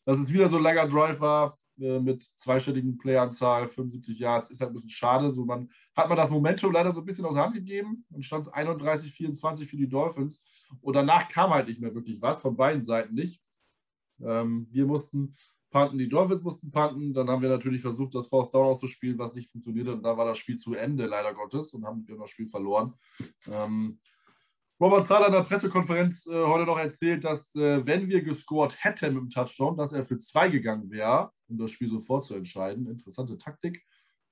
dass 0.09 0.17
es 0.17 0.33
wieder 0.33 0.49
so 0.49 0.57
ein 0.57 0.63
langer 0.63 0.87
Drive 0.87 1.21
war 1.21 1.59
äh, 1.79 1.99
mit 1.99 2.23
zweistelligen 2.23 2.97
Playanzahl, 2.97 3.67
75 3.67 4.17
Yards, 4.17 4.49
ist 4.49 4.59
halt 4.59 4.71
ein 4.71 4.73
bisschen 4.73 4.89
schade. 4.89 5.31
So 5.31 5.45
man, 5.45 5.69
hat 5.95 6.09
man 6.09 6.17
das 6.17 6.31
Momentum 6.31 6.71
leider 6.71 6.91
so 6.95 7.01
ein 7.01 7.05
bisschen 7.05 7.25
aus 7.25 7.35
der 7.35 7.43
Hand 7.43 7.53
gegeben 7.53 8.05
und 8.11 8.23
stand 8.23 8.45
es 8.45 8.51
31, 8.51 9.11
24 9.11 9.69
für 9.69 9.77
die 9.77 9.87
Dolphins. 9.87 10.43
Und 10.81 10.95
danach 10.95 11.27
kam 11.27 11.51
halt 11.51 11.67
nicht 11.67 11.79
mehr 11.79 11.93
wirklich 11.93 12.19
was, 12.23 12.41
von 12.41 12.55
beiden 12.55 12.81
Seiten 12.81 13.13
nicht. 13.13 13.39
Ähm, 14.19 14.67
wir 14.71 14.87
mussten 14.87 15.35
punten, 15.69 15.97
die 15.97 16.09
Dolphins 16.09 16.41
mussten 16.41 16.71
punten. 16.71 17.13
Dann 17.13 17.29
haben 17.29 17.41
wir 17.41 17.49
natürlich 17.49 17.81
versucht, 17.81 18.15
das 18.15 18.27
Fourth 18.27 18.53
Down 18.53 18.67
auszuspielen, 18.67 19.17
was 19.17 19.35
nicht 19.35 19.51
funktioniert 19.51 19.87
hat. 19.87 19.95
Und 19.95 20.03
da 20.03 20.17
war 20.17 20.25
das 20.25 20.37
Spiel 20.37 20.57
zu 20.57 20.73
Ende, 20.73 21.05
leider 21.05 21.33
Gottes, 21.33 21.73
und 21.73 21.85
haben 21.85 22.07
wir 22.07 22.17
das 22.17 22.29
Spiel 22.29 22.47
verloren. 22.47 22.93
Ähm, 23.51 23.99
Robert 24.81 25.03
Sala 25.03 25.27
in 25.27 25.33
der 25.33 25.41
Pressekonferenz 25.41 26.25
äh, 26.27 26.45
heute 26.45 26.65
noch 26.65 26.79
erzählt, 26.79 27.25
dass 27.25 27.53
äh, 27.55 27.85
wenn 27.85 28.07
wir 28.07 28.21
gescored 28.21 28.81
hätten 28.81 29.17
im 29.17 29.29
Touchdown, 29.29 29.75
dass 29.75 29.91
er 29.91 30.03
für 30.03 30.19
zwei 30.19 30.47
gegangen 30.47 30.89
wäre, 30.89 31.31
um 31.49 31.57
das 31.57 31.71
Spiel 31.71 31.89
sofort 31.89 32.23
zu 32.23 32.33
entscheiden. 32.33 32.87
Interessante 32.87 33.37
Taktik. 33.37 33.83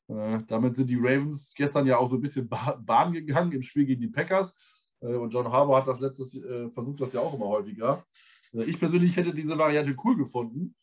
Äh, 0.07 0.39
damit 0.47 0.75
sind 0.75 0.89
die 0.89 0.97
Ravens 0.97 1.53
gestern 1.53 1.85
ja 1.85 1.97
auch 1.97 2.09
so 2.09 2.15
ein 2.15 2.21
bisschen 2.21 2.47
Bahn 2.47 3.11
gegangen 3.11 3.51
im 3.51 3.61
Spiel 3.61 3.85
gegen 3.85 4.01
die 4.01 4.07
Packers. 4.07 4.57
Äh, 5.01 5.15
und 5.15 5.33
John 5.33 5.51
Harbour 5.51 5.77
hat 5.77 5.87
das 5.87 5.99
letztes 5.99 6.35
äh, 6.35 6.69
versucht, 6.69 7.01
das 7.01 7.13
ja 7.13 7.19
auch 7.19 7.33
immer 7.33 7.47
häufiger. 7.47 8.05
Äh, 8.53 8.63
ich 8.63 8.79
persönlich 8.79 9.17
hätte 9.17 9.33
diese 9.33 9.57
Variante 9.57 9.95
cool 10.03 10.15
gefunden. 10.15 10.75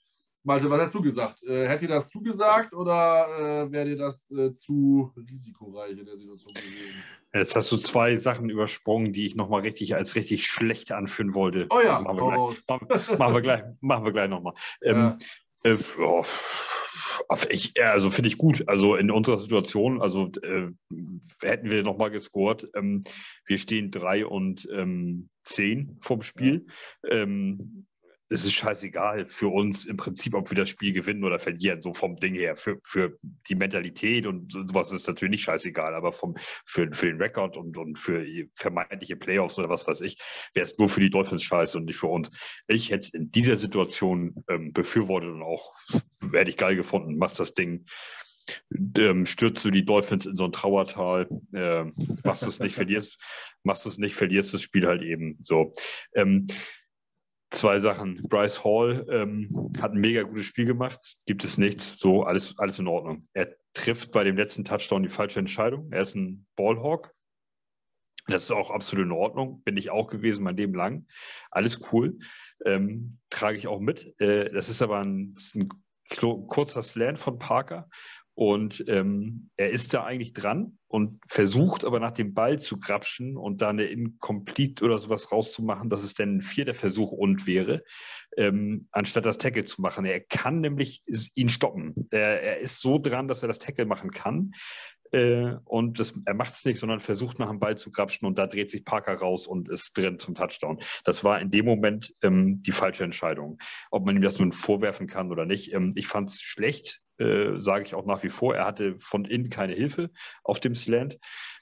Malte, 0.45 0.71
was 0.71 0.81
hast 0.81 0.95
du 0.95 1.01
gesagt? 1.01 1.43
Äh, 1.45 1.67
hätte 1.67 1.87
dir 1.87 1.95
das 1.95 2.11
zugesagt 2.11 2.75
oder 2.75 3.65
äh, 3.65 3.73
wäre 3.73 3.87
dir 3.87 3.97
das 3.97 4.31
äh, 4.31 4.53
zu 4.53 5.11
risikoreich 5.17 5.99
in 5.99 6.05
der 6.05 6.19
Situation 6.19 6.53
gewesen? 6.53 7.03
Jetzt 7.33 7.57
hast 7.57 7.73
du 7.73 7.79
zwei 7.79 8.17
Sachen 8.17 8.51
übersprungen, 8.51 9.13
die 9.13 9.25
ich 9.25 9.37
nochmal 9.37 9.63
richtig 9.63 9.95
als 9.95 10.15
richtig 10.17 10.47
schlecht 10.47 10.93
anführen 10.93 11.33
wollte. 11.33 11.67
Oh 11.71 11.81
ja, 11.81 11.99
machen 11.99 12.19
wir 12.19 12.29
gleich, 12.29 12.69
machen, 12.69 13.19
machen 13.19 13.35
wir 13.35 13.43
gleich, 13.43 13.63
machen 13.81 14.05
wir 14.05 14.13
gleich 14.13 14.29
nochmal. 14.29 14.53
Ähm, 14.83 15.17
ja. 15.65 15.73
äh, 15.73 15.79
oh, 15.99 16.25
ich, 17.49 17.83
also 17.83 18.11
finde 18.11 18.29
ich 18.29 18.37
gut. 18.37 18.69
Also 18.69 18.97
in 18.97 19.11
unserer 19.11 19.39
Situation, 19.39 20.03
also 20.03 20.31
äh, 20.43 20.69
hätten 21.43 21.71
wir 21.71 21.83
nochmal 21.83 22.11
gescored. 22.11 22.69
Ähm, 22.75 23.05
wir 23.47 23.57
stehen 23.57 23.91
drei 23.91 24.27
und 24.27 24.69
ähm, 24.71 25.31
zehn 25.43 25.97
vom 26.03 26.21
Spiel. 26.21 26.67
Ja. 27.03 27.23
Ähm, 27.23 27.87
es 28.29 28.45
ist 28.45 28.55
scheißegal 28.55 29.27
für 29.27 29.49
uns 29.49 29.85
im 29.85 29.97
Prinzip, 29.97 30.35
ob 30.35 30.51
wir 30.51 30.57
das 30.57 30.71
Spiel 30.71 30.93
gewinnen 30.93 31.25
oder 31.25 31.39
verlieren, 31.39 31.83
so 31.83 31.93
vom 31.93 32.17
Ding 32.17 32.35
her. 32.35 32.57
Für, 32.57 32.79
für 32.83 33.19
die 33.49 33.55
Mentalität 33.55 34.27
und 34.27 34.53
sowas 34.53 34.93
ist 34.93 35.07
natürlich 35.07 35.33
nicht 35.33 35.45
scheißegal, 35.45 35.95
aber 35.95 36.13
vom, 36.13 36.35
für, 36.65 36.91
für 36.93 37.07
den 37.07 37.21
Rekord 37.21 37.57
und, 37.57 37.77
und 37.77 37.99
für 37.99 38.25
vermeintliche 38.55 39.17
Playoffs 39.17 39.59
oder 39.59 39.69
was 39.69 39.87
weiß 39.87 40.01
ich, 40.01 40.19
wäre 40.55 40.65
es 40.65 40.79
nur 40.79 40.89
für 40.89 41.01
die 41.01 41.11
Dolphins 41.11 41.43
scheiße 41.43 41.77
und 41.79 41.85
nicht 41.85 41.99
für 41.99 42.07
uns. 42.07 42.31
Ich 42.67 42.91
hätte 42.91 43.17
in 43.17 43.31
dieser 43.31 43.57
Situation 43.57 44.45
ähm, 44.49 44.73
befürwortet 44.73 45.31
und 45.31 45.43
auch 45.43 45.75
hätte 46.33 46.51
ich 46.51 46.57
geil 46.57 46.77
gefunden, 46.77 47.19
machst 47.19 47.41
das 47.41 47.55
Ding 47.55 47.85
ähm, 48.99 49.25
stürzt 49.27 49.65
du 49.65 49.71
die 49.71 49.85
Dolphins 49.85 50.27
in 50.27 50.37
so 50.37 50.45
ein 50.45 50.53
Trauertal, 50.53 51.29
äh, 51.55 51.85
machst 52.25 52.43
es 52.43 52.61
nicht, 52.61 52.75
verlierst, 52.75 53.19
machst 53.63 53.87
es 53.87 53.99
nicht, 53.99 54.15
verlierst 54.15 54.53
das 54.53 54.63
Spiel 54.63 54.87
halt 54.87 55.03
eben 55.03 55.39
so. 55.41 55.73
Ähm, 56.15 56.47
zwei 57.55 57.79
Sachen. 57.79 58.21
Bryce 58.29 58.65
Hall 58.65 59.07
ähm, 59.09 59.73
hat 59.81 59.93
ein 59.93 60.01
mega 60.01 60.23
gutes 60.23 60.47
Spiel 60.47 60.67
gemacht, 60.67 61.17
gibt 61.27 61.45
es 61.45 61.59
nichts, 61.59 61.99
so 61.99 62.25
alles, 62.25 62.59
alles 62.59 62.79
in 62.79 62.89
Ordnung. 62.89 63.21
Er 63.33 63.55
trifft 63.73 64.13
bei 64.13 64.25
dem 64.25 64.37
letzten 64.37 64.65
Touchdown 64.65 65.03
die 65.03 65.09
falsche 65.09 65.39
Entscheidung. 65.39 65.91
Er 65.93 66.03
ist 66.03 66.15
ein 66.15 66.47
Ballhawk. 66.57 67.15
Das 68.27 68.45
ist 68.45 68.53
auch 68.53 68.71
absolut 68.71 69.07
in 69.07 69.13
Ordnung. 69.13 69.63
Bin 69.65 69.77
ich 69.77 69.91
auch 69.91 70.09
gewesen 70.09 70.45
mein 70.45 70.57
Leben 70.57 70.75
lang. 70.75 71.07
Alles 71.51 71.81
cool. 71.93 72.19
Ähm, 72.65 73.19
trage 73.31 73.59
ich 73.59 73.67
auch 73.67 73.81
mit. 73.81 74.19
Äh, 74.21 74.51
das 74.51 74.69
ist 74.69 74.83
aber 74.83 75.01
ein, 75.01 75.35
ein 75.55 75.69
kurzer 76.47 76.83
Slant 76.83 77.19
von 77.19 77.39
Parker 77.39 77.89
und 78.37 78.85
ähm, 78.89 79.51
er 79.57 79.71
ist 79.71 79.95
da 79.95 80.05
eigentlich 80.05 80.33
dran 80.33 80.79
und 80.89 81.21
versucht 81.29 81.85
aber 81.85 82.01
nach 82.01 82.11
dem 82.11 82.35
Ball 82.35 82.59
zu 82.59 82.77
grapschen 82.77 83.37
und 83.37 83.63
da 83.63 83.69
eine 83.69 83.85
Incomplete 83.85 84.85
oder 84.85 84.99
sowas 84.99 85.31
rauszumachen, 85.31 85.89
dass 85.89 86.03
es 86.03 86.15
dann 86.15 86.37
ein 86.37 86.41
vierter 86.41 86.75
Versuch 86.75 87.13
und 87.13 87.47
wäre, 87.47 87.85
ähm, 88.37 88.89
anstatt 88.91 89.25
das 89.25 89.39
Tackle 89.39 89.65
zu 89.65 89.81
machen. 89.83 90.05
Er 90.05 90.19
kann 90.19 90.61
nämlich 90.61 91.03
ihn 91.35 91.49
stoppen. 91.49 92.09
Er, 92.11 92.43
er, 92.43 92.59
ist 92.59 92.81
so 92.81 92.99
dran, 92.99 93.29
dass 93.29 93.43
er 93.43 93.49
das 93.49 93.61
Tackle 93.61 93.87
machen 93.87 94.11
kann. 94.11 94.51
Äh, 95.13 95.55
und 95.65 96.01
das, 96.01 96.15
er 96.25 96.35
macht 96.35 96.55
es 96.55 96.65
nicht, 96.65 96.81
sondern 96.81 96.99
versucht 96.99 97.39
nach 97.39 97.51
dem 97.51 97.61
Ball 97.61 97.79
zu 97.79 97.93
grapschen 97.93 98.27
und 98.27 98.37
da 98.37 98.49
dreht 98.49 98.73
sich 98.73 98.85
Parker 98.85 99.15
raus 99.15 99.47
und 99.47 99.69
ist 99.69 99.97
drin 99.97 100.19
zum 100.19 100.35
Touchdown. 100.35 100.81
Das 101.05 101.23
war 101.23 101.41
in 101.41 101.53
dem 101.53 101.67
Moment 101.67 102.13
ähm, 102.21 102.61
die 102.61 102.73
falsche 102.73 103.05
Entscheidung. 103.05 103.59
Ob 103.93 104.05
man 104.05 104.17
ihm 104.17 104.23
das 104.23 104.41
nun 104.41 104.51
vorwerfen 104.51 105.07
kann 105.07 105.31
oder 105.31 105.47
nicht. 105.47 105.73
Ähm, 105.73 105.93
ich 105.95 106.09
fand 106.09 106.31
es 106.31 106.43
schlecht, 106.43 107.01
äh, 107.19 107.59
sage 107.59 107.85
ich 107.85 107.95
auch 107.95 108.07
nach 108.07 108.23
wie 108.23 108.29
vor. 108.29 108.55
Er 108.55 108.67
hatte 108.67 108.97
von 108.99 109.25
innen 109.25 109.51
keine 109.51 109.75
Hilfe 109.75 110.11
auf 110.43 110.61
dem 110.61 110.75
Slant. 110.75 111.19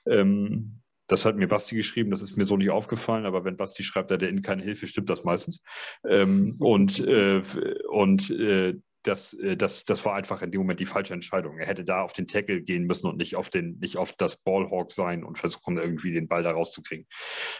Ähm, 0.06 0.82
das 1.08 1.26
hat 1.26 1.36
mir 1.36 1.48
Basti 1.48 1.74
geschrieben, 1.74 2.10
das 2.10 2.22
ist 2.22 2.36
mir 2.36 2.44
so 2.44 2.56
nicht 2.56 2.70
aufgefallen, 2.70 3.26
aber 3.26 3.44
wenn 3.44 3.56
Basti 3.56 3.82
schreibt, 3.82 4.10
er 4.10 4.14
hat 4.14 4.22
innen 4.22 4.42
keine 4.42 4.62
Hilfe, 4.62 4.86
stimmt 4.86 5.10
das 5.10 5.24
meistens. 5.24 5.62
Ähm, 6.08 6.56
und 6.58 7.00
äh, 7.00 7.42
und 7.90 8.30
äh, 8.30 8.74
das, 9.02 9.34
äh, 9.34 9.56
das, 9.56 9.84
das 9.84 10.04
war 10.04 10.14
einfach 10.14 10.42
in 10.42 10.50
dem 10.50 10.60
Moment 10.60 10.80
die 10.80 10.86
falsche 10.86 11.14
Entscheidung. 11.14 11.58
Er 11.58 11.66
hätte 11.66 11.84
da 11.84 12.02
auf 12.02 12.12
den 12.12 12.28
Tackle 12.28 12.62
gehen 12.62 12.84
müssen 12.84 13.08
und 13.08 13.16
nicht 13.16 13.36
auf, 13.36 13.48
den, 13.48 13.78
nicht 13.80 13.96
auf 13.96 14.12
das 14.12 14.36
Ballhawk 14.36 14.92
sein 14.92 15.24
und 15.24 15.38
versuchen, 15.38 15.76
irgendwie 15.76 16.12
den 16.12 16.28
Ball 16.28 16.42
da 16.42 16.52
rauszukriegen. 16.52 17.06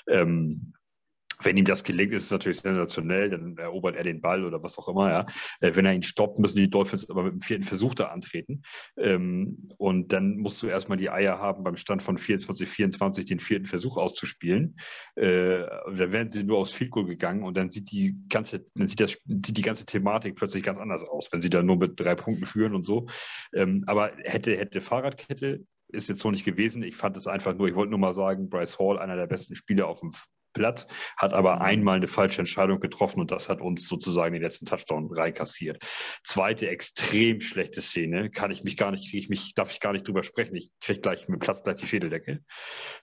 Ähm, 0.08 0.72
wenn 1.44 1.56
ihm 1.56 1.64
das 1.64 1.84
gelingt, 1.84 2.12
ist 2.12 2.24
es 2.24 2.30
natürlich 2.30 2.60
sensationell, 2.60 3.30
dann 3.30 3.56
erobert 3.56 3.96
er 3.96 4.04
den 4.04 4.20
Ball 4.20 4.44
oder 4.44 4.62
was 4.62 4.78
auch 4.78 4.88
immer. 4.88 5.10
Ja. 5.10 5.26
Äh, 5.60 5.74
wenn 5.74 5.86
er 5.86 5.94
ihn 5.94 6.02
stoppt, 6.02 6.38
müssen 6.38 6.56
die 6.56 6.70
Dolphins 6.70 7.08
aber 7.10 7.24
mit 7.24 7.32
dem 7.34 7.40
vierten 7.40 7.64
Versuch 7.64 7.94
da 7.94 8.06
antreten. 8.06 8.62
Ähm, 8.96 9.68
und 9.78 10.12
dann 10.12 10.36
musst 10.38 10.62
du 10.62 10.66
erstmal 10.66 10.98
die 10.98 11.10
Eier 11.10 11.38
haben, 11.38 11.64
beim 11.64 11.76
Stand 11.76 12.02
von 12.02 12.18
24, 12.18 12.68
24 12.68 13.24
den 13.26 13.40
vierten 13.40 13.66
Versuch 13.66 13.96
auszuspielen. 13.96 14.76
Äh, 15.16 15.64
dann 15.86 16.12
wären 16.12 16.28
sie 16.28 16.44
nur 16.44 16.58
aufs 16.58 16.72
Field 16.72 16.92
gegangen 16.92 17.44
und 17.44 17.56
dann 17.56 17.70
sieht 17.70 17.90
die 17.90 18.18
ganze, 18.28 18.66
dann 18.74 18.88
sieht 18.88 19.00
das, 19.00 19.16
die, 19.24 19.62
ganze 19.62 19.84
Thematik 19.84 20.34
plötzlich 20.34 20.62
ganz 20.62 20.78
anders 20.78 21.04
aus, 21.04 21.32
wenn 21.32 21.40
sie 21.40 21.48
da 21.48 21.62
nur 21.62 21.76
mit 21.76 21.98
drei 21.98 22.14
Punkten 22.14 22.44
führen 22.44 22.74
und 22.74 22.84
so. 22.84 23.06
Ähm, 23.54 23.84
aber 23.86 24.12
hätte, 24.24 24.56
hätte 24.56 24.80
Fahrradkette 24.80 25.64
ist 25.92 26.08
jetzt 26.08 26.20
so 26.20 26.30
nicht 26.30 26.44
gewesen. 26.44 26.82
Ich 26.82 26.96
fand 26.96 27.16
es 27.16 27.26
einfach 27.26 27.54
nur, 27.54 27.68
ich 27.68 27.74
wollte 27.74 27.90
nur 27.90 27.98
mal 27.98 28.14
sagen, 28.14 28.48
Bryce 28.48 28.78
Hall, 28.78 28.98
einer 28.98 29.16
der 29.16 29.26
besten 29.26 29.54
Spieler 29.54 29.88
auf 29.88 30.00
dem 30.00 30.12
Platz, 30.52 30.86
hat 31.16 31.32
aber 31.32 31.56
mhm. 31.56 31.62
einmal 31.62 31.96
eine 31.96 32.08
falsche 32.08 32.40
Entscheidung 32.40 32.80
getroffen 32.80 33.20
und 33.20 33.30
das 33.30 33.48
hat 33.48 33.60
uns 33.60 33.86
sozusagen 33.88 34.32
den 34.32 34.42
letzten 34.42 34.66
Touchdown 34.66 35.12
reinkassiert. 35.12 35.82
Zweite 36.24 36.68
extrem 36.68 37.40
schlechte 37.40 37.80
Szene, 37.80 38.30
kann 38.30 38.50
ich 38.50 38.64
mich 38.64 38.76
gar 38.76 38.90
nicht, 38.90 39.12
ich 39.14 39.28
mich, 39.28 39.54
darf 39.54 39.72
ich 39.72 39.80
gar 39.80 39.92
nicht 39.92 40.06
drüber 40.06 40.22
sprechen. 40.22 40.56
Ich 40.56 40.70
kriege 40.80 41.00
gleich 41.00 41.28
mit 41.28 41.40
Platz 41.40 41.62
gleich 41.62 41.76
die 41.76 41.86
Schädeldecke. 41.86 42.44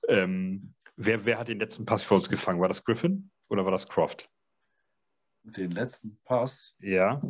Ähm, 0.08 0.74
wer, 0.95 1.26
wer 1.26 1.39
hat 1.39 1.47
den 1.47 1.60
letzten 1.60 1.86
Pass 1.86 2.04
für 2.04 2.16
uns 2.16 2.30
gefangen? 2.30 2.62
War 2.62 2.68
das 2.68 2.84
Griffin 2.84 3.32
oder 3.50 3.66
war 3.66 3.72
das 3.72 3.88
Croft? 3.88 4.30
Den 5.43 5.72
letzten 5.72 6.20
Pass? 6.26 6.76
Ja. 6.80 7.22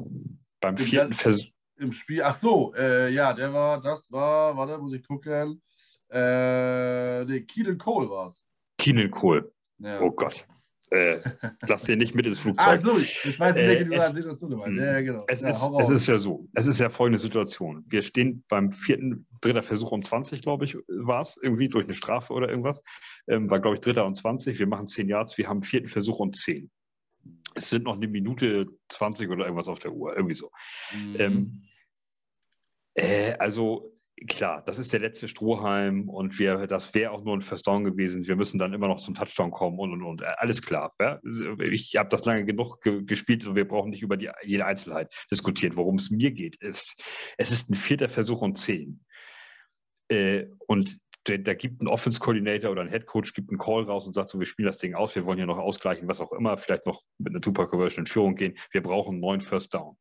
Beim 0.60 0.76
Im 0.76 0.84
vierten 0.84 1.14
Versuch. 1.14 1.48
Im 1.78 1.94
Spiel, 1.94 2.22
ach 2.24 2.38
so, 2.38 2.74
äh, 2.76 3.10
ja, 3.10 3.34
der 3.34 3.54
war, 3.54 3.82
das 3.82 4.12
war, 4.12 4.58
warte, 4.58 4.78
muss 4.80 4.94
ich 4.94 5.08
gucken. 5.08 5.62
Äh, 6.10 7.24
nee, 7.24 7.42
Keenan 7.42 7.78
Cole 7.78 8.10
war 8.10 8.28
es. 8.28 8.46
Keenan 8.78 9.12
Cole. 9.12 9.50
Ja. 9.80 10.02
Oh 10.02 10.12
Gott. 10.12 10.46
Äh, 10.92 11.20
lass 11.68 11.84
den 11.84 12.00
nicht 12.00 12.16
mit 12.16 12.26
ins 12.26 12.40
Flugzeug. 12.40 12.80
Ah, 12.80 12.82
so, 12.82 12.98
ich 12.98 13.40
weiß 13.40 13.56
nicht, 13.56 13.92
äh, 13.92 13.96
es, 13.96 14.08
Situation 14.08 14.50
du 14.50 14.58
meinst. 14.58 14.78
Ja, 14.80 15.02
genau. 15.02 15.24
Es, 15.28 15.42
ja, 15.42 15.50
ist, 15.50 15.62
es 15.80 15.90
ist 15.90 16.08
ja 16.08 16.18
so, 16.18 16.48
es 16.56 16.66
ist 16.66 16.80
ja 16.80 16.90
folgende 16.90 17.20
Situation. 17.20 17.86
Wir 17.88 18.02
stehen 18.02 18.44
beim 18.48 18.72
vierten, 18.72 19.28
dritter 19.42 19.62
Versuch 19.62 19.92
um 19.92 20.02
20, 20.02 20.42
glaube 20.42 20.66
ich, 20.66 20.78
war 20.88 21.22
es, 21.22 21.38
irgendwie 21.42 21.70
durch 21.70 21.86
eine 21.86 21.94
Strafe 21.94 22.34
oder 22.34 22.50
irgendwas. 22.50 22.82
Ähm, 23.28 23.50
war, 23.52 23.60
glaube 23.60 23.76
ich, 23.76 23.82
dritter 23.82 24.06
und 24.06 24.16
20. 24.16 24.58
Wir 24.58 24.68
machen 24.68 24.88
10 24.88 25.10
Yards, 25.10 25.38
wir 25.38 25.48
haben 25.48 25.62
vierten 25.62 25.88
Versuch 25.88 26.20
und 26.20 26.36
10. 26.36 26.72
Es 27.54 27.70
sind 27.70 27.84
noch 27.84 27.96
eine 27.96 28.08
Minute 28.08 28.68
20 28.88 29.30
oder 29.30 29.46
irgendwas 29.46 29.68
auf 29.68 29.80
der 29.80 29.92
Uhr, 29.92 30.16
irgendwie 30.16 30.36
so. 30.36 30.50
Mhm. 30.94 31.16
Ähm, 31.20 31.64
äh, 32.96 33.34
also 33.34 33.99
klar, 34.28 34.64
das 34.66 34.80
ist 34.80 34.92
der 34.92 35.00
letzte 35.00 35.28
Strohhalm 35.28 36.10
und 36.10 36.40
wir, 36.40 36.68
das 36.68 36.94
wäre 36.94 37.12
auch 37.12 37.24
nur 37.24 37.36
ein 37.36 37.42
First 37.42 37.68
Down 37.68 37.84
gewesen. 37.84 38.28
Wir 38.28 38.36
müssen 38.36 38.58
dann 38.58 38.74
immer 38.74 38.88
noch 38.88 39.00
zum 39.00 39.16
Touchdown 39.16 39.52
kommen 39.52 39.80
und 39.80 39.92
und 39.94 40.04
und. 40.04 40.24
Alles 40.24 40.62
klar. 40.62 40.94
Ja? 41.00 41.20
Ich 41.60 41.96
habe 41.96 42.10
das 42.10 42.26
lange 42.26 42.44
genug 42.44 42.82
ge 42.82 43.04
gespielt 43.04 43.46
und 43.48 43.56
wir 43.56 43.68
brauchen 43.68 43.92
nicht 43.92 44.02
über 44.02 44.18
die, 44.18 44.30
jede 44.44 44.66
Einzelheit 44.66 45.14
diskutieren. 45.32 45.76
Worum 45.76 45.96
es 45.96 46.12
mir 46.12 46.32
geht, 46.32 46.58
ist, 46.58 47.02
es 47.38 47.52
ist 47.52 47.70
ein 47.70 47.76
vierter 47.76 48.10
Versuch 48.10 48.42
und 48.42 48.58
zehn. 48.58 49.04
Äh, 50.10 50.46
und 50.68 51.00
da 51.24 51.54
gibt 51.54 51.82
ein 51.82 51.88
Offense-Coordinator 51.88 52.72
oder 52.72 52.82
ein 52.82 52.90
Head-Coach 52.90 53.34
gibt 53.34 53.50
einen 53.50 53.60
Call 53.60 53.84
raus 53.84 54.08
und 54.08 54.14
sagt 54.14 54.30
so, 54.30 54.40
wir 54.40 54.46
spielen 54.46 54.68
das 54.68 54.78
Ding 54.78 54.96
aus, 54.96 55.16
wir 55.16 55.26
wollen 55.26 55.38
hier 55.38 55.46
noch 55.46 55.58
ausgleichen, 55.58 56.08
was 56.08 56.22
auch 56.22 56.32
immer, 56.34 56.58
vielleicht 56.58 56.86
noch 56.86 57.02
mit 57.18 57.34
einer 57.34 57.42
Two-Part-Conversion 57.42 58.04
in 58.04 58.08
Führung 58.08 58.36
gehen, 58.36 58.58
wir 58.72 58.82
brauchen 58.82 59.14
einen 59.14 59.20
neuen 59.20 59.42
First 59.42 59.74
Down. 59.74 59.98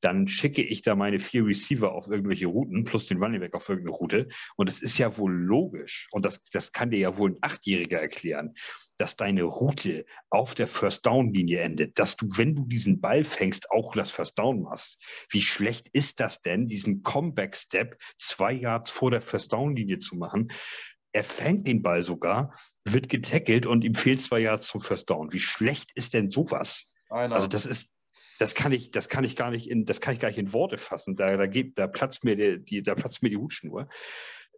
Dann 0.00 0.28
schicke 0.28 0.62
ich 0.62 0.82
da 0.82 0.96
meine 0.96 1.18
vier 1.18 1.46
Receiver 1.46 1.92
auf 1.92 2.08
irgendwelche 2.08 2.46
Routen 2.46 2.84
plus 2.84 3.06
den 3.06 3.22
Running 3.22 3.40
Back 3.40 3.54
auf 3.54 3.68
irgendeine 3.68 3.96
Route. 3.96 4.28
Und 4.56 4.68
es 4.68 4.82
ist 4.82 4.98
ja 4.98 5.16
wohl 5.18 5.32
logisch. 5.32 6.08
Und 6.10 6.24
das, 6.24 6.42
das 6.52 6.72
kann 6.72 6.90
dir 6.90 6.98
ja 6.98 7.16
wohl 7.16 7.30
ein 7.30 7.38
Achtjähriger 7.42 8.00
erklären, 8.00 8.54
dass 8.98 9.16
deine 9.16 9.44
Route 9.44 10.04
auf 10.30 10.54
der 10.54 10.66
First 10.66 11.06
Down 11.06 11.32
Linie 11.32 11.60
endet, 11.60 11.98
dass 11.98 12.16
du, 12.16 12.26
wenn 12.36 12.54
du 12.54 12.64
diesen 12.64 13.00
Ball 13.00 13.24
fängst, 13.24 13.70
auch 13.70 13.94
das 13.94 14.10
First 14.10 14.38
Down 14.38 14.62
machst. 14.62 15.02
Wie 15.30 15.42
schlecht 15.42 15.88
ist 15.92 16.20
das 16.20 16.42
denn, 16.42 16.66
diesen 16.66 17.02
Comeback 17.02 17.56
Step 17.56 17.98
zwei 18.18 18.52
Yards 18.52 18.90
vor 18.90 19.10
der 19.10 19.22
First 19.22 19.52
Down 19.52 19.76
Linie 19.76 19.98
zu 19.98 20.16
machen? 20.16 20.48
Er 21.12 21.24
fängt 21.24 21.66
den 21.66 21.82
Ball 21.82 22.02
sogar, 22.02 22.54
wird 22.84 23.08
getackelt 23.08 23.66
und 23.66 23.84
ihm 23.84 23.94
fehlt 23.94 24.20
zwei 24.20 24.40
Yards 24.40 24.68
zum 24.68 24.80
First 24.80 25.08
Down. 25.08 25.32
Wie 25.32 25.40
schlecht 25.40 25.92
ist 25.94 26.14
denn 26.14 26.30
sowas? 26.30 26.90
Einer. 27.08 27.36
Also 27.36 27.46
das 27.46 27.64
ist, 27.64 27.92
das 28.38 28.54
kann 28.54 28.72
ich, 28.72 28.90
das 28.90 29.08
kann 29.08 29.24
ich 29.24 29.36
gar 29.36 29.50
nicht 29.50 29.68
in, 29.70 29.84
das 29.84 30.00
kann 30.00 30.14
ich 30.14 30.20
gar 30.20 30.28
nicht 30.28 30.38
in 30.38 30.52
Worte 30.52 30.78
fassen. 30.78 31.16
Da, 31.16 31.36
da, 31.36 31.46
geht, 31.46 31.78
da 31.78 31.86
platzt 31.86 32.24
mir 32.24 32.36
die, 32.36 32.64
die, 32.64 32.82
da 32.82 32.94
platzt 32.94 33.22
mir 33.22 33.30
die 33.30 33.36
Hutschnur. 33.36 33.88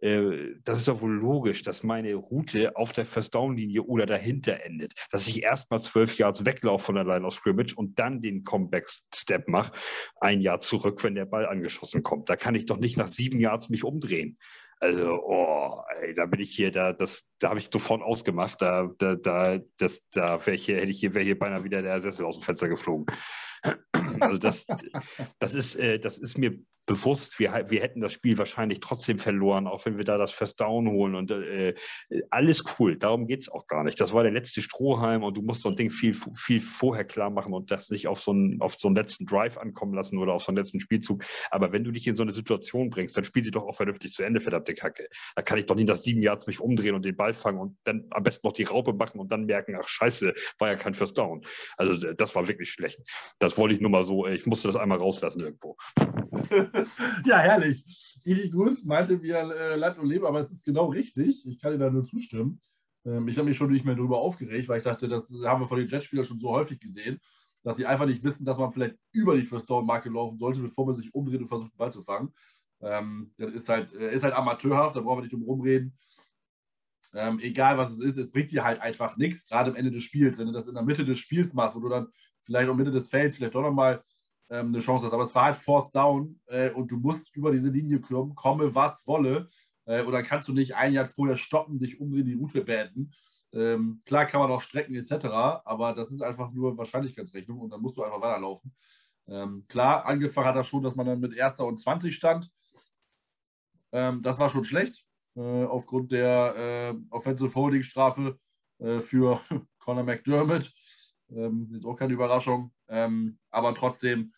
Äh, 0.01 0.55
das 0.63 0.79
ist 0.79 0.87
doch 0.87 1.01
wohl 1.01 1.13
logisch, 1.13 1.63
dass 1.63 1.83
meine 1.83 2.15
Route 2.15 2.75
auf 2.75 2.93
der 2.93 3.05
First-Down-Linie 3.05 3.83
oder 3.83 4.05
dahinter 4.05 4.63
endet. 4.63 4.93
Dass 5.11 5.27
ich 5.27 5.43
erstmal 5.43 5.81
zwölf 5.81 6.17
Yards 6.17 6.45
weglaufe 6.45 6.85
von 6.85 6.95
der 6.95 7.03
Line 7.03 7.25
of 7.25 7.33
Scrimmage 7.33 7.73
und 7.75 7.99
dann 7.99 8.21
den 8.21 8.43
Comeback-Step 8.43 9.47
mache, 9.47 9.73
ein 10.19 10.41
Jahr 10.41 10.59
zurück, 10.59 11.03
wenn 11.03 11.15
der 11.15 11.25
Ball 11.25 11.45
angeschossen 11.45 12.03
kommt. 12.03 12.29
Da 12.29 12.35
kann 12.35 12.55
ich 12.55 12.65
doch 12.65 12.77
nicht 12.77 12.97
nach 12.97 13.07
sieben 13.07 13.39
Yards 13.39 13.69
mich 13.69 13.83
umdrehen. 13.83 14.37
Also, 14.81 15.21
oh, 15.25 15.81
ey, 16.01 16.13
da 16.13 16.25
bin 16.25 16.39
ich 16.39 16.51
hier, 16.51 16.71
da, 16.71 16.93
das, 16.93 17.25
da 17.39 17.49
habe 17.49 17.59
ich 17.59 17.69
sofort 17.71 18.01
ausgemacht. 18.01 18.61
Da, 18.61 18.89
da, 18.97 19.15
da, 19.15 19.59
das, 19.77 20.01
da 20.11 20.45
wäre 20.45 20.55
hier, 20.55 20.77
hätte 20.77 20.91
ich 20.91 21.01
hier, 21.01 21.13
wäre 21.13 21.25
hier 21.25 21.37
beinahe 21.37 21.65
wieder 21.65 21.81
der 21.81 21.99
Sessel 21.99 22.25
aus 22.25 22.39
dem 22.39 22.43
Fenster 22.43 22.69
geflogen. 22.69 23.05
Also 24.19 24.37
das, 24.37 24.65
das, 25.39 25.53
ist, 25.53 25.75
äh, 25.75 25.99
das 25.99 26.17
ist 26.17 26.37
mir 26.37 26.59
bewusst, 26.89 27.39
wir, 27.39 27.65
wir 27.69 27.81
hätten 27.81 28.01
das 28.01 28.13
Spiel 28.13 28.39
wahrscheinlich 28.39 28.79
trotzdem 28.79 29.19
verloren, 29.19 29.67
auch 29.67 29.85
wenn 29.85 29.97
wir 29.97 30.05
da 30.05 30.17
das 30.17 30.31
First 30.31 30.59
Down 30.59 30.89
holen 30.89 31.13
und 31.13 31.29
äh, 31.29 31.75
alles 32.31 32.63
cool. 32.79 32.97
Darum 32.97 33.27
geht 33.27 33.41
es 33.41 33.49
auch 33.49 33.67
gar 33.67 33.83
nicht. 33.83 34.01
Das 34.01 34.11
war 34.11 34.23
der 34.23 34.31
letzte 34.31 34.63
Strohhalm 34.63 35.21
und 35.21 35.37
du 35.37 35.43
musst 35.43 35.61
so 35.61 35.69
ein 35.69 35.75
Ding 35.75 35.91
viel, 35.91 36.15
viel 36.33 36.59
vorher 36.59 37.05
klar 37.05 37.29
machen 37.29 37.53
und 37.53 37.69
das 37.69 37.91
nicht 37.91 38.07
auf 38.07 38.19
so, 38.19 38.31
einen, 38.31 38.59
auf 38.59 38.75
so 38.79 38.87
einen 38.87 38.95
letzten 38.95 39.27
Drive 39.27 39.59
ankommen 39.59 39.93
lassen 39.93 40.17
oder 40.17 40.33
auf 40.33 40.41
so 40.41 40.47
einen 40.47 40.57
letzten 40.57 40.79
Spielzug. 40.79 41.23
Aber 41.51 41.71
wenn 41.71 41.83
du 41.83 41.91
dich 41.91 42.07
in 42.07 42.15
so 42.15 42.23
eine 42.23 42.31
Situation 42.31 42.89
bringst, 42.89 43.15
dann 43.15 43.23
spiel 43.23 43.43
sie 43.43 43.51
doch 43.51 43.67
auch 43.67 43.75
vernünftig 43.75 44.11
zu 44.13 44.23
Ende, 44.23 44.41
verdammte 44.41 44.73
Kacke. 44.73 45.09
Da 45.35 45.43
kann 45.43 45.59
ich 45.59 45.67
doch 45.67 45.75
nicht 45.75 45.89
nach 45.89 45.95
sieben 45.95 46.23
Yards 46.23 46.47
mich 46.47 46.59
umdrehen 46.59 46.95
und 46.95 47.05
den 47.05 47.15
Ball 47.15 47.35
fangen 47.35 47.59
und 47.59 47.77
dann 47.83 48.07
am 48.09 48.23
besten 48.23 48.47
noch 48.47 48.53
die 48.53 48.63
Raupe 48.63 48.93
machen 48.93 49.19
und 49.19 49.31
dann 49.31 49.45
merken, 49.45 49.77
ach 49.79 49.87
scheiße, 49.87 50.33
war 50.57 50.69
ja 50.69 50.75
kein 50.75 50.95
First 50.95 51.19
Down. 51.19 51.45
Also 51.77 52.13
das 52.13 52.33
war 52.33 52.47
wirklich 52.47 52.71
schlecht. 52.71 52.99
Das 53.37 53.59
wollte 53.59 53.75
ich 53.75 53.81
nur 53.81 53.91
mal 53.91 53.98
so, 54.03 54.27
ich 54.27 54.45
musste 54.45 54.67
das 54.67 54.75
einmal 54.75 54.97
rauslassen 54.97 55.41
irgendwo. 55.41 55.77
ja, 57.25 57.39
herrlich. 57.39 57.83
Richtig 58.25 58.51
gut, 58.51 58.85
meinte 58.85 59.21
wir 59.21 59.37
äh, 59.37 59.75
Land 59.75 59.97
und 59.97 60.07
Leben, 60.07 60.25
aber 60.25 60.39
es 60.39 60.51
ist 60.51 60.65
genau 60.65 60.87
richtig. 60.87 61.45
Ich 61.45 61.59
kann 61.59 61.71
dir 61.71 61.79
da 61.79 61.89
nur 61.89 62.03
zustimmen. 62.03 62.61
Ähm, 63.05 63.27
ich 63.27 63.37
habe 63.37 63.47
mich 63.47 63.57
schon 63.57 63.71
nicht 63.71 63.85
mehr 63.85 63.95
darüber 63.95 64.19
aufgeregt, 64.19 64.67
weil 64.67 64.77
ich 64.77 64.83
dachte, 64.83 65.07
das 65.07 65.29
haben 65.43 65.61
wir 65.61 65.67
von 65.67 65.79
den 65.79 65.87
Jetspielern 65.87 66.25
schon 66.25 66.39
so 66.39 66.49
häufig 66.49 66.79
gesehen, 66.79 67.19
dass 67.63 67.77
sie 67.77 67.85
einfach 67.85 68.05
nicht 68.05 68.23
wissen, 68.23 68.45
dass 68.45 68.57
man 68.57 68.71
vielleicht 68.71 68.95
über 69.13 69.35
die 69.35 69.43
First 69.43 69.69
Down 69.69 69.85
Marke 69.85 70.09
laufen 70.09 70.37
sollte, 70.37 70.61
bevor 70.61 70.85
man 70.85 70.95
sich 70.95 71.13
umdreht 71.13 71.39
und 71.39 71.47
versucht, 71.47 71.73
den 71.73 71.77
Ball 71.77 71.91
zu 71.91 72.01
fangen. 72.01 72.33
Ähm, 72.81 73.33
das 73.37 73.51
ist 73.53 73.69
halt, 73.69 73.93
äh, 73.93 74.13
ist 74.13 74.23
halt 74.23 74.33
amateurhaft, 74.33 74.95
da 74.95 75.01
brauchen 75.01 75.19
wir 75.19 75.23
nicht 75.23 75.33
drum 75.33 75.43
rumreden. 75.43 75.97
Ähm, 77.13 77.39
egal 77.39 77.77
was 77.77 77.91
es 77.91 77.99
ist, 78.01 78.17
es 78.17 78.31
bringt 78.31 78.51
dir 78.51 78.63
halt 78.63 78.81
einfach 78.81 79.17
nichts, 79.17 79.47
gerade 79.47 79.71
am 79.71 79.75
Ende 79.75 79.91
des 79.91 80.03
Spiels. 80.03 80.37
Wenn 80.37 80.47
du 80.47 80.53
das 80.53 80.67
in 80.67 80.75
der 80.75 80.83
Mitte 80.83 81.05
des 81.05 81.17
Spiels 81.17 81.53
machst, 81.53 81.75
wo 81.75 81.79
du 81.79 81.89
dann 81.89 82.07
vielleicht 82.49 82.69
auch 82.69 82.75
Mitte 82.75 82.91
des 82.91 83.07
Felds 83.07 83.35
vielleicht 83.35 83.53
doch 83.53 83.61
nochmal 83.61 84.03
ähm, 84.49 84.67
eine 84.67 84.79
Chance 84.79 85.05
hast. 85.05 85.13
Aber 85.13 85.23
es 85.23 85.35
war 85.35 85.45
halt 85.45 85.57
Fourth 85.57 85.93
Down 85.93 86.39
äh, 86.47 86.71
und 86.71 86.89
du 86.89 86.97
musst 86.97 87.35
über 87.35 87.51
diese 87.51 87.69
Linie 87.69 88.01
kommen, 88.01 88.33
komme 88.33 88.73
was 88.73 89.05
wolle. 89.05 89.49
Äh, 89.85 90.01
oder 90.03 90.23
kannst 90.23 90.47
du 90.47 90.53
nicht 90.53 90.75
ein 90.75 90.93
Jahr 90.93 91.05
vorher 91.05 91.35
stoppen, 91.35 91.77
dich 91.77 91.99
um 91.99 92.11
die 92.11 92.33
Route 92.33 92.63
beenden. 92.63 93.11
Ähm, 93.53 94.01
klar 94.05 94.25
kann 94.25 94.41
man 94.41 94.51
auch 94.51 94.61
strecken 94.61 94.95
etc., 94.95 95.25
aber 95.65 95.93
das 95.93 96.11
ist 96.11 96.21
einfach 96.21 96.51
nur 96.51 96.77
Wahrscheinlichkeitsrechnung 96.77 97.59
und 97.59 97.69
dann 97.71 97.81
musst 97.81 97.97
du 97.97 98.03
einfach 98.03 98.21
weiterlaufen. 98.21 98.75
Ähm, 99.27 99.65
klar, 99.67 100.05
angefangen 100.05 100.47
hat 100.47 100.55
er 100.55 100.63
schon, 100.63 100.83
dass 100.83 100.95
man 100.95 101.05
dann 101.05 101.19
mit 101.19 101.35
erster 101.35 101.65
und 101.65 101.77
20 101.77 102.13
stand. 102.13 102.51
Ähm, 103.91 104.21
das 104.21 104.37
war 104.37 104.49
schon 104.49 104.63
schlecht, 104.63 105.05
äh, 105.35 105.65
aufgrund 105.65 106.11
der 106.11 106.55
äh, 106.55 106.95
Offensive 107.11 107.53
Holding 107.55 107.83
Strafe 107.83 108.39
äh, 108.79 108.99
für 108.99 109.41
Conor 109.79 110.03
McDermott. 110.03 110.71
Ähm, 111.31 111.69
ist 111.73 111.85
auch 111.85 111.95
keine 111.95 112.13
Überraschung. 112.13 112.71
Ähm, 112.87 113.37
aber 113.49 113.73
trotzdem 113.73 114.33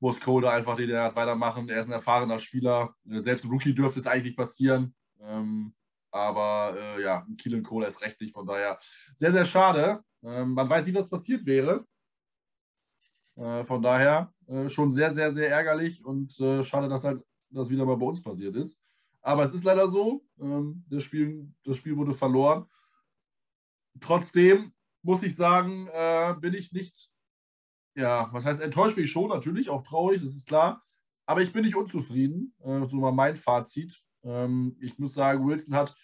muss 0.00 0.20
Cole 0.20 0.50
einfach 0.50 0.76
den 0.76 0.90
er 0.90 1.14
weitermachen. 1.14 1.68
Er 1.68 1.80
ist 1.80 1.86
ein 1.86 1.92
erfahrener 1.92 2.38
Spieler. 2.38 2.94
Äh, 3.08 3.18
selbst 3.18 3.44
ein 3.44 3.50
Rookie 3.50 3.74
dürfte 3.74 4.00
es 4.00 4.06
eigentlich 4.06 4.24
nicht 4.24 4.36
passieren. 4.36 4.94
Ähm, 5.20 5.74
aber 6.10 6.74
äh, 6.78 7.02
ja, 7.02 7.26
Keelan 7.36 7.62
Cole 7.62 7.86
ist 7.86 8.00
rechtlich, 8.00 8.32
von 8.32 8.46
daher 8.46 8.78
sehr, 9.16 9.32
sehr 9.32 9.44
schade. 9.44 10.02
Ähm, 10.22 10.54
man 10.54 10.68
weiß 10.68 10.86
nicht, 10.86 10.94
was 10.94 11.08
passiert 11.08 11.44
wäre. 11.44 11.86
Äh, 13.36 13.64
von 13.64 13.82
daher 13.82 14.32
äh, 14.46 14.68
schon 14.68 14.90
sehr, 14.90 15.12
sehr, 15.12 15.32
sehr 15.32 15.50
ärgerlich 15.50 16.04
und 16.04 16.38
äh, 16.40 16.62
schade, 16.62 16.88
dass 16.88 17.04
halt 17.04 17.22
das 17.50 17.70
wieder 17.70 17.84
mal 17.84 17.96
bei 17.96 18.06
uns 18.06 18.22
passiert 18.22 18.56
ist. 18.56 18.80
Aber 19.20 19.42
es 19.42 19.54
ist 19.54 19.64
leider 19.64 19.88
so. 19.88 20.24
Ähm, 20.40 20.84
das, 20.88 21.02
Spiel, 21.02 21.52
das 21.64 21.76
Spiel 21.76 21.96
wurde 21.96 22.14
verloren. 22.14 22.66
Trotzdem 24.00 24.72
muss 25.02 25.22
ich 25.22 25.36
sagen, 25.36 25.88
äh, 25.92 26.34
bin 26.40 26.54
ich 26.54 26.72
nicht 26.72 27.12
ja, 27.98 28.28
was 28.32 28.44
heißt 28.44 28.60
enttäuscht 28.60 28.94
bin 28.94 29.04
ich 29.04 29.10
schon, 29.10 29.28
natürlich, 29.28 29.68
auch 29.68 29.82
traurig, 29.82 30.22
das 30.22 30.30
ist 30.30 30.46
klar. 30.46 30.82
Aber 31.26 31.42
ich 31.42 31.52
bin 31.52 31.64
nicht 31.64 31.76
unzufrieden, 31.76 32.54
äh, 32.60 32.84
so 32.86 32.96
mal 32.96 33.12
mein 33.12 33.36
Fazit. 33.36 33.98
Ähm, 34.22 34.76
ich 34.80 34.98
muss 34.98 35.14
sagen, 35.14 35.46
Wilson 35.46 35.74
hat, 35.74 35.94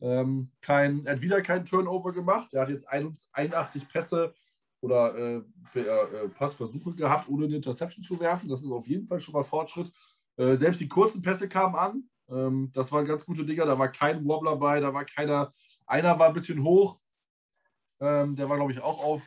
ähm, 0.00 0.52
kein, 0.60 1.06
hat 1.08 1.20
wieder 1.22 1.40
keinen 1.42 1.64
Turnover 1.64 2.12
gemacht. 2.12 2.52
Er 2.52 2.62
hat 2.62 2.68
jetzt 2.68 2.88
81 2.88 3.88
Pässe 3.88 4.34
oder 4.80 5.14
äh, 5.16 5.42
äh, 5.80 6.28
Passversuche 6.28 6.94
gehabt, 6.94 7.28
ohne 7.28 7.46
eine 7.46 7.56
Interception 7.56 8.04
zu 8.04 8.20
werfen. 8.20 8.48
Das 8.48 8.62
ist 8.62 8.70
auf 8.70 8.86
jeden 8.86 9.06
Fall 9.06 9.18
schon 9.18 9.32
mal 9.32 9.42
Fortschritt. 9.42 9.90
Äh, 10.36 10.54
selbst 10.54 10.80
die 10.80 10.88
kurzen 10.88 11.22
Pässe 11.22 11.48
kamen 11.48 11.74
an. 11.74 12.04
Ähm, 12.28 12.70
das 12.72 12.92
waren 12.92 13.06
ganz 13.06 13.24
gute 13.24 13.44
Dinger. 13.44 13.66
Da 13.66 13.78
war 13.78 13.90
kein 13.90 14.24
Wobbler 14.24 14.56
bei, 14.56 14.78
da 14.78 14.94
war 14.94 15.04
keiner. 15.04 15.52
Einer 15.86 16.18
war 16.18 16.28
ein 16.28 16.34
bisschen 16.34 16.62
hoch. 16.62 17.00
Ähm, 18.00 18.34
der 18.34 18.48
war, 18.48 18.56
glaube 18.56 18.72
ich, 18.72 18.80
auch 18.80 19.02
auf 19.02 19.22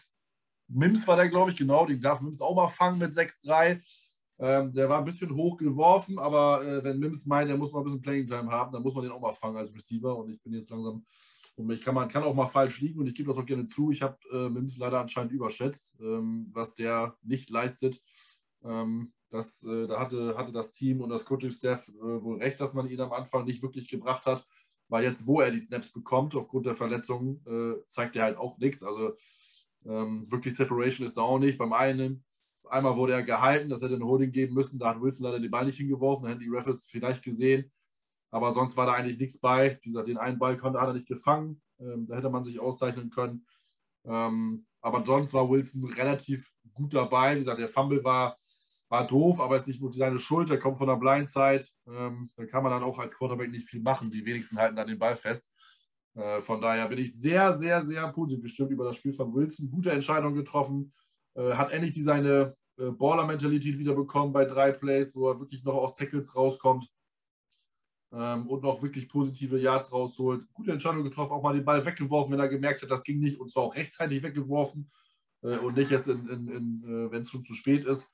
Mims 0.74 1.06
war 1.08 1.18
der, 1.18 1.30
glaube 1.30 1.52
ich, 1.52 1.58
genau. 1.58 1.86
Den 1.86 2.00
darf 2.00 2.22
Mims 2.22 2.42
auch 2.42 2.56
mal 2.56 2.70
fangen 2.70 3.00
mit 3.00 3.14
6-3. 3.14 3.82
Ähm, 4.40 4.74
der 4.74 4.90
war 4.90 5.00
ein 5.00 5.06
bisschen 5.06 5.36
hoch 5.36 5.58
geworfen, 5.58 6.18
aber 6.18 6.64
äh, 6.66 6.84
wenn 6.84 7.00
Mims 7.00 7.26
meint, 7.26 7.50
er 7.50 7.58
muss 7.58 7.72
mal 7.72 7.80
ein 7.80 7.84
bisschen 7.84 8.02
Playing 8.02 8.26
Time 8.26 8.50
haben, 8.50 8.72
dann 8.72 8.82
muss 8.82 8.96
man 8.96 9.04
den 9.04 9.12
auch 9.12 9.20
mal 9.20 9.34
fangen 9.34 9.58
als 9.58 9.76
Receiver. 9.76 10.18
Und 10.18 10.32
ich 10.32 10.42
bin 10.42 10.54
jetzt 10.54 10.70
langsam, 10.70 11.06
und 11.56 11.70
ich 11.72 11.82
kann, 11.82 11.94
man 11.94 12.08
kann 12.08 12.24
auch 12.24 12.34
mal 12.34 12.48
falsch 12.48 12.80
liegen 12.80 13.00
und 13.00 13.08
ich 13.08 13.14
gebe 13.14 13.30
das 13.30 13.38
auch 13.38 13.46
gerne 13.46 13.66
zu. 13.66 13.92
Ich 13.92 14.02
habe 14.02 14.18
äh, 14.32 14.50
Mims 14.50 14.78
leider 14.78 15.00
anscheinend 15.00 15.34
überschätzt, 15.34 15.94
ähm, 16.00 16.50
was 16.54 16.74
der 16.74 17.16
nicht 17.22 17.50
leistet. 17.50 18.02
Ähm, 18.64 19.14
das, 19.30 19.64
äh, 19.64 19.88
da 19.88 20.00
hatte, 20.00 20.36
hatte 20.38 20.52
das 20.52 20.72
Team 20.72 21.02
und 21.02 21.10
das 21.10 21.26
Coaching-Staff 21.26 21.88
äh, 21.90 22.24
wohl 22.24 22.38
recht, 22.38 22.60
dass 22.60 22.74
man 22.74 22.88
ihn 22.88 23.00
am 23.00 23.14
Anfang 23.14 23.46
nicht 23.46 23.62
wirklich 23.62 23.88
gebracht 23.88 24.26
hat, 24.26 24.46
weil 24.92 25.06
jetzt, 25.06 25.26
wo 25.26 25.40
er 25.40 25.52
die 25.52 25.58
Snaps 25.58 25.90
bekommt, 25.94 26.36
aufgrund 26.36 26.66
der 26.66 26.76
Verletzung, 26.76 27.40
äh, 27.48 27.82
zeigt 27.88 28.18
er 28.18 28.26
halt 28.26 28.38
auch 28.38 28.58
nichts. 28.58 28.84
Also 28.84 29.16
ähm, 29.86 30.30
wirklich 30.30 30.54
Separation 30.54 31.08
ist 31.08 31.16
da 31.16 31.22
auch 31.22 31.40
nicht. 31.40 31.58
Beim 31.58 31.72
einen, 31.72 32.26
einmal 32.70 32.98
wurde 32.98 33.14
er 33.14 33.24
gehalten, 33.24 33.70
das 33.70 33.82
hätte 33.82 33.96
eine 33.96 34.06
Holding 34.06 34.34
geben 34.34 34.54
müssen, 34.54 34.78
da 34.80 34.90
hat 34.90 35.02
Wilson 35.02 35.26
leider 35.26 35.40
die 35.40 35.48
Beine 35.48 35.68
nicht 35.68 35.78
hingeworfen, 35.78 36.26
da 36.26 36.32
hätten 36.32 36.42
die 36.42 36.50
Refs 36.50 36.90
vielleicht 36.90 37.24
gesehen. 37.24 37.72
Aber 38.32 38.52
sonst 38.52 38.76
war 38.76 38.86
da 38.86 38.94
eigentlich 38.94 39.18
nichts 39.18 39.40
bei. 39.40 39.80
Wie 39.82 39.90
gesagt, 39.90 40.10
den 40.10 40.18
einen 40.18 40.38
Ball 40.38 40.58
konnte, 40.58 40.82
hat 40.82 40.90
er 40.90 40.94
nicht 40.94 41.08
gefangen. 41.08 41.62
Ähm, 41.80 42.06
da 42.08 42.18
hätte 42.18 42.30
man 42.30 42.44
sich 42.44 42.60
auszeichnen 42.60 43.10
können. 43.10 43.46
Ähm, 44.04 44.66
aber 44.82 45.06
sonst 45.06 45.34
war 45.34 45.50
Wilson 45.50 45.86
relativ 45.86 46.52
gut 46.74 46.94
dabei. 46.94 47.36
Wie 47.36 47.40
gesagt, 47.40 47.60
der 47.60 47.70
Fumble 47.70 48.04
war, 48.04 48.38
war 48.92 49.08
doof, 49.08 49.40
aber 49.40 49.56
ist 49.56 49.68
nicht 49.68 49.82
nur 49.82 49.92
seine 49.94 50.20
Schuld. 50.20 50.50
Der 50.50 50.60
kommt 50.60 50.78
von 50.78 50.88
der 50.88 50.98
Blindside. 50.98 51.66
Ähm, 51.88 52.30
da 52.36 52.46
kann 52.46 52.62
man 52.62 52.74
dann 52.74 52.84
auch 52.84 53.00
als 53.00 53.16
Quarterback 53.16 53.50
nicht 53.50 53.70
viel 53.70 53.82
machen. 53.82 54.12
Die 54.12 54.26
wenigsten 54.26 54.58
halten 54.58 54.76
dann 54.76 54.88
den 54.88 55.00
Ball 55.00 55.16
fest. 55.16 55.50
Äh, 56.14 56.42
von 56.42 56.60
daher 56.60 56.90
bin 56.90 57.00
ich 57.00 57.18
sehr, 57.18 57.58
sehr, 57.58 57.82
sehr 57.84 58.06
positiv 58.12 58.44
gestimmt 58.44 58.72
über 58.72 58.84
das 58.84 58.98
Spiel 58.98 59.14
von 59.14 59.34
Wilson. 59.34 59.72
Gute 59.72 59.92
Entscheidung 59.92 60.36
getroffen. 60.36 60.94
Äh, 61.36 61.54
hat 61.54 61.72
endlich 61.72 61.94
die 61.94 62.02
seine 62.02 62.54
äh, 62.78 62.92
Baller-Mentalität 62.92 63.80
wieder 63.80 63.96
bekommen 63.96 64.34
bei 64.34 64.44
drei 64.44 64.74
Plays, 64.74 65.16
wo 65.16 65.30
er 65.30 65.40
wirklich 65.40 65.64
noch 65.64 65.76
aus 65.76 65.94
Tackles 65.94 66.36
rauskommt 66.36 66.86
ähm, 68.12 68.50
und 68.50 68.62
noch 68.62 68.84
wirklich 68.84 69.08
positive 69.08 69.58
Yards 69.58 69.94
rausholt. 69.94 70.44
Gute 70.52 70.74
Entscheidung 70.74 71.06
getroffen, 71.06 71.32
auch 71.32 71.44
mal 71.44 71.56
den 71.56 71.64
Ball 71.64 71.86
weggeworfen, 71.86 72.34
wenn 72.34 72.42
er 72.42 72.50
gemerkt 72.50 72.82
hat, 72.82 72.92
das 72.92 73.04
ging 73.04 73.20
nicht 73.20 73.40
und 73.40 73.50
zwar 73.50 73.64
auch 73.64 73.76
rechtzeitig 73.76 74.22
weggeworfen 74.22 74.92
und 75.44 75.76
nicht 75.76 75.90
erst, 75.90 76.08
wenn 76.08 77.14
es 77.14 77.32
schon 77.32 77.42
zu 77.42 77.56
spät 77.56 77.84
ist. 77.86 78.12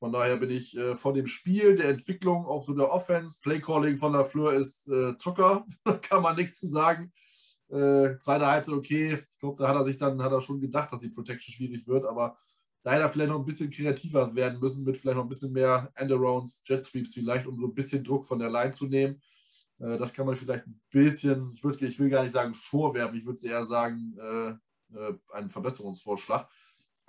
Von 0.00 0.12
daher 0.12 0.38
bin 0.38 0.50
ich 0.50 0.74
äh, 0.76 0.94
von 0.94 1.14
dem 1.14 1.26
Spiel, 1.26 1.74
der 1.74 1.90
Entwicklung, 1.90 2.46
auch 2.46 2.64
so 2.64 2.72
der 2.72 2.90
Offense, 2.90 3.38
Playcalling 3.42 3.98
von 3.98 4.14
der 4.14 4.24
Fleur 4.24 4.54
ist 4.54 4.88
äh, 4.88 5.14
Zucker, 5.18 5.66
kann 6.02 6.22
man 6.22 6.36
nichts 6.36 6.58
zu 6.58 6.68
sagen. 6.68 7.12
Äh, 7.68 8.18
zweite 8.18 8.46
Halbzeit, 8.46 8.74
okay, 8.74 9.24
ich 9.30 9.38
glaube, 9.38 9.62
da 9.62 9.68
hat 9.68 9.76
er 9.76 9.84
sich 9.84 9.98
dann 9.98 10.22
hat 10.22 10.32
er 10.32 10.40
schon 10.40 10.58
gedacht, 10.58 10.90
dass 10.90 11.02
die 11.02 11.10
Protection 11.10 11.52
schwierig 11.52 11.86
wird, 11.86 12.06
aber 12.06 12.38
da 12.82 12.92
hätte 12.92 13.02
er 13.02 13.08
vielleicht 13.10 13.30
noch 13.30 13.38
ein 13.38 13.44
bisschen 13.44 13.70
kreativer 13.70 14.34
werden 14.34 14.58
müssen, 14.58 14.84
mit 14.84 14.96
vielleicht 14.96 15.18
noch 15.18 15.24
ein 15.24 15.28
bisschen 15.28 15.52
mehr 15.52 15.92
Endarounds, 15.94 16.62
Jet 16.64 16.82
Sweeps 16.82 17.12
vielleicht, 17.12 17.46
um 17.46 17.60
so 17.60 17.66
ein 17.66 17.74
bisschen 17.74 18.02
Druck 18.02 18.24
von 18.24 18.38
der 18.38 18.50
Line 18.50 18.70
zu 18.70 18.86
nehmen. 18.86 19.20
Äh, 19.78 19.98
das 19.98 20.14
kann 20.14 20.24
man 20.24 20.34
vielleicht 20.34 20.66
ein 20.66 20.80
bisschen, 20.90 21.52
ich, 21.54 21.62
würd, 21.62 21.80
ich 21.82 21.98
will 21.98 22.08
gar 22.08 22.22
nicht 22.22 22.32
sagen 22.32 22.54
vorwerfen, 22.54 23.18
ich 23.18 23.26
würde 23.26 23.46
eher 23.46 23.64
sagen, 23.64 24.16
äh, 24.18 24.48
äh, 24.94 25.14
ein 25.34 25.50
Verbesserungsvorschlag. 25.50 26.48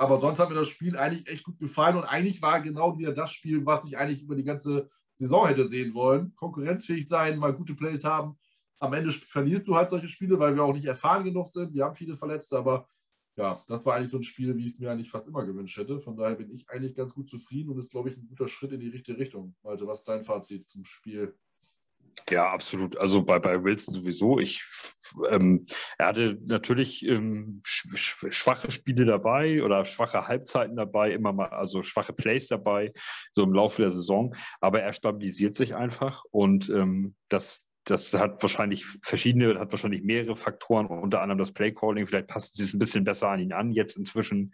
Aber 0.02 0.20
sonst 0.20 0.40
hat 0.40 0.50
mir 0.50 0.56
das 0.56 0.68
Spiel 0.68 0.98
eigentlich 0.98 1.28
echt 1.28 1.44
gut 1.44 1.60
gefallen 1.60 1.96
und 1.96 2.06
eigentlich 2.06 2.42
war 2.42 2.60
genau 2.60 2.98
wieder 2.98 3.14
das 3.14 3.32
Spiel, 3.32 3.68
was 3.68 3.86
ich 3.86 4.00
eigentlich 4.00 4.24
über 4.24 4.34
die 4.34 4.44
ganze 4.44 4.90
Saison 5.14 5.46
hätte 5.46 5.68
sehen 5.68 5.94
wollen. 5.94 6.34
Konkurrenzfähig 6.36 7.08
sein, 7.08 7.38
mal 7.38 7.54
gute 7.54 7.76
Plays 7.76 8.04
haben, 8.04 8.36
am 8.80 8.94
Ende 8.94 9.12
verlierst 9.12 9.68
du 9.68 9.76
halt 9.76 9.92
solche 9.92 10.08
Spiele, 10.08 10.40
weil 10.40 10.56
wir 10.56 10.64
auch 10.64 10.74
nicht 10.74 10.86
erfahren 10.86 11.24
genug 11.24 11.50
sind. 11.50 11.76
Wir 11.76 11.86
haben 11.86 11.94
viele 11.94 12.16
Verletzte, 12.16 12.58
aber 12.58 12.88
ja, 13.36 13.64
das 13.68 13.86
war 13.86 13.94
eigentlich 13.94 14.10
so 14.10 14.18
ein 14.18 14.24
Spiel, 14.24 14.58
wie 14.58 14.66
ich 14.66 14.72
es 14.72 14.80
mir 14.80 14.90
eigentlich 14.90 15.12
fast 15.12 15.28
immer 15.28 15.46
gewünscht 15.46 15.78
hätte. 15.78 16.00
Von 16.00 16.18
daher 16.18 16.36
bin 16.36 16.50
ich 16.50 16.68
eigentlich 16.68 16.96
ganz 16.96 17.14
gut 17.14 17.30
zufrieden 17.30 17.70
und 17.70 17.78
ist, 17.78 17.92
glaube 17.92 18.10
ich, 18.10 18.18
ein 18.18 18.26
guter 18.28 18.48
Schritt 18.48 18.72
in 18.72 18.80
die 18.80 18.90
richtige 18.90 19.20
Richtung. 19.20 19.56
Malte, 19.62 19.86
was 19.86 20.00
ist 20.00 20.08
dein 20.08 20.24
Fazit 20.24 20.68
zum 20.68 20.84
Spiel? 20.84 21.38
Ja, 22.30 22.52
absolut. 22.52 22.98
Also 22.98 23.24
bei, 23.24 23.40
bei 23.40 23.64
Wilson 23.64 23.94
sowieso. 23.94 24.40
Ich, 24.40 24.64
ähm, 25.30 25.66
er 25.98 26.08
hatte 26.08 26.38
natürlich 26.46 27.06
ähm, 27.06 27.62
schwache 27.66 28.72
Spiele 28.72 29.06
dabei 29.06 29.64
oder 29.64 29.86
schwache 29.86 30.28
Halbzeiten 30.28 30.76
dabei, 30.76 31.12
immer 31.12 31.34
mal, 31.34 31.50
also 31.50 31.84
schwache 31.84 32.14
Plays 32.14 32.48
dabei, 32.48 32.94
so 33.32 33.44
im 33.44 33.54
Laufe 33.54 33.82
der 33.82 33.92
Saison. 33.92 34.36
Aber 34.60 34.82
er 34.82 34.94
stabilisiert 34.94 35.56
sich 35.56 35.76
einfach 35.76 36.24
und 36.32 36.70
ähm, 36.70 37.16
das, 37.30 37.68
das 37.86 38.14
hat 38.14 38.42
wahrscheinlich 38.42 38.86
verschiedene, 38.86 39.60
hat 39.60 39.72
wahrscheinlich 39.72 40.04
mehrere 40.04 40.36
Faktoren, 40.36 40.88
unter 40.88 41.22
anderem 41.22 41.40
das 41.40 41.52
Playcalling. 41.52 42.08
Vielleicht 42.08 42.28
passt 42.28 42.60
es 42.60 42.74
ein 42.74 42.80
bisschen 42.80 43.04
besser 43.04 43.30
an 43.30 43.40
ihn 43.40 43.54
an 43.54 43.72
jetzt 43.72 43.98
inzwischen. 43.98 44.54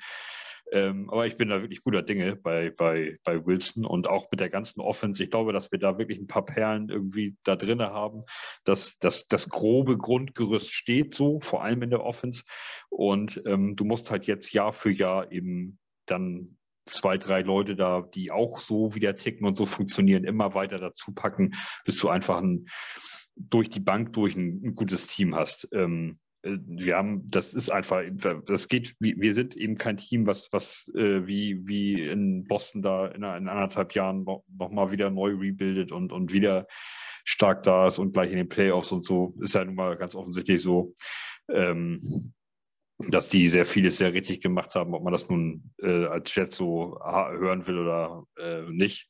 Ähm, 0.72 1.10
aber 1.10 1.27
ich 1.27 1.38
bin 1.38 1.49
da 1.49 1.61
wirklich 1.61 1.84
guter 1.84 2.02
Dinge 2.02 2.35
bei, 2.35 2.72
bei, 2.72 3.18
bei 3.23 3.45
Wilson 3.45 3.85
und 3.85 4.10
auch 4.10 4.27
mit 4.31 4.39
der 4.39 4.49
ganzen 4.49 4.81
Offense. 4.81 5.23
Ich 5.23 5.31
glaube, 5.31 5.53
dass 5.53 5.72
wir 5.72 5.80
da 5.80 5.98
wirklich 5.98 6.19
ein 6.19 6.27
paar 6.27 6.45
Perlen 6.45 6.89
irgendwie 6.89 7.38
da 7.44 7.56
drin 7.56 7.81
haben, 7.81 8.23
dass, 8.64 8.98
dass 8.99 9.27
das 9.27 9.49
grobe 9.49 9.98
Grundgerüst 9.98 10.73
steht 10.73 11.15
so, 11.15 11.39
vor 11.39 11.64
allem 11.64 11.84
in 11.84 11.89
der 11.89 12.03
Offense. 12.03 12.44
Und 12.89 13.41
ähm, 13.45 13.76
du 13.76 13.85
musst 13.85 14.11
halt 14.11 14.26
jetzt 14.26 14.52
Jahr 14.52 14.73
für 14.73 14.91
Jahr 14.91 15.31
eben 15.31 15.80
dann 16.06 16.57
zwei, 16.85 17.18
drei 17.18 17.41
Leute 17.41 17.76
da, 17.76 18.02
die 18.02 18.31
auch 18.31 18.60
so 18.60 18.95
wieder 18.95 19.15
ticken 19.15 19.45
und 19.45 19.56
so 19.56 19.65
funktionieren, 19.65 20.23
immer 20.23 20.53
weiter 20.53 20.80
dazu 20.80 21.14
packen, 21.14 21.53
bis 21.85 21.98
du 21.98 22.10
einfach 22.10 22.38
ein, 22.38 22.65
durch 23.35 23.69
die 23.69 23.80
Bank 23.80 24.14
durch 24.14 24.35
ein, 24.35 24.61
ein 24.64 24.76
gutes 24.76 25.07
Team 25.07 25.35
hast. 25.35 25.68
Ähm, 25.72 26.19
äh, 26.19 26.26
wir 26.68 26.95
haben, 26.95 27.30
das 27.30 27.53
ist 27.53 27.69
einfach, 27.69 28.02
das 28.45 28.68
geht, 28.68 28.95
wir 28.99 29.34
sind 29.34 29.56
eben 29.56 29.78
kein 29.78 29.98
Team, 29.98 30.26
was, 30.28 30.49
was 30.52 30.90
äh, 30.95 31.26
wie, 31.28 31.68
wie 31.68 32.07
in 32.07 32.45
Boston 32.45 32.82
da 32.82 33.07
in, 33.07 33.24
in 33.24 33.48
anderthalb 33.48 33.94
Jahren 33.94 34.24
noch, 34.24 34.44
noch 34.48 34.91
wieder 34.91 35.10
neu 35.10 35.36
rebuildet 35.36 35.91
und, 35.91 36.11
und 36.11 36.34
wieder 36.34 36.68
stark 37.26 37.64
da 37.64 37.88
ist 37.88 37.99
und 37.99 38.14
gleich 38.14 38.32
in 38.32 38.38
den 38.38 38.49
Playoffs 38.49 38.91
und 38.91 39.03
so. 39.03 39.36
Ist 39.41 39.56
ja 39.56 39.65
nun 39.65 39.76
mal 39.76 39.98
ganz 39.98 40.15
offensichtlich 40.15 40.61
so. 40.61 40.95
Ähm, 41.49 42.34
dass 42.99 43.30
die 43.30 43.48
sehr 43.48 43.65
vieles 43.65 43.98
sehr 43.98 44.14
richtig 44.14 44.41
gemacht 44.41 44.74
haben, 44.76 44.94
ob 44.95 45.03
man 45.03 45.14
das 45.14 45.30
nun 45.30 45.72
äh, 45.82 46.06
als 46.06 46.32
Chat 46.32 46.53
so 46.53 46.98
hören 46.99 47.68
will 47.68 47.78
oder 47.78 48.24
äh, 48.38 48.64
nicht. 48.72 49.07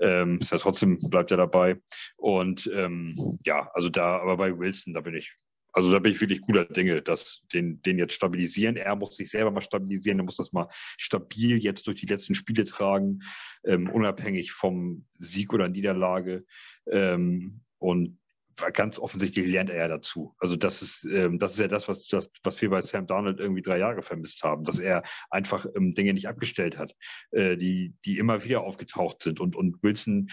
Ähm, 0.00 0.38
ist 0.40 0.50
ja 0.50 0.58
trotzdem, 0.58 0.98
bleibt 0.98 1.30
ja 1.30 1.36
dabei. 1.36 1.80
Und 2.16 2.68
ähm, 2.74 3.14
ja, 3.44 3.70
also 3.72 3.88
da, 3.88 4.18
aber 4.18 4.36
bei 4.36 4.58
Wilson, 4.58 4.92
da 4.92 5.00
bin 5.00 5.14
ich, 5.14 5.36
also 5.74 5.90
da 5.90 5.98
bin 5.98 6.12
ich 6.12 6.20
wirklich 6.20 6.40
guter 6.40 6.64
Dinge, 6.64 7.02
dass 7.02 7.42
den, 7.52 7.82
den 7.82 7.98
jetzt 7.98 8.14
stabilisieren. 8.14 8.76
Er 8.76 8.94
muss 8.94 9.16
sich 9.16 9.30
selber 9.30 9.50
mal 9.50 9.60
stabilisieren, 9.60 10.20
er 10.20 10.24
muss 10.24 10.36
das 10.36 10.52
mal 10.52 10.68
stabil 10.96 11.58
jetzt 11.58 11.88
durch 11.88 12.00
die 12.00 12.06
letzten 12.06 12.36
Spiele 12.36 12.64
tragen, 12.64 13.20
ähm, 13.64 13.90
unabhängig 13.90 14.52
vom 14.52 15.04
Sieg 15.18 15.52
oder 15.52 15.68
Niederlage. 15.68 16.44
Ähm, 16.86 17.60
und 17.78 18.18
ganz 18.72 18.98
offensichtlich 18.98 19.46
lernt 19.46 19.70
er 19.70 19.76
ja 19.76 19.88
dazu. 19.88 20.34
Also 20.38 20.56
das 20.56 20.82
ist, 20.82 21.04
ähm, 21.04 21.38
das 21.38 21.52
ist 21.52 21.58
ja 21.58 21.68
das 21.68 21.88
was, 21.88 22.06
das, 22.06 22.30
was 22.42 22.60
wir 22.60 22.70
bei 22.70 22.80
Sam 22.80 23.06
Darnold 23.06 23.40
irgendwie 23.40 23.62
drei 23.62 23.78
Jahre 23.78 24.02
vermisst 24.02 24.42
haben, 24.42 24.64
dass 24.64 24.78
er 24.78 25.02
einfach 25.30 25.66
ähm, 25.74 25.94
Dinge 25.94 26.14
nicht 26.14 26.28
abgestellt 26.28 26.78
hat, 26.78 26.94
äh, 27.32 27.56
die, 27.56 27.94
die 28.04 28.18
immer 28.18 28.44
wieder 28.44 28.62
aufgetaucht 28.62 29.22
sind. 29.22 29.40
Und, 29.40 29.56
und 29.56 29.82
Wilson 29.82 30.28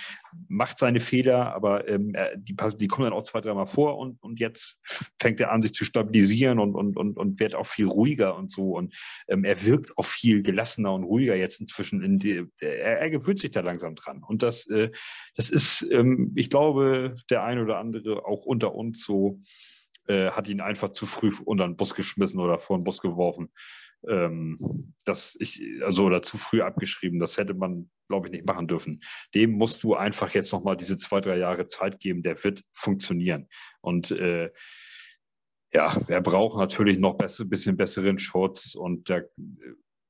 macht 0.48 0.80
seine 0.80 1.00
Fehler, 1.00 1.54
aber 1.54 1.88
ähm, 1.88 2.14
er, 2.14 2.38
die, 2.38 2.56
die 2.78 2.88
kommen 2.88 3.06
dann 3.10 3.14
auch 3.18 3.24
zwei, 3.24 3.42
dreimal 3.42 3.68
vor 3.68 3.98
und, 3.98 4.22
und 4.22 4.40
jetzt 4.40 4.80
fängt 5.20 5.40
er 5.40 5.52
an, 5.52 5.62
sich 5.62 5.74
zu 5.74 5.86
stabilisieren 5.86 6.60
und, 6.60 6.76
und, 6.76 6.98
und, 6.98 7.18
und 7.18 7.40
wird 7.40 7.56
auch 7.56 7.68
viel 7.68 7.88
ruhiger 7.88 8.36
und 8.36 8.52
so. 8.52 8.78
Und 8.78 8.94
ähm, 9.28 9.44
er 9.44 9.64
wirkt 9.66 9.98
auch 9.98 10.06
viel 10.06 10.44
gelassener 10.44 10.94
und 10.94 11.04
ruhiger 11.04 11.36
jetzt 11.36 11.60
inzwischen. 11.60 12.04
In 12.04 12.20
die, 12.20 12.46
er, 12.60 13.00
er 13.00 13.10
gewöhnt 13.10 13.40
sich 13.40 13.52
da 13.52 13.62
langsam 13.62 13.96
dran. 13.96 14.24
Und 14.24 14.44
das, 14.44 14.68
äh, 14.68 14.92
das 15.36 15.50
ist, 15.50 15.88
ähm, 15.92 16.32
ich 16.36 16.50
glaube, 16.50 17.16
der 17.30 17.44
ein 17.44 17.60
oder 17.60 17.78
andere 17.78 18.11
auch 18.18 18.46
unter 18.46 18.74
uns 18.76 19.04
so, 19.04 19.40
äh, 20.08 20.32
hat 20.32 20.48
ihn 20.48 20.62
einfach 20.62 20.90
zu 20.90 21.06
früh 21.06 21.32
unter 21.46 21.68
den 21.68 21.78
Bus 21.78 21.94
geschmissen 21.94 22.40
oder 22.40 22.60
vor 22.60 22.78
den 22.78 22.84
Bus 22.84 23.02
geworfen. 23.02 23.52
Ähm, 24.08 24.94
das 25.06 25.38
ich, 25.40 25.62
also 25.84 26.06
oder 26.06 26.22
zu 26.22 26.38
früh 26.38 26.62
abgeschrieben. 26.62 27.20
Das 27.20 27.38
hätte 27.38 27.54
man, 27.54 27.90
glaube 28.08 28.28
ich, 28.28 28.32
nicht 28.32 28.48
machen 28.48 28.68
dürfen. 28.68 29.02
Dem 29.36 29.52
musst 29.52 29.84
du 29.84 29.96
einfach 29.96 30.32
jetzt 30.32 30.52
nochmal 30.52 30.76
diese 30.76 30.98
zwei, 30.98 31.22
drei 31.22 31.38
Jahre 31.38 31.68
Zeit 31.68 32.00
geben, 32.00 32.24
der 32.24 32.44
wird 32.44 32.64
funktionieren. 32.74 33.48
Und 33.82 34.12
äh, 34.12 34.50
ja, 35.74 35.96
er 36.08 36.22
braucht 36.22 36.58
natürlich 36.58 36.98
noch 36.98 37.18
ein 37.20 37.50
bisschen 37.50 37.78
besseren 37.78 38.18
Schutz 38.18 38.76
und 38.76 39.08
der 39.08 39.30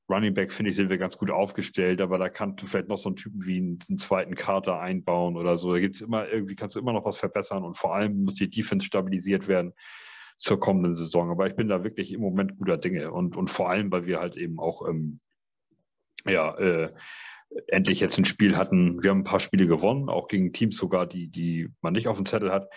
Running 0.08 0.34
Back, 0.34 0.52
finde 0.52 0.70
ich, 0.70 0.76
sind 0.76 0.90
wir 0.90 0.98
ganz 0.98 1.16
gut 1.16 1.30
aufgestellt, 1.30 2.00
aber 2.00 2.18
da 2.18 2.28
kannst 2.28 2.62
du 2.62 2.66
vielleicht 2.66 2.88
noch 2.88 2.98
so 2.98 3.08
einen 3.08 3.16
Typen 3.16 3.44
wie 3.44 3.58
einen, 3.58 3.78
einen 3.88 3.98
zweiten 3.98 4.34
Kater 4.34 4.80
einbauen 4.80 5.36
oder 5.36 5.56
so. 5.56 5.72
Da 5.72 5.80
gibt 5.80 5.94
es 5.94 6.00
immer 6.00 6.28
irgendwie, 6.28 6.54
kannst 6.54 6.76
du 6.76 6.80
immer 6.80 6.92
noch 6.92 7.04
was 7.04 7.16
verbessern 7.16 7.64
und 7.64 7.76
vor 7.76 7.94
allem 7.94 8.24
muss 8.24 8.34
die 8.34 8.50
Defense 8.50 8.86
stabilisiert 8.86 9.48
werden 9.48 9.72
zur 10.36 10.58
kommenden 10.58 10.94
Saison. 10.94 11.30
Aber 11.30 11.46
ich 11.46 11.54
bin 11.54 11.68
da 11.68 11.84
wirklich 11.84 12.12
im 12.12 12.20
Moment 12.20 12.58
guter 12.58 12.76
Dinge 12.76 13.12
und, 13.12 13.36
und 13.36 13.48
vor 13.48 13.70
allem, 13.70 13.90
weil 13.92 14.06
wir 14.06 14.20
halt 14.20 14.36
eben 14.36 14.58
auch, 14.58 14.88
ähm, 14.88 15.20
ja, 16.26 16.56
äh, 16.58 16.90
endlich 17.68 18.00
jetzt 18.00 18.18
ein 18.18 18.24
Spiel 18.24 18.56
hatten. 18.56 19.02
Wir 19.02 19.10
haben 19.10 19.20
ein 19.20 19.24
paar 19.24 19.40
Spiele 19.40 19.66
gewonnen, 19.66 20.08
auch 20.08 20.28
gegen 20.28 20.52
Teams 20.52 20.76
sogar, 20.76 21.06
die, 21.06 21.28
die 21.28 21.68
man 21.80 21.92
nicht 21.92 22.08
auf 22.08 22.16
dem 22.16 22.26
Zettel 22.26 22.50
hat. 22.50 22.68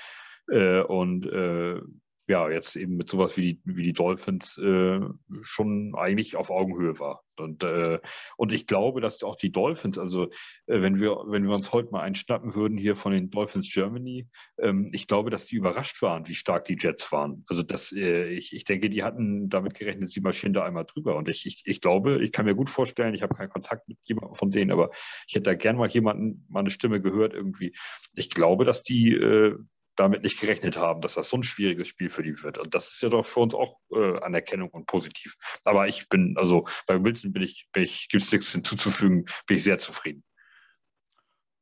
Äh, 0.50 0.82
und 0.82 1.26
äh, 1.26 1.80
ja, 2.28 2.50
jetzt 2.50 2.76
eben 2.76 2.98
mit 2.98 3.10
sowas 3.10 3.38
wie 3.38 3.42
die, 3.42 3.62
wie 3.66 3.84
die 3.84 3.94
Dolphins 3.94 4.58
äh, 4.58 5.00
schon 5.42 5.94
eigentlich 5.96 6.36
auf 6.36 6.50
Augenhöhe 6.50 7.00
war. 7.00 7.24
Und, 7.38 7.64
äh, 7.64 8.00
und 8.38 8.54
ich 8.54 8.66
glaube, 8.66 9.02
dass 9.02 9.24
auch 9.24 9.36
die 9.36 9.52
Dolphins, 9.52 10.00
also 10.00 10.26
äh, 10.66 10.82
wenn, 10.82 11.00
wir, 11.00 11.18
wenn 11.28 11.48
wir 11.48 11.54
uns 11.54 11.72
heute 11.72 11.92
mal 11.92 12.02
einschnappen 12.02 12.56
würden 12.56 12.78
hier 12.78 12.96
von 12.96 13.12
den 13.12 13.30
Dolphins 13.30 13.72
Germany, 13.72 14.28
ähm, 14.58 14.90
ich 14.94 15.06
glaube, 15.06 15.30
dass 15.30 15.46
die 15.46 15.58
überrascht 15.58 16.02
waren, 16.02 16.28
wie 16.28 16.34
stark 16.34 16.66
die 16.66 16.78
Jets 16.80 17.12
waren. 17.12 17.44
Also 17.48 17.62
das, 17.62 17.92
äh, 17.92 18.30
ich, 18.30 18.54
ich 18.54 18.64
denke, 18.64 18.90
die 18.90 19.04
hatten 19.04 19.50
damit 19.50 19.78
gerechnet, 19.78 20.12
sie 20.12 20.22
marschieren 20.22 20.54
da 20.54 20.64
einmal 20.64 20.86
drüber. 20.86 21.18
Und 21.18 21.28
ich, 21.28 21.46
ich, 21.46 21.62
ich 21.66 21.82
glaube, 21.82 22.24
ich 22.24 22.32
kann 22.32 22.46
mir 22.46 22.56
gut 22.56 22.70
vorstellen, 22.70 23.14
ich 23.14 23.22
habe 23.22 23.36
keinen 23.36 23.50
Kontakt 23.50 23.88
mit 23.88 23.98
jemandem 24.04 24.36
von 24.36 24.50
denen, 24.50 24.72
aber 24.72 24.90
ich 25.28 25.36
hätte 25.36 25.44
da 25.44 25.54
gern 25.54 25.78
mal 25.78 25.90
jemanden, 25.90 26.46
mal 26.50 26.62
eine 26.62 26.72
Stimme 26.72 27.02
gehört 27.02 27.34
irgendwie. 27.34 27.76
Ich 28.16 28.30
glaube, 28.30 28.66
dass 28.66 28.82
die 28.82 29.14
äh, 29.14 29.56
damit 29.96 30.24
nicht 30.24 30.40
gerechnet 30.40 30.78
haben, 30.78 31.02
dass 31.02 31.16
das 31.16 31.30
so 31.30 31.38
ein 31.38 31.44
schwieriges 31.44 31.88
Spiel 31.88 32.10
für 32.10 32.24
die 32.24 32.42
wird. 32.44 32.58
Und 32.58 32.74
das 32.74 32.90
ist 32.90 33.02
ja 33.02 33.10
doch 33.10 33.26
für 33.26 33.40
uns 33.40 33.54
auch 33.56 33.80
äh, 33.92 34.20
Anerkennung 34.20 34.70
und 34.70 34.86
positiv. 34.86 35.36
Aber 35.64 35.88
ich 35.88 36.10
bin, 36.10 36.36
also 36.38 36.68
bei 36.88 37.02
Wilson 37.02 37.32
bin 37.32 37.44
ich, 37.44 37.68
bin 37.72 37.84
ich 37.84 38.10
gibt 38.10 38.24
es 38.24 38.32
nichts 38.32 38.52
hinzuzufügen, 38.52 39.26
bin 39.48 39.58
ich 39.58 39.64
sehr 39.64 39.80
zufrieden. 39.80 40.24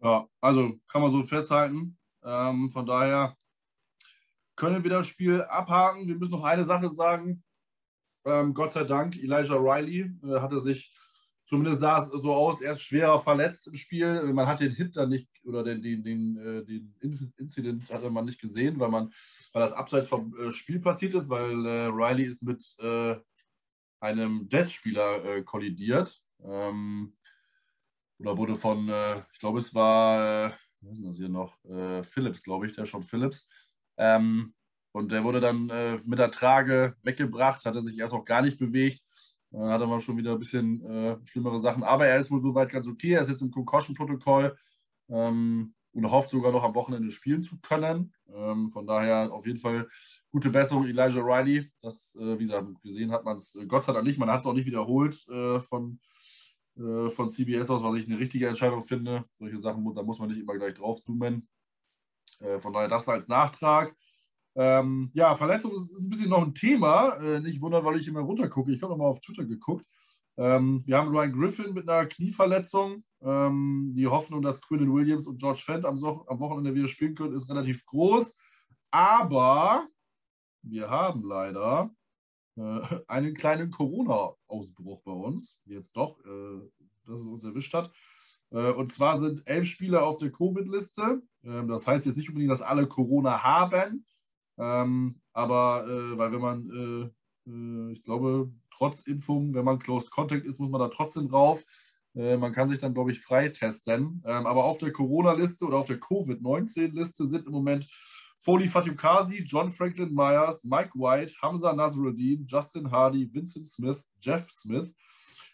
Ja, 0.01 0.27
also 0.41 0.79
kann 0.87 1.01
man 1.01 1.11
so 1.11 1.23
festhalten. 1.23 1.97
Ähm, 2.23 2.71
von 2.71 2.85
daher 2.85 3.35
können 4.55 4.83
wir 4.83 4.91
das 4.91 5.07
Spiel 5.07 5.41
abhaken. 5.43 6.07
Wir 6.07 6.15
müssen 6.15 6.31
noch 6.31 6.43
eine 6.43 6.63
Sache 6.63 6.89
sagen. 6.89 7.43
Ähm, 8.25 8.53
Gott 8.53 8.71
sei 8.71 8.83
Dank, 8.83 9.15
Elijah 9.15 9.55
Riley 9.55 10.11
äh, 10.23 10.39
hatte 10.39 10.61
sich 10.61 10.95
Zumindest 11.53 11.81
sah 11.81 11.99
es 11.99 12.09
so 12.09 12.33
aus, 12.33 12.61
er 12.61 12.71
ist 12.71 12.81
schwerer 12.81 13.19
verletzt 13.19 13.67
im 13.67 13.75
Spiel. 13.75 14.23
Man 14.33 14.47
hat 14.47 14.59
den 14.59 14.73
Hit 14.73 14.95
dann 14.95 15.09
nicht, 15.09 15.29
oder 15.43 15.63
den, 15.63 15.83
den, 15.83 16.03
den, 16.03 16.35
äh, 16.35 16.65
den 16.65 16.95
Incident 17.37 17.93
hatte 17.93 18.09
man 18.09 18.25
nicht 18.25 18.41
gesehen, 18.41 18.79
weil, 18.79 18.89
man, 18.89 19.13
weil 19.51 19.61
das 19.61 19.71
abseits 19.71 20.07
vom 20.07 20.35
äh, 20.35 20.51
Spiel 20.51 20.79
passiert 20.79 21.13
ist, 21.13 21.29
weil 21.29 21.63
äh, 21.63 21.85
Riley 21.89 22.23
ist 22.23 22.41
mit 22.41 22.59
äh, 22.79 23.17
einem 23.99 24.47
Jets-Spieler 24.51 25.25
äh, 25.25 25.43
kollidiert. 25.43 26.23
Ähm, 26.43 27.15
oder 28.17 28.35
wurde 28.35 28.55
von, 28.55 28.89
äh, 28.89 29.19
ich 29.31 29.37
glaube, 29.37 29.59
es 29.59 29.75
war, 29.75 30.57
was 30.81 30.97
ist 30.97 31.05
das 31.05 31.17
hier 31.17 31.29
noch? 31.29 31.59
Phillips, 32.03 32.41
glaube 32.41 32.65
ich, 32.65 32.73
der 32.73 32.85
schon 32.85 33.03
Phillips. 33.03 33.47
Ähm, 33.97 34.55
und 34.91 35.11
der 35.11 35.23
wurde 35.23 35.39
dann 35.39 35.67
mit 36.07 36.17
der 36.17 36.31
Trage 36.31 36.95
weggebracht, 37.03 37.63
hatte 37.65 37.83
sich 37.83 37.99
erst 37.99 38.13
auch 38.13 38.25
gar 38.25 38.41
nicht 38.41 38.57
bewegt 38.57 39.03
hat 39.53 39.81
er 39.81 39.87
mal 39.87 39.99
schon 39.99 40.17
wieder 40.17 40.33
ein 40.33 40.39
bisschen 40.39 40.83
äh, 40.83 41.17
schlimmere 41.25 41.59
Sachen. 41.59 41.83
Aber 41.83 42.07
er 42.07 42.19
ist 42.19 42.31
wohl 42.31 42.41
soweit 42.41 42.69
ganz 42.69 42.87
okay. 42.87 43.13
Er 43.13 43.21
ist 43.21 43.29
jetzt 43.29 43.41
im 43.41 43.51
Concussion-Protokoll 43.51 44.57
ähm, 45.09 45.73
und 45.91 46.11
hofft 46.11 46.31
sogar 46.31 46.51
noch 46.51 46.63
am 46.63 46.75
Wochenende 46.75 47.11
spielen 47.11 47.43
zu 47.43 47.59
können. 47.61 48.13
Ähm, 48.33 48.71
von 48.71 48.87
daher 48.87 49.31
auf 49.31 49.45
jeden 49.45 49.59
Fall 49.59 49.87
gute 50.31 50.49
Besserung, 50.49 50.85
Elijah 50.85 51.21
Riley. 51.21 51.71
Das, 51.81 52.15
äh, 52.15 52.39
wie 52.39 52.43
gesagt, 52.43 52.67
gesehen 52.81 53.11
hat 53.11 53.25
man 53.25 53.37
es 53.37 53.55
äh, 53.55 53.65
Gott 53.65 53.83
sei 53.83 53.93
Dank 53.93 54.05
nicht. 54.05 54.17
Man 54.17 54.29
hat 54.29 54.39
es 54.39 54.45
auch 54.45 54.53
nicht 54.53 54.65
wiederholt 54.65 55.27
äh, 55.29 55.59
von, 55.59 55.99
äh, 56.75 57.09
von 57.09 57.29
CBS 57.29 57.69
aus, 57.69 57.83
was 57.83 57.95
ich 57.95 58.07
eine 58.07 58.19
richtige 58.19 58.47
Entscheidung 58.47 58.81
finde. 58.81 59.25
Solche 59.37 59.57
Sachen, 59.57 59.93
da 59.93 60.01
muss 60.01 60.19
man 60.19 60.29
nicht 60.29 60.39
immer 60.39 60.57
gleich 60.57 60.73
drauf 60.73 61.01
zoomen. 61.03 61.47
Äh, 62.39 62.59
von 62.59 62.73
daher 62.73 62.87
das 62.89 63.07
als 63.07 63.27
Nachtrag. 63.27 63.95
Ähm, 64.55 65.09
ja, 65.13 65.35
Verletzung 65.35 65.71
ist, 65.73 65.99
ein 65.99 66.09
bisschen 66.09 66.29
noch 66.29 66.43
ein 66.43 66.53
Thema. 66.53 67.15
Äh, 67.17 67.39
nicht 67.39 67.61
wundern, 67.61 67.83
weil 67.85 67.97
ich 67.97 68.07
immer 68.07 68.21
runtergucke. 68.21 68.71
Ich 68.71 68.81
habe 68.81 68.91
nochmal 68.91 69.09
auf 69.09 69.19
Twitter 69.19 69.45
geguckt. 69.45 69.85
Ähm, 70.37 70.81
wir 70.85 70.97
haben 70.97 71.09
Ryan 71.09 71.31
Griffin 71.31 71.73
mit 71.73 71.87
einer 71.89 72.07
Knieverletzung. 72.07 73.03
Ähm, 73.21 73.93
die 73.95 74.07
Hoffnung, 74.07 74.41
dass 74.41 74.61
Quinn 74.61 74.93
Williams 74.93 75.27
und 75.27 75.39
George 75.39 75.61
Fent 75.63 75.85
am, 75.85 75.97
so 75.97 76.25
am 76.27 76.39
Wochenende 76.39 76.73
wieder 76.73 76.87
spielen 76.87 77.15
können, 77.15 77.35
ist 77.35 77.49
relativ 77.49 77.85
groß. 77.85 78.37
Aber 78.91 79.87
wir 80.61 80.89
haben 80.89 81.23
leider 81.23 81.91
äh, 82.55 82.81
einen 83.07 83.33
kleinen 83.33 83.71
Corona-Ausbruch 83.71 85.01
bei 85.03 85.11
uns. 85.11 85.61
Jetzt 85.65 85.95
doch, 85.97 86.19
äh, 86.25 86.61
dass 87.05 87.21
es 87.21 87.27
uns 87.27 87.43
erwischt 87.43 87.73
hat. 87.73 87.91
Äh, 88.51 88.71
und 88.71 88.93
zwar 88.93 89.19
sind 89.19 89.41
elf 89.45 89.67
Spieler 89.67 90.03
auf 90.05 90.17
der 90.17 90.31
Covid-Liste. 90.31 91.21
Ähm, 91.43 91.67
das 91.67 91.87
heißt 91.87 92.05
jetzt 92.05 92.17
nicht 92.17 92.29
unbedingt, 92.29 92.51
dass 92.51 92.61
alle 92.61 92.87
Corona 92.87 93.43
haben, 93.43 94.05
ähm, 94.57 95.19
aber 95.33 95.85
äh, 95.87 96.17
weil 96.17 96.31
wenn 96.31 96.41
man, 96.41 96.69
äh, 97.45 97.49
äh, 97.49 97.91
ich 97.91 98.03
glaube, 98.03 98.51
trotz 98.71 99.07
Impfung, 99.07 99.53
wenn 99.53 99.65
man 99.65 99.79
Close 99.79 100.09
Contact 100.09 100.45
ist, 100.45 100.59
muss 100.59 100.69
man 100.69 100.81
da 100.81 100.87
trotzdem 100.89 101.27
drauf. 101.27 101.63
Äh, 102.15 102.37
man 102.37 102.53
kann 102.53 102.69
sich 102.69 102.79
dann, 102.79 102.93
glaube 102.93 103.11
ich, 103.11 103.19
freitesten. 103.19 104.21
Ähm, 104.25 104.45
aber 104.45 104.65
auf 104.65 104.77
der 104.77 104.91
Corona-Liste 104.91 105.65
oder 105.65 105.77
auf 105.77 105.87
der 105.87 105.99
Covid-19-Liste 105.99 107.25
sind 107.25 107.47
im 107.47 107.51
Moment 107.51 107.87
Foley 108.39 108.67
Fatukasi, 108.67 109.41
John 109.43 109.69
Franklin 109.69 110.13
Myers, 110.13 110.63
Mike 110.65 110.91
White, 110.95 111.33
Hamza 111.41 111.73
Nasruddin, 111.73 112.45
Justin 112.45 112.91
Hardy, 112.91 113.33
Vincent 113.33 113.65
Smith, 113.65 114.05
Jeff 114.19 114.51
Smith, 114.51 114.93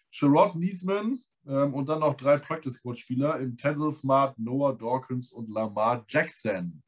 Sherrod 0.10 0.56
Niesman 0.56 1.20
ähm, 1.48 1.74
und 1.76 1.88
dann 1.88 2.00
noch 2.00 2.16
drei 2.16 2.38
Practice 2.38 2.74
Squad 2.74 2.98
Spieler 2.98 3.40
im 3.40 3.56
Tensel 3.56 3.92
Smart, 3.92 4.38
Noah 4.40 4.76
Dawkins 4.76 5.32
und 5.32 5.50
Lamar 5.50 6.04
Jackson. 6.08 6.82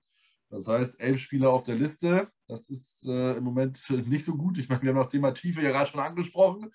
Das 0.51 0.67
heißt, 0.67 0.99
elf 0.99 1.19
Spieler 1.19 1.49
auf 1.49 1.63
der 1.63 1.75
Liste. 1.75 2.29
Das 2.47 2.69
ist 2.69 3.05
äh, 3.07 3.37
im 3.37 3.43
Moment 3.43 3.83
nicht 4.07 4.25
so 4.25 4.35
gut. 4.35 4.57
Ich 4.57 4.69
meine, 4.69 4.81
wir 4.83 4.89
haben 4.89 4.97
das 4.97 5.09
Thema 5.09 5.31
Tiefe 5.31 5.61
ja 5.61 5.71
gerade 5.71 5.89
schon 5.89 6.01
angesprochen. 6.01 6.71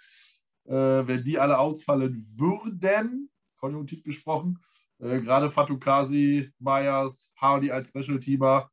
Äh, 0.64 0.72
wenn 1.06 1.22
die 1.22 1.38
alle 1.38 1.58
ausfallen 1.58 2.26
würden, 2.36 3.30
konjunktiv 3.58 4.02
gesprochen, 4.02 4.58
äh, 4.98 5.20
gerade 5.20 5.50
Fatukasi, 5.50 6.50
Myers, 6.58 7.30
Hardy 7.36 7.70
als 7.70 7.88
Special-Teamer, 7.88 8.70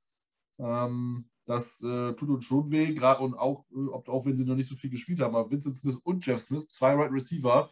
ähm, 0.59 1.29
das 1.45 1.81
äh, 1.83 2.13
tut 2.13 2.29
uns 2.29 2.45
schon 2.45 2.71
weh, 2.71 2.93
gerade 2.93 3.21
und 3.21 3.35
auch, 3.35 3.65
äh, 3.71 3.89
auch 3.89 4.25
wenn 4.25 4.37
sie 4.37 4.45
noch 4.45 4.55
nicht 4.55 4.69
so 4.69 4.75
viel 4.75 4.89
gespielt 4.89 5.19
haben. 5.19 5.35
Aber 5.35 5.51
Vincent 5.51 5.75
Smith 5.75 5.97
und 6.03 6.25
Jeff 6.25 6.41
Smith, 6.41 6.67
zwei 6.69 6.93
Right 6.93 7.11
Receiver, 7.11 7.69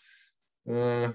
äh, 0.65 1.11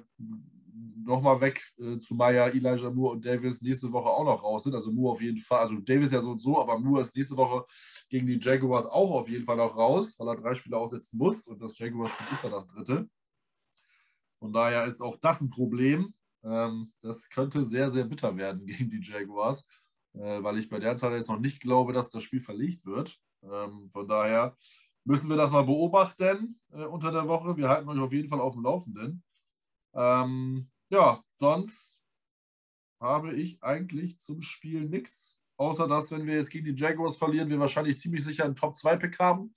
nochmal 1.05 1.41
weg 1.41 1.63
äh, 1.79 1.99
zu 1.99 2.15
Maya, 2.15 2.49
Elijah 2.49 2.91
Moore 2.91 3.15
und 3.15 3.25
Davis 3.25 3.63
nächste 3.63 3.93
Woche 3.93 4.09
auch 4.09 4.25
noch 4.25 4.43
raus 4.43 4.65
sind. 4.65 4.75
Also 4.75 4.93
Moore 4.93 5.13
auf 5.13 5.23
jeden 5.23 5.39
Fall, 5.39 5.61
also 5.61 5.77
Davis 5.81 6.11
ja 6.11 6.21
so 6.21 6.33
und 6.33 6.41
so, 6.41 6.61
aber 6.61 6.79
Moore 6.79 7.03
ist 7.03 7.17
nächste 7.17 7.37
Woche 7.37 7.65
gegen 8.09 8.27
die 8.27 8.39
Jaguars 8.41 8.87
auch 8.87 9.11
auf 9.13 9.29
jeden 9.29 9.45
Fall 9.45 9.57
noch 9.57 9.77
raus, 9.77 10.15
weil 10.19 10.29
er 10.29 10.37
drei 10.37 10.55
Spiele 10.55 10.77
aussetzen 10.77 11.19
muss 11.19 11.47
und 11.47 11.61
das 11.63 11.79
Jaguars-Spiel 11.79 12.27
ist 12.33 12.45
dann 12.45 12.51
das 12.53 12.67
dritte. 12.67 13.09
Von 14.39 14.53
daher 14.53 14.85
ist 14.85 15.01
auch 15.01 15.17
das 15.17 15.41
ein 15.41 15.51
Problem. 15.51 16.15
Ähm, 16.45 16.93
das 17.03 17.29
könnte 17.31 17.65
sehr, 17.65 17.91
sehr 17.91 18.05
bitter 18.05 18.37
werden 18.37 18.67
gegen 18.67 18.91
die 18.91 19.01
Jaguars, 19.01 19.67
äh, 20.15 20.43
weil 20.43 20.59
ich 20.59 20.69
bei 20.69 20.79
der 20.79 20.97
Zahl 20.97 21.15
jetzt 21.15 21.29
noch 21.29 21.41
nicht 21.41 21.61
glaube, 21.61 21.93
dass 21.93 22.11
das 22.11 22.23
Spiel 22.23 22.41
verlegt 22.41 22.85
wird. 22.85 23.19
Ähm, 23.43 23.89
von 23.91 24.07
daher 24.07 24.57
müssen 25.05 25.29
wir 25.31 25.37
das 25.37 25.51
mal 25.51 25.65
beobachten 25.65 26.61
äh, 26.73 26.85
unter 26.85 27.13
der 27.13 27.29
Woche. 27.29 27.57
Wir 27.57 27.69
halten 27.69 27.89
euch 27.89 27.99
auf 27.99 28.13
jeden 28.13 28.29
Fall 28.29 28.41
auf 28.41 28.55
dem 28.55 28.63
Laufenden. 28.63 29.23
Ähm, 29.97 30.69
ja, 30.91 31.25
sonst 31.37 32.01
habe 33.01 33.35
ich 33.35 33.63
eigentlich 33.63 34.19
zum 34.21 34.43
Spiel 34.43 34.83
nichts, 34.83 35.41
außer 35.57 35.87
dass, 35.89 36.11
wenn 36.11 36.27
wir 36.27 36.35
jetzt 36.35 36.51
gegen 36.51 36.67
die 36.67 36.81
Jaguars 36.81 37.17
verlieren, 37.17 37.49
wir 37.49 37.59
wahrscheinlich 37.59 37.99
ziemlich 37.99 38.25
sicher 38.25 38.45
einen 38.45 38.57
Top-2-Pick 38.57 39.19
haben. 39.19 39.55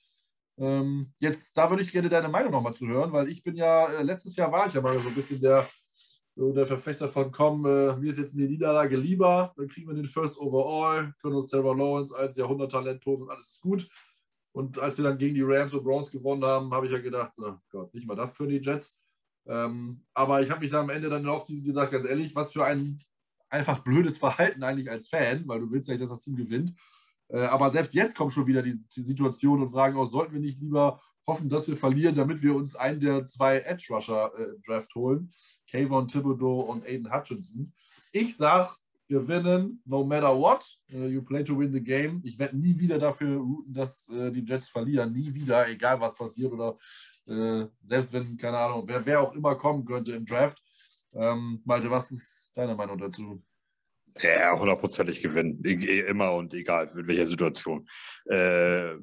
Ähm, 0.57 1.13
jetzt, 1.19 1.55
da 1.57 1.69
würde 1.69 1.83
ich 1.83 1.91
gerne 1.91 2.09
deine 2.09 2.29
Meinung 2.29 2.51
nochmal 2.51 2.73
zu 2.73 2.87
hören, 2.87 3.11
weil 3.13 3.29
ich 3.29 3.43
bin 3.43 3.55
ja, 3.55 3.87
äh, 3.87 4.03
letztes 4.03 4.35
Jahr 4.35 4.51
war 4.51 4.67
ich 4.67 4.73
ja 4.73 4.81
mal 4.81 4.97
so 4.99 5.09
ein 5.09 5.15
bisschen 5.15 5.41
der, 5.41 5.67
so 6.35 6.51
der 6.53 6.65
Verfechter 6.65 7.09
von, 7.09 7.31
komm, 7.31 7.65
äh, 7.65 7.95
mir 7.95 8.09
ist 8.09 8.19
jetzt 8.19 8.35
eine 8.35 8.47
Niederlage 8.47 8.97
lieber, 8.97 9.53
dann 9.57 9.67
kriegen 9.67 9.87
wir 9.87 9.95
den 9.95 10.05
First 10.05 10.37
Overall, 10.37 11.13
können 11.21 11.35
uns 11.35 11.51
Trevor 11.51 11.77
Lawrence 11.77 12.15
als 12.15 12.35
Jahrhunderttalent 12.35 13.05
holen 13.05 13.23
und 13.23 13.29
alles 13.29 13.49
ist 13.49 13.61
gut. 13.61 13.89
Und 14.51 14.79
als 14.79 14.97
wir 14.97 15.03
dann 15.03 15.17
gegen 15.17 15.35
die 15.35 15.43
Rams 15.43 15.73
und 15.73 15.83
Browns 15.83 16.11
gewonnen 16.11 16.43
haben, 16.43 16.73
habe 16.73 16.85
ich 16.85 16.91
ja 16.91 16.99
gedacht, 16.99 17.33
oh 17.37 17.55
Gott, 17.69 17.93
nicht 17.93 18.07
mal 18.07 18.15
das 18.15 18.35
für 18.35 18.47
die 18.47 18.57
Jets. 18.57 18.98
Ähm, 19.49 20.05
aber 20.13 20.41
ich 20.41 20.51
habe 20.51 20.61
mich 20.61 20.69
dann 20.69 20.81
am 20.81 20.89
Ende 20.91 21.09
dann 21.09 21.27
Offseason 21.27 21.65
gesagt, 21.65 21.91
ganz 21.91 22.05
ehrlich, 22.05 22.35
was 22.35 22.53
für 22.53 22.65
ein 22.65 22.99
einfach 23.49 23.79
blödes 23.79 24.17
Verhalten 24.17 24.63
eigentlich 24.63 24.91
als 24.91 25.09
Fan, 25.09 25.47
weil 25.47 25.59
du 25.59 25.71
willst 25.71 25.87
ja 25.87 25.93
nicht, 25.93 26.01
dass 26.01 26.09
das 26.09 26.23
Team 26.23 26.35
gewinnt. 26.35 26.73
Äh, 27.29 27.39
aber 27.41 27.71
selbst 27.71 27.95
jetzt 27.95 28.15
kommt 28.15 28.31
schon 28.31 28.45
wieder 28.45 28.61
die, 28.61 28.79
die 28.95 29.01
Situation 29.01 29.61
und 29.61 29.69
fragen, 29.69 29.97
oh, 29.97 30.05
sollten 30.05 30.33
wir 30.33 30.39
nicht 30.39 30.59
lieber 30.59 31.01
hoffen, 31.25 31.49
dass 31.49 31.67
wir 31.67 31.75
verlieren, 31.75 32.15
damit 32.15 32.43
wir 32.43 32.55
uns 32.55 32.75
einen 32.75 32.99
der 32.99 33.25
zwei 33.25 33.59
Edge-Rusher 33.59 34.31
äh, 34.37 34.59
Draft 34.65 34.93
holen, 34.93 35.31
Kayvon 35.67 36.07
Thibodeau 36.07 36.61
und 36.61 36.85
Aiden 36.85 37.11
Hutchinson. 37.11 37.73
Ich 38.11 38.37
sage, 38.37 38.69
gewinnen, 39.09 39.81
no 39.85 40.03
matter 40.03 40.29
what. 40.37 40.63
Uh, 40.93 41.07
you 41.07 41.21
play 41.21 41.43
to 41.43 41.57
win 41.57 41.71
the 41.71 41.81
game. 41.81 42.21
Ich 42.23 42.37
werde 42.37 42.57
nie 42.57 42.77
wieder 42.79 42.99
dafür 42.99 43.37
routen, 43.37 43.73
dass 43.73 44.07
uh, 44.09 44.29
die 44.29 44.45
Jets 44.45 44.69
verlieren. 44.69 45.11
Nie 45.11 45.33
wieder, 45.33 45.67
egal 45.67 45.99
was 45.99 46.15
passiert 46.15 46.51
oder 46.51 46.77
äh, 47.29 47.67
selbst 47.83 48.11
wenn, 48.13 48.37
keine 48.37 48.57
Ahnung, 48.57 48.83
wer, 48.87 49.05
wer 49.05 49.21
auch 49.21 49.33
immer 49.33 49.55
kommen 49.55 49.85
könnte 49.85 50.13
im 50.13 50.25
Draft. 50.25 50.61
Ähm, 51.13 51.61
Malte, 51.65 51.89
was 51.89 52.11
ist 52.11 52.51
deine 52.55 52.75
Meinung 52.75 52.97
dazu? 52.97 53.41
Ja, 54.21 54.59
hundertprozentig 54.59 55.21
gewinnen. 55.21 55.63
Immer 55.63 56.33
und 56.33 56.53
egal, 56.53 56.91
in 56.95 57.07
welcher 57.07 57.27
Situation. 57.27 57.87
Äh, 58.25 58.95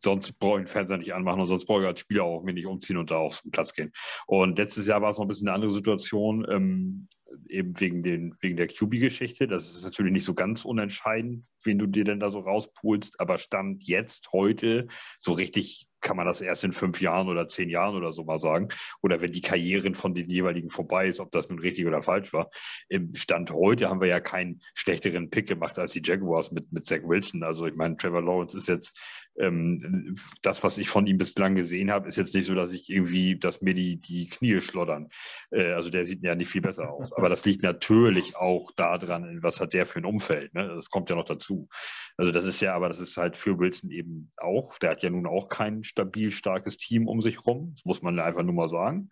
sonst 0.00 0.38
brauche 0.38 0.60
ich 0.60 0.66
den 0.66 0.68
Fernseher 0.68 0.98
nicht 0.98 1.14
anmachen 1.14 1.40
und 1.40 1.46
sonst 1.48 1.64
brauche 1.64 1.82
ich 1.82 1.86
als 1.86 2.00
Spieler 2.00 2.24
auch 2.24 2.42
mir 2.42 2.52
nicht 2.52 2.66
umziehen 2.66 2.98
und 2.98 3.10
da 3.10 3.16
auf 3.16 3.40
den 3.42 3.50
Platz 3.50 3.74
gehen. 3.74 3.92
Und 4.26 4.58
letztes 4.58 4.86
Jahr 4.86 5.02
war 5.02 5.10
es 5.10 5.16
noch 5.16 5.24
ein 5.24 5.28
bisschen 5.28 5.48
eine 5.48 5.54
andere 5.54 5.72
Situation, 5.72 6.46
ähm, 6.48 7.08
eben 7.48 7.80
wegen, 7.80 8.02
den, 8.02 8.36
wegen 8.40 8.56
der 8.56 8.68
QB-Geschichte. 8.68 9.48
Das 9.48 9.74
ist 9.74 9.84
natürlich 9.84 10.12
nicht 10.12 10.24
so 10.24 10.34
ganz 10.34 10.64
unentscheidend, 10.64 11.44
wen 11.64 11.78
du 11.78 11.86
dir 11.86 12.04
denn 12.04 12.20
da 12.20 12.30
so 12.30 12.40
rauspulst, 12.40 13.18
aber 13.20 13.38
Stand 13.38 13.84
jetzt, 13.84 14.32
heute, 14.32 14.86
so 15.18 15.32
richtig 15.32 15.88
kann 16.02 16.16
man 16.16 16.26
das 16.26 16.40
erst 16.40 16.64
in 16.64 16.72
fünf 16.72 17.00
Jahren 17.00 17.28
oder 17.28 17.48
zehn 17.48 17.70
Jahren 17.70 17.96
oder 17.96 18.12
so 18.12 18.24
mal 18.24 18.38
sagen. 18.38 18.68
Oder 19.00 19.20
wenn 19.20 19.32
die 19.32 19.40
Karrieren 19.40 19.94
von 19.94 20.14
den 20.14 20.28
jeweiligen 20.28 20.68
vorbei 20.68 21.06
ist, 21.06 21.20
ob 21.20 21.30
das 21.30 21.48
nun 21.48 21.58
richtig 21.58 21.86
oder 21.86 22.02
falsch 22.02 22.32
war. 22.32 22.50
Im 22.88 23.14
Stand 23.14 23.50
heute 23.50 23.88
haben 23.88 24.00
wir 24.00 24.08
ja 24.08 24.20
keinen 24.20 24.60
schlechteren 24.74 25.30
Pick 25.30 25.48
gemacht 25.48 25.78
als 25.78 25.92
die 25.92 26.02
Jaguars 26.04 26.52
mit, 26.52 26.70
mit 26.72 26.86
Zach 26.86 27.02
Wilson. 27.04 27.42
Also 27.42 27.66
ich 27.66 27.74
meine, 27.74 27.96
Trevor 27.96 28.22
Lawrence 28.22 28.56
ist 28.56 28.68
jetzt 28.68 28.98
ähm, 29.38 30.14
das, 30.42 30.62
was 30.62 30.78
ich 30.78 30.88
von 30.88 31.06
ihm 31.06 31.18
bislang 31.18 31.54
gesehen 31.54 31.90
habe, 31.90 32.08
ist 32.08 32.16
jetzt 32.16 32.34
nicht 32.34 32.46
so, 32.46 32.54
dass 32.54 32.72
ich 32.72 32.90
irgendwie, 32.90 33.38
dass 33.38 33.62
mir 33.62 33.74
die, 33.74 33.96
die 33.96 34.26
Knie 34.26 34.60
schlottern. 34.60 35.08
Äh, 35.50 35.72
also 35.72 35.90
der 35.90 36.04
sieht 36.06 36.22
ja 36.22 36.34
nicht 36.34 36.50
viel 36.50 36.60
besser 36.60 36.90
aus. 36.90 37.12
Aber 37.12 37.28
das 37.28 37.44
liegt 37.44 37.62
natürlich 37.62 38.36
auch 38.36 38.70
daran, 38.72 39.42
was 39.42 39.60
hat 39.60 39.72
der 39.72 39.86
für 39.86 40.00
ein 40.00 40.04
Umfeld. 40.04 40.54
Ne? 40.54 40.68
Das 40.68 40.90
kommt 40.90 41.10
ja 41.10 41.16
noch 41.16 41.24
dazu. 41.24 41.68
Also 42.16 42.32
das 42.32 42.44
ist 42.44 42.60
ja, 42.60 42.74
aber 42.74 42.88
das 42.88 43.00
ist 43.00 43.16
halt 43.16 43.36
für 43.36 43.58
Wilson 43.58 43.90
eben 43.90 44.30
auch. 44.36 44.78
Der 44.78 44.90
hat 44.90 45.02
ja 45.02 45.10
nun 45.10 45.26
auch 45.26 45.48
kein 45.48 45.84
stabil 45.84 46.30
starkes 46.30 46.76
Team 46.76 47.08
um 47.08 47.20
sich 47.20 47.46
rum. 47.46 47.72
Das 47.74 47.84
muss 47.84 48.02
man 48.02 48.18
einfach 48.18 48.42
nur 48.42 48.54
mal 48.54 48.68
sagen. 48.68 49.10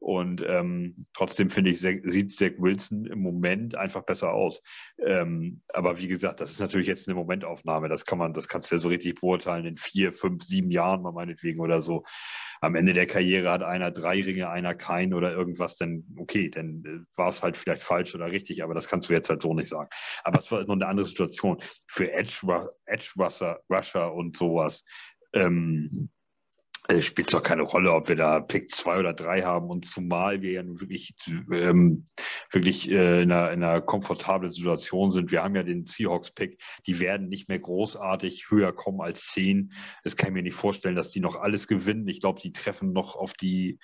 Und 0.00 0.44
ähm, 0.46 1.06
trotzdem 1.12 1.50
finde 1.50 1.70
ich, 1.70 1.80
sieht 1.80 2.32
Zach 2.32 2.52
Wilson 2.58 3.04
im 3.06 3.20
Moment 3.20 3.74
einfach 3.74 4.02
besser 4.02 4.32
aus. 4.32 4.62
Ähm, 4.98 5.62
aber 5.72 5.98
wie 5.98 6.06
gesagt, 6.06 6.40
das 6.40 6.50
ist 6.50 6.60
natürlich 6.60 6.86
jetzt 6.86 7.08
eine 7.08 7.16
Momentaufnahme. 7.16 7.88
Das 7.88 8.04
kann 8.04 8.18
man, 8.18 8.32
das 8.32 8.48
kannst 8.48 8.70
du 8.70 8.76
ja 8.76 8.80
so 8.80 8.88
richtig 8.88 9.20
beurteilen 9.20 9.66
in 9.66 9.76
vier, 9.76 10.12
fünf, 10.12 10.44
sieben 10.44 10.70
Jahren 10.70 11.02
mal 11.02 11.12
meinetwegen 11.12 11.60
oder 11.60 11.82
so. 11.82 12.04
Am 12.60 12.74
Ende 12.74 12.92
der 12.92 13.06
Karriere 13.06 13.50
hat 13.50 13.62
einer 13.62 13.90
drei 13.90 14.20
Ringe, 14.20 14.48
einer 14.50 14.74
keinen 14.74 15.14
oder 15.14 15.32
irgendwas, 15.32 15.76
dann 15.76 16.04
okay, 16.16 16.48
dann 16.48 16.82
äh, 16.84 17.16
war 17.16 17.28
es 17.28 17.42
halt 17.42 17.56
vielleicht 17.56 17.82
falsch 17.82 18.14
oder 18.14 18.30
richtig, 18.30 18.62
aber 18.62 18.74
das 18.74 18.88
kannst 18.88 19.08
du 19.08 19.12
jetzt 19.12 19.30
halt 19.30 19.42
so 19.42 19.54
nicht 19.54 19.68
sagen. 19.68 19.88
Aber 20.22 20.38
es 20.38 20.50
war 20.50 20.64
noch 20.64 20.74
eine 20.74 20.86
andere 20.86 21.06
Situation. 21.06 21.58
Für 21.86 22.12
Edge, 22.12 22.46
Edge 22.86 23.12
Rusher, 23.18 24.14
und 24.14 24.36
sowas. 24.36 24.84
Ähm, 25.32 26.10
äh, 26.88 27.02
spielt 27.02 27.28
es 27.28 27.32
doch 27.32 27.42
keine 27.42 27.62
Rolle, 27.62 27.92
ob 27.92 28.08
wir 28.08 28.16
da 28.16 28.40
Pick 28.40 28.74
2 28.74 28.98
oder 28.98 29.12
3 29.12 29.42
haben 29.42 29.68
und 29.68 29.84
zumal 29.84 30.40
wir 30.40 30.52
ja 30.52 30.62
nun 30.62 30.80
wirklich, 30.80 31.14
ähm, 31.52 32.06
wirklich 32.50 32.90
äh, 32.90 33.22
in, 33.22 33.30
einer, 33.30 33.52
in, 33.52 33.62
einer, 33.62 33.82
komfortablen 33.82 34.50
Situation 34.50 35.10
sind. 35.10 35.30
Wir 35.30 35.44
haben 35.44 35.54
ja 35.54 35.62
den 35.62 35.84
Seahawks-Pick, 35.86 36.58
die 36.86 36.98
werden 36.98 37.28
nicht 37.28 37.48
mehr 37.48 37.58
großartig 37.58 38.50
höher 38.50 38.72
kommen 38.72 39.02
als 39.02 39.26
10. 39.28 39.72
Das 40.02 40.16
kann 40.16 40.30
ich 40.30 40.34
mir 40.34 40.42
nicht 40.42 40.54
vorstellen, 40.54 40.96
dass 40.96 41.10
die 41.10 41.20
noch 41.20 41.36
alles 41.36 41.68
gewinnen. 41.68 42.08
Ich 42.08 42.20
glaube, 42.20 42.40
die 42.40 42.52
treffen 42.52 42.92
noch 42.94 43.16
auf 43.16 43.34
die, 43.34 43.78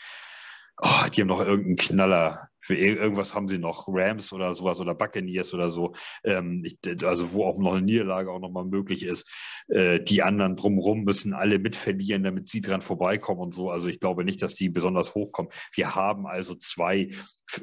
oh, 0.80 1.06
die 1.14 1.20
haben 1.20 1.28
noch 1.28 1.40
irgendeinen 1.40 1.76
Knaller 1.76 2.48
für 2.64 2.76
irgendwas 2.76 3.34
haben 3.34 3.46
sie 3.46 3.58
noch, 3.58 3.84
Rams 3.88 4.32
oder 4.32 4.54
sowas 4.54 4.80
oder 4.80 4.94
Buccaneers 4.94 5.52
oder 5.52 5.68
so, 5.68 5.94
ähm, 6.24 6.64
ich, 6.64 6.78
also 7.04 7.32
wo 7.32 7.44
auch 7.44 7.58
noch 7.58 7.74
eine 7.74 7.82
Niederlage 7.82 8.30
auch 8.30 8.40
nochmal 8.40 8.64
möglich 8.64 9.04
ist. 9.04 9.28
Äh, 9.68 10.00
die 10.00 10.22
anderen 10.22 10.56
drumherum 10.56 11.04
müssen 11.04 11.34
alle 11.34 11.58
mitverlieren, 11.58 12.22
damit 12.22 12.48
sie 12.48 12.62
dran 12.62 12.80
vorbeikommen 12.80 13.40
und 13.40 13.54
so. 13.54 13.70
Also 13.70 13.88
ich 13.88 14.00
glaube 14.00 14.24
nicht, 14.24 14.40
dass 14.40 14.54
die 14.54 14.70
besonders 14.70 15.14
hochkommen. 15.14 15.52
Wir 15.74 15.94
haben 15.94 16.26
also 16.26 16.54
zwei 16.54 17.10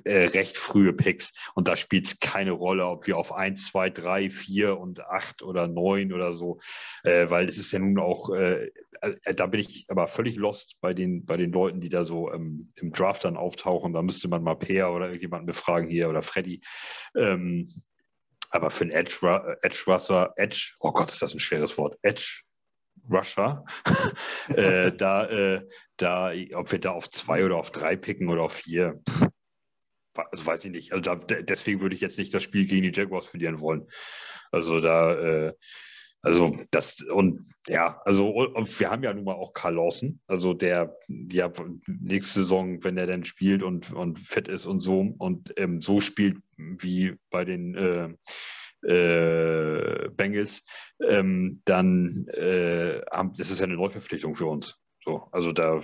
äh, 0.03 0.25
recht 0.25 0.57
frühe 0.57 0.93
Picks 0.93 1.33
und 1.55 1.67
da 1.67 1.75
spielt 1.75 2.05
es 2.05 2.19
keine 2.19 2.51
Rolle, 2.51 2.85
ob 2.85 3.07
wir 3.07 3.17
auf 3.17 3.33
1, 3.33 3.67
2, 3.67 3.89
3, 3.89 4.29
4 4.29 4.77
und 4.77 5.01
8 5.01 5.43
oder 5.43 5.67
9 5.67 6.13
oder 6.13 6.33
so, 6.33 6.59
äh, 7.03 7.29
weil 7.29 7.47
es 7.47 7.57
ist 7.57 7.71
ja 7.71 7.79
nun 7.79 7.99
auch, 7.99 8.29
äh, 8.29 8.71
äh, 9.01 9.33
da 9.33 9.47
bin 9.47 9.59
ich 9.59 9.85
aber 9.89 10.07
völlig 10.07 10.35
lost 10.35 10.79
bei 10.81 10.93
den, 10.93 11.25
bei 11.25 11.37
den 11.37 11.51
Leuten, 11.51 11.81
die 11.81 11.89
da 11.89 12.03
so 12.03 12.31
ähm, 12.31 12.71
im 12.75 12.91
Draft 12.91 13.25
dann 13.25 13.37
auftauchen. 13.37 13.93
Da 13.93 14.01
müsste 14.01 14.27
man 14.27 14.43
mal 14.43 14.55
Peer 14.55 14.91
oder 14.91 15.05
irgendjemanden 15.05 15.47
befragen 15.47 15.89
hier 15.89 16.09
oder 16.09 16.21
Freddy. 16.21 16.61
Ähm, 17.15 17.67
aber 18.49 18.69
für 18.69 18.83
einen 18.83 18.91
Edge, 18.91 19.15
Edge 19.61 19.83
Rusher, 19.87 20.33
Edge, 20.35 20.73
oh 20.79 20.91
Gott, 20.91 21.09
ist 21.09 21.21
das 21.21 21.33
ein 21.33 21.39
schweres 21.39 21.77
Wort, 21.77 21.97
Edge 22.01 22.43
Rusher, 23.09 23.65
äh, 24.49 24.91
da, 24.91 25.25
äh, 25.29 25.67
da, 25.97 26.31
ob 26.53 26.71
wir 26.71 26.79
da 26.79 26.91
auf 26.91 27.09
zwei 27.09 27.45
oder 27.45 27.55
auf 27.55 27.71
drei 27.71 27.95
picken 27.95 28.29
oder 28.29 28.43
auf 28.43 28.53
vier, 28.53 29.01
also 30.15 30.45
weiß 30.45 30.65
ich 30.65 30.71
nicht. 30.71 30.93
Also 30.93 31.01
da, 31.01 31.15
deswegen 31.15 31.81
würde 31.81 31.95
ich 31.95 32.01
jetzt 32.01 32.17
nicht 32.17 32.33
das 32.33 32.43
Spiel 32.43 32.65
gegen 32.65 32.83
die 32.83 32.99
Jaguars 32.99 33.27
verlieren 33.27 33.59
wollen. 33.59 33.87
Also 34.51 34.79
da, 34.79 35.13
äh, 35.13 35.53
also 36.21 36.55
das 36.69 37.01
und 37.01 37.51
ja, 37.67 37.99
also 38.05 38.29
und 38.29 38.79
wir 38.79 38.91
haben 38.91 39.03
ja 39.03 39.13
nun 39.13 39.23
mal 39.23 39.33
auch 39.33 39.53
Karl 39.53 39.75
Lawson, 39.75 40.19
also 40.27 40.53
der 40.53 40.95
ja 41.07 41.51
nächste 41.87 42.41
Saison, 42.41 42.83
wenn 42.83 42.97
er 42.97 43.07
dann 43.07 43.23
spielt 43.23 43.63
und, 43.63 43.91
und 43.91 44.19
fit 44.19 44.47
ist 44.47 44.67
und 44.67 44.79
so 44.79 44.99
und 45.17 45.51
ähm, 45.57 45.81
so 45.81 45.99
spielt 45.99 46.37
wie 46.57 47.15
bei 47.31 47.43
den 47.43 47.75
äh, 47.75 48.09
äh, 48.83 50.09
Bengals, 50.09 50.63
ähm, 51.07 51.61
dann 51.65 52.27
äh, 52.29 53.01
haben, 53.11 53.33
das 53.35 53.49
ist 53.49 53.59
ja 53.59 53.65
eine 53.65 53.75
Neuverpflichtung 53.75 54.35
für 54.35 54.45
uns. 54.45 54.77
So, 55.03 55.27
also 55.31 55.51
da 55.51 55.81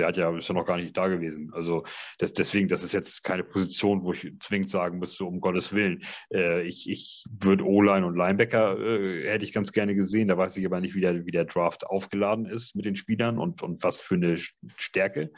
der 0.00 0.08
hat 0.08 0.16
ja, 0.16 0.36
ist 0.36 0.48
ja 0.48 0.54
noch 0.54 0.66
gar 0.66 0.78
nicht 0.78 0.96
da 0.96 1.08
gewesen. 1.08 1.50
Also 1.52 1.84
das, 2.18 2.32
deswegen, 2.32 2.68
das 2.68 2.82
ist 2.82 2.92
jetzt 2.92 3.22
keine 3.22 3.44
Position, 3.44 4.02
wo 4.04 4.12
ich 4.12 4.32
zwingend 4.40 4.70
sagen 4.70 4.98
müsste, 4.98 5.24
um 5.24 5.40
Gottes 5.40 5.74
Willen. 5.74 6.02
Äh, 6.32 6.62
ich 6.62 6.88
ich 6.88 7.24
würde 7.38 7.64
O-Line 7.64 8.06
und 8.06 8.16
Linebacker 8.16 8.78
äh, 8.78 9.28
hätte 9.28 9.44
ich 9.44 9.52
ganz 9.52 9.72
gerne 9.72 9.94
gesehen. 9.94 10.28
Da 10.28 10.38
weiß 10.38 10.56
ich 10.56 10.64
aber 10.64 10.80
nicht, 10.80 10.94
wie 10.94 11.02
der, 11.02 11.26
wie 11.26 11.30
der 11.30 11.44
Draft 11.44 11.86
aufgeladen 11.86 12.46
ist 12.46 12.74
mit 12.74 12.86
den 12.86 12.96
Spielern 12.96 13.38
und, 13.38 13.62
und 13.62 13.84
was 13.84 14.00
für 14.00 14.14
eine 14.14 14.36
Stärke 14.76 15.30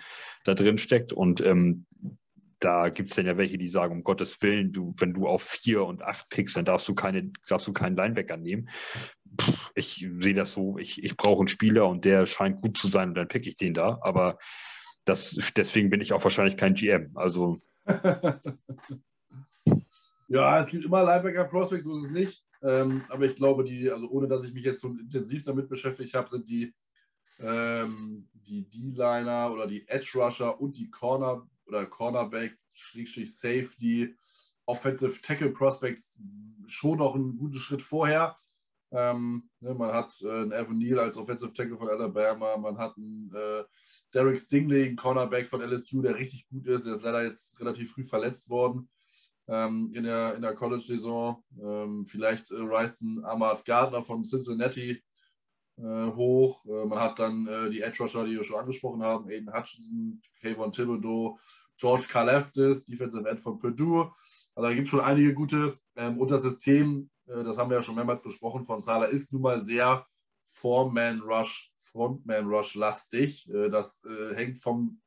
da 0.44 0.54
drin 0.54 0.78
steckt. 0.78 1.12
Und 1.12 1.40
ähm, 1.40 1.86
da 2.62 2.90
gibt 2.90 3.10
es 3.10 3.16
dann 3.16 3.26
ja 3.26 3.36
welche, 3.36 3.58
die 3.58 3.68
sagen, 3.68 3.92
um 3.92 4.04
Gottes 4.04 4.40
Willen, 4.40 4.72
du, 4.72 4.94
wenn 4.96 5.12
du 5.12 5.26
auf 5.26 5.42
vier 5.42 5.84
und 5.84 6.02
acht 6.02 6.28
pickst, 6.30 6.56
dann 6.56 6.64
darfst 6.64 6.86
du 6.88 6.94
keine, 6.94 7.32
darfst 7.48 7.66
du 7.66 7.72
keinen 7.72 7.96
Linebacker 7.96 8.36
nehmen. 8.36 8.68
Pff, 9.40 9.72
ich 9.74 10.08
sehe 10.20 10.34
das 10.34 10.52
so, 10.52 10.78
ich, 10.78 11.02
ich 11.02 11.16
brauche 11.16 11.40
einen 11.40 11.48
Spieler 11.48 11.88
und 11.88 12.04
der 12.04 12.24
scheint 12.26 12.62
gut 12.62 12.78
zu 12.78 12.86
sein 12.86 13.08
und 13.08 13.16
dann 13.16 13.26
pick 13.26 13.48
ich 13.48 13.56
den 13.56 13.74
da. 13.74 13.98
Aber 14.02 14.38
das, 15.04 15.36
deswegen 15.56 15.90
bin 15.90 16.00
ich 16.00 16.12
auch 16.12 16.22
wahrscheinlich 16.22 16.56
kein 16.56 16.74
GM. 16.74 17.10
Also. 17.16 17.60
ja, 20.28 20.60
es 20.60 20.68
gibt 20.68 20.84
immer 20.84 21.02
Linebacker-Prospects, 21.02 21.84
so 21.84 21.96
ist 21.96 22.04
es 22.04 22.12
nicht. 22.12 22.44
Ähm, 22.62 23.02
aber 23.08 23.24
ich 23.24 23.34
glaube, 23.34 23.64
die, 23.64 23.90
also 23.90 24.08
ohne 24.08 24.28
dass 24.28 24.44
ich 24.44 24.54
mich 24.54 24.64
jetzt 24.64 24.82
so 24.82 24.88
intensiv 24.88 25.42
damit 25.42 25.68
beschäftigt 25.68 26.14
habe, 26.14 26.30
sind 26.30 26.48
die 26.48 26.72
ähm, 27.40 28.28
D-Liner 28.34 29.50
oder 29.52 29.66
die 29.66 29.88
Edge-Rusher 29.88 30.60
und 30.60 30.78
die 30.78 30.88
Corner 30.88 31.44
oder 31.72 31.86
Cornerback, 31.86 32.56
Safety, 32.72 34.14
Offensive 34.66 35.20
Tackle 35.22 35.50
Prospects 35.50 36.20
schon 36.66 36.98
noch 36.98 37.14
einen 37.14 37.36
guten 37.36 37.56
Schritt 37.56 37.82
vorher. 37.82 38.36
Ähm, 38.92 39.48
ne, 39.60 39.74
man 39.74 39.92
hat 39.92 40.14
äh, 40.22 40.28
einen 40.28 40.52
Evan 40.52 40.78
Neal 40.78 40.98
als 40.98 41.16
Offensive 41.16 41.52
Tackle 41.52 41.76
von 41.76 41.88
Alabama, 41.88 42.58
man 42.58 42.76
hat 42.76 42.94
einen 42.96 43.32
äh, 43.34 43.64
Derek 44.12 44.38
Stingley, 44.38 44.86
einen 44.86 44.96
Cornerback 44.96 45.48
von 45.48 45.62
LSU, 45.62 46.02
der 46.02 46.16
richtig 46.16 46.46
gut 46.48 46.66
ist. 46.66 46.84
Der 46.84 46.92
ist 46.92 47.02
leider 47.02 47.24
jetzt 47.24 47.58
relativ 47.58 47.92
früh 47.92 48.02
verletzt 48.02 48.50
worden 48.50 48.90
ähm, 49.48 49.92
in 49.94 50.04
der, 50.04 50.34
in 50.34 50.42
der 50.42 50.54
College-Saison. 50.54 51.42
Ähm, 51.62 52.06
vielleicht 52.06 52.50
äh, 52.50 52.56
reist 52.58 53.00
ein 53.00 53.24
Ahmad 53.24 53.64
Gardner 53.64 54.02
von 54.02 54.24
Cincinnati 54.24 55.02
äh, 55.78 56.12
hoch. 56.14 56.64
Äh, 56.66 56.84
man 56.84 57.00
hat 57.00 57.18
dann 57.18 57.46
äh, 57.46 57.70
die 57.70 57.80
Edge 57.80 58.02
Rusher, 58.02 58.24
die 58.24 58.36
wir 58.36 58.44
schon 58.44 58.60
angesprochen 58.60 59.02
haben, 59.02 59.28
Aiden 59.28 59.52
Hutchinson, 59.52 60.20
Kayvon 60.40 60.72
Thibodeau, 60.72 61.38
George 61.82 62.04
Kaleftis, 62.08 62.84
Defensive 62.84 63.28
End 63.28 63.40
von 63.40 63.58
Purdue. 63.58 64.12
Also 64.54 64.68
da 64.68 64.72
gibt 64.72 64.86
es 64.86 64.90
schon 64.90 65.00
einige 65.00 65.34
gute. 65.34 65.78
Ähm, 65.96 66.16
und 66.18 66.30
das 66.30 66.42
System, 66.42 67.10
äh, 67.26 67.42
das 67.42 67.58
haben 67.58 67.70
wir 67.70 67.78
ja 67.78 67.82
schon 67.82 67.96
mehrmals 67.96 68.22
besprochen, 68.22 68.62
von 68.62 68.78
Sala 68.78 69.06
ist 69.06 69.32
nun 69.32 69.42
mal 69.42 69.58
sehr 69.58 70.06
Foreman-Rush, 70.44 71.72
Frontman-Rush-lastig. 71.90 73.50
Äh, 73.52 73.68
das 73.68 74.00
äh, 74.04 74.36
hängt 74.36 74.60
vom, 74.60 75.00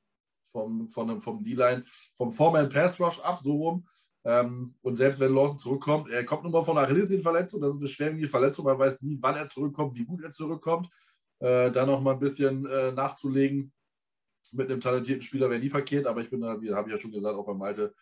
vom, 0.52 0.90
vom, 0.90 1.22
vom 1.22 1.44
D-Line, 1.46 1.86
vom 2.14 2.30
Foreman-Pass-Rush 2.30 3.22
ab, 3.22 3.40
so 3.42 3.56
rum. 3.56 3.88
Ähm, 4.26 4.76
und 4.82 4.98
selbst 4.98 5.22
wenn 5.22 5.34
Lawson 5.34 5.58
zurückkommt, 5.58 6.10
er 6.10 6.26
kommt 6.26 6.44
nun 6.44 6.52
mal 6.52 6.62
von 6.62 6.78
Achillessehnenverletzung, 6.78 7.62
das 7.62 7.76
ist 7.76 7.80
eine 7.80 7.88
schwerwiegende 7.88 8.28
Verletzung, 8.28 8.66
man 8.66 8.78
weiß 8.78 9.02
nie, 9.04 9.18
wann 9.22 9.36
er 9.38 9.48
zurückkommt, 9.48 9.96
wie 9.96 10.04
gut 10.04 10.22
er 10.24 10.32
zurückkommt. 10.32 10.90
Äh, 11.40 11.72
da 11.72 11.86
noch 11.86 12.02
mal 12.02 12.14
ein 12.14 12.20
bisschen 12.20 12.66
äh, 12.66 12.92
nachzulegen 12.92 13.72
mit 14.54 14.70
einem 14.70 14.82
talentierten 14.82 15.22
Spieler 15.22 15.50
wäre 15.50 15.60
nie 15.60 15.70
verkehrt, 15.70 16.08
aber 16.08 16.22
ich 16.22 16.30
bin 16.30 16.42
da, 16.42 16.62
wie 16.62 16.74
habe 16.74 16.90
ich 16.90 16.96
ja 16.96 16.98
schon 16.98 17.12
gesagt, 17.12 17.36
auch 17.36 17.46
beim 17.46 17.58
Malte, 17.58 17.94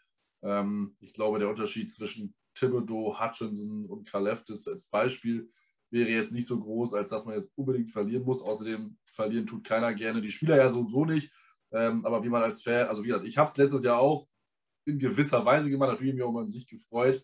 ähm, 0.42 0.96
ich 1.00 1.14
glaube, 1.14 1.40
der 1.40 1.50
Unterschied 1.50 1.92
zwischen 1.92 2.34
Thibodeau, 2.54 3.20
Hutchinson 3.20 3.86
und 3.86 4.10
Kaleftis 4.10 4.68
als 4.68 4.90
Beispiel 4.90 5.50
wäre 5.90 6.10
jetzt 6.10 6.32
nicht 6.32 6.48
so 6.48 6.60
groß, 6.60 6.94
als 6.96 7.12
dass 7.12 7.26
man 7.26 7.36
jetzt 7.36 7.52
unbedingt 7.56 7.92
verlieren 7.92 8.24
muss. 8.24 8.42
Außerdem 8.42 8.98
verlieren 9.06 9.46
tut 9.46 9.64
keiner 9.64 9.94
gerne, 9.94 10.22
die 10.22 10.32
Spieler 10.32 10.58
ja 10.58 10.70
so 10.70 10.80
und 10.80 10.90
so 10.90 11.06
nicht. 11.06 11.32
Ähm, 11.72 12.06
aber 12.06 12.24
wie 12.24 12.30
man 12.30 12.44
als 12.44 12.62
Fan, 12.62 12.88
also 12.88 13.04
wie 13.04 13.08
gesagt, 13.08 13.28
ich 13.28 13.38
habe 13.38 13.50
es 13.50 13.58
letztes 13.58 13.84
Jahr 13.84 14.00
auch 14.00 14.28
in 14.86 15.00
gewisser 15.00 15.46
Weise 15.46 15.70
gemacht. 15.70 15.92
Natürlich 15.92 16.14
mich 16.14 16.24
auch 16.24 16.32
mal 16.32 16.50
sich 16.50 16.68
gefreut. 16.68 17.24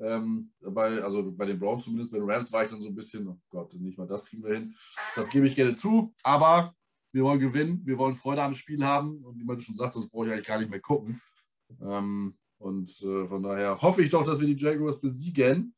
Ähm, 0.00 0.52
bei, 0.60 1.02
also 1.02 1.32
bei 1.32 1.46
den 1.46 1.58
Browns 1.58 1.84
zumindest, 1.84 2.12
bei 2.12 2.18
den 2.18 2.28
Rams 2.28 2.52
war 2.52 2.64
ich 2.64 2.70
dann 2.70 2.80
so 2.80 2.88
ein 2.88 2.94
bisschen, 2.94 3.28
oh 3.28 3.38
Gott, 3.48 3.74
nicht 3.74 3.98
mal 3.98 4.06
das 4.06 4.24
kriegen 4.24 4.42
wir 4.42 4.54
hin. 4.54 4.74
Das 5.14 5.28
gebe 5.30 5.46
ich 5.46 5.54
gerne 5.54 5.74
zu. 5.74 6.14
Aber 6.22 6.74
wir 7.14 7.22
wollen 7.22 7.38
gewinnen, 7.38 7.80
wir 7.84 7.96
wollen 7.96 8.14
Freude 8.14 8.42
am 8.42 8.54
Spiel 8.54 8.84
haben. 8.84 9.24
Und 9.24 9.38
wie 9.38 9.44
man 9.44 9.60
schon 9.60 9.76
sagt, 9.76 9.94
das 9.94 10.08
brauche 10.08 10.26
ich 10.26 10.32
eigentlich 10.32 10.46
gar 10.46 10.58
nicht 10.58 10.70
mehr 10.70 10.80
gucken. 10.80 11.20
Ähm, 11.80 12.36
und 12.58 12.90
äh, 13.02 13.26
von 13.26 13.42
daher 13.42 13.80
hoffe 13.80 14.02
ich 14.02 14.10
doch, 14.10 14.26
dass 14.26 14.40
wir 14.40 14.48
die 14.52 14.62
Jaguars 14.62 15.00
besiegen. 15.00 15.74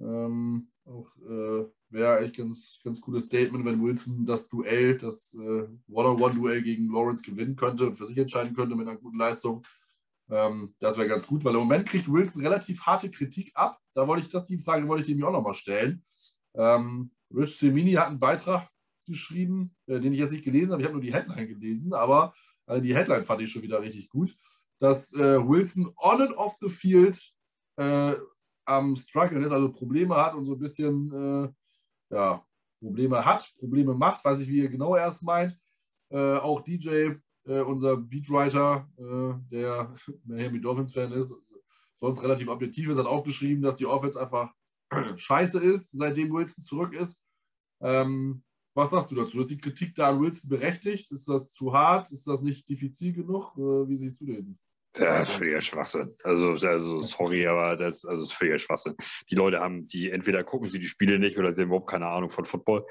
Ähm, 0.00 0.68
auch 0.84 1.16
äh, 1.18 1.64
wäre 1.90 2.18
eigentlich 2.18 2.34
ganz, 2.34 2.80
ganz 2.82 3.00
cooles 3.00 3.26
Statement, 3.26 3.64
wenn 3.64 3.82
Wilson 3.82 4.26
das 4.26 4.48
Duell, 4.48 4.98
das 4.98 5.32
äh, 5.34 5.68
One-on-One-Duell 5.88 6.60
gegen 6.62 6.92
Lawrence 6.92 7.22
gewinnen 7.22 7.54
könnte 7.54 7.86
und 7.86 7.96
für 7.96 8.08
sich 8.08 8.18
entscheiden 8.18 8.52
könnte 8.52 8.74
mit 8.74 8.88
einer 8.88 8.98
guten 8.98 9.18
Leistung. 9.18 9.64
Ähm, 10.28 10.74
das 10.80 10.98
wäre 10.98 11.08
ganz 11.08 11.24
gut, 11.24 11.44
weil 11.44 11.54
im 11.54 11.60
Moment 11.60 11.88
kriegt 11.88 12.10
Wilson 12.10 12.42
relativ 12.42 12.80
harte 12.82 13.08
Kritik 13.10 13.52
ab. 13.54 13.78
Da 13.94 14.08
wollte 14.08 14.26
ich 14.26 14.32
das, 14.32 14.44
die 14.44 14.58
Frage 14.58 14.88
wollte 14.88 15.02
ich 15.02 15.16
dem 15.16 15.24
auch 15.24 15.30
nochmal 15.30 15.54
stellen. 15.54 16.02
Ähm, 16.54 17.12
Rich 17.32 17.58
Semini 17.58 17.92
hat 17.92 18.08
einen 18.08 18.18
Beitrag 18.18 18.68
geschrieben, 19.06 19.74
äh, 19.86 20.00
den 20.00 20.12
ich 20.12 20.18
jetzt 20.18 20.32
nicht 20.32 20.44
gelesen 20.44 20.72
habe. 20.72 20.82
Ich 20.82 20.86
habe 20.86 20.94
nur 20.94 21.02
die 21.02 21.12
Headline 21.12 21.48
gelesen, 21.48 21.92
aber 21.94 22.34
äh, 22.66 22.80
die 22.80 22.94
Headline 22.94 23.22
fand 23.22 23.42
ich 23.42 23.50
schon 23.50 23.62
wieder 23.62 23.80
richtig 23.80 24.08
gut, 24.08 24.34
dass 24.78 25.12
äh, 25.14 25.38
Wilson 25.46 25.92
on 25.96 26.22
and 26.22 26.36
off 26.36 26.56
the 26.60 26.68
field 26.68 27.20
am 27.76 28.94
Struggle 28.94 29.44
ist, 29.44 29.50
also 29.50 29.68
Probleme 29.72 30.14
hat 30.14 30.34
und 30.34 30.44
so 30.44 30.52
ein 30.52 30.60
bisschen 30.60 31.52
ja, 32.08 32.44
Probleme 32.84 33.24
hat, 33.24 33.52
Probleme 33.58 33.94
macht, 33.94 34.24
weiß 34.24 34.40
ich, 34.40 34.48
wie 34.48 34.58
ihr 34.58 34.68
genau 34.68 34.94
erst 34.94 35.24
meint. 35.24 35.58
Äh, 36.10 36.36
auch 36.36 36.60
DJ 36.60 37.14
äh, 37.46 37.60
unser 37.60 37.96
Beatwriter, 37.96 38.88
äh, 38.96 39.34
der 39.50 39.94
Miami 40.24 40.60
Dolphins-Fan 40.60 41.12
ist, 41.12 41.34
sonst 41.98 42.22
relativ 42.22 42.48
objektiv 42.48 42.88
ist, 42.88 42.98
hat 42.98 43.06
auch 43.06 43.24
geschrieben, 43.24 43.62
dass 43.62 43.76
die 43.76 43.86
Offense 43.86 44.20
einfach 44.20 44.52
scheiße 45.16 45.58
ist, 45.58 45.90
seitdem 45.92 46.32
Wilson 46.32 46.62
zurück 46.62 46.92
ist. 46.94 47.24
Ähm, 47.80 48.43
was 48.74 48.90
sagst 48.90 49.10
du 49.10 49.14
dazu? 49.14 49.40
Ist 49.40 49.50
die 49.50 49.58
Kritik 49.58 49.94
da 49.94 50.10
an 50.10 50.20
Wilson 50.20 50.50
berechtigt? 50.50 51.10
Ist 51.12 51.28
das 51.28 51.52
zu 51.52 51.72
hart? 51.72 52.10
Ist 52.10 52.26
das 52.26 52.42
nicht 52.42 52.68
diffizil 52.68 53.12
genug? 53.12 53.52
Äh, 53.56 53.88
wie 53.88 53.96
siehst 53.96 54.20
du 54.20 54.26
den? 54.26 54.58
Das 54.94 55.28
ist 55.28 55.36
völliger 55.36 55.60
Schwachsinn. 55.60 56.14
Also, 56.22 56.50
also 56.50 57.00
sorry, 57.00 57.46
aber 57.46 57.76
das, 57.76 58.04
also 58.04 58.22
das 58.22 58.30
ist 58.30 58.36
völliger 58.36 58.58
Schwachsinn. 58.58 58.94
Die 59.28 59.34
Leute 59.34 59.58
haben, 59.58 59.86
die 59.86 60.10
entweder 60.10 60.44
gucken 60.44 60.68
sie 60.68 60.78
die 60.78 60.86
Spiele 60.86 61.18
nicht 61.18 61.36
oder 61.36 61.50
sie 61.50 61.62
haben 61.62 61.68
überhaupt 61.68 61.90
keine 61.90 62.06
Ahnung 62.06 62.30
von 62.30 62.44
Football. 62.44 62.86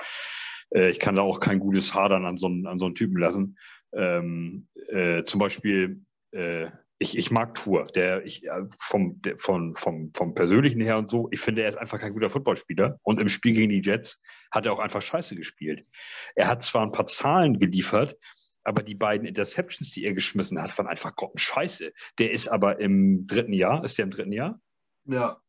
Äh, 0.73 0.89
ich 0.89 0.99
kann 0.99 1.15
da 1.15 1.21
auch 1.21 1.39
kein 1.39 1.59
gutes 1.59 1.93
Hadern 1.93 2.25
an 2.25 2.37
so 2.37 2.47
einen, 2.47 2.67
an 2.67 2.77
so 2.77 2.85
einen 2.85 2.95
Typen 2.95 3.17
lassen. 3.17 3.57
Ähm, 3.93 4.67
äh, 4.89 5.23
zum 5.23 5.39
Beispiel, 5.39 6.01
äh, 6.31 6.67
ich, 7.03 7.17
ich 7.17 7.31
mag 7.31 7.53
Tour, 7.53 7.85
der 7.93 8.25
ich 8.25 8.47
äh, 8.47 8.63
vom, 8.77 9.21
der, 9.21 9.37
vom, 9.37 9.75
vom, 9.75 10.11
vom 10.13 10.33
Persönlichen 10.33 10.81
her 10.81 10.97
und 10.97 11.09
so, 11.09 11.27
ich 11.31 11.41
finde, 11.41 11.61
er 11.61 11.69
ist 11.69 11.75
einfach 11.75 11.99
kein 11.99 12.13
guter 12.13 12.29
Footballspieler. 12.29 12.97
Und 13.03 13.19
im 13.19 13.27
Spiel 13.27 13.53
gegen 13.53 13.69
die 13.69 13.81
Jets 13.81 14.19
hat 14.51 14.65
er 14.65 14.73
auch 14.73 14.79
einfach 14.79 15.01
scheiße 15.01 15.35
gespielt. 15.35 15.85
Er 16.35 16.47
hat 16.47 16.63
zwar 16.63 16.83
ein 16.83 16.93
paar 16.93 17.05
Zahlen 17.05 17.59
geliefert, 17.59 18.17
aber 18.63 18.81
die 18.81 18.95
beiden 18.95 19.27
Interceptions, 19.27 19.91
die 19.91 20.05
er 20.05 20.13
geschmissen 20.13 20.61
hat, 20.61 20.75
waren 20.77 20.87
einfach 20.87 21.13
grottenscheiße. 21.15 21.91
Der 22.19 22.31
ist 22.31 22.47
aber 22.47 22.79
im 22.79 23.27
dritten 23.27 23.53
Jahr, 23.53 23.83
ist 23.83 23.97
der 23.97 24.05
im 24.05 24.11
dritten 24.11 24.31
Jahr? 24.31 24.61
Ja. 25.05 25.42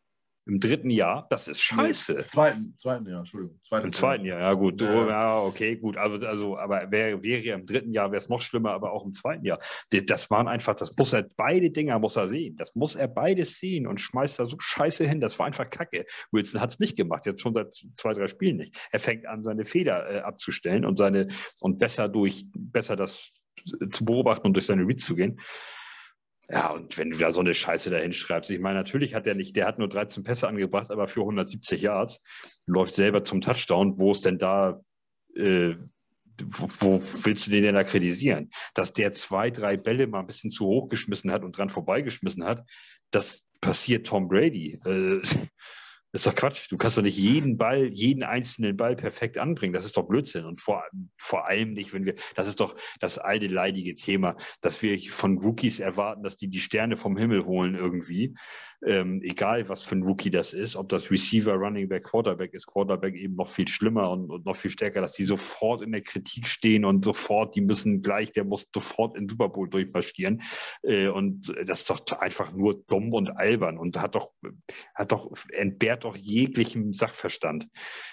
Im 0.47 0.61
dritten 0.61 0.91
Jahr, 0.91 1.27
das 1.31 1.49
ist 1.49 1.63
scheiße. 1.63 2.13
Im 2.13 2.29
zweiten, 2.29 2.75
zweiten 2.79 3.09
Jahr, 3.09 3.21
Entschuldigung. 3.21 3.59
Zweiten 3.63 3.87
Im 3.87 3.93
zweiten 3.95 4.25
Jahr, 4.27 4.41
ja 4.41 4.53
gut. 4.53 4.79
Ja, 4.81 4.89
oh, 4.89 5.09
ja 5.09 5.39
okay, 5.39 5.77
gut. 5.77 5.97
Also, 5.97 6.27
also 6.27 6.59
aber 6.59 6.91
wäre 6.91 7.23
wär 7.23 7.41
ja 7.41 7.55
im 7.55 7.65
dritten 7.65 7.93
Jahr, 7.93 8.11
wäre 8.11 8.21
es 8.21 8.29
noch 8.29 8.43
schlimmer, 8.43 8.73
aber 8.73 8.93
auch 8.93 9.07
im 9.07 9.13
zweiten 9.13 9.47
Jahr. 9.47 9.59
Das 9.91 10.31
waren 10.31 10.47
einfach, 10.47 10.75
das 10.75 10.95
muss 10.99 11.15
er, 11.15 11.27
beide 11.37 11.71
Dinger 11.71 11.99
muss 11.99 12.17
er 12.17 12.29
sehen. 12.29 12.57
Das 12.57 12.75
muss 12.75 12.95
er 12.95 13.09
beides 13.09 13.57
sehen 13.59 13.87
und 13.87 14.03
schmeißt 14.03 14.39
da 14.39 14.45
so 14.45 14.59
scheiße 14.59 15.07
hin. 15.07 15.21
Das 15.21 15.39
war 15.39 15.47
einfach 15.47 15.71
Kacke. 15.71 16.05
Wilson 16.31 16.61
hat 16.61 16.71
es 16.71 16.79
nicht 16.79 16.97
gemacht, 16.97 17.25
jetzt 17.25 17.41
schon 17.41 17.55
seit 17.55 17.75
zwei, 17.97 18.13
drei 18.13 18.29
Spielen 18.29 18.59
nicht. 18.59 18.77
Er 18.93 19.01
fängt 19.01 19.27
an, 19.27 19.43
seine 19.43 19.65
Fehler 19.65 20.11
äh, 20.11 20.19
abzustellen 20.19 20.85
und 20.85 20.99
seine 20.99 21.29
und 21.61 21.79
besser 21.79 22.09
durch, 22.09 22.45
besser 22.55 22.97
das 22.97 23.31
zu 23.91 24.05
beobachten 24.05 24.47
und 24.47 24.53
durch 24.53 24.67
seine 24.67 24.87
Reads 24.87 25.07
zu 25.07 25.15
gehen. 25.15 25.41
Ja, 26.51 26.71
und 26.71 26.99
wenn 26.99 27.11
du 27.11 27.19
da 27.19 27.31
so 27.31 27.41
eine 27.41 27.55
Scheiße 27.55 27.91
dahin 27.91 28.13
schreibst, 28.13 28.51
ich 28.51 28.61
meine, 28.61 28.79
natürlich 28.79 29.15
hat 29.15 29.27
er 29.27 29.35
nicht, 29.35 29.57
der 29.57 29.67
hat 29.67 29.79
nur 29.79 29.89
13 29.89 30.23
Pässe 30.23 30.47
angebracht, 30.47 30.91
aber 30.91 31.09
für 31.09 31.21
170 31.21 31.81
Yards, 31.81 32.21
läuft 32.67 32.95
selber 32.95 33.25
zum 33.25 33.41
Touchdown, 33.41 33.99
wo 33.99 34.11
es 34.11 34.21
denn 34.21 34.39
da, 34.39 34.81
äh, 35.37 35.75
wo, 36.43 36.69
wo, 36.81 37.03
willst 37.23 37.47
du 37.47 37.51
den 37.51 37.63
denn 37.63 37.75
da 37.75 37.85
kritisieren? 37.85 38.51
Dass 38.75 38.93
der 38.93 39.15
zwei, 39.15 39.51
drei 39.51 39.77
Bälle 39.79 40.07
mal 40.07 40.21
ein 40.21 40.27
bisschen 40.27 40.51
zu 40.51 40.67
hoch 40.67 40.89
geschmissen 40.89 41.31
hat 41.31 41.45
und 41.45 41.57
dran 41.57 41.71
vorbeigeschmissen 41.71 42.45
hat, 42.45 42.69
das 43.11 43.47
passiert 43.61 44.07
Tom 44.07 44.29
Brady. 44.29 44.79
Äh, 44.85 45.23
ist 46.15 46.27
doch 46.27 46.35
Quatsch. 46.35 46.71
Du 46.71 46.77
kannst 46.77 46.97
doch 46.97 47.03
nicht 47.03 47.19
jeden 47.19 47.59
Ball, 47.59 47.87
jeden 47.93 48.23
einzelnen 48.23 48.77
Ball 48.77 48.95
perfekt 48.95 49.37
anbringen. 49.37 49.75
Das 49.75 49.85
ist 49.85 49.97
doch 49.97 50.07
Blödsinn. 50.07 50.45
Und 50.45 50.61
vor, 50.61 50.85
vor 51.17 51.49
allem 51.49 51.73
nicht, 51.73 51.93
wenn 51.93 52.07
wir, 52.07 52.15
das 52.37 52.47
ist 52.47 52.61
doch 52.61 52.77
das 53.01 53.19
alte 53.19 53.49
leidige 53.49 53.97
Thema, 53.97 54.37
dass 54.61 54.81
wir 54.81 54.99
von 55.11 55.39
Rookies 55.39 55.81
erwarten, 55.81 56.23
dass 56.23 56.37
die 56.37 56.49
die 56.49 56.61
Sterne 56.61 56.97
vom 56.97 57.17
Himmel 57.17 57.45
holen 57.45 57.75
irgendwie. 57.75 58.35
Ähm, 58.87 59.23
egal 59.23 59.69
was 59.69 59.83
für 59.83 59.97
ein 59.97 60.03
Rookie 60.03 60.31
das 60.31 60.53
ist, 60.53 60.77
ob 60.77 60.89
das 60.89 61.11
Receiver, 61.11 61.55
Running 61.55 61.89
Back, 61.89 62.05
Quarterback 62.05 62.53
ist, 62.55 62.67
Quarterback 62.67 63.15
eben 63.15 63.37
noch 63.37 63.49
viel 63.49 63.69
schlimmer 63.69 64.11
und, 64.11 64.31
und 64.31 64.45
noch 64.45 64.57
viel 64.57 64.71
stärker, 64.71 65.01
dass 65.01 65.13
die 65.13 65.25
sofort 65.25 65.83
in 65.83 65.93
der 65.93 66.03
Kritik 66.03 66.47
stehen 66.47 66.85
und 66.85 67.05
sofort, 67.05 67.55
die 67.55 67.61
müssen 67.61 68.03
gleich, 68.03 68.33
der 68.33 68.45
muss 68.45 68.67
sofort 68.73 69.17
in 69.17 69.29
Super 69.29 69.49
Bowl 69.49 69.69
durchmarschieren. 69.69 70.43
Äh, 70.83 71.09
und 71.09 71.55
das 71.67 71.81
ist 71.81 71.91
doch 71.91 72.01
einfach 72.19 72.53
nur 72.53 72.85
dumm 72.87 73.13
und 73.13 73.37
albern 73.37 73.79
und 73.79 74.01
hat 74.01 74.15
doch, 74.15 74.31
hat 74.95 75.13
doch, 75.13 75.33
entbehrt 75.53 76.05
doch 76.05 76.17
jeglichem 76.17 76.93
Sachverstand. 76.93 77.69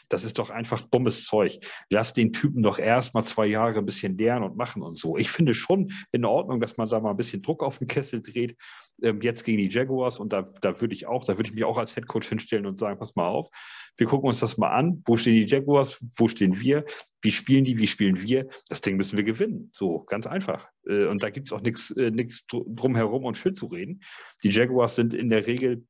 Das 0.09 0.23
ist 0.23 0.39
doch 0.39 0.49
einfach 0.49 0.81
dummes 0.81 1.25
Zeug. 1.25 1.59
Lass 1.89 2.13
den 2.13 2.33
Typen 2.33 2.63
doch 2.63 2.79
erst 2.79 3.13
mal 3.13 3.23
zwei 3.23 3.47
Jahre 3.47 3.79
ein 3.79 3.85
bisschen 3.85 4.17
lernen 4.17 4.45
und 4.45 4.57
machen 4.57 4.81
und 4.81 4.97
so. 4.97 5.17
Ich 5.17 5.29
finde 5.29 5.53
schon 5.53 5.91
in 6.11 6.25
Ordnung, 6.25 6.59
dass 6.59 6.77
man 6.77 6.89
da 6.89 6.99
mal 6.99 7.11
ein 7.11 7.17
bisschen 7.17 7.41
Druck 7.41 7.63
auf 7.63 7.77
den 7.77 7.87
Kessel 7.87 8.21
dreht. 8.21 8.57
Ähm, 9.01 9.21
jetzt 9.21 9.43
gegen 9.43 9.57
die 9.57 9.69
Jaguars 9.69 10.19
und 10.19 10.33
da, 10.33 10.43
da 10.61 10.79
würde 10.79 10.93
ich 10.93 11.07
auch, 11.07 11.25
da 11.25 11.37
würde 11.37 11.49
ich 11.49 11.55
mich 11.55 11.63
auch 11.63 11.77
als 11.77 11.95
Headcoach 11.95 12.25
hinstellen 12.25 12.65
und 12.65 12.79
sagen, 12.79 12.99
pass 12.99 13.15
mal 13.15 13.27
auf, 13.27 13.49
wir 13.97 14.07
gucken 14.07 14.29
uns 14.29 14.39
das 14.39 14.57
mal 14.57 14.69
an. 14.69 15.01
Wo 15.05 15.17
stehen 15.17 15.35
die 15.35 15.45
Jaguars? 15.45 15.99
Wo 16.15 16.27
stehen 16.27 16.59
wir? 16.59 16.85
Wie 17.21 17.31
spielen 17.31 17.63
die? 17.63 17.77
Wie 17.77 17.87
spielen 17.87 18.21
wir? 18.21 18.47
Das 18.69 18.81
Ding 18.81 18.97
müssen 18.97 19.17
wir 19.17 19.23
gewinnen. 19.23 19.69
So, 19.73 20.03
ganz 20.05 20.27
einfach. 20.27 20.67
Äh, 20.87 21.05
und 21.05 21.23
da 21.23 21.29
gibt 21.29 21.47
es 21.47 21.53
auch 21.53 21.61
nichts 21.61 21.91
äh, 21.91 22.11
drumherum 22.49 23.25
und 23.25 23.37
schön 23.37 23.55
zu 23.55 23.67
reden. 23.67 24.01
Die 24.43 24.49
Jaguars 24.49 24.95
sind 24.95 25.13
in 25.13 25.29
der 25.29 25.45
Regel 25.47 25.85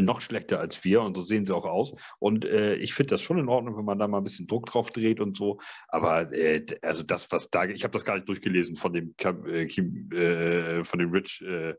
noch 0.00 0.20
schlechter 0.20 0.60
als 0.60 0.84
wir 0.84 1.02
und 1.02 1.16
so 1.16 1.22
sehen 1.22 1.44
sie 1.44 1.54
auch 1.54 1.66
aus. 1.66 1.94
Und 2.18 2.44
äh, 2.44 2.74
ich 2.76 2.94
finde 2.94 3.10
das 3.10 3.22
schon 3.22 3.38
in 3.38 3.48
Ordnung, 3.48 3.76
wenn 3.76 3.84
man 3.84 3.98
da 3.98 4.08
mal 4.08 4.18
ein 4.18 4.24
bisschen 4.24 4.46
Druck 4.46 4.66
drauf 4.66 4.90
dreht 4.90 5.20
und 5.20 5.36
so. 5.36 5.60
Aber 5.88 6.32
äh, 6.32 6.64
also 6.82 7.02
das, 7.02 7.30
was 7.30 7.50
da, 7.50 7.64
ich 7.64 7.84
habe 7.84 7.92
das 7.92 8.04
gar 8.04 8.14
nicht 8.14 8.28
durchgelesen 8.28 8.76
von 8.76 8.92
dem 8.92 9.14
äh, 9.22 9.64
äh, 9.64 10.84
von 10.84 10.98
dem 10.98 11.10
Rich 11.10 11.44
äh, 11.46 11.74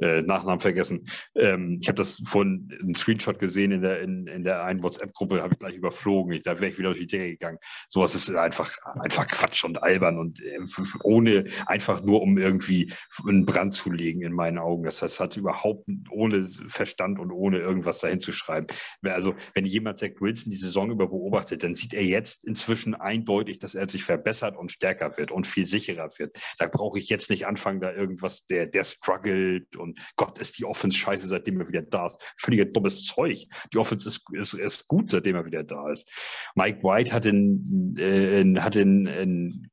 äh, 0.00 0.22
Nachnamen 0.22 0.60
vergessen. 0.60 1.04
Ähm, 1.34 1.78
ich 1.80 1.88
habe 1.88 1.96
das 1.96 2.20
von 2.24 2.68
einem 2.80 2.94
Screenshot 2.94 3.38
gesehen 3.38 3.72
in 3.72 3.82
der, 3.82 4.00
in, 4.00 4.26
in 4.26 4.44
der 4.44 4.64
einen 4.64 4.82
WhatsApp-Gruppe, 4.82 5.42
habe 5.42 5.54
ich 5.54 5.58
gleich 5.58 5.74
überflogen. 5.74 6.32
Ich, 6.32 6.42
da 6.42 6.60
wäre 6.60 6.70
ich 6.70 6.78
wieder 6.78 6.90
durch 6.90 7.00
die 7.00 7.06
Decke 7.06 7.30
gegangen. 7.30 7.58
Sowas 7.88 8.14
ist 8.14 8.30
einfach, 8.34 8.70
einfach 9.00 9.26
Quatsch 9.26 9.64
und 9.64 9.82
albern 9.82 10.18
und 10.18 10.40
äh, 10.40 10.58
ohne, 11.02 11.44
einfach 11.66 12.02
nur 12.02 12.22
um 12.22 12.38
irgendwie 12.38 12.92
einen 13.26 13.44
Brand 13.44 13.72
zu 13.72 13.90
legen 13.90 14.22
in 14.22 14.32
meinen 14.32 14.58
Augen. 14.58 14.84
Das, 14.84 14.98
das 14.98 15.18
hat 15.18 15.36
überhaupt 15.36 15.88
ohne 16.10 16.44
Verstand 16.68 17.18
und 17.18 17.32
ohne 17.32 17.47
irgendwas 17.54 18.00
dahin 18.00 18.20
zu 18.20 18.32
schreiben. 18.32 18.66
Also, 19.02 19.34
wenn 19.54 19.64
jemand 19.64 19.98
Zach 19.98 20.10
Wilson 20.20 20.50
die 20.50 20.56
Saison 20.56 20.90
über 20.90 21.08
beobachtet, 21.08 21.62
dann 21.62 21.74
sieht 21.74 21.94
er 21.94 22.04
jetzt 22.04 22.44
inzwischen 22.44 22.94
eindeutig, 22.94 23.58
dass 23.58 23.74
er 23.74 23.88
sich 23.88 24.04
verbessert 24.04 24.56
und 24.56 24.72
stärker 24.72 25.16
wird 25.18 25.30
und 25.30 25.46
viel 25.46 25.66
sicherer 25.66 26.10
wird. 26.18 26.38
Da 26.58 26.68
brauche 26.68 26.98
ich 26.98 27.08
jetzt 27.08 27.30
nicht 27.30 27.46
anfangen, 27.46 27.80
da 27.80 27.92
irgendwas, 27.92 28.44
der, 28.46 28.66
der 28.66 28.84
struggelt 28.84 29.76
und 29.76 29.98
Gott 30.16 30.38
ist 30.38 30.58
die 30.58 30.64
Offense 30.64 30.96
scheiße, 30.98 31.26
seitdem 31.26 31.60
er 31.60 31.68
wieder 31.68 31.82
da 31.82 32.06
ist. 32.06 32.22
Völliger 32.36 32.64
dummes 32.66 33.04
Zeug. 33.04 33.46
Die 33.72 33.78
Offense 33.78 34.08
ist, 34.08 34.22
ist, 34.32 34.54
ist 34.54 34.86
gut, 34.86 35.10
seitdem 35.10 35.36
er 35.36 35.46
wieder 35.46 35.64
da 35.64 35.90
ist. 35.90 36.10
Mike 36.54 36.82
White 36.82 37.12
hat 37.12 37.26
in, 37.26 37.96
äh, 37.98 38.60
hat 38.60 38.76
in, 38.76 39.06
in 39.06 39.70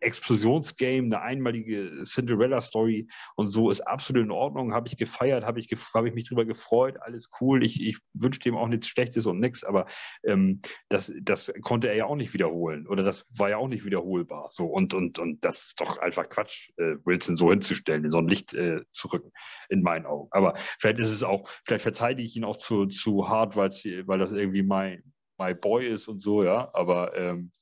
Explosionsgame, 0.00 1.06
eine 1.06 1.20
einmalige 1.20 2.02
Cinderella-Story 2.02 3.08
und 3.36 3.46
so 3.46 3.70
ist 3.70 3.80
absolut 3.80 4.24
in 4.24 4.30
Ordnung. 4.30 4.72
Habe 4.72 4.88
ich 4.88 4.96
gefeiert, 4.96 5.44
habe 5.44 5.60
ich, 5.60 5.68
gef 5.68 5.92
hab 5.94 6.04
ich 6.04 6.14
mich 6.14 6.28
drüber 6.28 6.44
gefreut, 6.44 6.96
alles 7.00 7.30
cool. 7.40 7.64
Ich, 7.64 7.80
ich 7.80 7.98
wünsche 8.12 8.40
dem 8.40 8.56
auch 8.56 8.68
nichts 8.68 8.88
Schlechtes 8.88 9.26
und 9.26 9.40
nichts, 9.40 9.64
aber 9.64 9.86
ähm, 10.24 10.60
das, 10.88 11.12
das 11.22 11.52
konnte 11.62 11.88
er 11.88 11.94
ja 11.94 12.06
auch 12.06 12.16
nicht 12.16 12.34
wiederholen 12.34 12.86
oder 12.86 13.02
das 13.02 13.26
war 13.30 13.50
ja 13.50 13.56
auch 13.56 13.68
nicht 13.68 13.84
wiederholbar. 13.84 14.48
So 14.50 14.66
und, 14.66 14.94
und, 14.94 15.18
und 15.18 15.44
das 15.44 15.66
ist 15.66 15.80
doch 15.80 15.98
einfach 15.98 16.28
Quatsch, 16.28 16.70
äh, 16.76 16.96
Wilson 17.04 17.36
so 17.36 17.50
hinzustellen, 17.50 18.04
in 18.04 18.10
so 18.10 18.18
ein 18.18 18.28
Licht 18.28 18.54
äh, 18.54 18.82
zu 18.92 19.08
rücken, 19.08 19.30
in 19.68 19.82
meinen 19.82 20.06
Augen. 20.06 20.28
Aber 20.30 20.54
vielleicht 20.78 20.98
ist 20.98 21.10
es 21.10 21.22
auch, 21.22 21.48
vielleicht 21.64 21.82
verteidige 21.82 22.26
ich 22.26 22.36
ihn 22.36 22.44
auch 22.44 22.56
zu, 22.56 22.86
zu 22.86 23.28
hart, 23.28 23.56
weil 23.56 24.18
das 24.18 24.32
irgendwie 24.32 24.62
mein, 24.62 25.02
my 25.38 25.54
Boy 25.54 25.86
ist 25.86 26.08
und 26.08 26.20
so, 26.20 26.44
ja, 26.44 26.70
aber 26.72 27.16
ähm, 27.16 27.52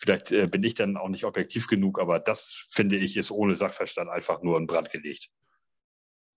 Vielleicht 0.00 0.32
äh, 0.32 0.46
bin 0.46 0.64
ich 0.64 0.72
dann 0.72 0.96
auch 0.96 1.10
nicht 1.10 1.24
objektiv 1.24 1.66
genug, 1.66 2.00
aber 2.00 2.18
das 2.18 2.66
finde 2.70 2.96
ich 2.96 3.18
ist 3.18 3.30
ohne 3.30 3.54
Sachverstand 3.54 4.08
einfach 4.08 4.42
nur 4.42 4.56
in 4.56 4.66
Brand 4.66 4.90
gelegt. 4.90 5.28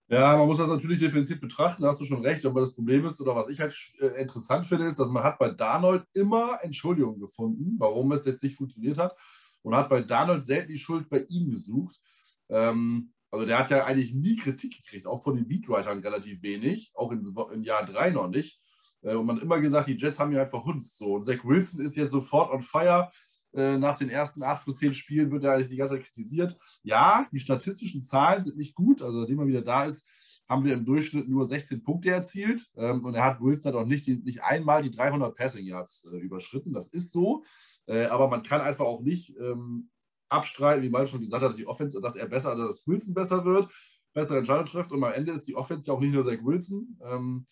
Ja, 0.09 0.35
man 0.35 0.47
muss 0.47 0.57
das 0.57 0.67
natürlich 0.67 0.99
differenziert 0.99 1.39
betrachten, 1.39 1.81
da 1.81 1.87
hast 1.87 2.01
du 2.01 2.05
schon 2.05 2.25
recht. 2.25 2.45
Aber 2.45 2.59
das 2.59 2.73
Problem 2.73 3.05
ist, 3.05 3.21
oder 3.21 3.37
was 3.37 3.47
ich 3.47 3.61
halt 3.61 3.73
äh, 4.01 4.21
interessant 4.21 4.67
finde, 4.67 4.85
ist, 4.85 4.99
dass 4.99 5.07
man 5.07 5.23
hat 5.23 5.39
bei 5.39 5.49
Darnold 5.49 6.03
immer 6.11 6.59
Entschuldigungen 6.61 7.21
gefunden, 7.21 7.75
warum 7.79 8.11
es 8.11 8.25
jetzt 8.25 8.43
nicht 8.43 8.57
funktioniert 8.57 8.97
hat. 8.97 9.15
Und 9.61 9.73
hat 9.75 9.87
bei 9.87 10.01
Darnold 10.01 10.43
selten 10.43 10.67
die 10.67 10.77
Schuld 10.77 11.09
bei 11.09 11.23
ihm 11.29 11.49
gesucht. 11.49 12.01
Ähm, 12.49 13.13
also 13.31 13.45
der 13.45 13.59
hat 13.59 13.71
ja 13.71 13.85
eigentlich 13.85 14.13
nie 14.13 14.35
Kritik 14.35 14.75
gekriegt, 14.75 15.07
auch 15.07 15.23
von 15.23 15.37
den 15.37 15.47
Beatwritern 15.47 15.99
relativ 15.99 16.43
wenig, 16.43 16.91
auch 16.95 17.13
in, 17.13 17.33
im 17.53 17.63
Jahr 17.63 17.85
3 17.85 18.09
noch 18.09 18.27
nicht. 18.27 18.59
Äh, 19.03 19.15
und 19.15 19.25
man 19.25 19.37
hat 19.37 19.43
immer 19.43 19.61
gesagt, 19.61 19.87
die 19.87 19.95
Jets 19.95 20.19
haben 20.19 20.33
ihn 20.33 20.37
halt 20.37 20.49
verhunzt. 20.49 20.97
So. 20.97 21.13
Und 21.13 21.23
Zach 21.23 21.45
Wilson 21.45 21.79
ist 21.79 21.95
jetzt 21.95 22.11
sofort 22.11 22.51
on 22.51 22.61
fire 22.61 23.09
äh, 23.53 23.77
nach 23.77 23.97
den 23.97 24.09
ersten 24.09 24.43
acht 24.43 24.65
bis 24.65 24.77
zehn 24.77 24.93
Spielen 24.93 25.31
wird 25.31 25.43
er 25.43 25.53
eigentlich 25.53 25.69
die 25.69 25.75
ganze 25.75 25.95
Zeit 25.95 26.05
kritisiert. 26.05 26.57
Ja, 26.83 27.27
die 27.31 27.39
statistischen 27.39 28.01
Zahlen 28.01 28.41
sind 28.41 28.57
nicht 28.57 28.75
gut. 28.75 29.01
Also, 29.01 29.19
seitdem 29.19 29.39
er 29.39 29.47
wieder 29.47 29.61
da 29.61 29.85
ist, 29.85 30.07
haben 30.47 30.65
wir 30.65 30.73
im 30.73 30.85
Durchschnitt 30.85 31.29
nur 31.29 31.45
16 31.45 31.83
Punkte 31.83 32.11
erzielt. 32.11 32.61
Ähm, 32.75 33.03
und 33.05 33.15
er 33.15 33.23
hat 33.23 33.41
Wilson 33.41 33.75
auch 33.75 33.85
nicht, 33.85 34.07
nicht 34.07 34.43
einmal 34.43 34.81
die 34.81 34.91
300 34.91 35.35
Passing 35.35 35.65
Yards 35.65 36.07
äh, 36.11 36.17
überschritten. 36.17 36.73
Das 36.73 36.93
ist 36.93 37.11
so. 37.11 37.43
Äh, 37.85 38.05
aber 38.05 38.27
man 38.27 38.43
kann 38.43 38.61
einfach 38.61 38.85
auch 38.85 39.01
nicht 39.01 39.35
ähm, 39.39 39.89
abstreiten, 40.29 40.83
wie 40.83 40.89
man 40.89 41.07
schon 41.07 41.21
gesagt 41.21 41.43
hat, 41.43 41.49
dass 41.49 41.57
die 41.57 41.67
Offense, 41.67 41.99
dass 42.01 42.15
er 42.15 42.27
besser, 42.27 42.49
also 42.49 42.65
dass 42.65 42.87
Wilson 42.87 43.13
besser 43.13 43.45
wird, 43.45 43.71
bessere 44.13 44.39
Entscheidungen 44.39 44.67
trifft. 44.67 44.91
Und 44.91 45.03
am 45.03 45.13
Ende 45.13 45.31
ist 45.31 45.47
die 45.47 45.55
Offense 45.55 45.87
ja 45.87 45.93
auch 45.93 45.99
nicht 45.99 46.13
nur 46.13 46.23
Zach 46.23 46.43
Wilson. 46.43 46.99
Ähm, 47.03 47.45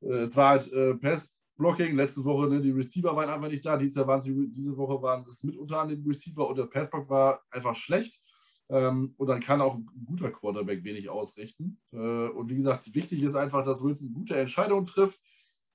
es 0.00 0.34
war 0.36 0.50
halt 0.50 0.72
äh, 0.72 0.94
Pass, 0.94 1.36
Blocking. 1.62 1.94
Letzte 1.94 2.24
Woche, 2.24 2.48
ne, 2.48 2.60
die 2.60 2.72
Receiver 2.72 3.14
waren 3.14 3.30
einfach 3.30 3.48
nicht 3.48 3.64
da. 3.64 3.76
Diese, 3.76 4.04
waren 4.04 4.20
sie, 4.20 4.50
diese 4.50 4.76
Woche 4.76 5.00
waren 5.00 5.24
es 5.28 5.44
mitunter 5.44 5.80
an 5.80 5.88
den 5.90 6.04
Receiver 6.04 6.48
und 6.48 6.58
der 6.58 6.66
Passblock 6.66 7.08
war 7.08 7.40
einfach 7.52 7.76
schlecht. 7.76 8.20
Ähm, 8.68 9.14
und 9.16 9.28
dann 9.28 9.38
kann 9.38 9.60
auch 9.60 9.76
ein 9.76 9.86
guter 10.04 10.32
Quarterback 10.32 10.82
wenig 10.82 11.08
ausrichten. 11.08 11.80
Äh, 11.92 11.96
und 11.96 12.50
wie 12.50 12.56
gesagt, 12.56 12.92
wichtig 12.96 13.22
ist 13.22 13.36
einfach, 13.36 13.62
dass 13.64 13.80
Wilson 13.80 14.12
gute 14.12 14.36
Entscheidungen 14.36 14.86
trifft, 14.86 15.20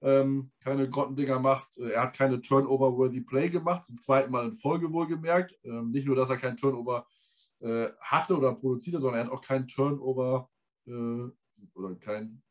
ähm, 0.02 0.52
keine 0.60 0.90
Grottendinger 0.90 1.40
macht. 1.40 1.78
Er 1.78 2.04
hat 2.04 2.16
keine 2.18 2.42
Turnover-worthy 2.42 3.22
Play 3.22 3.50
gemacht, 3.50 3.86
zum 3.86 3.96
zweiten 3.96 4.32
Mal 4.32 4.48
in 4.48 4.54
Folge 4.54 4.92
wohlgemerkt. 4.92 5.58
Ähm, 5.64 5.92
nicht 5.92 6.06
nur, 6.06 6.18
dass 6.18 6.30
er 6.30 6.38
keinen 6.38 6.58
Turnover 6.58 7.08
äh, 7.60 7.88
hatte 8.02 8.38
oder 8.38 8.54
produzierte, 8.56 9.00
sondern 9.00 9.22
er 9.22 9.26
hat 9.28 9.32
auch 9.32 9.42
keinen 9.42 9.68
Turnover 9.68 10.50
äh, 10.86 10.92
oder 11.76 11.96
kein 12.00 12.42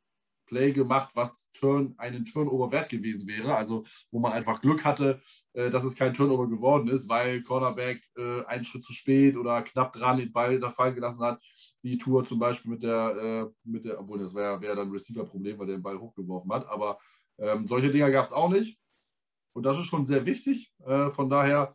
Play 0.46 0.72
gemacht, 0.72 1.10
was 1.14 1.45
Turn, 1.58 1.94
einen 1.98 2.24
Turnover 2.24 2.70
wert 2.70 2.88
gewesen 2.88 3.26
wäre. 3.26 3.54
Also 3.54 3.84
wo 4.10 4.18
man 4.18 4.32
einfach 4.32 4.60
Glück 4.60 4.84
hatte, 4.84 5.20
äh, 5.52 5.70
dass 5.70 5.84
es 5.84 5.94
kein 5.94 6.14
Turnover 6.14 6.48
geworden 6.48 6.88
ist, 6.88 7.08
weil 7.08 7.42
Cornerback 7.42 8.02
äh, 8.16 8.44
einen 8.44 8.64
Schritt 8.64 8.84
zu 8.84 8.92
spät 8.92 9.36
oder 9.36 9.62
knapp 9.62 9.92
dran 9.92 10.18
den 10.18 10.32
Ball 10.32 10.58
da 10.58 10.68
fallen 10.68 10.94
gelassen 10.94 11.22
hat, 11.22 11.42
wie 11.82 11.98
Tour 11.98 12.24
zum 12.24 12.38
Beispiel 12.38 12.72
mit 12.72 12.82
der, 12.82 13.16
äh, 13.16 13.46
mit 13.64 13.84
der 13.84 14.00
obwohl 14.00 14.18
das 14.18 14.34
wäre 14.34 14.60
wär 14.60 14.74
dann 14.74 14.90
Receiver-Problem, 14.90 15.58
weil 15.58 15.66
der 15.66 15.76
den 15.76 15.82
Ball 15.82 15.98
hochgeworfen 15.98 16.52
hat. 16.52 16.68
Aber 16.68 16.98
ähm, 17.38 17.66
solche 17.66 17.90
Dinger 17.90 18.10
gab 18.10 18.26
es 18.26 18.32
auch 18.32 18.50
nicht. 18.50 18.78
Und 19.52 19.62
das 19.62 19.78
ist 19.78 19.86
schon 19.86 20.04
sehr 20.04 20.26
wichtig. 20.26 20.72
Äh, 20.84 21.08
von 21.10 21.30
daher 21.30 21.74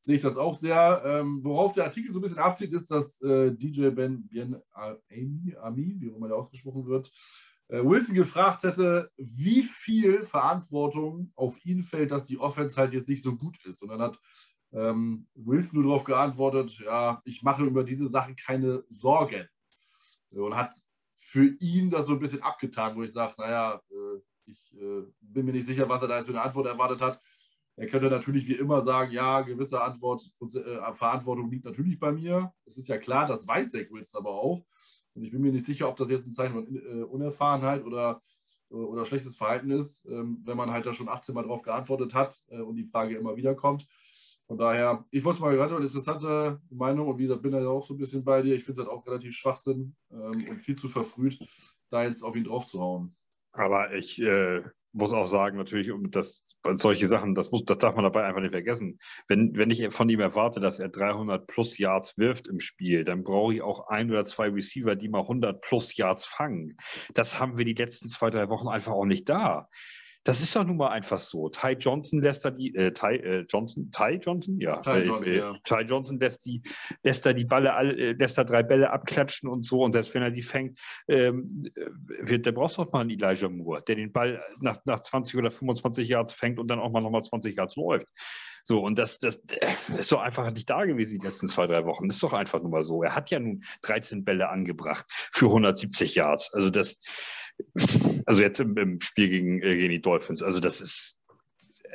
sehe 0.00 0.16
ich 0.16 0.22
das 0.22 0.38
auch 0.38 0.58
sehr. 0.58 1.02
Ähm, 1.04 1.40
worauf 1.42 1.74
der 1.74 1.84
Artikel 1.84 2.12
so 2.12 2.18
ein 2.18 2.22
bisschen 2.22 2.38
abzieht, 2.38 2.72
ist, 2.72 2.90
dass 2.90 3.20
äh, 3.20 3.52
DJ 3.52 3.90
Ben 3.90 4.26
Bien 4.26 4.56
Ami, 4.72 5.96
wie 5.98 6.10
auch 6.10 6.16
immer 6.16 6.28
der 6.28 6.36
ausgesprochen 6.38 6.86
wird, 6.86 7.12
Wilson 7.68 8.14
gefragt 8.14 8.62
hätte, 8.62 9.10
wie 9.16 9.62
viel 9.62 10.22
Verantwortung 10.22 11.32
auf 11.34 11.64
ihn 11.64 11.82
fällt, 11.82 12.10
dass 12.10 12.24
die 12.24 12.38
Offense 12.38 12.76
halt 12.76 12.94
jetzt 12.94 13.08
nicht 13.08 13.22
so 13.22 13.36
gut 13.36 13.62
ist. 13.66 13.82
Und 13.82 13.90
dann 13.90 14.00
hat 14.00 14.18
ähm, 14.72 15.26
Wilson 15.34 15.80
nur 15.80 15.90
darauf 15.90 16.04
geantwortet, 16.04 16.78
ja, 16.78 17.20
ich 17.24 17.42
mache 17.42 17.64
über 17.64 17.84
diese 17.84 18.06
Sachen 18.06 18.36
keine 18.36 18.84
Sorgen. 18.88 19.46
Und 20.30 20.56
hat 20.56 20.72
für 21.14 21.44
ihn 21.60 21.90
das 21.90 22.06
so 22.06 22.12
ein 22.12 22.18
bisschen 22.18 22.42
abgetan, 22.42 22.96
wo 22.96 23.02
ich 23.02 23.12
sage, 23.12 23.34
naja, 23.38 23.82
äh, 23.90 24.20
ich 24.46 24.74
äh, 24.74 25.02
bin 25.20 25.44
mir 25.44 25.52
nicht 25.52 25.66
sicher, 25.66 25.88
was 25.88 26.02
er 26.02 26.08
da 26.08 26.16
jetzt 26.16 26.26
für 26.26 26.32
eine 26.32 26.42
Antwort 26.42 26.66
erwartet 26.66 27.00
hat. 27.02 27.20
Er 27.76 27.86
könnte 27.86 28.10
natürlich 28.10 28.48
wie 28.48 28.54
immer 28.54 28.80
sagen, 28.80 29.12
ja, 29.12 29.40
gewisse 29.42 29.80
Antwort, 29.80 30.22
äh, 30.40 30.92
Verantwortung 30.94 31.50
liegt 31.50 31.64
natürlich 31.64 31.98
bei 31.98 32.12
mir. 32.12 32.52
Das 32.64 32.76
ist 32.76 32.88
ja 32.88 32.98
klar, 32.98 33.26
das 33.26 33.46
weiß 33.46 33.70
Zach 33.70 33.90
Wilson 33.90 34.18
aber 34.18 34.30
auch. 34.30 34.64
Und 35.14 35.24
ich 35.24 35.30
bin 35.30 35.40
mir 35.40 35.52
nicht 35.52 35.66
sicher, 35.66 35.88
ob 35.88 35.96
das 35.96 36.10
jetzt 36.10 36.26
ein 36.26 36.32
Zeichen 36.32 36.54
von 36.54 36.76
äh, 36.76 37.02
Unerfahrenheit 37.02 37.84
oder, 37.84 38.20
oder 38.70 39.04
schlechtes 39.04 39.36
Verhalten 39.36 39.70
ist, 39.70 40.04
ähm, 40.06 40.42
wenn 40.44 40.56
man 40.56 40.70
halt 40.70 40.86
da 40.86 40.92
schon 40.92 41.08
18 41.08 41.34
Mal 41.34 41.42
drauf 41.42 41.62
geantwortet 41.62 42.14
hat 42.14 42.36
äh, 42.48 42.60
und 42.60 42.76
die 42.76 42.84
Frage 42.84 43.16
immer 43.16 43.36
wieder 43.36 43.54
kommt. 43.54 43.86
Von 44.46 44.56
daher, 44.56 45.04
ich 45.10 45.24
wollte 45.24 45.42
mal 45.42 45.52
gehört, 45.52 45.72
eine 45.72 45.84
interessante 45.84 46.60
Meinung 46.70 47.08
und 47.08 47.18
wie 47.18 47.24
gesagt, 47.24 47.42
bin 47.42 47.52
da 47.52 47.68
auch 47.68 47.84
so 47.84 47.92
ein 47.92 47.98
bisschen 47.98 48.24
bei 48.24 48.40
dir. 48.40 48.54
Ich 48.54 48.64
finde 48.64 48.80
es 48.80 48.86
halt 48.86 48.96
auch 48.96 49.06
relativ 49.06 49.34
Schwachsinn 49.34 49.94
ähm, 50.10 50.46
und 50.48 50.58
viel 50.58 50.76
zu 50.76 50.88
verfrüht, 50.88 51.38
da 51.90 52.04
jetzt 52.04 52.22
auf 52.22 52.34
ihn 52.34 52.44
drauf 52.44 52.66
zu 52.66 52.80
hauen. 52.80 53.14
Aber 53.52 53.92
ich 53.92 54.20
äh, 54.22 54.62
muss 54.98 55.12
auch 55.12 55.26
sagen, 55.26 55.56
natürlich, 55.56 55.90
dass 56.10 56.44
solche 56.74 57.08
Sachen, 57.08 57.34
das, 57.34 57.50
muss, 57.50 57.64
das 57.64 57.78
darf 57.78 57.94
man 57.94 58.04
dabei 58.04 58.24
einfach 58.24 58.40
nicht 58.40 58.52
vergessen. 58.52 58.98
Wenn, 59.28 59.56
wenn 59.56 59.70
ich 59.70 59.92
von 59.94 60.08
ihm 60.08 60.20
erwarte, 60.20 60.60
dass 60.60 60.78
er 60.78 60.88
300 60.88 61.46
plus 61.46 61.78
Yards 61.78 62.18
wirft 62.18 62.48
im 62.48 62.60
Spiel, 62.60 63.04
dann 63.04 63.24
brauche 63.24 63.54
ich 63.54 63.62
auch 63.62 63.88
ein 63.88 64.10
oder 64.10 64.24
zwei 64.24 64.48
Receiver, 64.48 64.96
die 64.96 65.08
mal 65.08 65.22
100 65.22 65.60
plus 65.60 65.96
Yards 65.96 66.26
fangen. 66.26 66.76
Das 67.14 67.40
haben 67.40 67.56
wir 67.56 67.64
die 67.64 67.74
letzten 67.74 68.08
zwei, 68.08 68.30
drei 68.30 68.48
Wochen 68.48 68.68
einfach 68.68 68.92
auch 68.92 69.06
nicht 69.06 69.28
da. 69.28 69.68
Das 70.28 70.42
ist 70.42 70.54
doch 70.54 70.66
nun 70.66 70.76
mal 70.76 70.90
einfach 70.90 71.18
so. 71.18 71.48
Ty 71.48 71.70
Johnson 71.80 72.20
lässt 72.20 72.44
da 72.44 72.50
die, 72.50 72.74
äh, 72.74 72.92
Ty 72.92 73.16
äh, 73.16 73.46
Johnson, 73.48 73.90
Ty 73.90 74.20
Johnson, 74.20 74.60
ja, 74.60 74.82
Ty 74.82 74.98
Johnson, 74.98 75.32
äh, 75.32 75.38
ja. 75.38 75.54
Ty 75.64 75.80
Johnson 75.86 76.20
lässt 76.20 76.44
die, 76.44 76.60
lässt 77.02 77.24
da 77.24 77.32
die 77.32 77.46
Balle, 77.46 77.70
äh, 77.96 78.12
lässt 78.12 78.36
da 78.36 78.44
drei 78.44 78.62
Bälle 78.62 78.90
abklatschen 78.90 79.48
und 79.48 79.64
so. 79.64 79.82
Und 79.82 79.94
selbst 79.94 80.12
wenn 80.12 80.20
er 80.20 80.30
die 80.30 80.42
fängt, 80.42 80.78
ähm, 81.08 81.70
wird, 82.20 82.44
der 82.44 82.52
brauchst 82.52 82.76
du 82.76 82.84
doch 82.84 82.92
mal 82.92 83.00
einen 83.00 83.10
Elijah 83.18 83.48
Moore, 83.48 83.82
der 83.88 83.94
den 83.96 84.12
Ball 84.12 84.44
nach, 84.60 84.76
nach 84.84 85.00
20 85.00 85.34
oder 85.38 85.50
25 85.50 86.06
Yards 86.06 86.34
fängt 86.34 86.58
und 86.58 86.68
dann 86.68 86.78
auch 86.78 86.90
mal 86.90 87.00
nochmal 87.00 87.24
20 87.24 87.56
Yards 87.56 87.76
läuft. 87.76 88.08
So, 88.64 88.80
und 88.80 88.98
das, 88.98 89.18
das, 89.20 89.40
das 89.46 89.98
ist 89.98 90.12
doch 90.12 90.20
einfach 90.20 90.50
nicht 90.50 90.68
da 90.68 90.84
gewesen 90.84 91.20
die 91.20 91.26
letzten 91.26 91.48
zwei, 91.48 91.66
drei 91.66 91.86
Wochen. 91.86 92.06
Das 92.06 92.16
ist 92.16 92.22
doch 92.22 92.34
einfach 92.34 92.60
nur 92.60 92.70
mal 92.70 92.82
so. 92.82 93.02
Er 93.02 93.14
hat 93.14 93.30
ja 93.30 93.38
nun 93.38 93.64
13 93.80 94.26
Bälle 94.26 94.50
angebracht 94.50 95.06
für 95.08 95.46
170 95.46 96.16
Yards. 96.16 96.52
Also 96.52 96.68
das, 96.68 96.98
also 98.28 98.42
jetzt 98.42 98.60
im, 98.60 98.76
im 98.76 99.00
Spiel 99.00 99.30
gegen, 99.30 99.62
äh, 99.62 99.74
gegen 99.74 99.90
die 99.90 100.02
Dolphins. 100.02 100.42
Also 100.42 100.60
das 100.60 100.82
ist, 100.82 101.18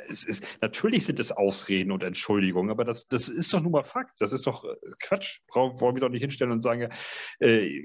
es 0.08 0.24
ist, 0.24 0.44
natürlich 0.60 1.04
sind 1.04 1.20
es 1.20 1.30
Ausreden 1.30 1.92
und 1.92 2.02
Entschuldigungen, 2.02 2.72
aber 2.72 2.82
das, 2.82 3.06
das 3.06 3.28
ist 3.28 3.54
doch 3.54 3.60
nun 3.60 3.70
mal 3.70 3.84
Fakt. 3.84 4.16
Das 4.18 4.32
ist 4.32 4.48
doch 4.48 4.64
äh, 4.64 4.74
Quatsch. 5.00 5.38
Brauchen, 5.46 5.80
wollen 5.80 5.94
wir 5.94 6.00
doch 6.00 6.08
nicht 6.08 6.22
hinstellen 6.22 6.50
und 6.50 6.62
sagen, 6.62 6.88
äh, 7.38 7.84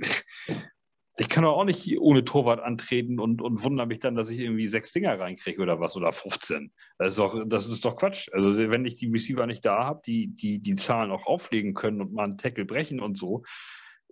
ich 1.20 1.30
kann 1.30 1.44
doch 1.44 1.58
auch 1.58 1.64
nicht 1.64 2.00
ohne 2.00 2.26
Torwart 2.26 2.60
antreten 2.60 3.20
und, 3.20 3.40
und 3.40 3.64
wundere 3.64 3.86
mich 3.86 4.00
dann, 4.00 4.16
dass 4.16 4.32
ich 4.32 4.40
irgendwie 4.40 4.66
sechs 4.66 4.94
Dinger 4.94 5.20
reinkriege 5.20 5.62
oder 5.62 5.80
was 5.80 5.96
oder 5.96 6.12
15. 6.12 6.72
Das 6.98 7.12
ist 7.12 7.20
doch, 7.20 7.44
das 7.46 7.68
ist 7.68 7.86
doch 7.86 7.98
Quatsch. 7.98 8.30
Also 8.32 8.58
wenn 8.58 8.86
ich 8.86 8.96
die 8.96 9.12
Receiver 9.12 9.46
nicht 9.46 9.64
da 9.64 9.84
habe, 9.84 10.02
die, 10.08 10.30
die 10.30 10.58
die 10.58 10.74
Zahlen 10.74 11.12
auch 11.12 11.28
auflegen 11.28 11.76
können 11.76 12.02
und 12.02 12.14
mal 12.14 12.24
einen 12.24 12.38
Tackle 12.40 12.66
brechen 12.66 13.00
und 13.00 13.16
so, 13.16 13.44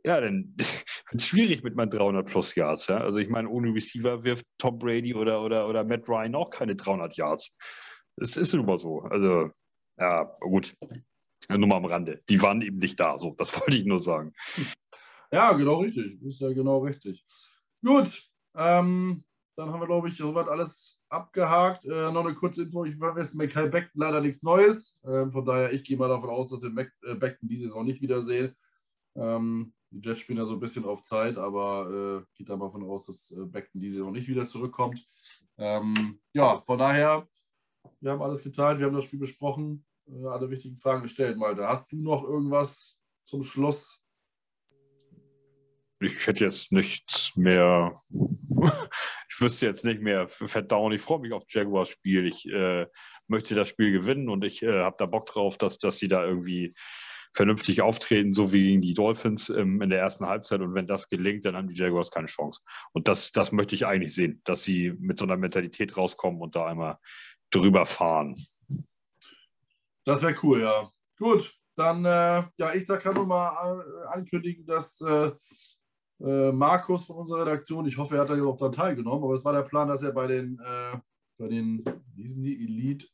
ja, 0.04 0.22
dann 0.22 0.56
es 0.58 1.28
schwierig 1.28 1.64
mit 1.64 1.76
meinen 1.76 1.90
300 1.90 2.26
plus 2.26 2.56
Yards. 2.56 2.88
Ja? 2.88 2.98
Also 2.98 3.20
ich 3.20 3.30
meine, 3.30 3.50
ohne 3.50 3.74
Receiver 3.74 4.24
wirft 4.24 4.46
Tom 4.58 4.80
Brady 4.80 5.14
oder, 5.14 5.44
oder, 5.44 5.68
oder 5.68 5.84
Matt 5.84 6.08
Ryan 6.08 6.36
auch 6.36 6.50
keine 6.50 6.76
300 6.76 7.16
Yards. 7.18 7.52
Das 8.18 8.36
ist 8.36 8.54
mal 8.56 8.80
so. 8.80 9.02
Also, 9.02 9.52
ja, 9.98 10.24
gut. 10.40 10.76
Nur 11.50 11.68
mal 11.68 11.78
am 11.78 11.86
Rande. 11.86 12.22
Die 12.30 12.42
waren 12.42 12.62
eben 12.62 12.80
nicht 12.80 13.00
da. 13.00 13.18
So, 13.20 13.36
das 13.38 13.54
wollte 13.60 13.78
ich 13.78 13.86
nur 13.86 14.00
sagen. 14.00 14.34
Ja, 15.32 15.54
genau 15.54 15.82
richtig. 15.82 16.22
Ist 16.22 16.42
ja 16.42 16.52
genau 16.52 16.80
richtig. 16.80 17.24
Gut. 17.86 18.28
Ähm, 18.56 19.24
dann 19.56 19.72
haben 19.72 19.80
wir, 19.80 19.88
glaube 19.88 20.08
ich, 20.08 20.18
soweit 20.18 20.48
alles 20.48 21.00
abgehakt. 21.10 21.86
Äh, 21.86 22.12
noch 22.12 22.26
eine 22.26 22.36
kurze 22.36 22.64
Info. 22.64 22.86
Ich 22.86 23.00
weiß, 23.00 23.36
Michael 23.36 23.70
Beckton 23.70 24.02
leider 24.02 24.22
nichts 24.22 24.44
Neues. 24.44 25.00
Ähm, 25.06 25.32
von 25.32 25.46
daher, 25.46 25.72
ich 25.74 25.84
gehe 25.84 25.98
mal 25.98 26.10
davon 26.10 26.30
aus, 26.30 26.50
dass 26.50 26.62
wir 26.62 26.88
äh, 27.04 27.16
Beckton 27.16 27.50
diese 27.50 27.66
Saison 27.66 27.86
nicht 27.86 28.02
wiedersehen. 28.02 28.56
Ähm, 29.16 29.74
die 29.92 30.00
Jets 30.00 30.20
spielen 30.20 30.40
ja 30.40 30.46
so 30.46 30.54
ein 30.54 30.60
bisschen 30.60 30.86
auf 30.86 31.04
Zeit, 31.04 31.38
aber 31.38 32.24
äh, 32.24 32.38
geht 32.38 32.50
da 32.50 32.58
mal 32.58 32.66
davon 32.66 32.84
aus, 32.84 33.06
dass 33.06 33.32
äh, 33.32 33.46
Beckton 33.46 33.82
diese 33.82 34.00
noch 34.00 34.12
nicht 34.12 34.28
wieder 34.28 34.46
zurückkommt. 34.46 35.06
Ähm, 35.58 36.20
ja, 36.34 36.62
von 36.62 36.78
daher, 36.78 37.28
wir 38.02 38.12
haben 38.12 38.22
alles 38.22 38.44
geteilt, 38.44 38.80
wir 38.80 38.88
haben 38.88 38.96
das 38.96 39.06
Spiel 39.06 39.20
besprochen, 39.20 39.86
äh, 40.08 40.26
alle 40.26 40.50
wichtigen 40.50 40.78
Fragen 40.78 41.04
gestellt. 41.04 41.38
Malte, 41.38 41.68
hast 41.68 41.92
du 41.92 41.98
noch 41.98 42.24
irgendwas 42.24 43.00
zum 43.24 43.44
Schluss? 43.44 44.02
Ich 46.00 46.28
hätte 46.28 46.46
jetzt 46.46 46.72
nichts 46.72 47.36
mehr. 47.36 47.96
ich 48.10 49.42
wüsste 49.42 49.66
jetzt 49.66 49.84
nicht 49.84 50.02
mehr 50.02 50.28
verdauen. 50.28 50.92
Ich 50.92 51.02
freue 51.02 51.20
mich 51.20 51.34
auf 51.34 51.44
Jaguars 51.48 51.90
Spiel. 51.90 52.28
Ich 52.28 52.48
äh, 52.50 52.86
möchte 53.28 53.56
das 53.56 53.70
Spiel 53.70 53.92
gewinnen 53.92 54.30
und 54.30 54.46
ich 54.46 54.62
äh, 54.62 54.82
habe 54.82 54.96
da 55.00 55.08
Bock 55.08 55.26
drauf, 55.26 55.58
dass, 55.58 55.80
dass 55.80 55.98
sie 55.98 56.08
da 56.08 56.24
irgendwie 56.24 56.76
vernünftig 57.38 57.82
auftreten, 57.84 58.34
so 58.34 58.52
wie 58.52 58.64
gegen 58.64 58.82
die 58.82 58.96
Dolphins 58.96 59.50
ähm, 59.50 59.80
in 59.84 59.92
der 59.92 60.00
ersten 60.00 60.26
Halbzeit. 60.26 60.60
Und 60.60 60.74
wenn 60.74 60.88
das 60.88 61.08
gelingt, 61.08 61.46
dann 61.46 61.56
haben 61.56 61.68
die 61.68 61.76
Jaguars 61.76 62.10
keine 62.10 62.26
Chance. 62.26 62.62
Und 62.94 63.08
das, 63.08 63.32
das 63.32 63.52
möchte 63.52 63.76
ich 63.76 63.86
eigentlich 63.86 64.16
sehen, 64.16 64.42
dass 64.44 64.64
sie 64.64 64.94
mit 64.98 65.20
so 65.20 65.26
einer 65.26 65.38
Mentalität 65.38 65.96
rauskommen 65.96 66.42
und 66.42 66.56
da 66.56 66.66
einmal 66.66 66.98
drüber 67.52 67.86
fahren. 67.86 68.36
Das 70.04 70.24
wäre 70.24 70.36
cool, 70.42 70.62
ja. 70.62 70.92
Gut, 71.20 71.54
dann, 71.76 72.04
äh, 72.06 72.44
ja, 72.58 72.74
ich 72.74 72.88
kann 72.88 73.14
nur 73.14 73.28
mal 73.28 73.82
äh, 73.82 74.08
ankündigen, 74.08 74.66
dass 74.66 75.00
äh, 75.02 75.32
äh, 76.20 76.52
Markus 76.52 77.06
von 77.06 77.18
unserer 77.18 77.42
Redaktion, 77.42 77.88
ich 77.88 77.98
hoffe, 77.98 78.16
er 78.16 78.22
hat 78.22 78.32
da 78.32 78.36
überhaupt 78.36 78.62
daran 78.62 78.74
teilgenommen, 78.74 79.24
aber 79.24 79.36
es 79.36 79.46
war 79.46 79.54
der 79.54 79.62
Plan, 79.62 79.88
dass 79.88 80.02
er 80.02 80.12
bei 80.12 80.26
den, 80.26 80.60
äh, 80.60 80.98
bei 81.38 81.48
den, 81.50 81.84
wie 82.16 82.28
sind 82.28 82.42
die, 82.42 82.64
Elite 82.64 83.08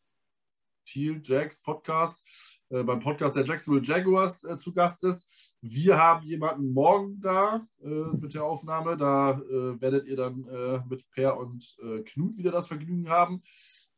Teal 0.85 1.19
Jacks 1.21 1.61
Podcast 1.61 2.25
äh, 2.25 2.52
beim 2.81 2.99
Podcast 2.99 3.35
der 3.35 3.43
Jacksonville 3.43 3.85
Jaguars 3.85 4.43
äh, 4.45 4.57
zu 4.57 4.73
Gast 4.73 5.03
ist. 5.03 5.55
Wir 5.61 5.97
haben 5.99 6.25
jemanden 6.25 6.73
morgen 6.73 7.19
da 7.19 7.67
äh, 7.83 7.87
mit 7.87 8.33
der 8.33 8.45
Aufnahme. 8.45 8.97
Da 8.97 9.33
äh, 9.33 9.79
werdet 9.79 10.07
ihr 10.07 10.15
dann 10.15 10.47
äh, 10.47 10.81
mit 10.89 11.07
Per 11.11 11.37
und 11.37 11.75
äh, 11.83 12.01
Knut 12.01 12.35
wieder 12.35 12.49
das 12.49 12.67
Vergnügen 12.67 13.09
haben. 13.09 13.43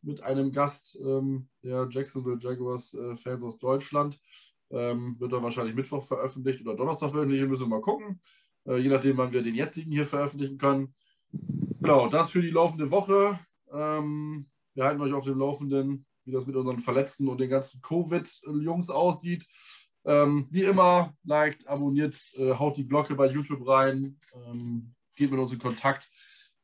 Mit 0.01 0.21
einem 0.21 0.51
Gast 0.51 0.99
ähm, 0.99 1.47
der 1.63 1.87
Jacksonville 1.89 2.37
Jaguars 2.39 2.95
Fans 3.15 3.43
aus 3.43 3.59
Deutschland. 3.59 4.19
Ähm, 4.69 5.15
wird 5.19 5.31
dann 5.31 5.41
wahrscheinlich 5.41 5.75
Mittwoch 5.75 6.05
veröffentlicht 6.05 6.61
oder 6.61 6.75
Donnerstag 6.75 7.11
veröffentlicht. 7.11 7.47
Müssen 7.47 7.63
wir 7.63 7.77
mal 7.77 7.81
gucken. 7.81 8.19
je 8.65 8.89
nachdem, 8.89 9.17
wann 9.17 9.31
wir 9.31 9.41
den 9.41 9.55
jetzigen 9.55 9.91
hier 9.91 10.05
veröffentlichen 10.05 10.57
können. 10.57 10.93
Genau, 11.31 12.09
das 12.09 12.29
für 12.29 12.41
die 12.41 12.51
laufende 12.51 12.91
Woche. 12.91 13.39
Ähm, 13.71 14.47
wir 14.73 14.83
halten 14.83 15.01
euch 15.01 15.13
auf 15.13 15.25
dem 15.25 15.39
Laufenden 15.39 16.05
wie 16.25 16.31
das 16.31 16.47
mit 16.47 16.55
unseren 16.55 16.79
Verletzten 16.79 17.27
und 17.27 17.39
den 17.39 17.49
ganzen 17.49 17.81
Covid-Jungs 17.81 18.89
aussieht. 18.89 19.45
Ähm, 20.03 20.45
wie 20.51 20.63
immer, 20.63 21.15
liked, 21.23 21.67
abonniert, 21.67 22.15
äh, 22.35 22.53
haut 22.53 22.77
die 22.77 22.87
Glocke 22.87 23.15
bei 23.15 23.27
YouTube 23.27 23.67
rein, 23.67 24.17
ähm, 24.35 24.93
geht 25.15 25.31
mit 25.31 25.39
uns 25.39 25.53
in 25.53 25.59
Kontakt, 25.59 26.11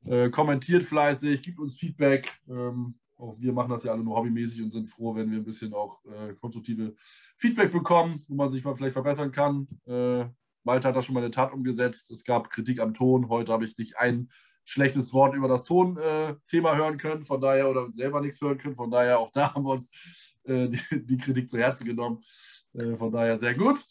äh, 0.06 0.30
kommentiert 0.30 0.84
fleißig, 0.84 1.42
gibt 1.42 1.60
uns 1.60 1.76
Feedback. 1.76 2.32
Ähm, 2.48 2.96
auch 3.18 3.40
wir 3.40 3.54
machen 3.54 3.70
das 3.70 3.84
ja 3.84 3.92
alle 3.92 4.04
nur 4.04 4.16
hobbymäßig 4.16 4.64
und 4.64 4.72
sind 4.72 4.88
froh, 4.88 5.16
wenn 5.16 5.30
wir 5.32 5.38
ein 5.38 5.44
bisschen 5.44 5.74
auch 5.74 6.04
äh, 6.06 6.34
konstruktive 6.34 6.96
Feedback 7.38 7.72
bekommen, 7.72 8.24
wo 8.28 8.36
man 8.36 8.52
sich 8.52 8.64
mal 8.64 8.76
vielleicht 8.76 8.94
verbessern 8.94 9.32
kann. 9.32 9.68
Äh, 9.86 10.26
Malte 10.64 10.88
hat 10.88 10.96
da 10.96 11.02
schon 11.02 11.16
mal 11.16 11.22
eine 11.22 11.32
Tat 11.32 11.54
umgesetzt. 11.54 12.12
Es 12.12 12.24
gab 12.24 12.50
Kritik 12.50 12.80
am 12.80 12.94
Ton. 12.94 13.30
Heute 13.30 13.54
habe 13.54 13.66
ich 13.66 13.78
nicht 13.78 13.98
einen 13.98 14.32
schlechtes 14.72 15.12
Wort 15.12 15.36
über 15.36 15.50
das 15.50 15.66
Tonthema 15.66 16.76
hören 16.76 16.98
können, 16.98 17.24
von 17.24 17.42
daher, 17.42 17.70
oder 17.70 17.92
selber 17.92 18.22
nichts 18.22 18.40
hören 18.40 18.58
können. 18.58 18.76
Von 18.76 18.90
daher, 18.90 19.20
auch 19.20 19.30
da 19.32 19.54
haben 19.54 19.66
wir 19.66 19.72
uns 19.72 19.92
äh, 20.44 20.70
die, 20.70 21.06
die, 21.06 21.18
Kritik 21.18 21.50
zu 21.50 21.58
Herzen 21.58 21.86
genommen. 21.86 22.24
Äh, 22.74 22.96
von 22.96 23.12
daher 23.12 23.36
sehr 23.36 23.54
gut. 23.54 23.84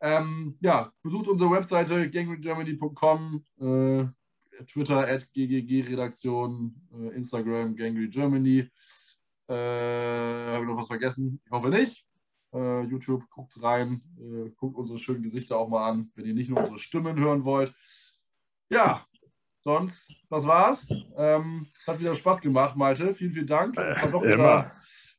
Ähm, 0.00 0.58
ja, 0.60 0.92
besucht 1.02 1.28
unsere 1.28 1.50
Webseite 1.50 2.10
gangrygermany.com, 2.10 3.42
äh, 3.58 4.64
Twitter 4.66 5.08
at 5.08 5.32
ggg-redaktion, 5.32 6.74
äh, 6.92 7.16
Instagram 7.16 7.74
gangrygermany. 7.74 8.70
Äh, 9.48 9.54
Habe 9.54 10.64
ich 10.64 10.68
noch 10.68 10.76
was 10.76 10.88
vergessen? 10.88 11.40
Ich 11.42 11.50
hoffe 11.50 11.70
nicht. 11.70 12.06
Äh, 12.52 12.82
YouTube, 12.84 13.28
guckt 13.30 13.62
rein, 13.62 14.02
äh, 14.18 14.50
guckt 14.56 14.76
unsere 14.76 14.98
schönen 14.98 15.22
Gesichter 15.22 15.58
auch 15.58 15.68
mal 15.68 15.88
an, 15.88 16.12
wenn 16.14 16.26
ihr 16.26 16.34
nicht 16.34 16.50
nur 16.50 16.60
unsere 16.60 16.78
Stimmen 16.78 17.18
hören 17.18 17.44
wollt. 17.44 17.74
Ja, 18.70 19.06
Sonst, 19.68 20.14
das 20.30 20.46
war's. 20.46 20.88
Ähm, 21.18 21.66
es 21.78 21.86
hat 21.86 22.00
wieder 22.00 22.14
Spaß 22.14 22.40
gemacht, 22.40 22.74
Malte. 22.74 23.12
Vielen, 23.12 23.32
vielen 23.32 23.46
Dank. 23.46 23.76
Es 23.76 24.38
war 24.38 24.72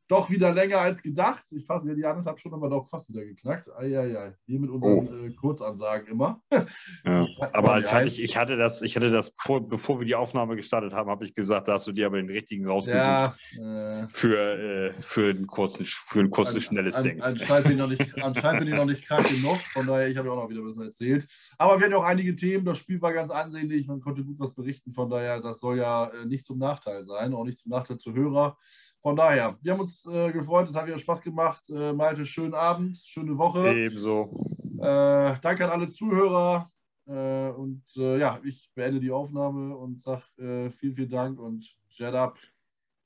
doch 0.10 0.32
wieder, 0.32 0.52
länger 0.52 0.80
als 0.80 1.02
gedacht. 1.04 1.44
Ich 1.52 1.66
fasse 1.66 1.86
mir 1.86 1.96
die 1.96 2.04
anderthalb 2.04 2.40
Stunden 2.40 2.56
aber 2.56 2.70
doch 2.70 2.84
fast 2.84 3.10
wieder 3.10 3.24
geknackt. 3.24 3.70
Eieiei. 3.78 4.36
Hier 4.48 4.60
mit 4.60 4.72
unseren 4.72 5.08
oh. 5.08 5.26
äh, 5.26 5.30
Kurzansagen 5.36 6.08
immer. 6.08 6.42
Ja. 6.52 6.66
aber 7.54 7.74
als 7.74 7.94
hatte 7.94 8.08
ich, 8.08 8.22
ich 8.22 8.36
hatte 8.36 8.58
das, 8.58 8.82
ich 8.82 8.96
hatte 8.96 9.12
das 9.12 9.32
vor, 9.38 9.62
bevor 9.62 10.00
wir 10.00 10.08
die 10.08 10.16
Aufnahme 10.16 10.56
gestartet 10.56 10.94
haben, 10.94 11.12
habe 11.12 11.26
ich 11.26 11.36
gesagt, 11.36 11.68
da 11.68 11.74
hast 11.74 11.86
du 11.86 11.92
dir 11.92 12.08
aber 12.08 12.18
den 12.18 12.30
richtigen 12.30 12.66
rausgesucht. 12.66 13.00
Ja, 13.00 14.02
äh, 14.02 14.08
für, 14.12 14.36
äh, 14.36 14.94
für 15.00 15.30
ein 15.30 15.46
kurzes, 15.46 15.90
für 15.90 16.22
ein 16.22 16.32
kurzes, 16.32 16.56
an, 16.56 16.62
schnelles 16.62 16.96
an, 16.96 17.04
Ding. 17.04 17.22
Anscheinend 17.22 17.68
bin, 17.68 17.74
ich 17.74 17.78
noch 17.78 17.88
nicht, 17.88 18.24
anscheinend 18.24 18.60
bin 18.62 18.68
ich 18.70 18.76
noch 18.76 18.86
nicht 18.86 19.06
krank 19.06 19.30
genug. 19.30 19.58
Von 19.58 19.86
daher, 19.86 20.08
ich 20.08 20.18
habe 20.18 20.28
ja 20.28 20.34
auch 20.34 20.42
noch 20.42 20.50
wieder 20.50 20.62
ein 20.62 20.66
bisschen 20.66 20.86
erzählt. 20.86 21.28
Aber 21.60 21.78
wir 21.78 21.86
hatten 21.86 21.94
auch 21.94 22.04
einige 22.04 22.36
Themen. 22.36 22.66
Das 22.66 22.80
Spiel 22.80 23.00
war 23.04 23.14
ganz 23.14 23.30
ansehnlich. 23.30 23.88
Man 23.88 24.00
konnte 24.00 24.24
gut 24.24 24.40
was 24.40 24.56
berichten. 24.56 24.92
Von 24.92 25.12
daher, 25.12 25.40
das 25.40 25.60
soll 25.60 25.78
ja 25.78 26.08
äh, 26.08 26.26
nicht 26.26 26.48
zum 26.48 26.58
Nachteil 26.58 27.04
sein, 27.04 27.36
auch 27.36 27.44
nicht 27.44 27.60
zum 27.60 27.70
Nachteil 27.70 27.98
zu 27.98 28.16
Hörer. 28.16 28.58
Von 29.02 29.16
daher, 29.16 29.58
wir 29.62 29.72
haben 29.72 29.80
uns 29.80 30.06
äh, 30.06 30.32
gefreut, 30.32 30.70
es 30.70 30.76
hat 30.76 30.86
wieder 30.86 30.98
Spaß 30.98 31.22
gemacht. 31.22 31.70
Äh, 31.70 31.94
Malte, 31.94 32.26
schönen 32.26 32.54
Abend, 32.54 32.98
schöne 32.98 33.38
Woche. 33.38 33.74
Ebenso. 33.74 34.30
Äh, 34.78 35.36
danke 35.42 35.66
an 35.66 35.72
alle 35.72 35.90
Zuhörer. 35.90 36.70
Äh, 37.08 37.50
und 37.50 37.84
äh, 37.98 38.20
ja, 38.20 38.40
ich 38.44 38.70
beende 38.76 39.00
die 39.00 39.12
Aufnahme 39.12 39.76
und 39.76 40.00
sage 40.00 40.24
äh, 40.38 40.70
vielen, 40.70 40.96
vielen 40.96 41.10
Dank 41.10 41.40
und 41.40 41.66
Jet 41.90 42.14
up. 42.14 42.38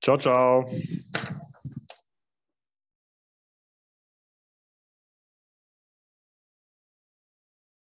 Ciao, 0.02 0.18
ciao. 0.18 0.66